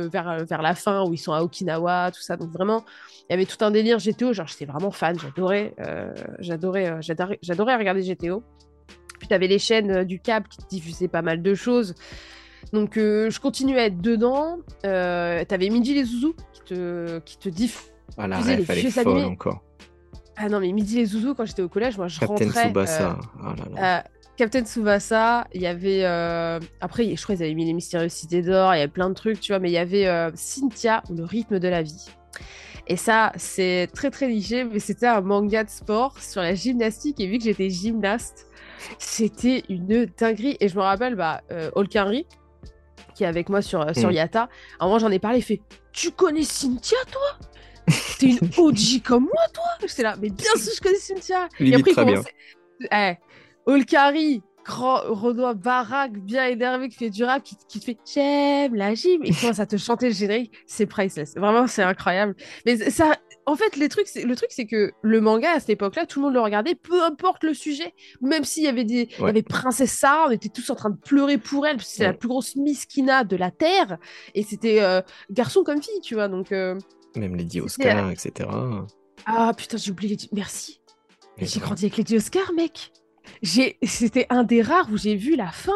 vers, 0.08 0.44
vers 0.44 0.62
la 0.62 0.74
fin 0.74 1.04
où 1.06 1.14
ils 1.14 1.18
sont 1.18 1.32
à 1.32 1.42
Okinawa, 1.42 2.10
tout 2.10 2.22
ça. 2.22 2.36
Donc, 2.36 2.50
vraiment 2.50 2.84
il 3.30 3.34
y 3.34 3.36
avait 3.36 3.46
tout 3.46 3.64
un 3.64 3.70
délire 3.70 3.98
GTO, 3.98 4.32
genre 4.32 4.48
j'étais 4.48 4.64
vraiment 4.64 4.90
fan, 4.90 5.16
j'adorais, 5.16 5.72
euh, 5.78 6.12
j'adorais, 6.40 6.90
euh, 6.90 7.00
j'adorais, 7.00 7.38
j'adorais 7.42 7.76
regarder 7.76 8.02
GTO. 8.02 8.42
Puis 9.20 9.28
tu 9.28 9.34
avais 9.34 9.46
les 9.46 9.60
chaînes 9.60 9.90
euh, 9.90 10.04
du 10.04 10.18
câble 10.18 10.48
qui 10.48 10.58
diffusaient 10.68 11.08
pas 11.08 11.22
mal 11.22 11.42
de 11.42 11.54
choses. 11.54 11.94
Donc 12.72 12.96
je 12.96 13.40
continuais 13.40 13.80
à 13.80 13.86
être 13.86 14.00
dedans. 14.00 14.58
tu 14.82 14.88
avais 14.88 15.68
Midi 15.70 15.94
les 15.94 16.04
Zouzous 16.04 16.34
qui 16.52 16.62
te, 16.62 17.18
qui 17.20 17.38
te 17.38 17.48
diffusait 17.48 17.92
voilà, 18.16 18.40
les 18.40 18.56
vieux 18.56 18.98
animés. 18.98 19.24
encore. 19.24 19.62
Ah 20.36 20.48
non, 20.48 20.60
mais 20.60 20.72
Midi 20.72 20.96
les 20.96 21.06
Zouzous, 21.06 21.34
quand 21.34 21.46
j'étais 21.46 21.62
au 21.62 21.68
collège, 21.68 21.96
moi 21.96 22.08
je 22.08 22.20
Captain 22.20 22.44
rentrais... 22.46 22.66
Tsubasa. 22.66 23.18
Oh 23.42 23.50
Captain 24.36 24.64
Tsubasa, 24.64 25.46
il 25.54 25.62
y 25.62 25.66
avait... 25.66 26.04
Après, 26.80 27.04
je 27.16 27.22
crois 27.22 27.34
qu'ils 27.34 27.44
avaient 27.44 27.54
mis 27.54 27.64
les 27.64 27.72
Mystérieuses 27.72 28.12
Cités 28.12 28.42
d'Or, 28.42 28.74
il 28.74 28.78
y 28.78 28.82
avait 28.82 28.88
plein 28.88 29.08
de 29.08 29.14
trucs, 29.14 29.40
tu 29.40 29.52
vois, 29.52 29.58
mais 29.58 29.70
il 29.70 29.74
y 29.74 29.78
avait 29.78 30.30
Cynthia 30.34 31.02
Le 31.14 31.24
rythme 31.24 31.58
de 31.58 31.68
la 31.68 31.82
vie. 31.82 32.06
Et 32.90 32.96
ça, 32.96 33.30
c'est 33.36 33.88
très 33.94 34.10
très 34.10 34.26
léger, 34.26 34.64
mais 34.64 34.80
c'était 34.80 35.06
un 35.06 35.20
manga 35.20 35.62
de 35.62 35.70
sport 35.70 36.20
sur 36.20 36.42
la 36.42 36.56
gymnastique. 36.56 37.20
Et 37.20 37.28
vu 37.28 37.38
que 37.38 37.44
j'étais 37.44 37.70
gymnaste, 37.70 38.48
c'était 38.98 39.62
une 39.68 40.06
dinguerie. 40.18 40.56
Et 40.58 40.68
je 40.68 40.74
me 40.74 40.80
rappelle, 40.82 41.14
bah, 41.14 41.40
euh, 41.52 41.70
qui 43.14 43.22
est 43.22 43.26
avec 43.26 43.48
moi 43.48 43.62
sur, 43.62 43.80
euh, 43.80 43.92
sur 43.94 44.08
mm. 44.08 44.14
Yata, 44.14 44.42
à 44.42 44.84
un 44.84 44.86
moment 44.88 44.98
j'en 44.98 45.12
ai 45.12 45.20
parlé, 45.20 45.38
il 45.38 45.42
fait 45.42 45.60
Tu 45.92 46.10
connais 46.10 46.42
Cynthia, 46.42 46.98
toi? 47.12 47.94
T'es 48.18 48.30
une 48.30 48.50
OG 48.58 49.02
comme 49.04 49.22
moi, 49.22 49.46
toi 49.54 49.62
J'étais 49.86 50.02
là, 50.02 50.16
mais 50.20 50.30
bien 50.30 50.52
sûr, 50.56 50.72
je 50.74 50.80
connais 50.80 50.98
Cynthia. 50.98 51.48
et 51.60 51.72
après, 51.72 51.92
très 51.92 52.04
bien. 52.04 52.22
Eh, 52.92 53.14
grand 54.70 55.00
Renoir 55.12 55.54
baraque 55.54 56.12
bien 56.12 56.46
énervé 56.46 56.88
qui 56.88 56.96
fait 56.96 57.10
du 57.10 57.24
rap, 57.24 57.42
qui, 57.42 57.56
te 57.56 57.84
fait 57.84 57.98
j'aime 58.12 58.74
la 58.74 58.94
gym 58.94 59.20
et 59.24 59.32
commence 59.34 59.58
à 59.58 59.66
te 59.66 59.76
chanter 59.76 60.08
le 60.08 60.14
générique, 60.14 60.52
c'est 60.66 60.86
priceless. 60.86 61.34
Vraiment, 61.36 61.66
c'est 61.66 61.82
incroyable. 61.82 62.34
Mais 62.64 62.76
ça, 62.90 63.16
en 63.46 63.56
fait, 63.56 63.76
les 63.76 63.88
trucs, 63.88 64.06
le 64.14 64.36
truc, 64.36 64.50
c'est 64.50 64.66
que 64.66 64.92
le 65.02 65.20
manga 65.20 65.52
à 65.52 65.60
cette 65.60 65.70
époque-là, 65.70 66.06
tout 66.06 66.20
le 66.20 66.26
monde 66.26 66.34
le 66.34 66.40
regardait, 66.40 66.74
peu 66.74 67.02
importe 67.02 67.42
le 67.42 67.52
sujet. 67.52 67.92
Même 68.20 68.44
s'il 68.44 68.62
y 68.62 68.68
avait 68.68 68.84
des, 68.84 69.08
il 69.18 69.24
y 69.24 69.28
avait 69.28 69.42
Princesse 69.42 69.92
Sarah, 69.92 70.26
on 70.28 70.30
était 70.30 70.48
tous 70.48 70.70
en 70.70 70.76
train 70.76 70.90
de 70.90 70.98
pleurer 70.98 71.38
pour 71.38 71.66
elle, 71.66 71.76
parce 71.76 71.88
que 71.88 71.96
c'est 71.96 72.04
la 72.04 72.14
plus 72.14 72.28
grosse 72.28 72.54
miskina 72.56 73.24
de 73.24 73.36
la 73.36 73.50
terre, 73.50 73.98
et 74.34 74.42
c'était 74.42 74.80
euh, 74.82 75.02
garçon 75.30 75.64
comme 75.64 75.82
fille, 75.82 76.00
tu 76.02 76.14
vois. 76.14 76.28
Donc 76.28 76.52
euh, 76.52 76.78
même 77.16 77.34
Lady 77.36 77.60
Oscar, 77.60 78.10
etc. 78.10 78.48
Ah 79.26 79.52
putain, 79.56 79.76
j'ai 79.76 79.90
oublié. 79.90 80.16
Merci. 80.32 80.80
J'ai 81.38 81.60
grandi 81.60 81.86
avec 81.86 81.96
Lady 81.96 82.16
Oscar, 82.16 82.52
mec 82.54 82.92
c'était 83.42 84.26
un 84.30 84.44
des 84.44 84.62
rares 84.62 84.88
où 84.92 84.96
j'ai 84.96 85.16
vu 85.16 85.36
la 85.36 85.50
fin. 85.50 85.72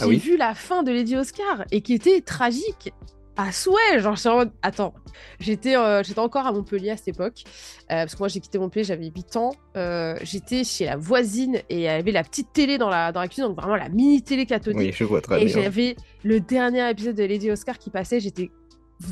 Ah 0.00 0.04
j'ai 0.08 0.16
vu 0.16 0.36
la 0.36 0.54
fin 0.54 0.82
de 0.82 0.92
Lady 0.92 1.16
Oscar 1.16 1.64
et 1.72 1.80
qui 1.80 1.94
était 1.94 2.20
tragique 2.20 2.92
à 3.38 3.52
souhait. 3.52 3.98
Genre, 3.98 4.16
attends, 4.62 4.94
j'étais 5.40 5.76
euh, 5.76 6.02
j'étais 6.02 6.18
encore 6.18 6.46
à 6.46 6.52
Montpellier 6.52 6.90
à 6.90 6.96
cette 6.96 7.08
époque. 7.08 7.44
Euh, 7.46 8.02
parce 8.02 8.14
que 8.14 8.18
moi, 8.18 8.28
j'ai 8.28 8.40
quitté 8.40 8.58
Montpellier, 8.58 8.84
j'avais 8.84 9.06
8 9.06 9.36
ans. 9.36 9.52
Euh, 9.76 10.16
j'étais 10.22 10.64
chez 10.64 10.84
la 10.84 10.96
voisine 10.96 11.56
et 11.68 11.76
il 11.76 11.80
y 11.80 11.88
avait 11.88 12.12
la 12.12 12.24
petite 12.24 12.52
télé 12.52 12.76
dans 12.78 12.90
la, 12.90 13.12
dans 13.12 13.20
la 13.20 13.28
cuisine, 13.28 13.44
donc 13.44 13.56
vraiment 13.56 13.76
la 13.76 13.88
mini 13.88 14.22
télé 14.22 14.44
cathodique. 14.44 14.80
Oui, 14.80 14.92
je 14.92 15.04
vois 15.04 15.20
très 15.20 15.40
et 15.40 15.46
bien. 15.46 15.56
Et 15.56 15.62
j'avais 15.62 15.96
le 16.24 16.40
dernier 16.40 16.90
épisode 16.90 17.16
de 17.16 17.24
Lady 17.24 17.50
Oscar 17.50 17.78
qui 17.78 17.90
passait. 17.90 18.20
J'étais 18.20 18.50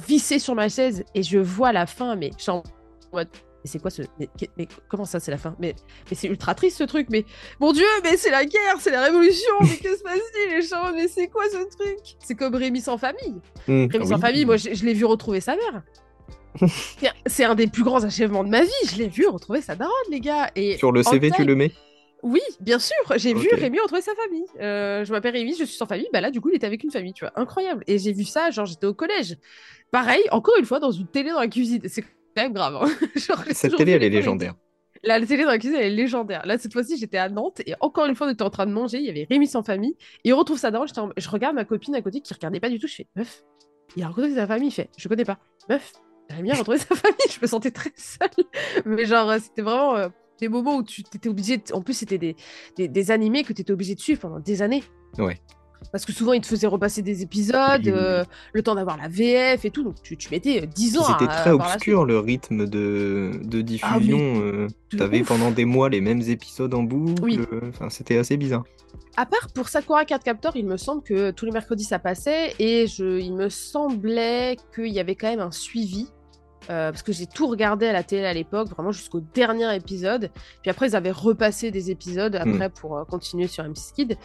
vissée 0.07 0.38
sur 0.38 0.55
ma 0.55 0.68
chaise 0.68 1.05
et 1.14 1.22
je 1.22 1.38
vois 1.38 1.72
la 1.72 1.86
fin, 1.86 2.16
mais 2.16 2.30
je 2.38 2.51
mode 3.67 3.69
c'est 3.69 3.79
quoi 3.79 3.91
ce. 3.91 4.03
Mais, 4.57 4.69
comment 4.89 5.05
ça, 5.05 5.21
c'est 5.21 5.31
la 5.31 5.39
fin? 5.39 5.57
Mais, 5.59 5.75
mais 6.11 6.17
c'est 6.17 6.29
ultra 6.29 6.55
triste 6.55 6.79
ce 6.79 6.85
truc. 6.85 7.09
Mais 7.11 7.25
mon 7.61 7.73
Dieu, 7.73 7.87
mais 8.03 8.17
c'est 8.17 8.31
la 8.31 8.45
guerre, 8.45 8.77
c'est 8.81 8.91
la 8.91 9.03
révolution. 9.03 9.53
Mais 9.62 9.77
que 9.77 9.97
se 9.97 10.03
passe-t-il 10.03 10.57
Les 10.57 10.62
gens, 10.62 10.93
mais 10.95 11.09
c'est 11.09 11.29
quoi 11.29 11.45
ce 11.51 11.77
truc? 11.77 11.99
C'est 12.25 12.35
comme 12.35 12.55
Rémi 12.55 12.81
sans 12.81 12.99
famille. 12.99 13.41
Mmh, 13.69 13.87
Rémi 13.91 14.09
sans 14.09 14.19
famille, 14.19 14.45
moi, 14.45 14.57
je, 14.57 14.85
l'ai 14.85 14.95
vu 14.95 15.05
retrouver 15.05 15.41
sa 15.41 15.57
mère. 15.57 15.83
c'est 17.27 17.45
un 17.45 17.55
des 17.55 17.67
plus 17.67 17.85
grands 17.85 18.03
achèvements 18.03 18.45
de 18.45 18.49
ma 18.49 18.62
vie. 18.62 18.71
Je 18.91 18.97
l'ai 18.97 19.09
vu 19.09 19.27
retrouver 19.27 19.61
sa 19.61 19.75
daronne, 19.75 19.95
les 20.11 20.21
gars. 20.21 20.51
Et 20.57 20.79
Sur 20.79 20.93
le 20.93 21.03
CV, 21.03 21.31
tu 21.31 21.45
le 21.45 21.55
mets? 21.55 21.73
Oui, 22.23 22.41
bien 22.61 22.79
sûr, 22.79 22.97
j'ai 23.17 23.35
vu 23.35 23.49
Rémi 23.53 23.79
retrouver 23.79 24.01
sa 24.01 24.14
famille. 24.14 24.47
Euh, 24.61 25.05
je 25.05 25.12
m'appelle 25.12 25.35
Rémi, 25.35 25.55
je 25.57 25.64
suis 25.64 25.77
sans 25.77 25.87
famille. 25.87 26.09
Bah 26.12 26.21
là, 26.21 26.31
du 26.31 26.41
coup, 26.41 26.49
il 26.49 26.57
était 26.57 26.67
avec 26.67 26.83
une 26.83 26.91
famille, 26.91 27.12
tu 27.12 27.25
vois, 27.25 27.33
incroyable. 27.37 27.85
Et 27.87 27.99
j'ai 27.99 28.12
vu 28.12 28.25
ça, 28.25 28.51
genre, 28.51 28.67
j'étais 28.67 28.87
au 28.87 28.95
collège. 28.95 29.37
Pareil, 29.93 30.23
encore 30.31 30.57
une 30.59 30.64
fois, 30.64 30.81
dans 30.81 30.91
une 30.91 31.07
télé 31.07 31.31
dans 31.31 31.41
la 31.41 31.47
cuisine. 31.47 31.83
C'est 31.87 32.05
même 32.43 32.53
grave. 32.53 32.76
Hein. 32.80 32.91
Cette 33.53 33.76
télé, 33.76 33.93
elle 33.93 34.03
est 34.03 34.11
légendaire. 34.11 34.55
La 35.03 35.24
télé 35.24 35.45
dans 35.45 35.51
la 35.51 35.59
cuisine, 35.59 35.76
elle 35.78 35.93
est 35.93 35.97
légendaire. 35.97 36.45
Là, 36.47 36.59
cette 36.59 36.72
fois-ci, 36.72 36.97
j'étais 36.97 37.18
à 37.18 37.28
Nantes 37.28 37.61
et 37.64 37.74
encore 37.80 38.07
une 38.07 38.16
fois, 38.16 38.26
on 38.26 38.30
était 38.30 38.43
en 38.43 38.51
train 38.51 38.66
de 38.66 38.72
manger. 38.72 38.99
Il 38.99 39.05
y 39.05 39.11
avait 39.11 39.26
Rémi 39.30 39.47
sans 39.47 39.62
famille 39.62 39.97
et 40.24 40.30
il 40.30 40.32
retrouve 40.32 40.59
sa 40.59 40.70
daronne. 40.70 40.89
Je 41.16 41.28
regarde 41.28 41.55
ma 41.55 41.64
copine 41.64 41.95
à 41.95 42.03
côté 42.03 42.20
qui 42.20 42.34
regardait 42.34 42.59
pas 42.59 42.70
du 42.70 42.80
tout. 42.80 42.89
Je 42.89 42.95
fais 42.95 43.07
meuf, 43.14 43.45
il 43.97 44.03
a 44.03 44.09
retrouvé 44.09 44.34
sa 44.34 44.47
famille. 44.47 44.68
Il 44.68 44.72
fait 44.72 44.91
je 44.97 45.07
connais 45.09 45.24
pas. 45.24 45.39
Meuf, 45.68 45.93
Rémi 46.30 46.51
a 46.51 46.55
retrouvé 46.57 46.78
sa 46.78 46.95
famille. 46.95 47.16
Je 47.30 47.39
me 47.41 47.47
sentais 47.47 47.70
très 47.70 47.93
seule. 47.95 48.30
Mais 48.84 49.07
genre, 49.07 49.32
c'était 49.41 49.62
vraiment 49.62 49.97
euh, 49.97 50.09
des 50.41 50.49
moments 50.49 50.76
où 50.76 50.82
tu 50.82 51.03
étais 51.03 51.28
obligé. 51.28 51.62
En 51.72 51.82
plus, 51.82 51.95
c'était 51.95 52.18
des, 52.18 52.37
des, 52.76 53.11
animés 53.11 53.45
que 53.45 53.53
tu 53.53 53.62
étais 53.62 53.72
obligé 53.72 53.95
de 53.95 54.01
suivre 54.01 54.20
pendant 54.20 54.41
des 54.41 54.62
années. 54.62 54.82
Ouais. 55.18 55.39
Parce 55.93 56.05
que 56.05 56.12
souvent, 56.12 56.33
ils 56.33 56.41
te 56.41 56.47
faisaient 56.47 56.66
repasser 56.66 57.03
des 57.03 57.22
épisodes, 57.22 57.87
euh, 57.87 58.24
le 58.53 58.62
temps 58.62 58.74
d'avoir 58.74 58.97
la 58.97 59.09
VF 59.09 59.64
et 59.64 59.70
tout. 59.70 59.83
Donc, 59.83 60.03
tu, 60.03 60.16
tu 60.16 60.31
mettais 60.31 60.66
10 60.66 60.99
ans. 60.99 61.05
C'était 61.05 61.27
très 61.27 61.51
obscur 61.51 62.05
le 62.05 62.18
rythme 62.18 62.66
de, 62.66 63.33
de 63.45 63.59
ah 63.59 63.62
diffusion. 63.62 64.18
Euh, 64.20 64.68
tu 64.89 65.03
avais 65.03 65.22
pendant 65.22 65.51
des 65.51 65.64
mois 65.64 65.89
les 65.89 66.01
mêmes 66.01 66.22
épisodes 66.22 66.72
en 66.74 66.83
boucle. 66.83 67.47
Enfin, 67.68 67.91
c'était 67.91 68.18
assez 68.18 68.37
bizarre. 68.37 68.64
À 69.16 69.24
part 69.24 69.49
pour 69.55 69.68
Sakura 69.68 70.05
Card 70.05 70.20
Captor, 70.20 70.57
il 70.57 70.66
me 70.66 70.77
semble 70.77 71.03
que 71.03 71.31
tous 71.31 71.47
les 71.47 71.53
mercredis 71.53 71.85
ça 71.85 71.99
passait 71.99 72.55
et 72.59 72.87
je, 72.87 73.18
il 73.18 73.35
me 73.35 73.49
semblait 73.49 74.57
qu'il 74.74 74.89
y 74.89 75.01
avait 75.01 75.14
quand 75.14 75.29
même 75.29 75.41
un 75.41 75.51
suivi 75.51 76.09
euh, 76.71 76.91
parce 76.91 77.03
que 77.03 77.12
j'ai 77.12 77.27
tout 77.27 77.47
regardé 77.47 77.87
à 77.87 77.93
la 77.93 78.03
télé 78.03 78.25
à 78.25 78.33
l'époque, 78.33 78.69
vraiment 78.69 78.93
jusqu'au 78.93 79.21
dernier 79.21 79.75
épisode. 79.75 80.31
Puis 80.62 80.71
après, 80.71 80.89
ils 80.89 80.97
avaient 80.97 81.11
repassé 81.11 81.71
des 81.71 81.91
épisodes 81.91 82.35
hmm. 82.35 82.49
après 82.49 82.71
pour 82.71 82.97
euh, 82.97 83.05
continuer 83.05 83.47
sur 83.47 83.64
M6 83.64 83.93
Kid. 83.95 84.19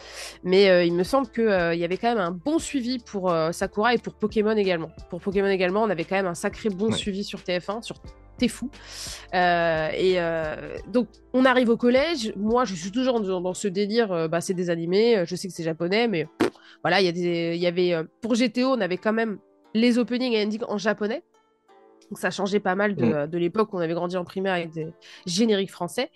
Mais 0.44 0.70
euh, 0.70 0.84
il 0.84 0.94
me 0.94 1.04
semble 1.04 1.30
qu'il 1.30 1.44
il 1.74 1.80
y 1.80 1.84
avait 1.84 1.98
quand 1.98 2.10
même 2.10 2.24
un 2.24 2.32
bon 2.32 2.60
suivi 2.60 3.00
pour 3.00 3.34
Sakura 3.52 3.94
et 3.94 3.98
pour 3.98 4.14
Pokémon 4.16 4.56
également. 4.56 4.90
Pour 5.10 5.22
Pokémon 5.22 5.48
également, 5.48 5.84
on 5.84 5.90
avait 5.90 6.04
quand 6.04 6.16
même 6.16 6.28
un 6.28 6.36
sacré 6.36 6.70
bon 6.70 6.92
suivi 6.92 7.24
sur 7.24 7.40
TF1, 7.40 7.82
sur 7.82 7.98
T'es 8.38 8.48
fou. 8.48 8.72
et 9.34 10.18
donc, 10.88 11.08
on 11.34 11.46
arrive 11.46 11.70
au 11.70 11.78
collège. 11.78 12.34
Moi, 12.36 12.66
je 12.66 12.74
suis 12.74 12.92
toujours 12.92 13.22
dans, 13.22 13.54
ce 13.54 13.68
délire. 13.68 14.30
bah, 14.30 14.42
c'est 14.42 14.54
des 14.54 14.70
animés. 14.70 15.24
Je 15.26 15.36
sais 15.36 15.48
que 15.48 15.54
c'est 15.54 15.64
japonais, 15.64 16.08
mais 16.08 16.28
voilà, 16.84 17.02
il 17.02 17.18
y, 17.18 17.58
y 17.58 17.68
avait 17.68 17.96
pour 18.22 18.34
GTO, 18.34 18.76
on 18.76 18.82
avait 18.82 18.98
quand 18.98 19.14
même 19.14 19.38
les 19.74 19.98
openings 19.98 20.34
et 20.34 20.44
endings 20.44 20.64
en 20.68 20.78
japonais. 20.78 21.24
Donc 22.12 22.20
ça 22.20 22.30
changeait 22.30 22.60
pas 22.60 22.76
mal 22.76 22.94
de, 22.94 23.06
mm. 23.06 23.38
l'époque 23.38 23.74
où 23.74 23.78
on 23.78 23.80
avait 23.80 23.94
grandi 23.94 24.18
en 24.18 24.26
primaire 24.26 24.54
avec 24.54 24.72
des 24.72 24.88
génériques 25.26 25.72
français. 25.72 26.12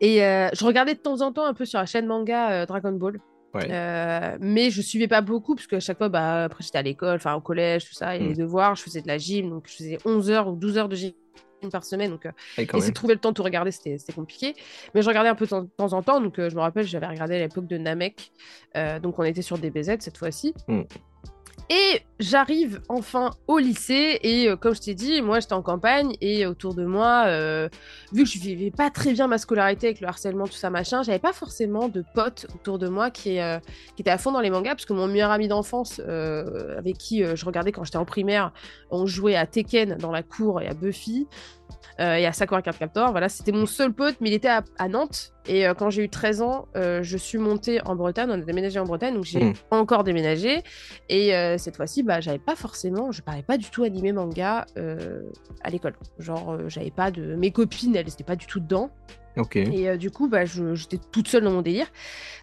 Et 0.00 0.24
euh, 0.24 0.48
je 0.54 0.64
regardais 0.64 0.94
de 0.94 0.98
temps 1.00 1.20
en 1.20 1.30
temps 1.30 1.44
un 1.44 1.52
peu 1.52 1.66
sur 1.66 1.78
la 1.78 1.84
chaîne 1.84 2.06
manga 2.06 2.50
euh, 2.50 2.66
Dragon 2.66 2.92
Ball. 2.92 3.20
Euh, 3.54 4.36
mais 4.38 4.70
je 4.70 4.82
suivais 4.82 5.08
pas 5.08 5.22
beaucoup 5.22 5.54
parce 5.54 5.66
qu'à 5.66 5.80
chaque 5.80 5.96
fois, 5.96 6.10
bah, 6.10 6.44
après 6.44 6.62
j'étais 6.62 6.76
à 6.76 6.82
l'école, 6.82 7.16
enfin 7.16 7.34
au 7.34 7.40
collège, 7.40 7.86
tout 7.86 7.94
ça, 7.94 8.16
et 8.16 8.18
les 8.18 8.30
mm. 8.30 8.36
devoirs, 8.36 8.76
je 8.76 8.82
faisais 8.82 9.00
de 9.00 9.06
la 9.06 9.16
gym, 9.16 9.48
donc 9.48 9.66
je 9.68 9.76
faisais 9.76 9.98
11 10.04 10.30
heures 10.30 10.48
ou 10.48 10.56
12 10.56 10.78
heures 10.78 10.88
de 10.88 10.96
gym 10.96 11.12
par 11.70 11.84
semaine. 11.84 12.10
Donc, 12.10 12.28
essayer 12.58 12.88
de 12.88 12.94
trouver 12.94 13.14
le 13.14 13.20
temps 13.20 13.30
de 13.30 13.34
tout 13.34 13.42
regarder, 13.42 13.70
c'était 13.70 14.12
compliqué. 14.14 14.54
Mais 14.94 15.00
je 15.00 15.08
regardais 15.08 15.30
un 15.30 15.34
peu 15.34 15.46
de 15.46 15.68
temps 15.76 15.92
en 15.92 16.02
temps. 16.02 16.20
Donc, 16.20 16.34
je 16.36 16.54
me 16.54 16.60
rappelle, 16.60 16.86
j'avais 16.86 17.06
regardé 17.06 17.36
à 17.36 17.38
l'époque 17.38 17.66
de 17.66 17.78
Namek. 17.78 18.30
donc, 19.02 19.18
on 19.18 19.24
était 19.24 19.42
sur 19.42 19.56
DBZ 19.56 19.96
cette 20.00 20.18
fois-ci. 20.18 20.54
Mm. 20.68 20.82
Et 21.68 22.02
j'arrive 22.20 22.80
enfin 22.88 23.30
au 23.48 23.58
lycée 23.58 24.20
et 24.22 24.48
euh, 24.48 24.56
comme 24.56 24.74
je 24.74 24.80
t'ai 24.80 24.94
dit, 24.94 25.20
moi 25.20 25.40
j'étais 25.40 25.52
en 25.52 25.62
campagne 25.62 26.14
et 26.20 26.46
autour 26.46 26.74
de 26.74 26.84
moi, 26.84 27.24
euh, 27.26 27.68
vu 28.12 28.22
que 28.22 28.30
je 28.30 28.38
vivais 28.38 28.70
pas 28.70 28.88
très 28.88 29.12
bien 29.12 29.26
ma 29.26 29.36
scolarité 29.38 29.88
avec 29.88 30.00
le 30.00 30.06
harcèlement, 30.06 30.46
tout 30.46 30.52
ça 30.52 30.70
machin, 30.70 31.02
j'avais 31.02 31.18
pas 31.18 31.32
forcément 31.32 31.88
de 31.88 32.04
potes 32.14 32.46
autour 32.54 32.78
de 32.78 32.88
moi 32.88 33.10
qui, 33.10 33.40
euh, 33.40 33.58
qui 33.96 34.02
étaient 34.02 34.10
à 34.10 34.18
fond 34.18 34.30
dans 34.30 34.40
les 34.40 34.50
mangas 34.50 34.76
parce 34.76 34.86
que 34.86 34.92
mon 34.92 35.08
meilleur 35.08 35.32
ami 35.32 35.48
d'enfance 35.48 35.98
avec 36.00 36.98
qui 36.98 37.24
je 37.24 37.44
regardais 37.44 37.72
quand 37.72 37.82
j'étais 37.82 37.96
en 37.96 38.04
primaire, 38.04 38.52
on 38.90 39.06
jouait 39.06 39.36
à 39.36 39.46
Tekken 39.46 39.96
dans 39.96 40.12
la 40.12 40.22
cour 40.22 40.62
et 40.62 40.68
à 40.68 40.74
Buffy. 40.74 41.26
Euh, 41.98 42.16
et 42.16 42.26
à 42.26 42.32
Sakura 42.32 42.62
Card 42.62 42.76
Captor. 42.78 43.10
Voilà, 43.10 43.28
c'était 43.28 43.52
mon 43.52 43.66
seul 43.66 43.92
pote, 43.92 44.16
mais 44.20 44.30
il 44.30 44.34
était 44.34 44.48
à, 44.48 44.88
Nantes. 44.88 45.32
Et 45.46 45.66
euh, 45.66 45.74
quand 45.74 45.90
j'ai 45.90 46.04
eu 46.04 46.08
13 46.08 46.42
ans, 46.42 46.66
euh, 46.76 47.02
je 47.02 47.16
suis 47.16 47.38
montée 47.38 47.80
en 47.84 47.96
Bretagne. 47.96 48.28
On 48.30 48.34
a 48.34 48.38
déménagé 48.38 48.78
en 48.78 48.84
Bretagne, 48.84 49.14
donc 49.14 49.24
j'ai 49.24 49.42
hmm. 49.42 49.54
encore 49.70 50.04
déménagé. 50.04 50.62
Et 51.08 51.32
cette 51.58 51.76
fois-ci, 51.76 52.02
bah, 52.02 52.20
j'avais 52.20 52.38
pas 52.38 52.56
forcément, 52.56 53.12
je 53.12 53.22
parlais 53.22 53.42
pas 53.42 53.56
du 53.56 53.70
tout 53.70 53.84
animé 53.84 54.12
manga 54.12 54.66
à 54.76 55.70
l'école. 55.70 55.94
Genre, 56.18 56.68
j'avais 56.68 56.90
pas 56.90 57.10
de. 57.10 57.34
Mes 57.36 57.50
copines, 57.50 57.96
elles 57.96 58.06
n'étaient 58.06 58.24
pas 58.24 58.36
du 58.36 58.46
tout 58.46 58.60
dedans. 58.60 58.90
Ok. 59.36 59.56
Et 59.56 59.98
du 59.98 60.10
coup, 60.10 60.28
bah, 60.28 60.44
j'étais 60.46 60.98
toute 61.12 61.28
seule 61.28 61.44
dans 61.44 61.50
mon 61.50 61.62
délire. 61.62 61.86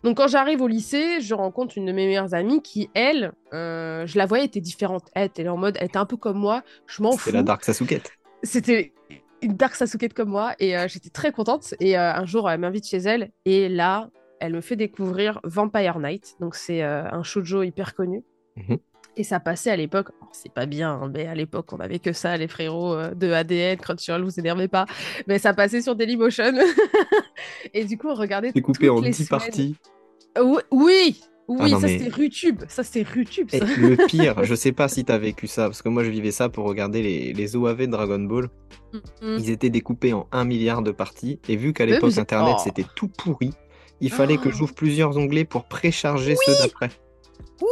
Donc, 0.04 0.18
quand 0.18 0.28
j'arrive 0.28 0.62
au 0.62 0.68
lycée, 0.68 1.22
je 1.22 1.34
rencontre 1.34 1.78
une 1.78 1.86
de 1.86 1.92
mes 1.92 2.06
meilleures 2.06 2.34
amies 2.34 2.62
qui, 2.62 2.90
elle, 2.94 3.34
je 3.52 4.18
la 4.18 4.26
voyais, 4.26 4.46
était 4.46 4.62
différente. 4.62 5.10
Elle 5.14 5.28
était 5.28 5.48
en 5.48 5.58
mode, 5.58 5.78
elle 5.80 5.88
était 5.88 5.98
un 5.98 6.06
peu 6.06 6.18
comme 6.18 6.38
moi. 6.38 6.64
Je 6.88 7.04
m'en 7.04 7.12
fous. 7.12 7.26
C'était 7.26 7.38
la 7.38 7.44
Dark 7.44 7.64
Sasuke. 7.64 8.02
C'était 8.44 8.94
une 9.42 9.56
Dark 9.56 9.76
Sasuke 9.76 10.14
comme 10.14 10.30
moi 10.30 10.54
et 10.60 10.78
euh, 10.78 10.88
j'étais 10.88 11.10
très 11.10 11.32
contente. 11.32 11.74
Et 11.80 11.98
euh, 11.98 12.14
un 12.14 12.26
jour, 12.26 12.50
elle 12.50 12.60
m'invite 12.60 12.88
chez 12.88 12.98
elle 12.98 13.32
et 13.46 13.70
là, 13.70 14.10
elle 14.40 14.54
me 14.54 14.62
fait 14.62 14.76
découvrir 14.76 15.40
Vampire 15.44 16.00
Night. 16.00 16.36
Donc, 16.40 16.56
c'est 16.56 16.84
euh, 16.84 17.10
un 17.10 17.24
shoujo 17.24 17.64
hyper 17.64 17.94
connu. 17.94 18.24
Mhm. 18.56 18.78
Et 19.16 19.24
ça 19.24 19.40
passait 19.40 19.70
à 19.70 19.76
l'époque, 19.76 20.10
c'est 20.32 20.52
pas 20.52 20.66
bien, 20.66 20.90
hein, 20.90 21.12
mais 21.14 21.28
à 21.28 21.36
l'époque, 21.36 21.72
on 21.72 21.78
avait 21.78 22.00
que 22.00 22.14
ça, 22.14 22.36
les 22.36 22.48
frérots 22.48 22.96
de 23.14 23.32
ADN, 23.32 23.78
Crunchyroll, 23.78 24.24
vous 24.24 24.40
énervez 24.40 24.68
pas. 24.68 24.88
Mais 25.28 25.38
ça 25.38 25.54
passait 25.54 25.84
sur 25.84 25.96
Dailymotion. 25.96 26.54
et 27.76 27.86
du 27.86 27.96
coup, 28.00 28.08
on 28.08 28.16
regardait. 28.16 28.52
C'est 28.56 28.62
coupé 28.62 28.90
en 28.90 29.02
10 29.02 29.30
parties. 29.30 29.76
Oui, 30.72 31.22
oui, 31.48 31.72
ah 31.74 31.80
ça 31.80 31.88
c'était 31.88 32.10
Rutube, 32.10 32.64
ça 32.68 32.84
c'était 32.84 33.10
Rutube. 33.10 33.50
Ça. 33.52 33.66
le 33.78 33.98
pire, 34.08 34.44
je 34.44 34.56
sais 34.56 34.72
pas 34.72 34.88
si 34.88 35.04
t'as 35.04 35.18
vécu 35.18 35.48
ça, 35.48 35.66
parce 35.66 35.82
que 35.82 35.90
moi 35.90 36.04
je 36.04 36.10
vivais 36.10 36.32
ça 36.32 36.50
pour 36.50 36.66
regarder 36.66 37.02
les, 37.02 37.34
les 37.34 37.56
OAV 37.56 37.82
de 37.82 37.86
Dragon 37.88 38.20
Ball. 38.20 38.50
Mm-hmm. 38.94 39.40
Ils 39.40 39.50
étaient 39.50 39.70
découpés 39.70 40.14
en 40.14 40.28
un 40.32 40.46
milliard 40.46 40.82
de 40.82 40.92
parties, 40.92 41.40
et 41.50 41.56
vu 41.56 41.74
qu'à 41.74 41.86
l'époque 41.86 42.18
internet 42.18 42.56
oh. 42.58 42.62
c'était 42.64 42.86
tout 42.96 43.10
pourri, 43.10 43.52
il 44.00 44.12
fallait 44.12 44.38
que 44.38 44.50
oh. 44.50 44.52
j'ouvre 44.52 44.74
plusieurs 44.74 45.18
onglets 45.18 45.46
pour 45.46 45.66
précharger 45.66 46.36
ceux 46.46 46.54
d'après. 46.62 46.92
Oui, 47.62 47.68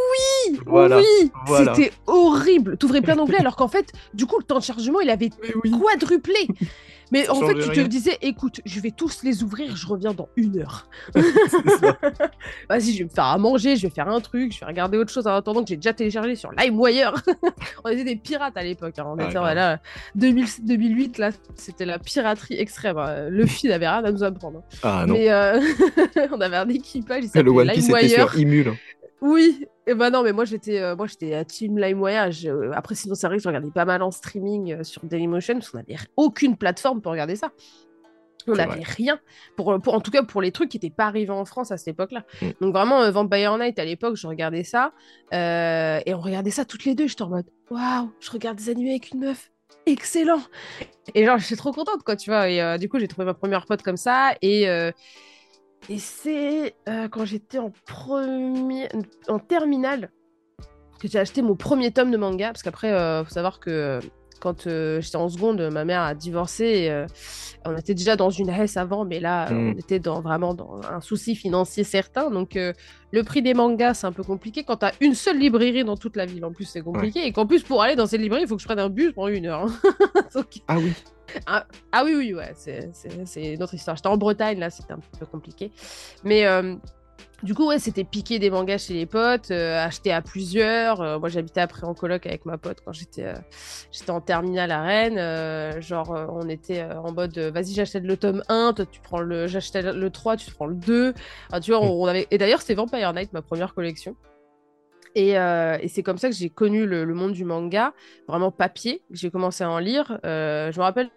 voilà, 0.65 0.99
oui, 0.99 1.31
c'était 1.57 1.91
horrible. 2.07 2.77
T'ouvrais 2.77 3.01
plein 3.01 3.15
d'onglets 3.15 3.37
alors 3.39 3.55
qu'en 3.55 3.67
fait, 3.67 3.91
du 4.13 4.25
coup, 4.25 4.37
le 4.39 4.43
temps 4.43 4.59
de 4.59 4.63
chargement, 4.63 4.99
il 4.99 5.09
avait 5.09 5.29
quadruplé. 5.29 6.47
Mais 7.11 7.27
en 7.27 7.35
fait, 7.41 7.55
tu 7.55 7.69
te 7.69 7.81
disais, 7.81 8.17
écoute, 8.21 8.61
je 8.65 8.79
vais 8.79 8.91
tous 8.91 9.21
les 9.23 9.43
ouvrir, 9.43 9.75
je 9.75 9.85
reviens 9.85 10.13
dans 10.13 10.29
une 10.37 10.59
heure. 10.59 10.87
Vas-y, 12.69 12.93
je 12.93 12.99
vais 12.99 13.03
me 13.03 13.09
faire 13.09 13.25
à 13.25 13.37
manger, 13.37 13.75
je 13.75 13.81
vais 13.81 13.93
faire 13.93 14.07
un 14.07 14.21
truc, 14.21 14.53
je 14.53 14.61
vais 14.61 14.65
regarder 14.65 14.97
autre 14.97 15.11
chose 15.11 15.27
en 15.27 15.35
attendant 15.35 15.61
que 15.61 15.67
j'ai 15.67 15.75
déjà 15.75 15.91
téléchargé 15.91 16.35
sur 16.35 16.53
LimeWire. 16.53 17.13
on 17.83 17.89
était 17.89 18.05
des 18.05 18.15
pirates 18.15 18.55
à 18.55 18.63
l'époque. 18.63 18.97
Hein. 18.97 19.07
On 19.07 19.17
était, 19.19 19.37
voilà, 19.37 19.81
2008, 20.15 21.17
là, 21.17 21.31
c'était 21.55 21.83
la 21.85 21.99
piraterie 21.99 22.55
extrême. 22.55 22.97
Hein. 22.97 23.27
Le 23.29 23.45
fil 23.45 23.73
avait 23.73 23.89
rien 23.89 24.05
à 24.05 24.11
nous 24.11 24.23
apprendre. 24.23 24.63
Ah 24.81 25.03
non. 25.05 25.15
Mais 25.15 25.29
euh, 25.29 25.59
on 26.31 26.39
avait 26.39 26.57
un 26.57 26.69
équipage, 26.69 27.25
il 27.35 27.41
Le 27.41 27.51
One 27.51 27.71
Piece 27.71 27.89
était 27.89 28.07
sur 28.07 28.39
Imul. 28.39 28.73
Oui, 29.21 29.67
et 29.85 29.93
bah 29.93 30.09
non, 30.09 30.23
mais 30.23 30.33
moi 30.33 30.45
j'étais 30.45 30.81
euh, 30.81 30.95
moi 30.95 31.05
j'étais 31.05 31.35
à 31.35 31.45
Team 31.45 31.77
LimeWire. 31.77 32.31
Euh, 32.45 32.71
après, 32.73 32.95
sinon, 32.95 33.13
ça 33.13 33.27
arrive, 33.27 33.39
je 33.39 33.47
regardais 33.47 33.69
pas 33.69 33.85
mal 33.85 34.01
en 34.01 34.09
streaming 34.09 34.73
euh, 34.73 34.83
sur 34.83 35.03
Dailymotion 35.05 35.55
parce 35.55 35.69
qu'on 35.69 35.77
n'avait 35.77 35.95
aucune 36.17 36.57
plateforme 36.57 37.01
pour 37.01 37.11
regarder 37.11 37.35
ça. 37.35 37.51
On 38.47 38.53
n'avait 38.53 38.81
rien, 38.81 39.19
pour, 39.55 39.79
pour, 39.79 39.93
en 39.93 40.01
tout 40.01 40.09
cas 40.09 40.23
pour 40.23 40.41
les 40.41 40.51
trucs 40.51 40.69
qui 40.69 40.77
n'étaient 40.77 40.89
pas 40.89 41.05
arrivés 41.05 41.29
en 41.29 41.45
France 41.45 41.71
à 41.71 41.77
cette 41.77 41.89
époque-là. 41.89 42.25
Mm. 42.41 42.47
Donc 42.59 42.73
vraiment, 42.73 43.11
Vampire 43.11 43.55
Night, 43.59 43.77
à 43.77 43.85
l'époque, 43.85 44.15
je 44.15 44.25
regardais 44.25 44.63
ça. 44.63 44.93
et 45.31 46.11
on 46.11 46.19
regardait 46.19 46.49
ça 46.49 46.65
toutes 46.65 46.85
les 46.85 46.95
deux. 46.95 47.05
J'étais 47.05 47.21
en 47.21 47.29
mode, 47.29 47.45
waouh, 47.69 48.11
je 48.19 48.31
regarde 48.31 48.57
des 48.57 48.69
animés 48.69 48.91
avec 48.91 49.11
une 49.11 49.19
meuf. 49.19 49.51
Excellent! 49.85 50.41
Et 51.13 51.23
genre, 51.23 51.37
je 51.37 51.45
suis 51.45 51.55
trop 51.55 51.71
contente, 51.71 52.01
quoi, 52.03 52.15
tu 52.15 52.31
vois. 52.31 52.49
Et 52.49 52.79
du 52.79 52.89
coup, 52.89 52.97
j'ai 52.97 53.07
trouvé 53.07 53.25
ma 53.25 53.35
première 53.35 53.67
pote 53.67 53.83
comme 53.83 53.97
ça. 53.97 54.33
Et 54.41 54.67
et 55.89 55.99
c'est 55.99 56.75
euh, 56.87 57.07
quand 57.09 57.25
j'étais 57.25 57.57
en, 57.57 57.71
premier... 57.85 58.87
en 59.27 59.39
terminale 59.39 60.11
que 60.99 61.07
j'ai 61.07 61.19
acheté 61.19 61.41
mon 61.41 61.55
premier 61.55 61.91
tome 61.91 62.11
de 62.11 62.17
manga. 62.17 62.47
Parce 62.47 62.63
qu'après, 62.63 62.89
il 62.89 62.93
euh, 62.93 63.23
faut 63.23 63.33
savoir 63.33 63.59
que 63.59 63.99
quand 64.41 64.67
euh, 64.67 64.99
j'étais 64.99 65.15
en 65.15 65.29
seconde, 65.29 65.61
ma 65.71 65.85
mère 65.85 66.01
a 66.01 66.13
divorcé. 66.15 66.63
Et, 66.65 67.05
on 67.63 67.77
était 67.77 67.93
déjà 67.93 68.15
dans 68.15 68.31
une 68.31 68.49
haisse 68.49 68.75
avant, 68.75 69.05
mais 69.05 69.19
là, 69.19 69.47
on 69.51 69.53
mm. 69.53 69.79
était 69.79 69.99
dans, 69.99 70.19
vraiment 70.19 70.53
dans 70.53 70.81
un 70.89 70.99
souci 70.99 71.35
financier 71.35 71.83
certain. 71.83 72.31
Donc, 72.31 72.55
le 72.55 73.23
prix 73.23 73.41
des 73.41 73.53
mangas, 73.53 73.95
c'est 73.95 74.07
un 74.07 74.11
peu 74.11 74.23
compliqué. 74.23 74.63
Quand 74.63 74.77
tu 74.77 74.85
as 74.85 74.93
une 74.99 75.13
seule 75.13 75.37
librairie 75.37 75.83
dans 75.83 75.97
toute 75.97 76.15
la 76.15 76.25
ville, 76.25 76.43
en 76.43 76.51
plus, 76.51 76.65
c'est 76.65 76.81
compliqué. 76.81 77.25
Et 77.25 77.31
qu'en 77.31 77.45
plus, 77.45 77.63
pour 77.63 77.81
aller 77.81 77.95
dans 77.95 78.07
cette 78.07 78.21
librairie, 78.21 78.43
il 78.43 78.47
faut 78.47 78.55
que 78.55 78.61
je 78.61 78.67
prenne 78.67 78.79
un 78.79 78.89
bus 78.89 79.13
pendant 79.13 79.27
une 79.27 79.45
heure. 79.45 79.67
Ah 80.67 80.77
oui. 80.77 80.93
Ah, 81.45 81.65
ah, 81.91 82.03
oui, 82.03 82.13
oui, 82.15 82.33
ouais, 82.33 82.53
c'est 82.55 83.57
notre 83.57 83.73
histoire. 83.73 83.95
J'étais 83.95 84.07
en 84.07 84.17
Bretagne, 84.17 84.59
là, 84.59 84.69
c'était 84.69 84.93
un 84.93 84.99
peu 85.19 85.25
compliqué. 85.25 85.71
Mais 86.23 86.45
euh, 86.45 86.75
du 87.43 87.55
coup, 87.55 87.67
ouais, 87.67 87.79
c'était 87.79 88.03
piquer 88.03 88.37
des 88.39 88.49
mangas 88.49 88.77
chez 88.79 88.93
les 88.93 89.05
potes, 89.05 89.51
euh, 89.51 89.83
acheter 89.83 90.11
à 90.11 90.21
plusieurs. 90.21 91.01
Euh, 91.01 91.19
moi, 91.19 91.29
j'habitais 91.29 91.61
après 91.61 91.85
en 91.85 91.93
coloc 91.93 92.25
avec 92.25 92.45
ma 92.45 92.57
pote 92.57 92.79
quand 92.85 92.93
j'étais 92.93 93.33
j'étais 93.91 94.11
en 94.11 94.21
terminale 94.21 94.71
à 94.71 94.81
Rennes. 94.81 95.81
genre, 95.81 96.09
on 96.29 96.47
était 96.49 96.83
en 96.83 97.11
mode, 97.11 97.37
vas-y, 97.37 97.73
j'achète 97.73 98.03
le 98.03 98.17
tome 98.17 98.43
1, 98.47 98.73
toi, 98.73 98.85
tu 98.85 99.01
prends 99.01 99.21
le... 99.21 99.47
J'achetais 99.47 99.81
le 99.81 100.09
3, 100.09 100.37
tu 100.37 100.51
prends 100.51 100.67
le 100.67 100.75
2. 100.75 101.13
tu 101.61 101.71
vois, 101.71 101.81
on, 101.81 102.05
avait... 102.05 102.27
Et 102.31 102.37
d'ailleurs, 102.37 102.61
c'était 102.61 102.75
Vampire 102.75 103.13
Night, 103.13 103.33
ma 103.33 103.41
première 103.41 103.73
collection. 103.73 104.15
Et, 105.15 105.35
c'est 105.87 106.03
comme 106.03 106.17
ça 106.17 106.29
que 106.29 106.35
j'ai 106.35 106.49
connu 106.49 106.85
le, 106.85 107.05
monde 107.13 107.33
du 107.33 107.45
manga, 107.45 107.93
vraiment 108.27 108.51
papier. 108.51 109.01
J'ai 109.11 109.31
commencé 109.31 109.63
à 109.63 109.69
en 109.69 109.79
lire. 109.79 110.19
je 110.23 110.77
me 110.77 110.81
rappelle 110.81 111.09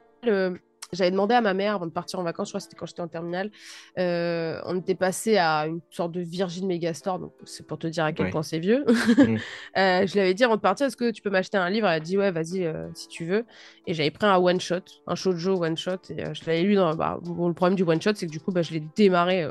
j'avais 0.95 1.11
demandé 1.11 1.35
à 1.35 1.41
ma 1.41 1.55
mère 1.55 1.75
avant 1.75 1.87
de 1.87 1.91
partir 1.91 2.19
en 2.19 2.23
vacances, 2.23 2.49
je 2.49 2.53
crois 2.53 2.61
que 2.61 2.65
c'était 2.65 2.77
quand 2.77 2.87
j'étais 2.87 3.03
en 3.03 3.09
terminale, 3.09 3.51
euh, 3.99 4.61
on 4.67 4.79
était 4.79 4.95
passé 4.95 5.37
à 5.37 5.67
une 5.67 5.81
sorte 5.91 6.13
de 6.13 6.21
Virgin 6.21 6.67
Megastore, 6.67 7.19
donc 7.19 7.33
c'est 7.45 7.67
pour 7.67 7.79
te 7.79 7.87
dire 7.87 8.05
à 8.05 8.13
quel 8.13 8.31
point 8.31 8.43
c'est 8.43 8.59
vieux. 8.59 8.85
Mm. 9.19 9.37
Euh, 9.77 10.07
je 10.07 10.13
lui 10.13 10.21
avais 10.21 10.35
dit 10.35 10.45
avant 10.45 10.57
de 10.57 10.61
partir, 10.61 10.87
est-ce 10.87 10.97
que 10.97 11.11
tu 11.11 11.21
peux 11.21 11.31
m'acheter 11.31 11.57
un 11.57 11.69
livre? 11.69 11.87
Elle 11.89 11.95
a 11.95 12.01
dit 12.01 12.17
ouais, 12.17 12.31
vas-y 12.31 12.65
euh, 12.65 12.87
si 12.95 13.09
tu 13.09 13.25
veux. 13.25 13.45
Et 13.87 13.95
j'avais 13.95 14.11
pris 14.11 14.27
un 14.27 14.37
one 14.37 14.61
shot, 14.61 14.85
un 15.07 15.15
shoujo 15.15 15.63
one 15.63 15.77
shot, 15.77 15.99
et 16.11 16.33
je 16.33 16.45
l'avais 16.47 16.63
lu 16.63 16.75
dans. 16.75 16.95
Bah, 16.95 17.19
le 17.25 17.53
problème 17.55 17.75
du 17.75 17.83
one 17.83 18.01
shot, 18.01 18.13
c'est 18.15 18.27
que 18.27 18.31
du 18.31 18.41
coup, 18.41 18.53
bah, 18.53 18.63
je 18.63 18.73
l'ai 18.73 18.83
démarré 18.97 19.49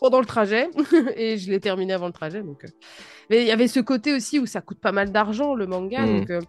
pendant 0.00 0.20
le 0.20 0.26
trajet 0.26 0.68
et 1.16 1.36
je 1.36 1.50
l'ai 1.50 1.60
terminé 1.60 1.92
avant 1.92 2.06
le 2.06 2.12
trajet. 2.12 2.42
Donc, 2.42 2.64
mais 3.28 3.42
il 3.42 3.46
y 3.46 3.50
avait 3.50 3.68
ce 3.68 3.80
côté 3.80 4.14
aussi 4.14 4.38
où 4.38 4.46
ça 4.46 4.60
coûte 4.60 4.78
pas 4.78 4.92
mal 4.92 5.10
d'argent 5.10 5.54
le 5.54 5.66
manga, 5.66 6.02
mmh. 6.02 6.24
donc 6.24 6.46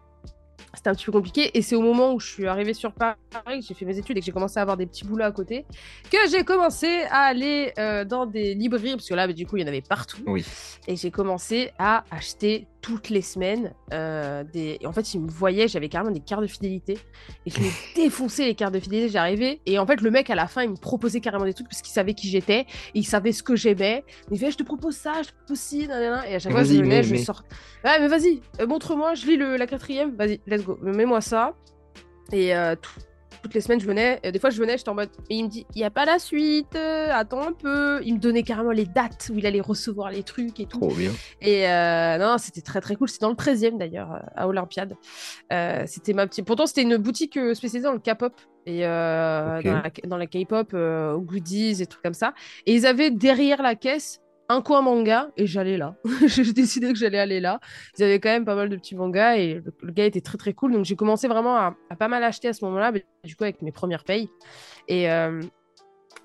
c'était 0.75 0.89
un 0.89 0.95
petit 0.95 1.05
peu 1.05 1.11
compliqué. 1.11 1.57
Et 1.57 1.61
c'est 1.61 1.75
au 1.75 1.81
moment 1.81 2.13
où 2.13 2.19
je 2.19 2.27
suis 2.27 2.47
arrivée 2.47 2.73
sur 2.73 2.93
Paris, 2.93 3.15
j'ai 3.67 3.73
fait 3.73 3.85
mes 3.85 3.97
études 3.97 4.17
et 4.17 4.19
que 4.19 4.25
j'ai 4.25 4.31
commencé 4.31 4.59
à 4.59 4.61
avoir 4.61 4.77
des 4.77 4.85
petits 4.85 5.05
boulots 5.05 5.25
à 5.25 5.31
côté, 5.31 5.65
que 6.11 6.17
j'ai 6.29 6.43
commencé 6.43 7.03
à 7.09 7.21
aller 7.21 7.73
euh, 7.77 8.05
dans 8.05 8.25
des 8.25 8.53
librairies, 8.53 8.95
parce 8.95 9.07
que 9.07 9.13
là, 9.13 9.27
bah, 9.27 9.33
du 9.33 9.45
coup, 9.45 9.57
il 9.57 9.61
y 9.61 9.63
en 9.63 9.67
avait 9.67 9.81
partout. 9.81 10.21
Oui. 10.27 10.45
Et 10.87 10.95
j'ai 10.95 11.11
commencé 11.11 11.71
à 11.79 12.03
acheter 12.11 12.67
toutes 12.85 13.09
les 13.09 13.23
semaines 13.23 13.73
euh, 13.93 14.43
des. 14.43 14.77
en 14.85 14.91
fait, 14.91 15.15
ils 15.15 15.19
me 15.19 15.27
voyaient, 15.27 15.67
j'avais 15.67 15.89
carrément 15.89 16.11
des 16.11 16.19
cartes 16.19 16.43
de 16.43 16.47
fidélité. 16.47 16.99
Et 17.47 17.49
je 17.49 17.59
me 17.59 17.65
défonçais 17.95 18.45
les 18.45 18.53
cartes 18.53 18.75
de 18.75 18.79
fidélité, 18.79 19.09
j'arrivais. 19.09 19.59
Et 19.65 19.79
en 19.79 19.87
fait, 19.87 20.01
le 20.01 20.11
mec, 20.11 20.29
à 20.29 20.35
la 20.35 20.45
fin, 20.45 20.61
il 20.61 20.69
me 20.69 20.75
proposait 20.75 21.19
carrément 21.19 21.45
des 21.45 21.55
trucs 21.55 21.67
parce 21.67 21.81
qu'il 21.81 21.91
savait 21.91 22.13
qui 22.13 22.29
j'étais, 22.29 22.67
il 22.93 23.03
savait 23.03 23.31
ce 23.31 23.41
que 23.41 23.55
j'aimais. 23.55 24.03
Il 24.29 24.33
me 24.33 24.37
fait, 24.37 24.51
je 24.51 24.57
te 24.57 24.61
propose 24.61 24.95
ça, 24.95 25.23
je 25.23 25.29
te 25.29 25.33
propose 25.33 25.59
ci, 25.59 25.87
et 25.89 26.35
à 26.35 26.37
chaque 26.37 26.51
fois, 26.51 26.63
je 26.63 26.73
venais, 26.73 27.01
je 27.01 27.15
sors. 27.15 27.43
Ouais, 27.83 27.99
mais 27.99 28.07
vas-y, 28.07 28.39
euh, 28.61 28.67
montre-moi, 28.67 29.15
je 29.15 29.25
lis 29.25 29.37
le, 29.37 29.57
la 29.57 29.65
quatrième, 29.65 30.15
vas-y, 30.15 30.39
let's 30.45 30.63
go, 30.63 30.77
mets-moi 30.83 31.21
ça. 31.21 31.55
Et 32.31 32.55
euh, 32.55 32.75
tout, 32.79 32.99
toutes 33.45 33.53
les 33.53 33.61
semaines, 33.61 33.79
je 33.79 33.85
venais. 33.85 34.19
des 34.23 34.39
fois, 34.39 34.49
je 34.49 34.59
venais, 34.59 34.75
j'étais 34.75 34.89
en 34.89 34.95
mode. 34.95 35.11
Et 35.29 35.35
il 35.35 35.43
me 35.43 35.49
dit, 35.49 35.67
il 35.75 35.77
n'y 35.77 35.83
a 35.83 35.91
pas 35.91 36.05
la 36.05 36.17
suite, 36.17 36.75
euh, 36.75 37.09
attends 37.11 37.43
un 37.43 37.51
peu. 37.51 38.01
Il 38.03 38.15
me 38.15 38.19
donnait 38.19 38.41
carrément 38.41 38.71
les 38.71 38.87
dates 38.87 39.29
où 39.31 39.37
il 39.37 39.45
allait 39.45 39.61
recevoir 39.61 40.09
les 40.09 40.23
trucs 40.23 40.59
et 40.59 40.65
tout. 40.65 40.79
Trop 40.79 40.91
bien. 40.91 41.11
Et 41.41 41.69
euh, 41.69 42.17
non, 42.17 42.39
c'était 42.39 42.61
très 42.61 42.81
très 42.81 42.95
cool. 42.95 43.07
C'était 43.07 43.25
dans 43.25 43.29
le 43.29 43.35
13e 43.35 43.77
d'ailleurs, 43.77 44.13
euh, 44.13 44.19
à 44.35 44.47
Olympiade. 44.47 44.95
c'était 45.85 46.13
ma 46.13 46.25
petite. 46.25 46.43
Pourtant, 46.43 46.65
c'était 46.65 46.81
une 46.81 46.97
boutique 46.97 47.33
spécialisée 47.53 47.81
dans 47.81 47.93
le 47.93 47.99
K-pop 47.99 48.33
et 48.65 48.81
dans 48.81 49.61
la, 49.63 49.91
dans 50.07 50.17
la 50.17 50.25
K-pop, 50.25 50.75
goodies 51.19 51.83
et 51.83 51.85
trucs 51.85 52.01
comme 52.01 52.15
ça. 52.15 52.33
Et 52.65 52.73
ils 52.73 52.87
avaient 52.87 53.11
derrière 53.11 53.61
la 53.61 53.75
caisse 53.75 54.21
un 54.49 54.61
coin 54.61 54.81
manga 54.81 55.29
et 55.37 55.47
j'allais 55.47 55.77
là. 55.77 55.95
j'ai 56.27 56.53
décidé 56.53 56.91
que 56.93 56.99
j'allais 56.99 57.19
aller 57.19 57.39
là. 57.39 57.59
Ils 57.97 58.03
avaient 58.03 58.19
quand 58.19 58.29
même 58.29 58.45
pas 58.45 58.55
mal 58.55 58.69
de 58.69 58.75
petits 58.75 58.95
mangas 58.95 59.37
et 59.37 59.61
le, 59.81 59.91
gars 59.91 60.05
était 60.05 60.21
très 60.21 60.37
très 60.37 60.53
cool. 60.53 60.73
Donc 60.73 60.85
j'ai 60.85 60.95
commencé 60.95 61.27
vraiment 61.27 61.57
à, 61.57 61.75
pas 61.97 62.07
mal 62.07 62.23
acheter 62.23 62.47
à 62.49 62.53
ce 62.53 62.63
moment-là, 62.65 62.91
du 63.23 63.35
coup 63.35 63.43
avec 63.43 63.61
mes 63.61 63.71
premières 63.71 64.03
payes. 64.03 64.29
Et, 64.87 65.09
euh, 65.09 65.41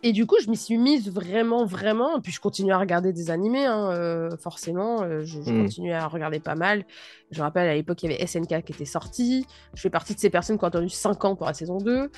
et 0.02 0.12
du 0.12 0.26
coup, 0.26 0.36
je 0.42 0.48
m'y 0.48 0.56
suis 0.56 0.78
mise 0.78 1.10
vraiment, 1.10 1.64
vraiment. 1.64 2.18
Et 2.18 2.20
puis 2.20 2.32
je 2.32 2.40
continue 2.40 2.72
à 2.72 2.78
regarder 2.78 3.12
des 3.12 3.30
animés, 3.30 3.66
hein, 3.66 3.90
euh, 3.92 4.30
forcément. 4.38 5.02
Euh, 5.02 5.20
je, 5.20 5.42
je 5.42 5.50
hmm. 5.50 5.62
continue 5.62 5.92
à 5.92 6.06
regarder 6.06 6.40
pas 6.40 6.54
mal. 6.54 6.84
Je 7.30 7.38
me 7.38 7.42
rappelle 7.42 7.68
à 7.68 7.74
l'époque, 7.74 8.02
il 8.02 8.10
y 8.10 8.14
avait 8.14 8.26
SNK 8.26 8.64
qui 8.64 8.72
était 8.72 8.84
sorti. 8.84 9.46
Je 9.74 9.80
fais 9.80 9.90
partie 9.90 10.14
de 10.14 10.20
ces 10.20 10.30
personnes 10.30 10.58
qui 10.58 10.64
ont 10.64 10.68
attendu 10.68 10.88
5 10.88 11.24
ans 11.24 11.36
pour 11.36 11.46
la 11.46 11.54
saison 11.54 11.78
2. 11.78 12.10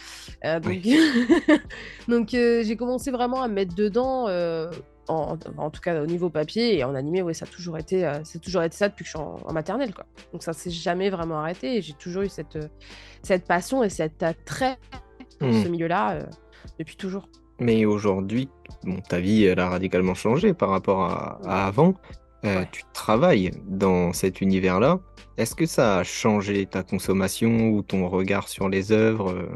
donc, 0.60 0.88
donc 2.08 2.28
j'ai 2.30 2.76
commencé 2.76 3.10
vraiment 3.10 3.42
à 3.42 3.48
me 3.48 3.54
mettre 3.54 3.74
dedans 3.74 4.26
en, 5.08 5.70
tout 5.70 5.80
cas 5.80 6.00
au 6.02 6.06
niveau 6.06 6.30
papier 6.30 6.78
et 6.78 6.84
en 6.84 6.94
animé, 6.94 7.22
ouais, 7.22 7.34
ça 7.34 7.44
a 7.44 7.48
toujours 7.48 7.78
été, 7.78 8.06
euh, 8.06 8.20
c'est 8.24 8.40
toujours 8.40 8.62
été 8.62 8.76
ça 8.76 8.88
depuis 8.88 9.04
que 9.04 9.10
je 9.10 9.16
suis 9.16 9.18
en, 9.18 9.52
maternelle, 9.52 9.94
quoi. 9.94 10.06
Donc 10.32 10.42
ça 10.42 10.52
s'est 10.52 10.70
jamais 10.70 11.10
vraiment 11.10 11.40
arrêté 11.40 11.76
et 11.76 11.82
j'ai 11.82 11.94
toujours 11.94 12.22
eu 12.22 12.28
cette, 12.28 12.56
euh, 12.56 12.68
cette 13.22 13.46
passion 13.46 13.82
et 13.82 13.90
cet 13.90 14.22
attrait 14.22 14.78
pour 15.38 15.48
hmm. 15.48 15.62
ce 15.62 15.68
milieu-là 15.68 16.12
euh, 16.12 16.22
depuis 16.78 16.96
toujours. 16.96 17.28
Mais 17.58 17.84
aujourd'hui, 17.84 18.48
bon, 18.84 19.00
ta 19.00 19.20
vie, 19.20 19.44
elle 19.44 19.60
a 19.60 19.68
radicalement 19.68 20.14
changé 20.14 20.54
par 20.54 20.70
rapport 20.70 21.04
à, 21.04 21.66
avant. 21.66 21.94
Tu 22.72 22.82
travailles 22.92 23.52
dans 23.68 24.12
cet 24.12 24.40
univers-là. 24.40 24.98
Est-ce 25.36 25.54
que 25.54 25.64
ça 25.64 25.98
a 25.98 26.02
changé 26.02 26.66
ta 26.66 26.82
consommation 26.82 27.68
ou 27.68 27.82
ton 27.82 28.08
regard 28.08 28.48
sur 28.48 28.68
les 28.68 28.90
œuvres 28.90 29.48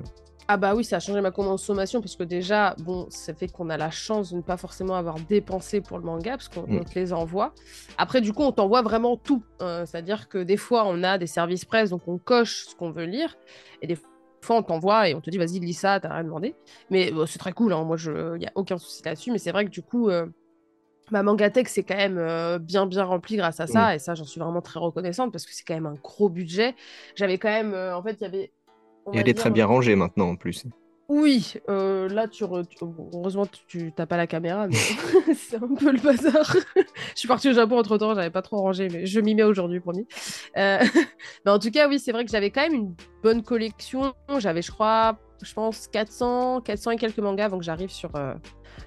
ah 0.48 0.56
bah 0.56 0.74
oui, 0.74 0.85
ça 0.85 0.97
a 0.97 1.01
changé 1.01 1.20
ma 1.20 1.31
consommation 1.31 2.01
parce 2.01 2.14
que 2.14 2.23
déjà, 2.23 2.77
bon, 2.78 3.06
ça 3.10 3.35
fait 3.35 3.48
qu'on 3.48 3.68
a 3.68 3.77
la 3.77 3.90
chance 3.90 4.31
de 4.31 4.36
ne 4.36 4.43
pas 4.43 4.56
forcément 4.56 4.94
avoir 4.94 5.18
dépensé 5.18 5.81
pour 5.81 5.98
le 5.98 6.05
manga 6.05 6.32
parce 6.32 6.48
qu'on 6.48 6.62
mm. 6.62 6.85
te 6.85 6.94
les 6.94 7.12
envoie. 7.12 7.52
Après, 7.98 8.20
du 8.20 8.32
coup, 8.32 8.43
on 8.43 8.52
t'envoie 8.52 8.82
vraiment 8.82 9.16
tout. 9.16 9.43
Hein. 9.60 9.85
C'est-à-dire 9.86 10.28
que 10.28 10.39
des 10.39 10.56
fois, 10.56 10.85
on 10.86 11.02
a 11.02 11.18
des 11.18 11.27
services 11.27 11.64
presse, 11.64 11.90
donc 11.90 12.06
on 12.06 12.18
coche 12.18 12.66
ce 12.68 12.77
qu'on 12.77 12.90
veut 12.90 13.06
lire. 13.06 13.36
Et 13.82 13.89
des 13.89 13.98
fois, 14.40 14.56
on 14.56 14.62
t'envoie 14.62 15.09
et 15.09 15.14
on 15.14 15.20
te 15.20 15.31
dit, 15.31 15.39
vas-y, 15.39 15.59
lis 15.59 15.74
ça, 15.74 15.98
t'as 15.98 16.12
rien 16.12 16.24
demandé. 16.24 16.55
Mais 16.90 17.12
c'est 17.27 17.39
très 17.39 17.52
cool, 17.52 17.73
hein. 17.73 17.82
moi, 17.82 17.97
il 18.05 18.39
n'y 18.39 18.47
a 18.47 18.52
aucun 18.55 18.78
souci 18.78 19.02
là-dessus. 19.05 19.32
Mais 19.32 19.39
c'est 19.39 19.52
vrai 19.52 19.64
que 19.64 19.70
du 19.70 19.82
coup, 19.82 20.10
euh, 20.10 20.27
ma 21.10 21.24
mangatech, 21.24 21.68
c'est 21.68 21.82
quand 21.82 21.97
même 21.97 22.18
euh, 22.18 22.60
bien, 22.60 22.86
bien 22.86 23.02
rempli 23.02 23.36
grâce 23.36 23.59
à 23.59 23.66
ça. 23.66 23.90
Mm. 23.90 23.94
Et 23.94 23.98
ça, 23.98 24.14
j'en 24.14 24.24
suis 24.24 24.40
vraiment 24.40 24.62
très 24.62 24.78
reconnaissante 24.78 25.32
parce 25.32 25.44
que 25.44 25.52
c'est 25.52 25.64
quand 25.64 25.74
même 25.74 25.86
un 25.86 25.94
gros 25.94 26.28
budget. 26.28 26.77
J'avais 27.16 27.39
quand 27.39 27.51
même, 27.51 27.74
euh, 27.74 27.97
en 27.97 28.02
fait, 28.02 28.16
il 28.20 28.23
y 28.23 28.27
avait 28.27 28.52
et 29.12 29.19
elle 29.19 29.28
est 29.28 29.35
très 29.35 29.51
bien 29.51 29.66
rangée 29.66 29.97
maintenant 29.97 30.31
en 30.31 30.37
plus. 30.37 30.65
Oui, 31.09 31.55
euh, 31.69 32.09
là, 32.09 32.27
tu, 32.27 32.43
heureusement, 32.43 33.47
tu 33.69 33.93
n'as 33.97 34.07
pas 34.07 34.16
la 34.16 34.27
caméra, 34.27 34.66
mais 34.66 34.74
c'est 35.37 35.57
un 35.57 35.74
peu 35.74 35.93
le 35.93 36.01
bazar. 36.01 36.57
je 36.77 36.83
suis 37.15 37.28
partie 37.28 37.49
au 37.49 37.53
Japon 37.53 37.78
entre 37.78 37.97
temps, 37.97 38.12
j'avais 38.15 38.31
pas 38.31 38.43
trop 38.43 38.57
rangé, 38.59 38.89
mais 38.91 39.07
je 39.07 39.20
m'y 39.20 39.37
mets 39.37 39.45
aujourd'hui, 39.45 39.78
promis. 39.78 40.09
Euh... 40.57 40.78
mais 41.45 41.53
en 41.53 41.61
tout 41.61 41.70
cas, 41.70 41.89
oui, 41.89 42.01
c'est 42.01 42.11
vrai 42.11 42.24
que 42.24 42.31
j'avais 42.33 42.51
quand 42.51 42.62
même 42.62 42.74
une 42.74 42.95
bonne 43.23 43.45
collection. 43.45 44.15
J'avais, 44.39 44.62
je 44.62 44.73
crois, 44.73 45.16
je 45.43 45.55
pense 45.55 45.87
400, 45.87 46.62
400 46.62 46.91
et 46.93 46.97
quelques 46.97 47.19
mangas 47.19 47.45
avant 47.45 47.59
que 47.59 47.65
j'arrive 47.65 47.91
sur, 47.91 48.16
euh, 48.16 48.35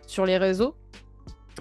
sur 0.06 0.26
les 0.26 0.38
réseaux. 0.38 0.76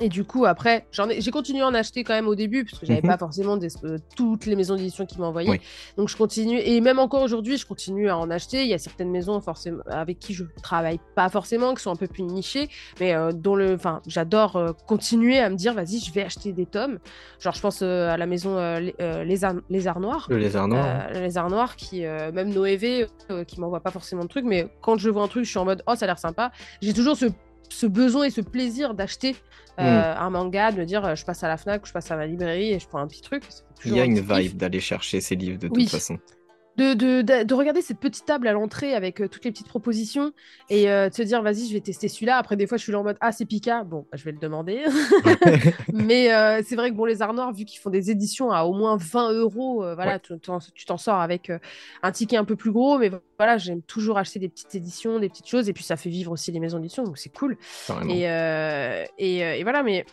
Et 0.01 0.09
du 0.09 0.25
coup, 0.25 0.45
après, 0.45 0.87
j'ai 0.93 1.31
continué 1.31 1.63
à 1.63 1.67
en 1.67 1.75
acheter 1.75 2.05
quand 2.05 2.15
même 2.15 2.29
au 2.29 2.35
début, 2.35 2.65
parce 2.65 2.79
que 2.79 2.87
j'avais 2.87 2.97
n'avais 2.97 3.09
mhm. 3.09 3.15
pas 3.15 3.19
forcément 3.19 3.57
des, 3.57 3.69
euh, 3.85 3.99
toutes 4.17 4.47
les 4.47 4.57
maisons 4.57 4.77
d'édition 4.77 5.07
qui 5.07 5.19
m'envoyaient. 5.21 5.61
Donc, 5.97 6.09
je 6.09 6.17
continue. 6.17 6.59
Et 6.61 6.81
même 6.81 6.99
encore 6.99 7.23
aujourd'hui, 7.23 7.57
je 7.57 7.67
continue 7.67 8.09
à 8.09 8.17
en 8.17 8.31
acheter. 8.31 8.63
Il 8.63 8.69
y 8.69 8.75
a 8.75 8.79
certaines 8.79 9.11
maisons 9.11 9.41
forcément, 9.41 9.83
avec 9.89 10.19
qui 10.19 10.35
je 10.35 10.45
travaille 10.63 11.01
pas 11.15 11.29
forcément, 11.29 11.75
qui 11.75 11.83
sont 11.83 11.91
un 11.91 11.97
peu 11.97 12.07
plus 12.07 12.23
nichées, 12.23 12.69
mais 13.01 13.15
euh, 13.15 13.33
dont 13.33 13.55
le, 13.55 13.75
enfin, 13.75 14.01
j'adore 14.07 14.57
euh, 14.57 14.73
continuer 14.87 15.39
à 15.39 15.51
me 15.51 15.57
dire, 15.57 15.75
vas-y, 15.75 15.99
je 15.99 16.13
vais 16.13 16.23
acheter 16.23 16.53
des 16.53 16.67
tomes. 16.67 16.99
Genre, 17.41 17.55
je 17.55 17.61
pense 17.61 17.83
à 17.83 18.17
la 18.17 18.27
maison 18.27 18.59
Les, 18.79 18.95
les, 19.25 19.87
Arts 19.87 20.01
Noirs. 20.01 20.27
Le 20.29 20.39
Lézard 20.39 20.69
Noir. 20.69 21.11
les 21.13 21.39
Arts 21.39 21.51
Noirs, 21.51 21.77
qui, 21.77 22.01
même 22.01 22.53
Noévé, 22.53 23.07
qui 23.47 23.61
m'envoie 23.61 23.81
pas 23.81 23.91
forcément 23.91 24.23
de 24.23 24.29
trucs, 24.29 24.45
mais 24.45 24.69
quand 24.81 24.99
je 24.99 25.11
vois 25.11 25.23
un 25.23 25.29
truc, 25.29 25.45
je 25.45 25.51
suis 25.51 25.59
en 25.59 25.65
mode, 25.65 25.83
oh, 25.87 25.95
ça 25.95 26.05
a 26.05 26.07
l'air 26.07 26.19
sympa. 26.19 26.51
J'ai 26.81 26.93
toujours 26.93 27.17
ce 27.17 27.27
ce 27.69 27.87
besoin 27.87 28.25
et 28.25 28.31
ce 28.31 28.41
plaisir 28.41 28.95
d'acheter 28.95 29.37
euh, 29.79 30.15
mm. 30.15 30.19
un 30.19 30.31
manga, 30.31 30.73
de 30.73 30.79
me 30.79 30.85
dire 30.85 31.15
je 31.15 31.25
passe 31.25 31.45
à 31.45 31.49
la 31.49 31.57
Fnac, 31.57 31.87
je 31.87 31.93
passe 31.93 32.11
à 32.11 32.17
ma 32.17 32.27
librairie 32.27 32.73
et 32.73 32.79
je 32.79 32.89
prends 32.89 33.01
un 33.01 33.07
petit 33.07 33.23
truc. 33.23 33.45
Il 33.85 33.95
y 33.95 34.01
a 34.01 34.05
une 34.05 34.21
vibe 34.21 34.57
d'aller 34.57 34.81
chercher 34.81 35.21
ces 35.21 35.37
livres 35.37 35.59
de 35.59 35.69
toute 35.69 35.89
façon 35.89 36.19
de, 36.79 37.55
regarder 37.55 37.83
cette 37.83 37.99
petite 37.99 38.25
table 38.25 38.47
à 38.47 38.53
l'entrée 38.53 38.95
avec 38.95 39.21
euh, 39.21 39.29
toutes 39.29 39.45
les 39.45 39.51
petites 39.51 39.69
propositions 39.69 40.33
et 40.71 40.91
euh, 40.91 41.09
de 41.09 41.15
se 41.15 41.23
dire 41.23 41.43
vas-y 41.43 41.67
je 41.67 41.73
vais 41.73 41.81
tester 41.81 42.09
celui-là. 42.09 42.37
Après 42.37 42.57
des 42.57 42.67
fois 42.67 42.79
je 42.79 42.85
suis 42.85 42.93
là 42.93 43.01
en 43.01 43.03
mode 43.03 43.17
ah 43.21 43.33
c'est 43.33 43.45
Pika. 43.45 43.85
Bon 43.85 44.07
bah, 44.11 44.17
je 44.17 44.25
vais 44.25 44.33
le 44.33 44.39
demander. 44.39 44.85
Mais 45.93 46.33
euh, 46.33 46.63
c'est 46.65 46.77
vrai 46.77 46.91
que 46.91 46.95
bon 46.95 47.05
les 47.05 47.21
arts 47.23 47.35
noirs 47.35 47.53
vu 47.53 47.65
qu'ils 47.65 47.81
font 47.81 47.91
des 47.91 48.11
éditions 48.11 48.51
à 48.51 48.63
au 48.63 48.73
moins 48.73 48.97
20 48.97 49.33
euros 49.33 49.85
voilà 49.95 50.19
tu 50.19 50.39
t'en 50.87 50.97
sors 50.97 51.21
avec 51.21 51.51
un 52.03 52.13
ticket 52.13 52.37
un 52.37 52.45
peu 52.45 52.57
plus 52.57 52.73
gros. 52.73 52.99
Mais 52.99 53.11
voilà 53.39 53.59
j'aime 53.59 53.83
toujours 53.83 54.19
acheter 54.19 54.39
des 54.39 54.49
petites 54.49 54.75
éditions 54.75 55.19
des 55.19 55.29
petites 55.29 55.49
choses. 55.49 55.69
Et 55.69 55.73
puis 55.73 55.85
ça 55.85 55.97
fait 55.97 56.11
vivre 56.11 56.33
aussi 56.33 56.53
les 56.53 56.61
maisons 56.61 56.79
d'édition 56.79 57.03
donc 57.03 57.19
c'est 57.19 57.35
cool. 57.35 57.57
Et, 58.09 58.23
et, 59.19 59.63
voilà 59.63 59.83
mais 59.83 60.05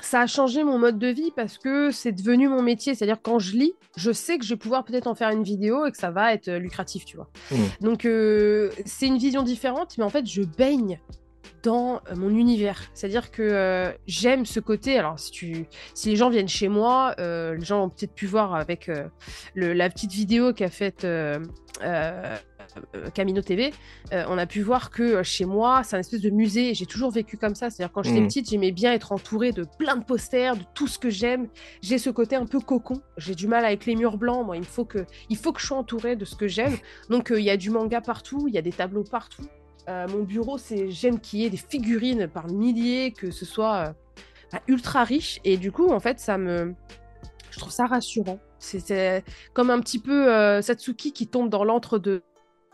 ça 0.00 0.20
a 0.20 0.26
changé 0.26 0.64
mon 0.64 0.78
mode 0.78 0.98
de 0.98 1.08
vie 1.08 1.32
parce 1.34 1.58
que 1.58 1.90
c'est 1.90 2.12
devenu 2.12 2.48
mon 2.48 2.62
métier. 2.62 2.94
C'est-à-dire 2.94 3.20
quand 3.22 3.38
je 3.38 3.56
lis, 3.56 3.72
je 3.96 4.12
sais 4.12 4.38
que 4.38 4.44
je 4.44 4.50
vais 4.50 4.58
pouvoir 4.58 4.84
peut-être 4.84 5.06
en 5.06 5.14
faire 5.14 5.30
une 5.30 5.42
vidéo 5.42 5.86
et 5.86 5.90
que 5.90 5.96
ça 5.96 6.10
va 6.10 6.32
être 6.32 6.48
euh, 6.48 6.58
lucratif, 6.58 7.04
tu 7.04 7.16
vois. 7.16 7.28
Mmh. 7.50 7.56
Donc 7.80 8.04
euh, 8.04 8.70
c'est 8.84 9.06
une 9.06 9.18
vision 9.18 9.42
différente, 9.42 9.98
mais 9.98 10.04
en 10.04 10.08
fait 10.08 10.26
je 10.26 10.42
baigne 10.42 11.00
dans 11.62 11.96
euh, 11.96 12.16
mon 12.16 12.30
univers. 12.30 12.82
C'est-à-dire 12.94 13.30
que 13.30 13.92
j'aime 14.06 14.46
ce 14.46 14.60
côté. 14.60 14.98
Alors, 14.98 15.18
si, 15.18 15.30
tu, 15.30 15.66
si 15.94 16.10
les 16.10 16.16
gens 16.16 16.30
viennent 16.30 16.48
chez 16.48 16.68
moi, 16.68 17.14
les 17.18 17.64
gens 17.64 17.84
ont 17.84 17.88
peut-être 17.88 18.14
pu 18.14 18.26
voir 18.26 18.54
avec 18.54 18.90
le, 19.54 19.72
la 19.72 19.90
petite 19.90 20.12
vidéo 20.12 20.52
qu'a 20.52 20.70
faite 20.70 21.06
euh, 22.94 23.10
Camino 23.10 23.42
TV, 23.42 23.72
euh, 24.12 24.24
on 24.28 24.38
a 24.38 24.46
pu 24.46 24.62
voir 24.62 24.90
que 24.90 25.02
euh, 25.02 25.22
chez 25.22 25.44
moi, 25.44 25.82
c'est 25.84 25.96
un 25.96 26.00
espèce 26.00 26.20
de 26.20 26.30
musée. 26.30 26.74
J'ai 26.74 26.86
toujours 26.86 27.10
vécu 27.10 27.36
comme 27.36 27.54
ça. 27.54 27.70
C'est-à-dire, 27.70 27.92
quand 27.92 28.02
j'étais 28.02 28.20
mm. 28.20 28.26
petite, 28.26 28.50
j'aimais 28.50 28.72
bien 28.72 28.92
être 28.92 29.12
entourée 29.12 29.52
de 29.52 29.64
plein 29.78 29.96
de 29.96 30.04
posters, 30.04 30.56
de 30.56 30.64
tout 30.74 30.86
ce 30.86 30.98
que 30.98 31.10
j'aime. 31.10 31.48
J'ai 31.82 31.98
ce 31.98 32.10
côté 32.10 32.36
un 32.36 32.46
peu 32.46 32.60
cocon. 32.60 33.00
J'ai 33.16 33.34
du 33.34 33.46
mal 33.46 33.64
avec 33.64 33.86
les 33.86 33.96
murs 33.96 34.18
blancs. 34.18 34.44
Moi, 34.44 34.56
il 34.56 34.64
faut 34.64 34.84
que, 34.84 35.06
il 35.28 35.36
faut 35.36 35.52
que 35.52 35.60
je 35.60 35.66
sois 35.66 35.78
entourée 35.78 36.16
de 36.16 36.24
ce 36.24 36.36
que 36.36 36.48
j'aime. 36.48 36.76
Donc, 37.08 37.32
il 37.34 37.42
y 37.42 37.50
a 37.50 37.56
du 37.56 37.70
manga 37.70 38.00
partout, 38.00 38.46
il 38.48 38.54
y 38.54 38.58
a 38.58 38.62
des 38.62 38.72
tableaux 38.72 39.04
partout. 39.04 39.46
Mon 40.08 40.22
bureau, 40.22 40.58
c'est 40.58 40.90
j'aime 40.90 41.18
qu'il 41.20 41.40
y 41.40 41.44
ait 41.44 41.50
des 41.50 41.56
figurines 41.56 42.28
par 42.28 42.48
milliers, 42.48 43.12
que 43.12 43.30
ce 43.30 43.44
soit 43.44 43.94
bah, 44.52 44.60
ultra 44.68 45.04
riche. 45.04 45.40
Et 45.44 45.56
du 45.56 45.72
coup, 45.72 45.88
en 45.88 46.00
fait, 46.00 46.20
ça 46.20 46.38
me, 46.38 46.74
je 47.50 47.58
trouve 47.58 47.72
ça 47.72 47.86
rassurant. 47.86 48.38
C'est 48.58 49.24
comme 49.54 49.70
un 49.70 49.80
petit 49.80 49.98
peu 49.98 50.60
Satsuki 50.62 51.12
qui 51.12 51.26
tombe 51.26 51.48
dans 51.48 51.64
l'antre 51.64 51.98
de 51.98 52.22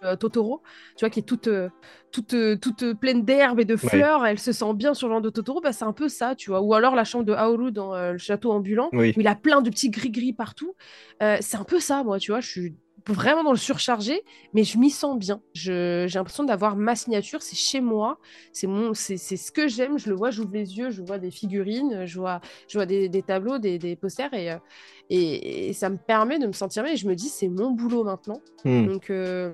euh, 0.04 0.16
Totoro, 0.16 0.62
tu 0.96 1.04
vois, 1.04 1.10
qui 1.10 1.20
est 1.20 1.24
toute, 1.24 1.48
euh, 1.48 1.70
toute, 2.12 2.34
euh, 2.34 2.56
toute 2.56 2.92
pleine 2.94 3.24
d'herbes 3.24 3.60
et 3.60 3.64
de 3.64 3.76
fleurs, 3.76 4.26
elle 4.26 4.38
se 4.38 4.52
sent 4.52 4.74
bien 4.74 4.92
sur 4.92 5.08
le 5.08 5.14
genre 5.14 5.22
de 5.22 5.30
Totoro, 5.30 5.60
bah, 5.60 5.72
c'est 5.72 5.84
un 5.84 5.92
peu 5.92 6.08
ça, 6.08 6.34
tu 6.34 6.50
vois. 6.50 6.60
Ou 6.60 6.74
alors 6.74 6.94
la 6.94 7.04
chambre 7.04 7.24
de 7.24 7.32
Haoru 7.32 7.72
dans 7.72 7.94
le 8.12 8.18
château 8.18 8.52
ambulant, 8.52 8.90
où 8.92 9.02
il 9.02 9.26
a 9.26 9.34
plein 9.34 9.62
de 9.62 9.70
petits 9.70 9.90
gris-gris 9.90 10.32
partout. 10.32 10.74
c'est 11.20 11.56
un 11.56 11.64
peu 11.64 11.80
ça, 11.80 12.04
moi, 12.04 12.18
tu 12.18 12.32
vois, 12.32 12.40
je 12.40 12.48
suis 12.48 12.76
vraiment 13.12 13.44
dans 13.44 13.50
le 13.52 13.58
surchargé, 13.58 14.22
mais 14.54 14.64
je 14.64 14.78
m'y 14.78 14.90
sens 14.90 15.18
bien. 15.18 15.40
J'ai 15.52 16.06
l'impression 16.14 16.44
d'avoir 16.44 16.76
ma 16.76 16.96
signature, 16.96 17.42
c'est 17.42 17.56
chez 17.56 17.80
moi, 17.80 18.18
c'est 18.52 19.18
ce 19.18 19.52
que 19.52 19.68
j'aime, 19.68 19.98
je 19.98 20.08
le 20.08 20.16
vois, 20.16 20.30
j'ouvre 20.30 20.52
les 20.52 20.78
yeux, 20.78 20.90
je 20.90 21.02
vois 21.02 21.18
des 21.18 21.30
figurines, 21.30 22.06
je 22.06 22.18
vois, 22.18 22.40
je 22.68 22.78
vois 22.78 22.86
des, 22.86 23.22
tableaux, 23.22 23.58
des, 23.58 23.96
posters, 23.96 24.30
euh, 24.32 24.58
et, 25.10 25.68
et, 25.68 25.72
ça 25.72 25.90
me 25.90 25.98
permet 25.98 26.38
de 26.38 26.46
me 26.46 26.52
sentir 26.52 26.82
bien, 26.82 26.92
et 26.92 26.96
je 26.96 27.06
me 27.06 27.14
dis, 27.14 27.28
c'est 27.28 27.48
mon 27.48 27.72
boulot 27.72 28.04
maintenant. 28.04 28.40
Hmm. 28.64 28.86
Donc, 28.86 29.10
euh, 29.10 29.52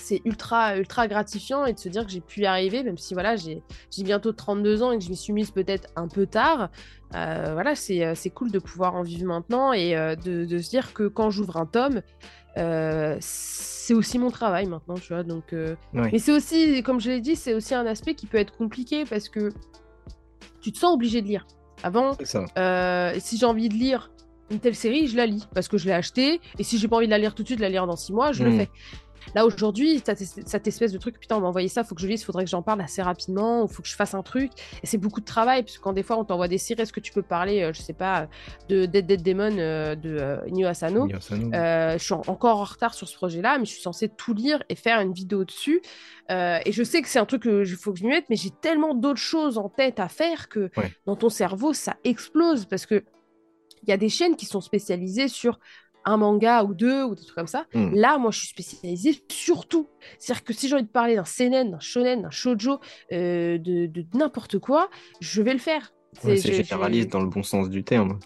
c'est 0.00 0.22
ultra, 0.24 0.76
ultra 0.76 1.08
gratifiant 1.08 1.64
et 1.64 1.72
de 1.72 1.78
se 1.78 1.88
dire 1.88 2.04
que 2.04 2.10
j'ai 2.10 2.20
pu 2.20 2.40
y 2.40 2.46
arriver, 2.46 2.82
même 2.82 2.98
si 2.98 3.14
voilà, 3.14 3.36
j'ai 3.36 3.62
bientôt 3.98 4.32
32 4.32 4.82
ans 4.82 4.92
et 4.92 4.98
que 4.98 5.04
je 5.04 5.10
m'y 5.10 5.16
suis 5.16 5.32
mise 5.32 5.50
peut-être 5.50 5.88
un 5.96 6.08
peu 6.08 6.26
tard. 6.26 6.70
Euh, 7.14 7.50
voilà, 7.52 7.72
euh, 7.72 8.12
c'est 8.14 8.30
cool 8.30 8.50
de 8.50 8.58
pouvoir 8.58 8.94
en 8.94 9.02
vivre 9.02 9.26
maintenant 9.26 9.72
et 9.72 9.96
euh, 9.96 10.14
de, 10.14 10.44
de, 10.44 10.58
se 10.58 10.68
dire 10.68 10.92
que 10.92 11.08
quand 11.08 11.30
j'ouvre 11.30 11.56
un 11.56 11.66
tome, 11.66 12.02
c'est 13.20 13.94
aussi 13.94 14.18
mon 14.18 14.30
travail 14.30 14.66
maintenant, 14.66 14.96
tu 14.96 15.12
vois. 15.12 15.22
Donc, 15.22 15.54
Mais 15.92 16.18
c'est 16.18 16.32
aussi, 16.32 16.82
comme 16.82 17.00
je 17.00 17.10
l'ai 17.10 17.20
dit, 17.20 17.36
c'est 17.36 17.54
aussi 17.54 17.74
un 17.74 17.86
aspect 17.86 18.14
qui 18.14 18.26
peut 18.26 18.38
être 18.38 18.56
compliqué 18.56 19.04
parce 19.04 19.28
que 19.28 19.50
tu 20.60 20.72
te 20.72 20.78
sens 20.78 20.92
obligé 20.92 21.22
de 21.22 21.28
lire. 21.28 21.46
Avant, 21.82 22.14
si 22.14 23.38
j'ai 23.38 23.46
envie 23.46 23.68
de 23.68 23.74
lire 23.74 24.10
une 24.50 24.60
telle 24.60 24.74
série, 24.74 25.06
je 25.06 25.16
la 25.16 25.26
lis 25.26 25.46
parce 25.54 25.68
que 25.68 25.78
je 25.78 25.86
l'ai 25.86 25.92
achetée. 25.92 26.40
Et 26.58 26.64
si 26.64 26.78
j'ai 26.78 26.88
pas 26.88 26.96
envie 26.96 27.06
de 27.06 27.10
la 27.10 27.18
lire 27.18 27.34
tout 27.34 27.42
de 27.42 27.48
suite, 27.48 27.58
de 27.58 27.64
la 27.64 27.68
lire 27.68 27.86
dans 27.86 27.96
six 27.96 28.12
mois, 28.12 28.32
je 28.32 28.44
le 28.44 28.50
hmm. 28.50 28.58
fais. 28.58 28.70
Là, 29.34 29.44
aujourd'hui, 29.44 30.02
cette 30.04 30.66
espèce 30.66 30.92
de 30.92 30.98
truc, 30.98 31.18
putain, 31.18 31.36
on 31.36 31.40
m'a 31.40 31.48
envoyé 31.48 31.68
ça, 31.68 31.84
faut 31.84 31.94
que 31.94 32.00
je 32.00 32.06
lise, 32.06 32.24
faudrait 32.24 32.44
que 32.44 32.50
j'en 32.50 32.62
parle 32.62 32.80
assez 32.80 33.02
rapidement, 33.02 33.66
il 33.66 33.72
faut 33.72 33.82
que 33.82 33.88
je 33.88 33.94
fasse 33.94 34.14
un 34.14 34.22
truc. 34.22 34.52
Et 34.82 34.86
c'est 34.86 34.98
beaucoup 34.98 35.20
de 35.20 35.26
travail, 35.26 35.62
parce 35.62 35.78
que 35.78 35.82
quand 35.82 35.92
des 35.92 36.02
fois, 36.02 36.16
on 36.18 36.24
t'envoie 36.24 36.48
des 36.48 36.58
séries, 36.58 36.82
est-ce 36.82 36.92
que 36.92 37.00
tu 37.00 37.12
peux 37.12 37.22
parler, 37.22 37.62
euh, 37.62 37.72
je 37.72 37.82
sais 37.82 37.92
pas, 37.92 38.28
de 38.68 38.86
Dead 38.86 39.06
Dead 39.06 39.22
Demon 39.22 39.56
euh, 39.58 39.94
de 39.94 40.16
euh, 40.20 40.68
Asano, 40.68 41.08
euh, 41.10 41.98
Je 41.98 42.04
suis 42.04 42.14
encore 42.14 42.60
en 42.60 42.64
retard 42.64 42.94
sur 42.94 43.08
ce 43.08 43.14
projet-là, 43.14 43.58
mais 43.58 43.64
je 43.64 43.72
suis 43.72 43.82
censée 43.82 44.08
tout 44.08 44.34
lire 44.34 44.62
et 44.68 44.74
faire 44.74 45.00
une 45.00 45.12
vidéo 45.12 45.44
dessus. 45.44 45.80
et 46.30 46.72
je 46.72 46.82
sais 46.82 47.02
que 47.02 47.08
c'est 47.08 47.18
un 47.18 47.26
truc 47.26 47.42
qu'il 47.42 47.66
faut 47.76 47.92
que 47.92 47.98
je 47.98 48.04
m'y 48.04 48.10
mette, 48.10 48.26
mais 48.28 48.36
j'ai 48.36 48.50
tellement 48.50 48.94
d'autres 48.94 49.20
choses 49.20 49.58
en 49.58 49.68
tête 49.68 50.00
à 50.00 50.08
faire 50.08 50.48
que 50.48 50.70
dans 51.06 51.16
ton 51.16 51.28
cerveau, 51.28 51.72
ça 51.72 51.96
explose, 52.04 52.66
parce 52.66 52.86
que 52.86 53.04
il 53.84 53.90
y 53.90 53.92
a 53.92 53.96
des 53.96 54.08
chaînes 54.08 54.36
qui 54.36 54.44
sont 54.44 54.60
spécialisées 54.60 55.28
sur 55.28 55.60
un 56.08 56.16
manga 56.16 56.64
ou 56.64 56.74
deux 56.74 57.04
ou 57.04 57.14
des 57.14 57.22
trucs 57.22 57.34
comme 57.34 57.46
ça. 57.46 57.66
Hmm. 57.74 57.90
Là, 57.94 58.18
moi, 58.18 58.30
je 58.30 58.38
suis 58.38 58.48
spécialisée 58.48 59.22
surtout. 59.30 59.88
C'est-à-dire 60.18 60.44
que 60.44 60.52
si 60.52 60.68
j'ai 60.68 60.74
envie 60.74 60.84
de 60.84 60.88
parler 60.88 61.16
d'un 61.16 61.24
seinen, 61.24 61.70
d'un 61.70 61.80
shonen, 61.80 62.22
d'un 62.22 62.30
shoujo, 62.30 62.80
euh, 63.12 63.58
de, 63.58 64.04
n'importe 64.14 64.58
quoi, 64.58 64.88
je 65.20 65.42
vais 65.42 65.52
le 65.52 65.58
faire. 65.58 65.92
C'est 66.20 66.36
généraliste 66.36 67.10
dans 67.10 67.20
le 67.20 67.28
bon 67.28 67.42
sens 67.42 67.68
du 67.68 67.84
terme. 67.84 68.18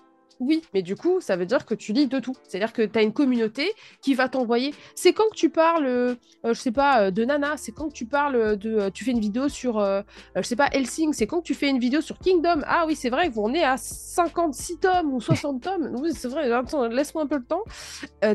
Oui, 0.44 0.60
mais 0.74 0.82
du 0.82 0.96
coup, 0.96 1.20
ça 1.20 1.36
veut 1.36 1.46
dire 1.46 1.64
que 1.64 1.74
tu 1.74 1.92
lis 1.92 2.08
de 2.08 2.18
tout. 2.18 2.34
C'est-à-dire 2.48 2.72
que 2.72 2.82
tu 2.82 2.98
as 2.98 3.02
une 3.02 3.12
communauté 3.12 3.70
qui 4.00 4.14
va 4.14 4.28
t'envoyer. 4.28 4.74
C'est 4.96 5.12
quand 5.12 5.28
que 5.30 5.36
tu 5.36 5.50
parles, 5.50 5.86
euh, 5.86 6.16
je 6.44 6.54
sais 6.54 6.72
pas, 6.72 7.02
euh, 7.02 7.10
de 7.12 7.24
Nana, 7.24 7.56
c'est 7.56 7.70
quand 7.70 7.88
que 7.88 7.92
tu 7.92 8.06
parles 8.06 8.56
de. 8.56 8.74
Euh, 8.74 8.90
tu 8.90 9.04
fais 9.04 9.12
une 9.12 9.20
vidéo 9.20 9.48
sur, 9.48 9.80
je 9.80 10.42
sais 10.42 10.56
pas, 10.56 10.68
Helsing, 10.72 11.12
c'est 11.12 11.28
quand 11.28 11.40
que 11.40 11.46
tu 11.46 11.54
fais 11.54 11.68
une 11.68 11.78
vidéo 11.78 12.00
sur 12.00 12.18
Kingdom. 12.18 12.62
Ah 12.66 12.84
oui, 12.88 12.96
c'est 12.96 13.08
vrai, 13.08 13.28
vous 13.28 13.42
en 13.42 13.54
êtes 13.54 13.62
à 13.62 13.76
56 13.76 14.78
tomes 14.78 15.14
ou 15.14 15.20
60 15.20 15.62
tomes. 15.62 15.94
Oui, 16.00 16.10
c'est 16.12 16.28
vrai, 16.28 16.50
attends, 16.50 16.88
laisse-moi 16.88 17.22
un 17.22 17.28
peu 17.28 17.36
le 17.36 17.44
temps. 17.44 17.62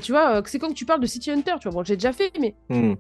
tu 0.02 0.14
vois, 0.14 0.42
c'est 0.46 0.60
quand 0.60 0.70
que 0.70 0.74
tu 0.74 0.86
parles 0.86 1.02
de 1.02 1.08
City 1.08 1.30
Hunter, 1.30 1.56
tu 1.60 1.68
vois. 1.68 1.82
Bon, 1.82 1.84
j'ai 1.84 1.98
déjà 1.98 2.14
fait, 2.14 2.32
mais. 2.40 2.56
Hmm. 2.70 2.94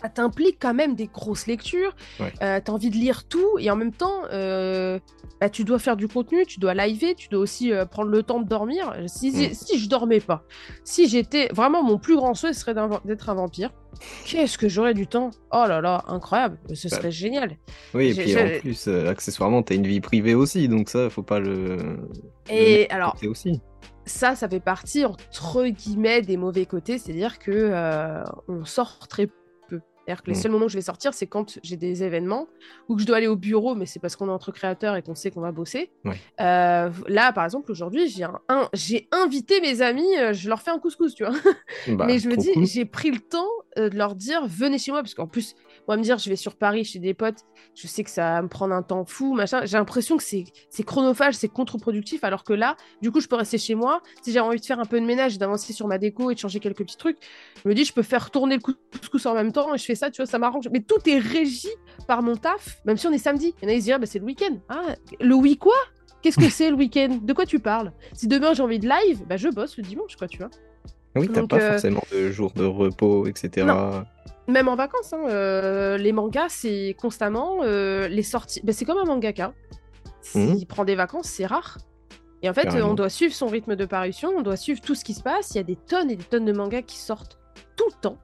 Ça 0.00 0.08
t'implique 0.08 0.56
quand 0.60 0.74
même 0.74 0.96
des 0.96 1.06
grosses 1.06 1.46
lectures. 1.46 1.94
tu 2.18 2.24
as 2.40 2.62
envie 2.68 2.90
de 2.90 2.96
lire 2.96 3.24
tout 3.28 3.58
et 3.58 3.70
en 3.70 3.76
même 3.76 3.92
temps, 3.92 4.22
bah, 5.40 5.48
tu 5.50 5.64
dois 5.64 5.78
faire 5.78 5.96
du 5.96 6.08
contenu, 6.08 6.46
tu 6.46 6.60
dois 6.60 6.74
liver, 6.74 7.14
tu 7.14 7.28
dois 7.28 7.40
aussi 7.40 7.72
prendre 7.90 8.10
le 8.10 8.22
temps 8.22 8.40
de 8.40 8.48
dormir. 8.52 8.94
Si, 9.06 9.30
mm. 9.30 9.54
si, 9.54 9.78
je 9.78 9.88
dormais 9.88 10.20
pas, 10.20 10.44
si 10.84 11.08
j'étais 11.08 11.48
vraiment 11.52 11.82
mon 11.82 11.98
plus 11.98 12.16
grand 12.16 12.34
souhait 12.34 12.52
serait 12.52 12.74
d'être 13.04 13.30
un 13.30 13.34
vampire. 13.34 13.70
Qu'est-ce 14.26 14.58
que 14.58 14.68
j'aurais 14.68 14.94
du 14.94 15.06
temps? 15.06 15.30
Oh 15.52 15.64
là 15.66 15.80
là, 15.80 16.04
incroyable, 16.08 16.58
ce 16.74 16.88
bah, 16.88 16.96
serait 16.96 17.10
génial. 17.10 17.56
Oui, 17.94 18.08
et 18.08 18.14
puis 18.14 18.36
en 18.36 18.60
plus, 18.60 18.88
euh, 18.88 19.08
accessoirement, 19.08 19.62
tu 19.62 19.72
as 19.72 19.76
une 19.76 19.86
vie 19.86 20.00
privée 20.00 20.34
aussi, 20.34 20.68
donc 20.68 20.88
ça, 20.88 21.08
faut 21.10 21.22
pas 21.22 21.40
le. 21.40 21.98
Et 22.50 22.88
alors. 22.90 23.16
Aussi. 23.26 23.60
Ça, 24.04 24.34
ça 24.34 24.48
fait 24.48 24.60
partie 24.60 25.04
entre 25.04 25.64
guillemets 25.66 26.22
des 26.22 26.36
mauvais 26.36 26.66
côtés, 26.66 26.98
c'est-à-dire 26.98 27.38
que 27.38 27.52
euh, 27.52 28.24
on 28.48 28.64
sort 28.64 28.98
très 29.08 29.28
c'est-à-dire 30.04 30.22
que 30.22 30.30
les 30.30 30.36
mm. 30.36 30.40
seuls 30.40 30.50
moments 30.50 30.64
où 30.66 30.68
je 30.68 30.76
vais 30.76 30.82
sortir, 30.82 31.14
c'est 31.14 31.26
quand 31.26 31.58
j'ai 31.62 31.76
des 31.76 32.02
événements 32.02 32.48
ou 32.88 32.96
que 32.96 33.02
je 33.02 33.06
dois 33.06 33.18
aller 33.18 33.28
au 33.28 33.36
bureau, 33.36 33.74
mais 33.74 33.86
c'est 33.86 34.00
parce 34.00 34.16
qu'on 34.16 34.28
est 34.28 34.32
entre 34.32 34.50
créateurs 34.50 34.96
et 34.96 35.02
qu'on 35.02 35.14
sait 35.14 35.30
qu'on 35.30 35.40
va 35.40 35.52
bosser. 35.52 35.90
Euh, 36.40 36.90
là, 37.06 37.32
par 37.32 37.44
exemple, 37.44 37.70
aujourd'hui, 37.70 38.08
j'ai 38.08 38.24
un, 38.24 38.68
j'ai 38.72 39.08
invité 39.12 39.60
mes 39.60 39.80
amis, 39.80 40.16
euh, 40.18 40.32
je 40.32 40.48
leur 40.48 40.60
fais 40.60 40.72
un 40.72 40.78
couscous, 40.78 41.14
tu 41.14 41.24
vois. 41.24 41.34
Bah, 41.88 42.04
mais 42.06 42.18
je 42.18 42.28
me 42.28 42.36
dis, 42.36 42.50
j'ai 42.64 42.84
pris 42.84 43.10
le 43.10 43.18
temps 43.18 43.48
euh, 43.78 43.88
de 43.88 43.96
leur 43.96 44.14
dire, 44.14 44.46
venez 44.46 44.78
chez 44.78 44.92
moi, 44.92 45.02
parce 45.02 45.14
qu'en 45.14 45.26
plus, 45.26 45.54
moi, 45.88 45.96
me 45.96 46.02
dire, 46.02 46.18
je 46.18 46.28
vais 46.28 46.36
sur 46.36 46.56
Paris 46.56 46.84
chez 46.84 46.98
des 46.98 47.14
potes, 47.14 47.44
je 47.74 47.86
sais 47.86 48.04
que 48.04 48.10
ça 48.10 48.34
va 48.34 48.42
me 48.42 48.48
prendre 48.48 48.74
un 48.74 48.82
temps 48.82 49.04
fou, 49.04 49.34
machin. 49.34 49.64
J'ai 49.64 49.76
l'impression 49.76 50.16
que 50.16 50.22
c'est, 50.22 50.44
c'est 50.70 50.84
chronophage, 50.84 51.34
c'est 51.34 51.48
contre-productif, 51.48 52.22
alors 52.24 52.44
que 52.44 52.52
là, 52.52 52.76
du 53.00 53.10
coup, 53.10 53.20
je 53.20 53.28
peux 53.28 53.36
rester 53.36 53.58
chez 53.58 53.74
moi. 53.74 54.00
Si 54.22 54.32
j'ai 54.32 54.40
envie 54.40 54.60
de 54.60 54.64
faire 54.64 54.78
un 54.78 54.84
peu 54.84 55.00
de 55.00 55.06
ménage, 55.06 55.38
d'avancer 55.38 55.72
sur 55.72 55.88
ma 55.88 55.98
déco 55.98 56.30
et 56.30 56.34
de 56.34 56.38
changer 56.38 56.60
quelques 56.60 56.84
petits 56.84 56.96
trucs, 56.96 57.18
je 57.62 57.68
me 57.68 57.74
dis, 57.74 57.84
je 57.84 57.92
peux 57.92 58.02
faire 58.02 58.30
tourner 58.30 58.56
le 58.56 58.62
couscous 58.62 59.26
en 59.26 59.34
même 59.34 59.52
temps 59.52 59.74
et 59.74 59.78
je 59.78 59.84
fais 59.84 59.94
ça, 59.94 60.10
tu 60.10 60.22
vois, 60.22 60.26
ça 60.26 60.38
m'arrange. 60.38 60.68
Mais 60.72 60.80
tout 60.80 61.08
est 61.08 61.18
régi 61.18 61.68
par 62.06 62.22
mon 62.22 62.36
taf, 62.36 62.78
même 62.84 62.96
si 62.96 63.06
on 63.06 63.12
est 63.12 63.18
samedi. 63.18 63.54
Il 63.62 63.64
y 63.64 63.66
en 63.66 63.70
a 63.70 63.74
qui 63.74 63.80
se 63.80 63.86
disent, 63.86 63.98
bah, 63.98 64.06
c'est 64.06 64.18
le 64.18 64.24
week-end. 64.24 64.56
Ah, 64.68 64.94
le 65.20 65.34
week 65.34 65.58
quoi? 65.58 65.74
Qu'est-ce 66.22 66.38
que 66.38 66.48
c'est 66.50 66.70
le 66.70 66.76
week-end? 66.76 67.18
De 67.22 67.32
quoi 67.32 67.46
tu 67.46 67.58
parles? 67.58 67.92
Si 68.12 68.28
demain 68.28 68.54
j'ai 68.54 68.62
envie 68.62 68.78
de 68.78 68.88
live, 68.88 69.24
bah, 69.26 69.36
je 69.36 69.48
bosse 69.48 69.76
le 69.76 69.82
dimanche, 69.82 70.16
quoi, 70.16 70.28
tu 70.28 70.38
vois. 70.38 70.50
Oui, 71.14 71.28
t'as 71.28 71.46
pas 71.46 71.56
euh, 71.56 71.70
forcément 71.72 72.02
de 72.12 72.30
jours 72.30 72.52
de 72.52 72.64
repos, 72.64 73.26
etc. 73.26 73.66
Même 74.48 74.68
en 74.68 74.76
vacances, 74.76 75.12
hein, 75.12 75.24
euh, 75.28 75.96
les 75.98 76.12
mangas, 76.12 76.48
c'est 76.48 76.96
constamment 77.00 77.60
euh, 77.62 78.08
les 78.08 78.22
sorties. 78.22 78.60
Ben, 78.64 78.72
c'est 78.72 78.84
comme 78.84 78.98
un 78.98 79.04
mangaka. 79.04 79.52
S'il 80.20 80.54
mmh. 80.54 80.66
prend 80.66 80.84
des 80.84 80.94
vacances, 80.94 81.26
c'est 81.26 81.46
rare. 81.46 81.78
Et 82.42 82.50
en 82.50 82.54
fait, 82.54 82.68
on 82.82 82.94
doit 82.94 83.08
suivre 83.08 83.34
son 83.34 83.46
rythme 83.46 83.76
de 83.76 83.84
parution, 83.84 84.30
on 84.36 84.42
doit 84.42 84.56
suivre 84.56 84.80
tout 84.80 84.96
ce 84.96 85.04
qui 85.04 85.14
se 85.14 85.22
passe. 85.22 85.52
Il 85.52 85.58
y 85.58 85.60
a 85.60 85.64
des 85.64 85.76
tonnes 85.76 86.10
et 86.10 86.16
des 86.16 86.24
tonnes 86.24 86.44
de 86.44 86.52
mangas 86.52 86.82
qui 86.82 86.96
sortent 86.96 87.38
tout 87.76 87.86
le 87.86 88.00
temps. 88.00 88.18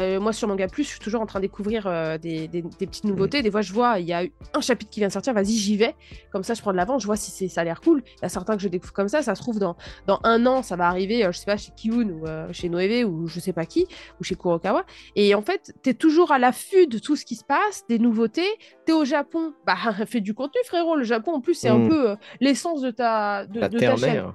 Euh, 0.00 0.20
moi, 0.20 0.32
sur 0.32 0.48
Manga 0.48 0.66
Plus, 0.66 0.84
je 0.84 0.88
suis 0.90 0.98
toujours 0.98 1.20
en 1.20 1.26
train 1.26 1.38
de 1.38 1.44
découvrir 1.44 1.86
euh, 1.86 2.18
des, 2.18 2.48
petites 2.78 3.04
nouveautés. 3.04 3.42
Des 3.42 3.50
fois, 3.50 3.62
je 3.62 3.72
vois, 3.72 4.00
il 4.00 4.06
y 4.06 4.12
a 4.12 4.24
un 4.54 4.60
chapitre 4.60 4.90
qui 4.90 5.00
vient 5.00 5.08
de 5.08 5.12
sortir, 5.12 5.34
vas-y, 5.34 5.52
j'y 5.52 5.76
vais. 5.76 5.94
Comme 6.32 6.42
ça, 6.42 6.54
je 6.54 6.60
prends 6.60 6.72
de 6.72 6.76
l'avant, 6.76 6.98
je 6.98 7.06
vois 7.06 7.16
si 7.16 7.48
ça 7.48 7.60
a 7.60 7.64
l'air 7.64 7.80
cool. 7.80 8.02
Il 8.18 8.22
y 8.22 8.24
a 8.24 8.28
certains 8.28 8.56
que 8.56 8.62
je 8.62 8.68
découvre 8.68 8.92
comme 8.92 9.08
ça. 9.08 9.22
Ça 9.22 9.34
se 9.34 9.40
trouve, 9.40 9.58
dans, 9.58 9.76
dans 10.06 10.20
un 10.24 10.44
an, 10.46 10.62
ça 10.62 10.76
va 10.76 10.88
arriver, 10.88 11.24
euh, 11.24 11.32
je 11.32 11.38
sais 11.38 11.46
pas, 11.46 11.56
chez 11.56 11.72
Kiun 11.76 12.10
ou 12.10 12.24
chez 12.52 12.68
Noévé 12.68 13.04
ou 13.04 13.26
je 13.26 13.40
sais 13.40 13.52
pas 13.52 13.66
qui, 13.66 13.86
ou 14.20 14.24
chez 14.24 14.34
Kurokawa. 14.34 14.84
Et 15.16 15.34
en 15.34 15.42
fait, 15.42 15.72
tu 15.82 15.90
es 15.90 15.94
toujours 15.94 16.32
à 16.32 16.38
l'affût 16.38 16.86
de 16.86 16.98
tout 16.98 17.16
ce 17.16 17.24
qui 17.24 17.36
se 17.36 17.44
passe, 17.44 17.84
des 17.88 17.98
nouveautés. 17.98 18.42
Tu 18.86 18.92
es 18.92 18.94
au 18.94 19.04
Japon, 19.04 19.54
bah, 19.66 19.76
fais 20.06 20.20
du 20.20 20.34
contenu, 20.34 20.60
frérot. 20.64 20.96
Le 20.96 21.04
Japon, 21.04 21.32
en 21.32 21.40
plus, 21.40 21.54
c'est 21.54 21.68
un 21.68 21.78
mm. 21.78 21.88
peu 21.88 22.16
l'essence 22.40 22.80
de 22.80 22.90
ta, 22.90 23.46
de, 23.46 23.60
de 23.68 23.78
ta 23.78 23.96
chaîne. 23.96 24.32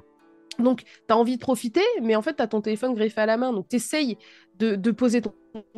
Donc, 0.60 0.84
tu 0.84 1.14
as 1.14 1.18
envie 1.18 1.36
de 1.36 1.42
profiter, 1.42 1.84
mais 2.02 2.16
en 2.16 2.22
fait, 2.22 2.36
tu 2.36 2.42
as 2.42 2.48
ton 2.48 2.62
téléphone 2.62 2.94
greffé 2.94 3.22
à 3.22 3.26
la 3.26 3.38
main. 3.38 3.54
Donc, 3.54 3.68
tu 3.70 3.78
essayes 3.78 4.18
de, 4.60 4.92
poser 4.92 5.22
ton 5.22 5.34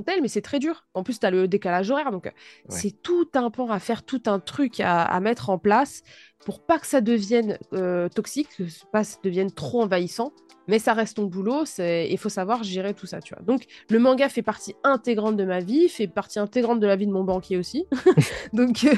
tel, 0.06 0.22
mais 0.22 0.28
c'est 0.28 0.42
très 0.42 0.60
dur. 0.60 0.86
En 0.94 1.04
plus, 1.04 1.20
tu 1.20 1.26
as 1.26 1.32
le 1.32 1.48
décalage 1.48 1.90
horaire. 1.92 2.12
Donc, 2.12 2.32
c'est 2.70 3.02
tout 3.02 3.30
un 3.36 3.50
pan 3.52 3.70
à 3.70 3.80
faire, 3.80 4.04
tout 4.04 4.24
un 4.26 4.40
truc 4.40 4.80
à, 4.80 5.20
mettre 5.20 5.50
en 5.50 5.58
place 5.58 6.04
pour 6.46 6.66
pas 6.66 6.80
que 6.80 6.88
ça 6.88 7.02
devienne 7.02 7.60
euh, 7.74 8.10
toxique, 8.10 8.50
que 8.58 8.64
pas 8.92 9.04
ça 9.04 9.20
devienne 9.24 9.52
trop 9.52 9.84
envahissant. 9.84 10.34
Mais 10.68 10.80
ça 10.80 10.94
reste 10.94 11.18
ton 11.18 11.26
boulot. 11.26 11.66
Il 11.80 12.18
faut 12.18 12.30
savoir 12.30 12.64
gérer 12.64 12.94
tout 12.94 13.06
ça, 13.06 13.20
tu 13.20 13.34
vois. 13.34 13.44
Donc, 13.44 13.66
le 13.90 14.00
manga 14.00 14.30
fait 14.30 14.42
partie 14.42 14.76
intégrante 14.84 15.38
de 15.38 15.44
ma 15.44 15.60
vie, 15.60 15.90
fait 15.90 16.08
partie 16.08 16.40
intégrante 16.40 16.80
de 16.80 16.88
la 16.88 16.96
vie 16.96 17.08
de 17.08 17.12
mon 17.12 17.24
banquier 17.24 17.58
aussi. 17.58 17.86
donc, 18.54 18.84
euh, 18.86 18.96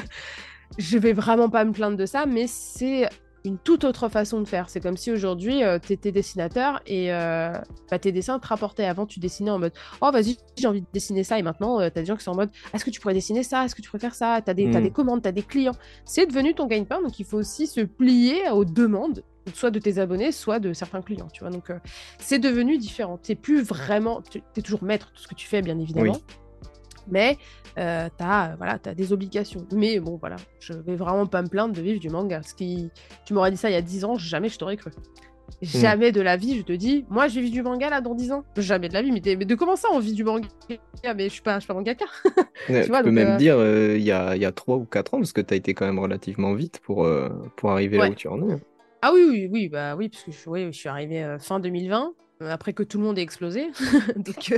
je 0.78 0.98
vais 0.98 1.12
vraiment 1.12 1.50
pas 1.50 1.64
me 1.64 1.72
plaindre 1.72 1.96
de 1.96 2.06
ça, 2.06 2.26
mais 2.26 2.46
c'est 2.46 3.08
une 3.44 3.58
toute 3.58 3.84
autre 3.84 4.08
façon 4.08 4.40
de 4.40 4.46
faire. 4.46 4.70
C'est 4.70 4.80
comme 4.80 4.96
si 4.96 5.12
aujourd'hui, 5.12 5.62
euh, 5.62 5.78
tu 5.78 5.92
étais 5.92 6.12
dessinateur 6.12 6.80
et 6.86 7.12
euh, 7.12 7.52
bah, 7.90 7.98
tes 7.98 8.10
dessins 8.10 8.38
te 8.38 8.46
rapportaient. 8.46 8.86
Avant, 8.86 9.04
tu 9.04 9.20
dessinais 9.20 9.50
en 9.50 9.58
mode 9.58 9.72
Oh, 10.00 10.10
vas-y, 10.10 10.38
j'ai 10.56 10.66
envie 10.66 10.80
de 10.80 10.86
dessiner 10.94 11.24
ça. 11.24 11.38
Et 11.38 11.42
maintenant, 11.42 11.78
euh, 11.78 11.90
tu 11.90 11.98
as 11.98 12.02
des 12.02 12.06
gens 12.06 12.16
qui 12.16 12.24
sont 12.24 12.30
en 12.30 12.36
mode 12.36 12.50
Est-ce 12.72 12.84
que 12.84 12.90
tu 12.90 13.00
pourrais 13.00 13.14
dessiner 13.14 13.42
ça? 13.42 13.64
Est-ce 13.64 13.74
que 13.74 13.82
tu 13.82 13.90
pourrais 13.90 14.00
faire 14.00 14.14
ça? 14.14 14.40
Tu 14.40 14.50
as, 14.50 14.54
mm. 14.54 14.82
des 14.82 14.90
commandes, 14.90 15.22
tu 15.22 15.28
as 15.28 15.32
des 15.32 15.42
clients. 15.42 15.74
C'est 16.06 16.26
devenu 16.26 16.54
ton 16.54 16.66
gagne-pain. 16.66 17.02
Donc, 17.02 17.18
il 17.18 17.26
faut 17.26 17.36
aussi 17.36 17.66
se 17.66 17.82
plier 17.82 18.48
aux 18.50 18.64
demandes, 18.64 19.22
soit 19.52 19.70
de 19.70 19.78
tes 19.78 19.98
abonnés, 19.98 20.32
soit 20.32 20.58
de 20.58 20.72
certains 20.72 21.02
clients. 21.02 21.28
Tu 21.30 21.40
vois 21.40 21.50
donc, 21.50 21.70
c'est 22.18 22.38
devenu 22.38 22.78
différent. 22.78 23.18
Tu 23.22 23.36
plus 23.36 23.62
vraiment. 23.62 24.22
Tu 24.22 24.42
es 24.56 24.62
toujours 24.62 24.82
maître 24.82 25.12
de 25.14 25.18
ce 25.18 25.28
que 25.28 25.34
tu 25.34 25.46
fais, 25.46 25.60
bien 25.60 25.78
évidemment 25.78 26.16
mais 27.08 27.38
euh, 27.78 28.08
tu 28.16 28.24
as, 28.24 28.54
voilà, 28.56 28.78
as 28.84 28.94
des 28.94 29.12
obligations. 29.12 29.66
Mais 29.72 30.00
bon, 30.00 30.16
voilà, 30.16 30.36
je 30.60 30.72
vais 30.72 30.96
vraiment 30.96 31.26
pas 31.26 31.42
me 31.42 31.48
plaindre 31.48 31.74
de 31.74 31.80
vivre 31.80 32.00
du 32.00 32.08
manga. 32.08 32.42
Ce 32.42 32.54
qui... 32.54 32.90
Tu 33.24 33.34
m'aurais 33.34 33.50
dit 33.50 33.56
ça 33.56 33.70
il 33.70 33.72
y 33.72 33.76
a 33.76 33.82
10 33.82 34.04
ans, 34.04 34.16
jamais 34.16 34.48
je 34.48 34.58
t'aurais 34.58 34.76
cru. 34.76 34.90
Hmm. 34.90 35.66
Jamais 35.66 36.12
de 36.12 36.20
la 36.20 36.36
vie, 36.36 36.56
je 36.56 36.62
te 36.62 36.72
dis, 36.72 37.04
moi 37.10 37.28
je 37.28 37.38
vis 37.40 37.50
du 37.50 37.62
manga 37.62 37.90
là 37.90 38.00
dans 38.00 38.14
10 38.14 38.32
ans. 38.32 38.44
Jamais 38.56 38.88
de 38.88 38.94
la 38.94 39.02
vie, 39.02 39.12
mais, 39.12 39.20
mais 39.36 39.44
de 39.44 39.54
comment 39.54 39.76
ça 39.76 39.88
on 39.92 39.98
vit 39.98 40.12
du 40.12 40.24
manga? 40.24 40.48
Mais 40.68 41.24
je 41.24 41.28
suis 41.28 41.42
pas, 41.42 41.56
je 41.56 41.60
suis 41.60 41.68
pas 41.68 41.74
mangaka. 41.74 42.06
tu, 42.66 42.90
peux 42.90 43.10
même 43.10 43.32
euh, 43.32 43.36
dire 43.36 43.56
euh, 43.58 43.96
il 43.96 44.04
y, 44.04 44.12
a, 44.12 44.36
y 44.36 44.44
a 44.44 44.52
3 44.52 44.76
ou 44.76 44.84
4 44.84 45.14
ans, 45.14 45.18
parce 45.18 45.32
que 45.32 45.40
tu 45.40 45.54
as 45.54 45.56
été 45.56 45.74
quand 45.74 45.86
même 45.86 45.98
relativement 45.98 46.54
vite 46.54 46.80
pour, 46.82 47.08
pour 47.56 47.70
arriver 47.70 47.98
là 47.98 48.10
où 48.10 48.14
tu 48.14 48.28
en 48.28 48.48
es. 48.48 48.56
Ah 49.02 49.12
oui, 49.12 49.26
oui, 49.28 49.48
oui, 49.52 49.68
bah 49.68 49.96
oui, 49.96 50.08
parce 50.08 50.24
que 50.24 50.32
je, 50.32 50.70
je 50.70 50.78
suis 50.78 50.88
arrivé 50.88 51.36
fin 51.38 51.60
2020. 51.60 52.14
Après 52.40 52.72
que 52.72 52.82
tout 52.82 52.98
le 52.98 53.04
monde 53.04 53.18
ait 53.18 53.22
explosé. 53.22 53.68
Donc, 54.16 54.54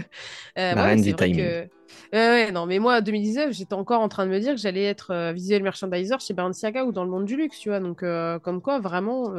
La 0.57 0.82
reine 0.82 1.03
du 1.03 1.15
timing. 1.15 1.69
ouais, 2.12 2.53
non, 2.53 2.66
mais 2.66 2.78
moi, 2.78 3.01
2019, 3.01 3.53
j'étais 3.53 3.74
encore 3.74 4.01
en 4.01 4.09
train 4.09 4.27
de 4.27 4.31
me 4.31 4.39
dire 4.39 4.55
que 4.55 4.61
j'allais 4.61 4.85
être 4.85 5.32
visuel 5.32 5.62
merchandiser 5.62 6.16
chez 6.19 6.35
Balenciaga 6.35 6.85
ou 6.85 6.93
dans 6.93 7.05
le 7.05 7.11
monde 7.11 7.24
du 7.24 7.36
luxe, 7.36 7.59
tu 7.59 7.69
vois. 7.69 7.81
Donc, 7.81 8.05
comme 8.43 8.61
quoi, 8.62 8.81
vraiment, 8.81 9.32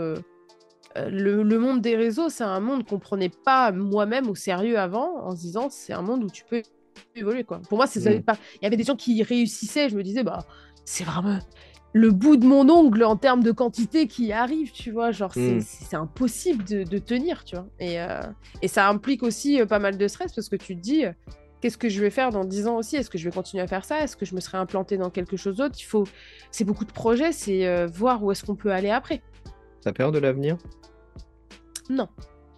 le, 0.95 1.57
monde 1.59 1.81
des 1.81 1.95
réseaux, 1.95 2.29
c'est 2.29 2.43
un 2.43 2.59
monde 2.59 2.85
qu'on 2.85 2.99
prenait 2.99 3.29
pas 3.29 3.71
moi-même 3.71 4.29
au 4.29 4.35
sérieux 4.35 4.77
avant, 4.79 5.25
en 5.25 5.35
se 5.35 5.41
disant, 5.41 5.69
c'est 5.69 5.93
un 5.93 6.01
monde 6.01 6.23
où 6.23 6.29
tu 6.29 6.43
peux 6.45 6.61
évoluer, 7.15 7.43
quoi. 7.43 7.61
Pour 7.69 7.77
moi, 7.77 7.87
c'est 7.87 8.19
mm. 8.19 8.23
pas. 8.23 8.37
Il 8.55 8.63
y 8.63 8.67
avait 8.67 8.77
des 8.77 8.83
gens 8.83 8.95
qui 8.95 9.21
réussissaient, 9.23 9.89
je 9.89 9.95
me 9.95 10.03
disais, 10.03 10.23
bah, 10.23 10.45
c'est 10.85 11.03
vraiment 11.03 11.39
le 11.97 12.11
bout 12.11 12.37
de 12.37 12.45
mon 12.45 12.69
ongle 12.69 13.03
en 13.03 13.15
termes 13.15 13.43
de 13.43 13.51
quantité 13.51 14.07
qui 14.07 14.31
arrive, 14.31 14.71
tu 14.71 14.91
vois. 14.91 15.11
Genre, 15.11 15.33
c'est 15.33 15.57
hmm. 15.57 15.95
impossible 15.95 16.63
de, 16.63 16.97
tenir, 16.99 17.43
tu 17.43 17.55
vois. 17.55 17.67
Et, 17.79 17.99
euh, 17.99 18.21
et 18.61 18.67
ça 18.67 18.87
implique 18.87 19.23
aussi 19.23 19.59
euh, 19.59 19.65
pas 19.65 19.79
mal 19.79 19.97
de 19.97 20.07
stress 20.07 20.33
parce 20.33 20.47
que 20.47 20.55
tu 20.55 20.75
te 20.75 20.81
dis, 20.81 21.05
euh, 21.05 21.11
qu'est-ce 21.59 21.77
que 21.77 21.89
je 21.89 21.99
vais 21.99 22.11
faire 22.11 22.29
dans 22.29 22.45
10 22.45 22.67
ans 22.67 22.77
aussi? 22.77 22.97
Est-ce 22.97 23.09
que 23.09 23.17
je 23.17 23.25
vais 23.25 23.31
continuer 23.31 23.63
à 23.63 23.67
faire 23.67 23.83
ça? 23.83 24.01
Est-ce 24.01 24.15
que 24.15 24.25
je 24.25 24.35
me 24.35 24.39
serai 24.39 24.57
implanté 24.57 24.97
dans 24.97 25.09
quelque 25.09 25.37
chose 25.37 25.57
d'autre? 25.57 25.75
Il 25.79 25.85
faut. 25.85 26.05
C'est 26.51 26.65
beaucoup 26.65 26.85
de 26.85 26.91
projets, 26.91 27.31
c'est 27.31 27.85
voir 27.87 28.23
où 28.23 28.31
est-ce 28.31 28.45
qu'on 28.45 28.55
peut 28.55 28.71
aller 28.71 28.91
après. 28.91 29.21
T'as 29.81 29.91
peur 29.91 30.11
de 30.11 30.19
l'avenir? 30.19 30.57
Non. 31.89 32.09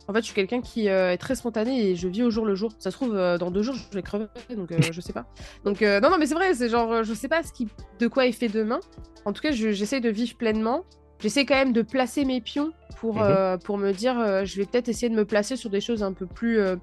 En 0.09 0.13
fait, 0.13 0.21
je 0.21 0.25
suis 0.25 0.33
quelqu'un 0.33 0.59
qui 0.59 0.87
est 0.87 1.17
très 1.17 1.35
spontané 1.35 1.87
et 1.87 1.95
je 1.95 2.07
vis 2.07 2.23
au 2.23 2.31
jour 2.31 2.43
le 2.43 2.55
jour. 2.55 2.71
Ça 2.79 2.89
se 2.89 2.97
trouve, 2.97 3.13
dans 3.13 3.51
deux 3.51 3.61
jours, 3.61 3.75
je 3.75 3.95
vais 3.95 4.01
crever, 4.01 4.25
donc 4.57 4.69
je 4.91 5.01
sais 5.01 5.13
pas. 5.13 5.27
Donc, 5.63 5.81
non, 5.81 6.09
non, 6.09 6.17
mais 6.17 6.25
c'est 6.25 6.33
vrai, 6.33 6.55
c'est 6.55 6.67
genre, 6.67 7.03
je 7.03 7.13
sais 7.13 7.27
pas 7.27 7.43
ce 7.43 7.53
qui, 7.53 7.67
de 7.99 8.07
quoi 8.07 8.25
est 8.25 8.31
fait 8.31 8.47
demain. 8.47 8.79
En 9.25 9.33
tout 9.33 9.41
cas, 9.41 9.51
j'essaie 9.51 9.99
de 9.99 10.09
vivre 10.09 10.35
pleinement. 10.35 10.83
J'essaie 11.19 11.45
quand 11.45 11.55
même 11.55 11.73
de 11.73 11.81
placer 11.81 12.23
mes 12.23 12.39
pions 12.39 12.71
pour, 12.97 13.15
mhm. 13.15 13.23
euh, 13.23 13.57
pour 13.57 13.77
me 13.77 13.91
dire, 13.91 14.17
euh, 14.17 14.45
je 14.45 14.57
vais 14.57 14.65
peut-être 14.65 14.87
essayer 14.87 15.09
de 15.09 15.15
me 15.15 15.25
placer 15.25 15.55
sur 15.55 15.69
des 15.69 15.81
choses 15.81 16.01
un 16.01 16.13
peu 16.13 16.25
plus, 16.25 16.59
euh, 16.59 16.75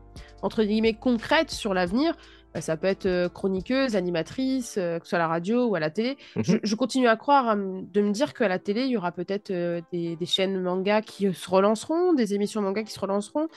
entre 0.43 0.63
guillemets, 0.63 0.95
concrètes 0.95 1.51
sur 1.51 1.75
l'avenir. 1.75 2.15
Bah, 2.57 2.63
ça 2.63 2.79
peut 2.79 2.87
être 2.87 3.29
chroniqueuse, 3.35 3.97
animatrice, 3.97 4.77
que 4.77 5.01
ce 5.03 5.11
soit 5.11 5.19
à 5.19 5.21
la 5.21 5.29
radio 5.29 5.67
ou 5.67 5.75
à 5.75 5.81
la 5.81 5.91
télé. 5.91 6.17
Mhm. 6.37 6.61
je, 6.63 6.75
continue 6.75 7.07
à 7.07 7.17
croire, 7.17 7.55
de 7.55 8.01
me 8.01 8.13
dire 8.13 8.33
qu'à 8.33 8.49
la 8.49 8.59
télé, 8.59 8.85
il 8.85 8.91
y 8.93 8.97
aura 8.97 9.13
peut-être 9.13 9.53
des, 9.93 10.17
des, 10.17 10.27
chaînes 10.27 10.59
manga 10.63 11.03
qui 11.03 11.35
se 11.35 11.51
relanceront, 11.51 12.15
des 12.15 12.33
émissions 12.33 12.63
manga 12.63 12.83
qui 12.83 12.93
se 12.95 13.01
relanceront, 13.01 13.49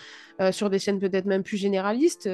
sur 0.51 0.69
des 0.69 0.79
chaînes 0.79 0.99
peut-être 0.99 1.25
même 1.25 1.43
plus 1.43 1.55
généralistes 1.55 2.29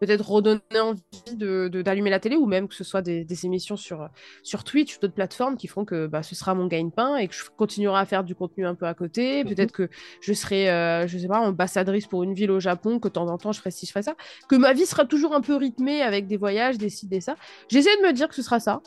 peut-être 0.00 0.28
redonner 0.28 0.60
envie 0.80 1.02
d'allumer 1.26 1.70
de, 1.70 1.82
d'allumer 1.82 2.10
la 2.10 2.20
télé 2.20 2.36
ou 2.36 2.46
même 2.46 2.68
que 2.68 2.74
ce 2.74 2.84
soit 2.84 3.02
des, 3.02 3.24
des 3.24 3.46
émissions 3.46 3.76
sur, 3.76 4.08
sur 4.42 4.64
Twitch 4.64 4.96
ou 4.96 5.00
d'autres 5.00 5.14
plateformes 5.14 5.56
qui 5.56 5.66
feront 5.68 5.84
que 5.84 6.06
bah, 6.06 6.22
ce 6.22 6.34
sera 6.34 6.54
mon 6.54 6.66
gagne-pain 6.66 7.16
et 7.16 7.28
que 7.28 7.34
je 7.34 7.44
continuerai 7.56 8.00
à 8.00 8.06
faire 8.06 8.24
du 8.24 8.34
contenu 8.34 8.66
un 8.66 8.74
peu 8.74 8.86
à 8.86 8.94
côté. 8.94 9.44
Mhm. 9.44 9.54
Peut-être 9.54 9.72
que 9.72 9.88
je 10.20 10.32
serai, 10.32 10.70
euh, 10.70 11.06
je 11.06 11.18
sais 11.18 11.28
pas, 11.28 11.40
ambassadrice 11.40 12.06
pour 12.06 12.22
une 12.22 12.34
ville 12.34 12.50
au 12.50 12.60
Japon, 12.60 12.98
que 12.98 13.08
de 13.08 13.12
temps 13.12 13.28
en 13.28 13.38
temps 13.38 13.52
je 13.52 13.58
ferai 13.58 13.70
ci, 13.70 13.86
je 13.86 13.92
ferai 13.92 14.02
ça. 14.02 14.14
Que 14.48 14.56
ma 14.56 14.72
vie 14.72 14.86
sera 14.86 15.04
toujours 15.04 15.34
un 15.34 15.40
peu 15.40 15.56
rythmée 15.56 16.02
avec 16.02 16.26
des 16.26 16.36
voyages, 16.36 16.78
des 16.78 16.90
ci, 16.90 17.06
des 17.06 17.20
ça. 17.20 17.36
J'essaie 17.68 17.96
de 17.96 18.06
me 18.06 18.12
dire 18.12 18.28
que 18.28 18.34
ce 18.34 18.42
sera 18.42 18.60
ça. 18.60 18.80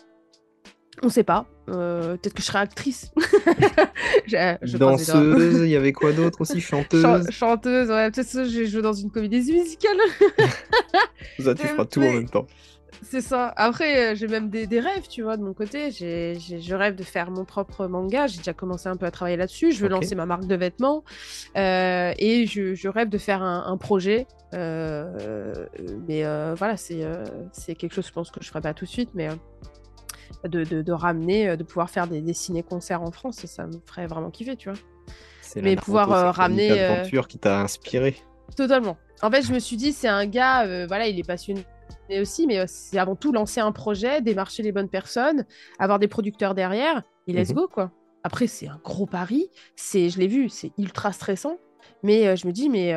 On 1.02 1.10
sait 1.10 1.24
pas. 1.24 1.45
Euh, 1.70 2.18
peut-être 2.18 2.34
que 2.34 2.41
je 2.41 2.48
serai 2.48 2.60
actrice. 2.60 3.11
Danseuse, 4.78 5.61
il 5.61 5.70
y 5.70 5.76
avait 5.76 5.94
quoi 5.94 6.11
d'autre 6.11 6.41
aussi? 6.41 6.60
Chanteuse? 6.60 7.30
Chanteuse, 7.30 7.90
ouais. 7.90 8.11
Peut-être 8.11 8.32
que 8.32 8.44
je 8.45 8.66
joue 8.66 8.82
dans 8.82 8.94
une 8.94 9.11
comédie 9.11 9.52
musicale. 9.52 9.98
ça, 11.40 11.56
tu 11.56 11.68
feras 11.68 11.86
tout 11.86 12.02
en 12.02 12.14
même 12.14 12.30
temps. 12.30 12.48
C'est 13.02 13.22
ça. 13.22 13.53
Après, 13.56 14.11
euh, 14.11 14.16
j'ai 14.16 14.28
même 14.28 14.49
des, 14.49 14.66
rêves, 14.80 15.07
tu 15.07 15.22
vois, 15.22 15.38
de 15.38 15.44
mon 15.44 15.53
côté. 15.53 15.91
je 15.91 16.74
rêve 16.74 16.95
de 16.95 17.03
faire 17.03 17.32
mon 17.32 17.45
propre 17.45 17.88
manga. 17.88 18.28
J'ai 18.28 18.40
déjà 18.40 18.53
commencé 18.53 18.90
un 18.90 18.98
peu 18.98 19.06
à 19.06 19.11
travailler 19.11 19.38
là-dessus. 19.38 19.72
Je 19.72 19.82
veux 19.82 19.90
lancer 19.90 20.16
ma 20.16 20.26
marque 20.26 20.48
de 20.48 20.56
vêtements. 20.56 21.03
Euh, 21.56 22.14
et 22.18 22.45
je, 22.45 22.88
rêve 22.90 23.07
de 23.10 23.18
faire 23.18 23.41
un, 23.41 23.78
projet. 23.78 24.28
mais 24.52 26.24
voilà, 26.56 26.76
c'est 26.76 27.76
quelque 27.76 27.94
chose, 27.94 28.07
je 28.07 28.11
pense, 28.11 28.32
que 28.32 28.44
je 28.44 28.49
ferai 28.49 28.61
pas 28.61 28.74
tout 28.74 28.86
de 28.86 28.90
suite. 28.90 29.11
Mais 29.14 29.30
de, 30.48 30.91
ramener, 30.91 31.49
euh, 31.49 31.56
de 31.56 31.64
pouvoir 31.64 31.90
faire 31.90 32.07
des, 32.07 32.22
des 32.22 32.34
ciné-concerts 32.34 33.02
en 33.02 33.11
France, 33.11 33.45
ça 33.45 33.68
me 33.68 33.80
ferait 33.86 34.07
vraiment 34.07 34.30
kiffer, 34.30 34.56
tu 34.56 34.70
vois. 34.70 34.80
Mais 35.56 35.76
pouvoir 35.76 36.11
euh, 36.11 36.32
ramener. 36.32 36.70
C'est 36.70 36.84
aventure 36.84 37.28
qui 37.28 37.40
t'a 37.40 37.61
inspiré. 37.61 38.16
Totalement. 38.56 38.98
En 39.22 39.32
fait, 39.32 39.41
je 39.41 39.53
me 39.53 39.60
suis 39.60 39.78
dit, 39.78 39.91
c'est 39.91 40.07
un 40.07 40.26
gars, 40.26 40.66
euh, 40.66 40.86
voilà, 40.88 41.07
il 41.07 41.20
est 41.20 41.28
passionné 41.28 41.66
aussi, 42.22 42.48
mais 42.48 42.66
c'est 42.68 42.98
avant 42.98 43.16
tout 43.16 43.32
lancer 43.32 43.60
un 43.60 43.72
projet, 43.72 44.22
démarcher 44.22 44.64
les 44.64 44.72
bonnes 44.72 44.90
personnes, 44.90 45.45
avoir 45.78 45.99
des 45.99 46.07
producteurs 46.07 46.56
derrière, 46.56 47.03
et 47.28 47.34
let's 47.34 47.49
mhm. 47.49 47.56
go, 47.56 47.68
quoi. 47.68 47.91
Après, 48.24 48.48
c'est 48.48 48.68
un 48.68 48.80
gros 48.84 49.06
pari, 49.06 49.49
c'est, 49.76 50.10
je 50.10 50.20
l'ai 50.20 50.28
vu, 50.28 50.49
c'est 50.49 50.72
ultra 50.78 51.11
stressant, 51.11 51.57
mais 52.03 52.36
je 52.36 52.48
me 52.48 52.52
dis, 52.52 52.70
mais 52.70 52.94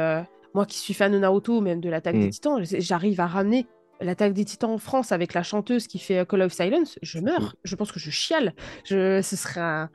moi 0.55 0.67
qui 0.67 0.79
suis 0.79 0.95
fan 0.95 1.13
de 1.13 1.19
Naruto, 1.19 1.61
même 1.61 1.81
de 1.81 1.91
l'attaque 1.91 2.17
des 2.17 2.27
mhm. 2.27 2.31
titans, 2.31 2.61
j'arrive 2.63 3.21
à 3.21 3.27
ramener 3.27 3.67
l'attaque 4.01 4.33
des 4.33 4.45
titans 4.45 4.71
en 4.71 4.79
France 4.79 5.13
avec 5.13 5.35
la 5.35 5.43
chanteuse 5.43 5.87
qui 5.87 5.99
fait 5.99 6.19
euh, 6.19 6.25
Call 6.25 6.43
of 6.43 6.53
Silence, 6.53 6.99
je 7.03 7.19
meurs. 7.19 7.57
Je 7.65 7.77
pense 7.77 7.93
que 7.93 8.01
je 8.01 8.11
chiale. 8.11 8.55
Je, 8.85 9.21
ce 9.23 9.37
serait 9.37 9.61
un, 9.61 9.91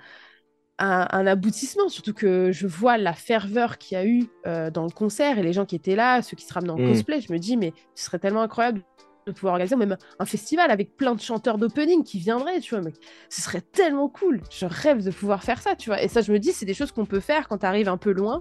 un, 0.80 1.28
aboutissement, 1.28 1.90
surtout 1.90 2.14
que 2.14 2.52
je 2.52 2.68
vois 2.68 2.98
la 2.98 3.14
ferveur 3.14 3.78
qu'il 3.78 3.98
y 3.98 4.02
a 4.02 4.06
eu 4.06 4.28
euh, 4.46 4.70
dans 4.70 4.84
le 4.84 4.92
concert 4.92 5.40
et 5.40 5.44
les 5.44 5.54
gens 5.54 5.66
qui 5.66 5.76
étaient 5.76 5.96
là, 5.96 6.22
ceux 6.22 6.38
qui 6.38 6.46
se 6.46 6.54
ramenent 6.54 6.72
en 6.72 6.78
mm. 6.78 6.88
cosplay. 6.88 7.22
Je 7.22 7.34
me 7.34 7.40
dis, 7.40 7.58
mais 7.58 7.74
ce 7.96 8.06
serait 8.06 8.20
tellement 8.20 8.42
incroyable 8.42 8.82
de 9.26 9.32
pouvoir 9.34 9.54
organiser 9.54 9.76
même 9.76 9.98
un 10.20 10.26
festival 10.26 10.72
avec 10.72 10.96
plein 10.96 11.14
de 11.14 11.20
chanteurs 11.20 11.58
d'opening 11.58 12.04
qui 12.04 12.20
viendraient, 12.20 12.60
tu 12.60 12.76
vois. 12.76 12.84
Mais 12.84 12.94
ce 13.30 13.42
serait 13.42 13.62
tellement 13.62 14.08
cool. 14.08 14.42
Je 14.52 14.66
rêve 14.66 15.04
de 15.04 15.12
pouvoir 15.12 15.44
faire 15.44 15.62
ça, 15.62 15.76
tu 15.76 15.90
vois. 15.90 16.02
Et 16.02 16.08
ça, 16.08 16.22
je 16.22 16.32
me 16.32 16.40
dis, 16.40 16.54
c'est 16.54 16.66
des 16.66 16.74
choses 16.74 16.92
qu'on 16.92 17.06
peut 17.06 17.20
faire 17.20 17.48
quand 17.48 17.60
tu 17.60 17.66
arrives 17.66 17.90
un 17.90 17.98
peu 17.98 18.12
loin 18.12 18.40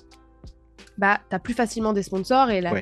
bah, 0.98 1.20
tu 1.28 1.36
as 1.36 1.39
plus 1.39 1.55
facilement 1.55 1.93
des 1.93 2.02
sponsors 2.02 2.51
et 2.51 2.60
la, 2.60 2.73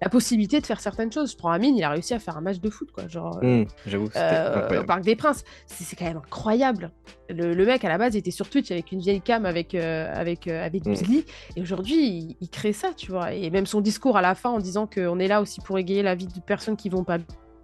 la, 0.00 0.08
possibilité 0.08 0.60
de 0.60 0.66
faire 0.66 0.80
certaines 0.80 1.12
choses. 1.12 1.32
Je 1.32 1.36
prends 1.36 1.50
Amine, 1.50 1.76
il 1.76 1.84
a 1.84 1.90
réussi 1.90 2.14
à 2.14 2.18
faire 2.18 2.36
un 2.36 2.40
match 2.40 2.58
de 2.58 2.70
foot, 2.70 2.90
quoi. 2.92 3.06
Genre, 3.08 3.38
mmh, 3.42 3.64
j'avoue, 3.86 4.08
euh, 4.16 4.80
au 4.80 4.84
Parc 4.84 5.02
des 5.02 5.16
Princes. 5.16 5.44
C'est 5.66 5.96
quand 5.96 6.04
même 6.04 6.18
incroyable. 6.18 6.90
Le, 7.28 7.54
le, 7.54 7.64
mec, 7.64 7.84
à 7.84 7.88
la 7.88 7.98
base, 7.98 8.14
il 8.14 8.18
était 8.18 8.30
sur 8.30 8.48
Twitch 8.50 8.70
avec 8.70 8.90
une 8.92 9.00
vieille 9.00 9.20
cam 9.20 9.46
avec, 9.46 9.74
euh, 9.74 10.12
avec, 10.12 10.48
euh, 10.48 10.64
avec 10.64 10.84
mmh. 10.84 11.22
Et 11.56 11.62
aujourd'hui, 11.62 12.36
il, 12.40 12.48
crée 12.48 12.72
ça, 12.72 12.90
tu 12.96 13.10
vois. 13.10 13.32
Et 13.32 13.50
même 13.50 13.66
son 13.66 13.80
discours 13.80 14.16
à 14.16 14.22
la 14.22 14.34
fin 14.34 14.50
en 14.50 14.58
disant 14.58 14.86
qu'on 14.86 15.18
est 15.18 15.28
là 15.28 15.40
aussi 15.40 15.60
pour 15.60 15.78
égayer 15.78 16.02
la 16.02 16.14
vie 16.14 16.26
de 16.26 16.40
personnes 16.40 16.76
qui 16.76 16.88
vont 16.88 17.04
pas 17.04 17.18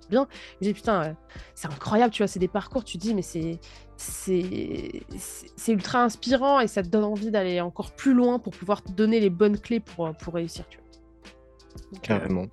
bien. 0.09 0.27
Je 0.61 0.67
me 0.67 0.73
dis, 0.73 0.75
putain, 0.75 1.17
c'est 1.55 1.69
incroyable, 1.69 2.13
tu 2.13 2.23
vois, 2.23 2.29
c'est 2.29 2.39
des 2.39 2.49
parcours, 2.49 2.85
tu 2.85 2.99
dis, 2.99 3.15
mais 3.15 3.23
c'est 3.23 3.59
c'est 3.97 5.73
ultra 5.73 6.03
inspirant 6.03 6.61
et 6.61 6.69
ça 6.69 6.83
te 6.83 6.89
donne 6.89 7.05
envie 7.05 7.31
d'aller 7.31 7.61
encore 7.61 7.93
plus 7.93 8.13
loin 8.13 8.39
pour 8.39 8.53
pouvoir 8.53 8.83
te 8.83 8.93
donner 8.93 9.21
les 9.21 9.31
bonnes 9.31 9.59
clés 9.59 9.81
pour, 9.81 10.13
pour 10.13 10.35
réussir. 10.35 10.67
Tu 10.69 10.79
vois. 10.79 12.01
Carrément. 12.03 12.47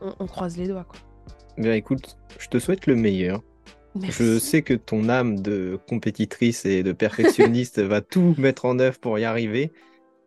on, 0.00 0.26
croise 0.26 0.56
les 0.56 0.68
doigts. 0.68 0.84
Quoi. 0.84 1.00
Bien 1.56 1.72
écoute, 1.74 2.16
je 2.38 2.48
te 2.48 2.58
souhaite 2.58 2.86
le 2.86 2.96
meilleur. 2.96 3.42
Je 4.00 4.38
sais 4.38 4.62
que 4.62 4.72
ton 4.72 5.08
âme 5.10 5.40
de 5.40 5.78
compétitrice 5.86 6.64
et 6.64 6.82
de 6.82 6.92
perfectionniste 6.92 7.78
va 7.82 8.00
tout 8.00 8.34
mettre 8.38 8.64
en 8.64 8.78
œuvre 8.78 8.98
pour 8.98 9.18
y 9.18 9.24
arriver. 9.24 9.70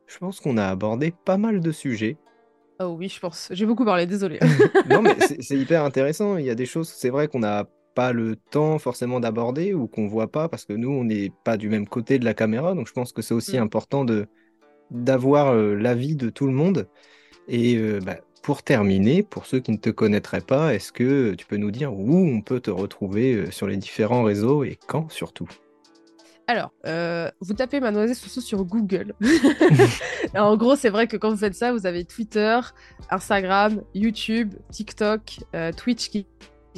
Je 0.07 0.19
pense 0.19 0.39
qu'on 0.39 0.57
a 0.57 0.67
abordé 0.67 1.13
pas 1.25 1.37
mal 1.37 1.61
de 1.61 1.71
sujets. 1.71 2.17
Oh 2.79 2.95
oui, 2.97 3.09
je 3.09 3.19
pense. 3.19 3.49
J'ai 3.51 3.65
beaucoup 3.65 3.85
parlé, 3.85 4.05
désolé. 4.05 4.39
non, 4.89 5.01
mais 5.01 5.15
c'est 5.39 5.57
hyper 5.57 5.83
intéressant. 5.83 6.37
Il 6.37 6.45
y 6.45 6.49
a 6.49 6.55
des 6.55 6.65
choses, 6.65 6.89
c'est 6.89 7.09
vrai 7.09 7.27
qu'on 7.27 7.43
a 7.43 7.65
pas 7.95 8.11
le 8.11 8.35
temps 8.35 8.77
forcément 8.77 9.19
d'aborder 9.19 9.73
ou 9.73 9.87
qu'on 9.87 10.07
voit 10.07 10.29
pas 10.29 10.49
parce 10.49 10.65
que 10.65 10.73
nous, 10.73 10.91
on 10.91 11.05
n'est 11.05 11.31
pas 11.45 11.55
du 11.55 11.69
même 11.69 11.87
côté 11.87 12.19
de 12.19 12.25
la 12.25 12.33
caméra. 12.33 12.75
Donc 12.75 12.87
je 12.87 12.93
pense 12.93 13.13
que 13.13 13.21
c'est 13.21 13.33
aussi 13.33 13.57
mm. 13.57 13.63
important 13.63 14.05
de 14.05 14.27
d'avoir 14.91 15.47
euh, 15.47 15.73
l'avis 15.73 16.15
de 16.15 16.29
tout 16.29 16.45
le 16.45 16.53
monde. 16.53 16.87
Et 17.47 17.77
euh, 17.77 17.99
bah, 17.99 18.17
pour 18.43 18.61
terminer, 18.61 19.23
pour 19.23 19.45
ceux 19.45 19.59
qui 19.59 19.71
ne 19.71 19.77
te 19.77 19.89
connaîtraient 19.89 20.41
pas, 20.41 20.75
est-ce 20.75 20.91
que 20.91 21.33
tu 21.33 21.45
peux 21.45 21.57
nous 21.57 21.71
dire 21.71 21.93
où 21.93 22.15
on 22.17 22.41
peut 22.41 22.59
te 22.59 22.69
retrouver 22.69 23.33
euh, 23.33 23.51
sur 23.51 23.67
les 23.67 23.77
différents 23.77 24.23
réseaux 24.23 24.63
et 24.63 24.77
quand 24.87 25.09
surtout? 25.09 25.47
Alors, 26.47 26.71
vous 27.41 27.53
tapez 27.53 27.79
Mademoiselle 27.79 28.15
Soso 28.15 28.41
sur 28.41 28.63
Google. 28.63 29.13
en 30.35 30.55
gros, 30.57 30.75
c'est 30.75 30.89
vrai 30.89 31.07
que 31.07 31.17
quand 31.17 31.29
vous 31.29 31.37
faites 31.37 31.55
ça, 31.55 31.71
vous 31.71 31.85
avez 31.85 32.05
Twitter, 32.05 32.59
Instagram, 33.09 33.81
YouTube, 33.93 34.53
TikTok, 34.71 35.39
Twitch 35.75 36.09
qui 36.09 36.27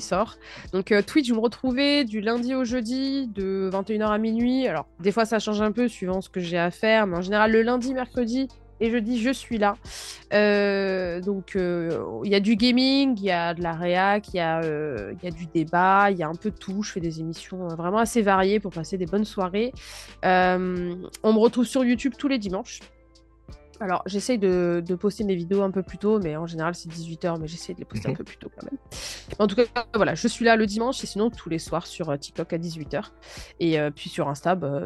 sort. 0.02 0.38
Donc 0.73 0.91
euh, 0.91 1.02
Twitch, 1.02 1.30
vous 1.30 1.35
me 1.35 1.41
retrouvez 1.41 2.06
du 2.06 2.22
lundi 2.22 2.56
au 2.56 2.64
jeudi 2.64 3.27
de 3.27 3.69
21h 3.72 4.10
à 4.10 4.18
minuit. 4.18 4.68
Alors 4.68 4.88
des 4.99 5.11
fois 5.11 5.26
ça 5.26 5.39
change 5.39 5.61
un 5.61 5.72
peu 5.72 5.88
suivant 5.88 6.22
ce 6.22 6.30
que 6.30 6.39
j'ai 6.39 6.57
à 6.57 6.72
faire, 6.72 7.07
mais 7.07 7.18
en 7.18 7.22
général 7.22 7.52
le 7.52 7.61
lundi, 7.61 7.94
mercredi 7.94 8.48
et 8.80 8.90
jeudi 8.90 9.22
je 9.22 9.32
suis 9.32 9.58
là. 9.58 9.76
Euh, 10.34 11.22
donc 11.22 11.56
euh, 11.56 12.22
il 12.24 12.32
y 12.32 12.36
a 12.36 12.40
du 12.40 12.56
gaming, 12.56 13.16
il 13.18 13.24
y 13.24 13.32
a 13.32 13.54
de 13.54 13.62
la 13.62 13.74
réac, 13.74 14.30
il 14.34 14.38
y, 14.38 14.40
a, 14.40 14.62
il 14.64 15.24
y 15.24 15.28
a 15.28 15.32
du 15.32 15.45
débat, 15.48 16.12
il 16.12 16.18
y 16.18 16.24
a 16.24 16.28
un 16.28 16.36
peu 16.36 16.52
de 16.52 16.58
tout. 16.58 16.84
Je 16.84 16.91
fais 16.91 16.99
des 16.99 17.20
émissions 17.20 17.68
vraiment 17.70 17.99
assez 17.99 18.22
variées 18.22 18.60
pour 18.60 18.72
passer 18.72 18.98
des 18.98 19.06
bonnes 19.06 19.26
soirées. 19.26 19.72
on 20.24 20.28
me 20.28 21.40
retrouve 21.40 21.66
sur 21.66 21.84
YouTube 21.84 22.14
tous 22.18 22.28
les 22.28 22.38
dimanches. 22.38 22.80
Alors, 23.80 24.02
j'essaye 24.06 24.40
de, 24.40 24.84
poster 24.99 25.24
mes 25.24 25.36
vidéos 25.36 25.62
un 25.62 25.72
peu 25.72 25.84
plus 25.84 25.98
tôt, 25.98 26.20
mais 26.20 26.36
en 26.36 26.48
général, 26.48 26.74
c'est 26.74 26.90
18h, 26.90 27.40
mais 27.40 27.48
j'essaie 27.48 27.74
de 27.74 27.80
les 27.80 27.86
poster 27.86 28.08
un 28.08 28.12
mhm. 28.12 28.18
peu 28.18 28.24
plus 28.24 28.38
tôt 28.38 28.49
quand 28.56 28.66
même. 28.66 28.80
En 29.40 29.48
tout 29.48 29.56
cas, 29.56 29.66
voilà, 29.94 30.16
je 30.16 30.28
suis 30.28 30.45
là 30.45 30.56
le 30.56 30.66
dimanche 30.66 31.04
et 31.04 31.08
sinon 31.08 31.30
tous 31.30 31.49
les 31.49 31.60
soirs 31.60 31.86
sur 31.86 32.10
euh, 32.10 32.18
TikTok 32.18 32.54
à 32.54 32.58
18h. 32.58 33.12
Et 33.60 33.80
euh, 33.80 33.91
puis 33.91 34.10
sur 34.10 34.28
Insta, 34.30 34.56
bah, 34.56 34.82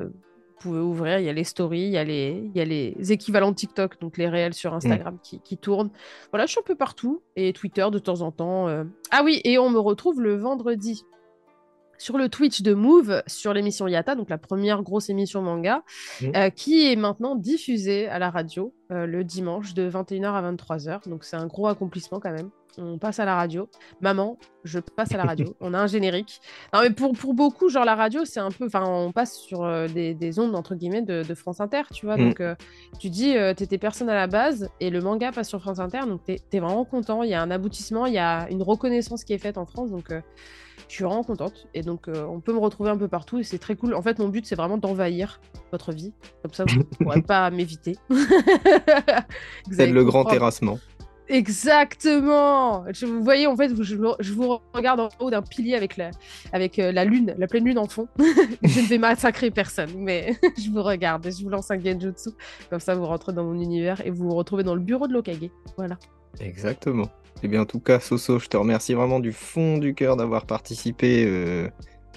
pouvez 0.61 0.79
ouvrir, 0.79 1.19
il 1.19 1.25
y 1.25 1.29
a 1.29 1.33
les 1.33 1.43
stories, 1.43 1.81
il 1.81 1.91
y 1.91 1.97
a 1.97 2.03
les, 2.03 2.43
il 2.53 2.57
y 2.57 2.61
a 2.61 2.65
les 2.65 3.11
équivalents 3.11 3.51
de 3.51 3.55
TikTok, 3.55 3.99
donc 3.99 4.17
les 4.17 4.29
réels 4.29 4.53
sur 4.53 4.73
Instagram 4.73 5.17
qui, 5.23 5.39
qui, 5.41 5.57
tournent. 5.57 5.91
Voilà, 6.31 6.45
je 6.45 6.51
suis 6.51 6.59
un 6.59 6.63
peu 6.63 6.75
partout. 6.75 7.21
Et 7.35 7.53
Twitter 7.53 7.87
de 7.91 7.99
temps 7.99 8.21
en 8.21 8.31
temps. 8.31 8.67
Euh. 8.67 8.83
Ah 9.11 9.21
oui, 9.23 9.41
et 9.43 9.57
on 9.57 9.69
me 9.69 9.79
retrouve 9.79 10.21
le 10.21 10.35
vendredi 10.35 11.03
sur 12.01 12.17
le 12.17 12.29
Twitch 12.29 12.63
de 12.63 12.73
Move 12.73 13.21
sur 13.27 13.53
l'émission 13.53 13.87
Yata, 13.87 14.15
donc 14.15 14.31
la 14.31 14.39
première 14.39 14.81
grosse 14.81 15.09
émission 15.11 15.43
manga, 15.43 15.83
mmh. 16.19 16.25
euh, 16.35 16.49
qui 16.49 16.91
est 16.91 16.95
maintenant 16.95 17.35
diffusée 17.35 18.07
à 18.07 18.17
la 18.17 18.31
radio 18.31 18.73
euh, 18.91 19.05
le 19.05 19.23
dimanche 19.23 19.75
de 19.75 19.87
21h 19.87 20.33
à 20.33 20.51
23h. 20.51 21.07
Donc 21.07 21.23
c'est 21.23 21.35
un 21.35 21.45
gros 21.45 21.67
accomplissement 21.67 22.19
quand 22.19 22.31
même. 22.31 22.49
On 22.79 22.97
passe 22.97 23.19
à 23.19 23.25
la 23.25 23.35
radio. 23.35 23.69
Maman, 23.99 24.39
je 24.63 24.79
passe 24.79 25.13
à 25.13 25.17
la 25.17 25.25
radio. 25.25 25.55
on 25.61 25.75
a 25.75 25.79
un 25.79 25.85
générique. 25.85 26.41
Non, 26.73 26.79
mais 26.81 26.89
pour, 26.89 27.11
pour 27.13 27.35
beaucoup, 27.35 27.69
genre 27.69 27.85
la 27.85 27.95
radio, 27.95 28.25
c'est 28.25 28.39
un 28.39 28.49
peu. 28.49 28.65
Enfin, 28.65 28.83
on 28.83 29.11
passe 29.11 29.37
sur 29.37 29.63
euh, 29.63 29.87
des, 29.87 30.15
des, 30.15 30.39
ondes, 30.39 30.55
entre 30.55 30.73
guillemets, 30.73 31.03
de, 31.03 31.21
de 31.21 31.33
France 31.35 31.59
Inter, 31.59 31.83
tu 31.93 32.07
vois. 32.07 32.17
Mmh. 32.17 32.33
Donc, 32.33 32.41
tu 32.97 33.09
dis, 33.09 33.33
tu 33.33 33.55
t'étais 33.55 33.77
personne 33.77 34.09
à 34.09 34.15
la 34.15 34.25
base 34.25 34.69
et 34.79 34.89
le 34.89 35.01
manga 35.01 35.31
passe 35.31 35.49
sur 35.49 35.61
France 35.61 35.79
Inter. 35.79 36.07
Donc, 36.07 36.23
t'es 36.23 36.41
es 36.51 36.59
vraiment 36.59 36.85
content. 36.85 37.21
Il 37.21 37.29
y 37.29 37.35
a 37.35 37.41
un 37.41 37.51
aboutissement, 37.51 38.07
il 38.07 38.13
y 38.13 38.19
a 38.19 38.49
une 38.49 38.63
reconnaissance 38.63 39.23
qui 39.23 39.33
est 39.33 39.37
faite 39.37 39.57
en 39.57 39.65
France. 39.65 39.91
Donc, 39.91 40.11
je 40.91 40.97
suis 40.97 41.05
vraiment 41.05 41.23
contente. 41.23 41.67
Et 41.73 41.83
donc, 41.83 42.09
euh, 42.09 42.25
on 42.25 42.41
peut 42.41 42.51
me 42.51 42.59
retrouver 42.59 42.89
un 42.89 42.97
peu 42.97 43.07
partout 43.07 43.39
et 43.39 43.43
c'est 43.43 43.59
très 43.59 43.75
cool. 43.75 43.95
En 43.95 44.01
fait, 44.01 44.19
mon 44.19 44.27
but, 44.27 44.45
c'est 44.45 44.55
vraiment 44.55 44.77
d'envahir 44.77 45.39
votre 45.71 45.93
vie. 45.93 46.11
Comme 46.41 46.53
ça, 46.53 46.65
vous 46.67 46.79
ne 46.79 46.83
pourrez 46.99 47.21
pas 47.21 47.49
m'éviter. 47.49 47.95
c'est 49.71 49.87
le 49.87 50.03
grand 50.03 50.25
terrassement. 50.25 50.79
Exactement. 51.29 52.83
Je, 52.93 53.05
vous 53.05 53.23
voyez, 53.23 53.47
en 53.47 53.55
fait, 53.55 53.71
je, 53.81 53.95
vous 53.95 54.59
regarde 54.73 54.99
en 54.99 55.09
haut 55.21 55.29
d'un 55.29 55.41
pilier 55.41 55.75
avec 55.75 55.95
la, 55.95 56.11
avec 56.51 56.77
euh, 56.77 56.91
la 56.91 57.05
lune, 57.05 57.35
la 57.37 57.47
pleine 57.47 57.63
lune 57.63 57.77
en 57.77 57.87
fond. 57.87 58.09
je 58.19 58.81
ne 58.81 58.87
vais 58.87 58.97
massacrer 58.97 59.49
personne, 59.49 59.91
mais 59.95 60.35
je 60.61 60.69
vous 60.69 60.83
regarde 60.83 61.25
et 61.25 61.31
je 61.31 61.41
vous 61.41 61.49
lance 61.49 61.71
un 61.71 61.79
genjutsu. 61.79 62.31
Comme 62.69 62.81
ça, 62.81 62.95
vous 62.95 63.05
rentrez 63.05 63.31
dans 63.31 63.45
mon 63.45 63.61
univers 63.61 64.05
et 64.05 64.09
vous 64.09 64.27
vous 64.27 64.35
retrouvez 64.35 64.63
dans 64.63 64.75
le 64.75 64.81
bureau 64.81 65.07
de 65.07 65.13
Lokage. 65.13 65.49
Voilà. 65.77 65.97
Exactement. 66.41 67.07
Eh 67.43 67.47
bien, 67.47 67.61
en 67.61 67.65
tout 67.65 67.79
cas, 67.79 67.99
Soso, 67.99 68.39
je 68.39 68.47
te 68.47 68.57
remercie 68.57 68.93
vraiment 68.93 69.19
du 69.19 69.31
fond 69.31 69.77
du 69.77 69.95
cœur 69.95 70.15
d'avoir 70.15 70.45
participé 70.45 71.25
euh, 71.25 71.69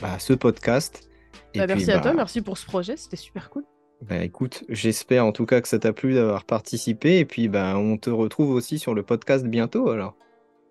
à 0.02 0.18
ce 0.18 0.32
podcast. 0.34 1.08
Bah, 1.54 1.66
merci 1.66 1.90
à 1.90 2.00
toi, 2.00 2.10
bah, 2.10 2.16
merci 2.18 2.42
pour 2.42 2.58
ce 2.58 2.66
projet, 2.66 2.96
c'était 2.96 3.16
super 3.16 3.50
cool. 3.50 3.64
Bah 4.02 4.22
écoute, 4.22 4.64
j'espère 4.68 5.24
en 5.24 5.32
tout 5.32 5.46
cas 5.46 5.60
que 5.60 5.68
ça 5.68 5.78
t'a 5.78 5.92
plu 5.92 6.14
d'avoir 6.14 6.44
participé 6.44 7.20
et 7.20 7.24
puis 7.24 7.48
bah 7.48 7.78
on 7.78 7.96
te 7.96 8.10
retrouve 8.10 8.50
aussi 8.50 8.78
sur 8.78 8.92
le 8.92 9.02
podcast 9.02 9.46
bientôt 9.46 9.88
alors. 9.88 10.16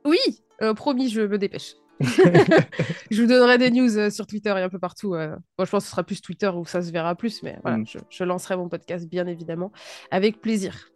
Oui, 0.06 0.20
euh, 0.62 0.74
promis, 0.74 1.10
je 1.10 1.22
me 1.22 1.38
dépêche. 1.38 1.76
je 2.00 3.22
vous 3.22 3.28
donnerai 3.28 3.58
des 3.58 3.72
news 3.72 3.98
euh, 3.98 4.10
sur 4.10 4.28
Twitter 4.28 4.54
et 4.58 4.62
un 4.62 4.70
peu 4.70 4.78
partout. 4.78 5.16
Je 5.16 5.36
pense 5.56 5.70
que 5.70 5.80
ce 5.80 5.92
sera 5.92 6.04
plus 6.04 6.22
Twitter 6.22 6.50
où 6.50 6.66
ça 6.66 6.82
se 6.82 6.92
verra 6.92 7.16
plus, 7.16 7.42
mais 7.42 7.58
voilà, 7.64 7.78
mm. 7.78 7.86
je, 8.10 8.24
lancerai 8.24 8.58
mon 8.58 8.68
podcast 8.70 9.08
bien 9.08 9.26
évidemment 9.26 9.72
avec 10.12 10.42
plaisir. 10.42 10.90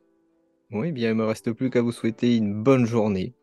Oui, 0.71 0.91
bien, 0.91 1.11
il 1.11 1.15
me 1.15 1.25
reste 1.25 1.53
plus 1.53 1.69
qu'à 1.69 1.81
vous 1.81 1.93
souhaiter 1.93 2.35
une 2.35 2.61
bonne 2.61 2.85
journée, 2.85 3.33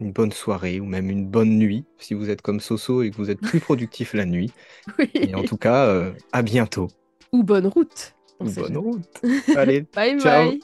une 0.00 0.12
bonne 0.12 0.32
soirée 0.32 0.80
ou 0.80 0.84
même 0.84 1.10
une 1.10 1.26
bonne 1.26 1.58
nuit 1.58 1.84
si 1.98 2.14
vous 2.14 2.30
êtes 2.30 2.42
comme 2.42 2.60
Soso 2.60 3.02
et 3.02 3.10
que 3.10 3.16
vous 3.16 3.30
êtes 3.30 3.40
plus 3.40 3.60
productif 3.60 4.14
la 4.14 4.26
nuit. 4.26 4.52
Oui. 4.98 5.10
Et 5.14 5.34
en 5.34 5.42
tout 5.42 5.56
cas, 5.56 5.86
euh, 5.86 6.12
à 6.32 6.42
bientôt. 6.42 6.88
Ou 7.32 7.42
bonne 7.42 7.66
route. 7.66 8.14
Ou 8.40 8.50
bonne 8.50 8.76
route. 8.76 9.08
Allez, 9.56 9.86
bye 9.94 10.18
ciao. 10.18 10.50
bye. 10.50 10.60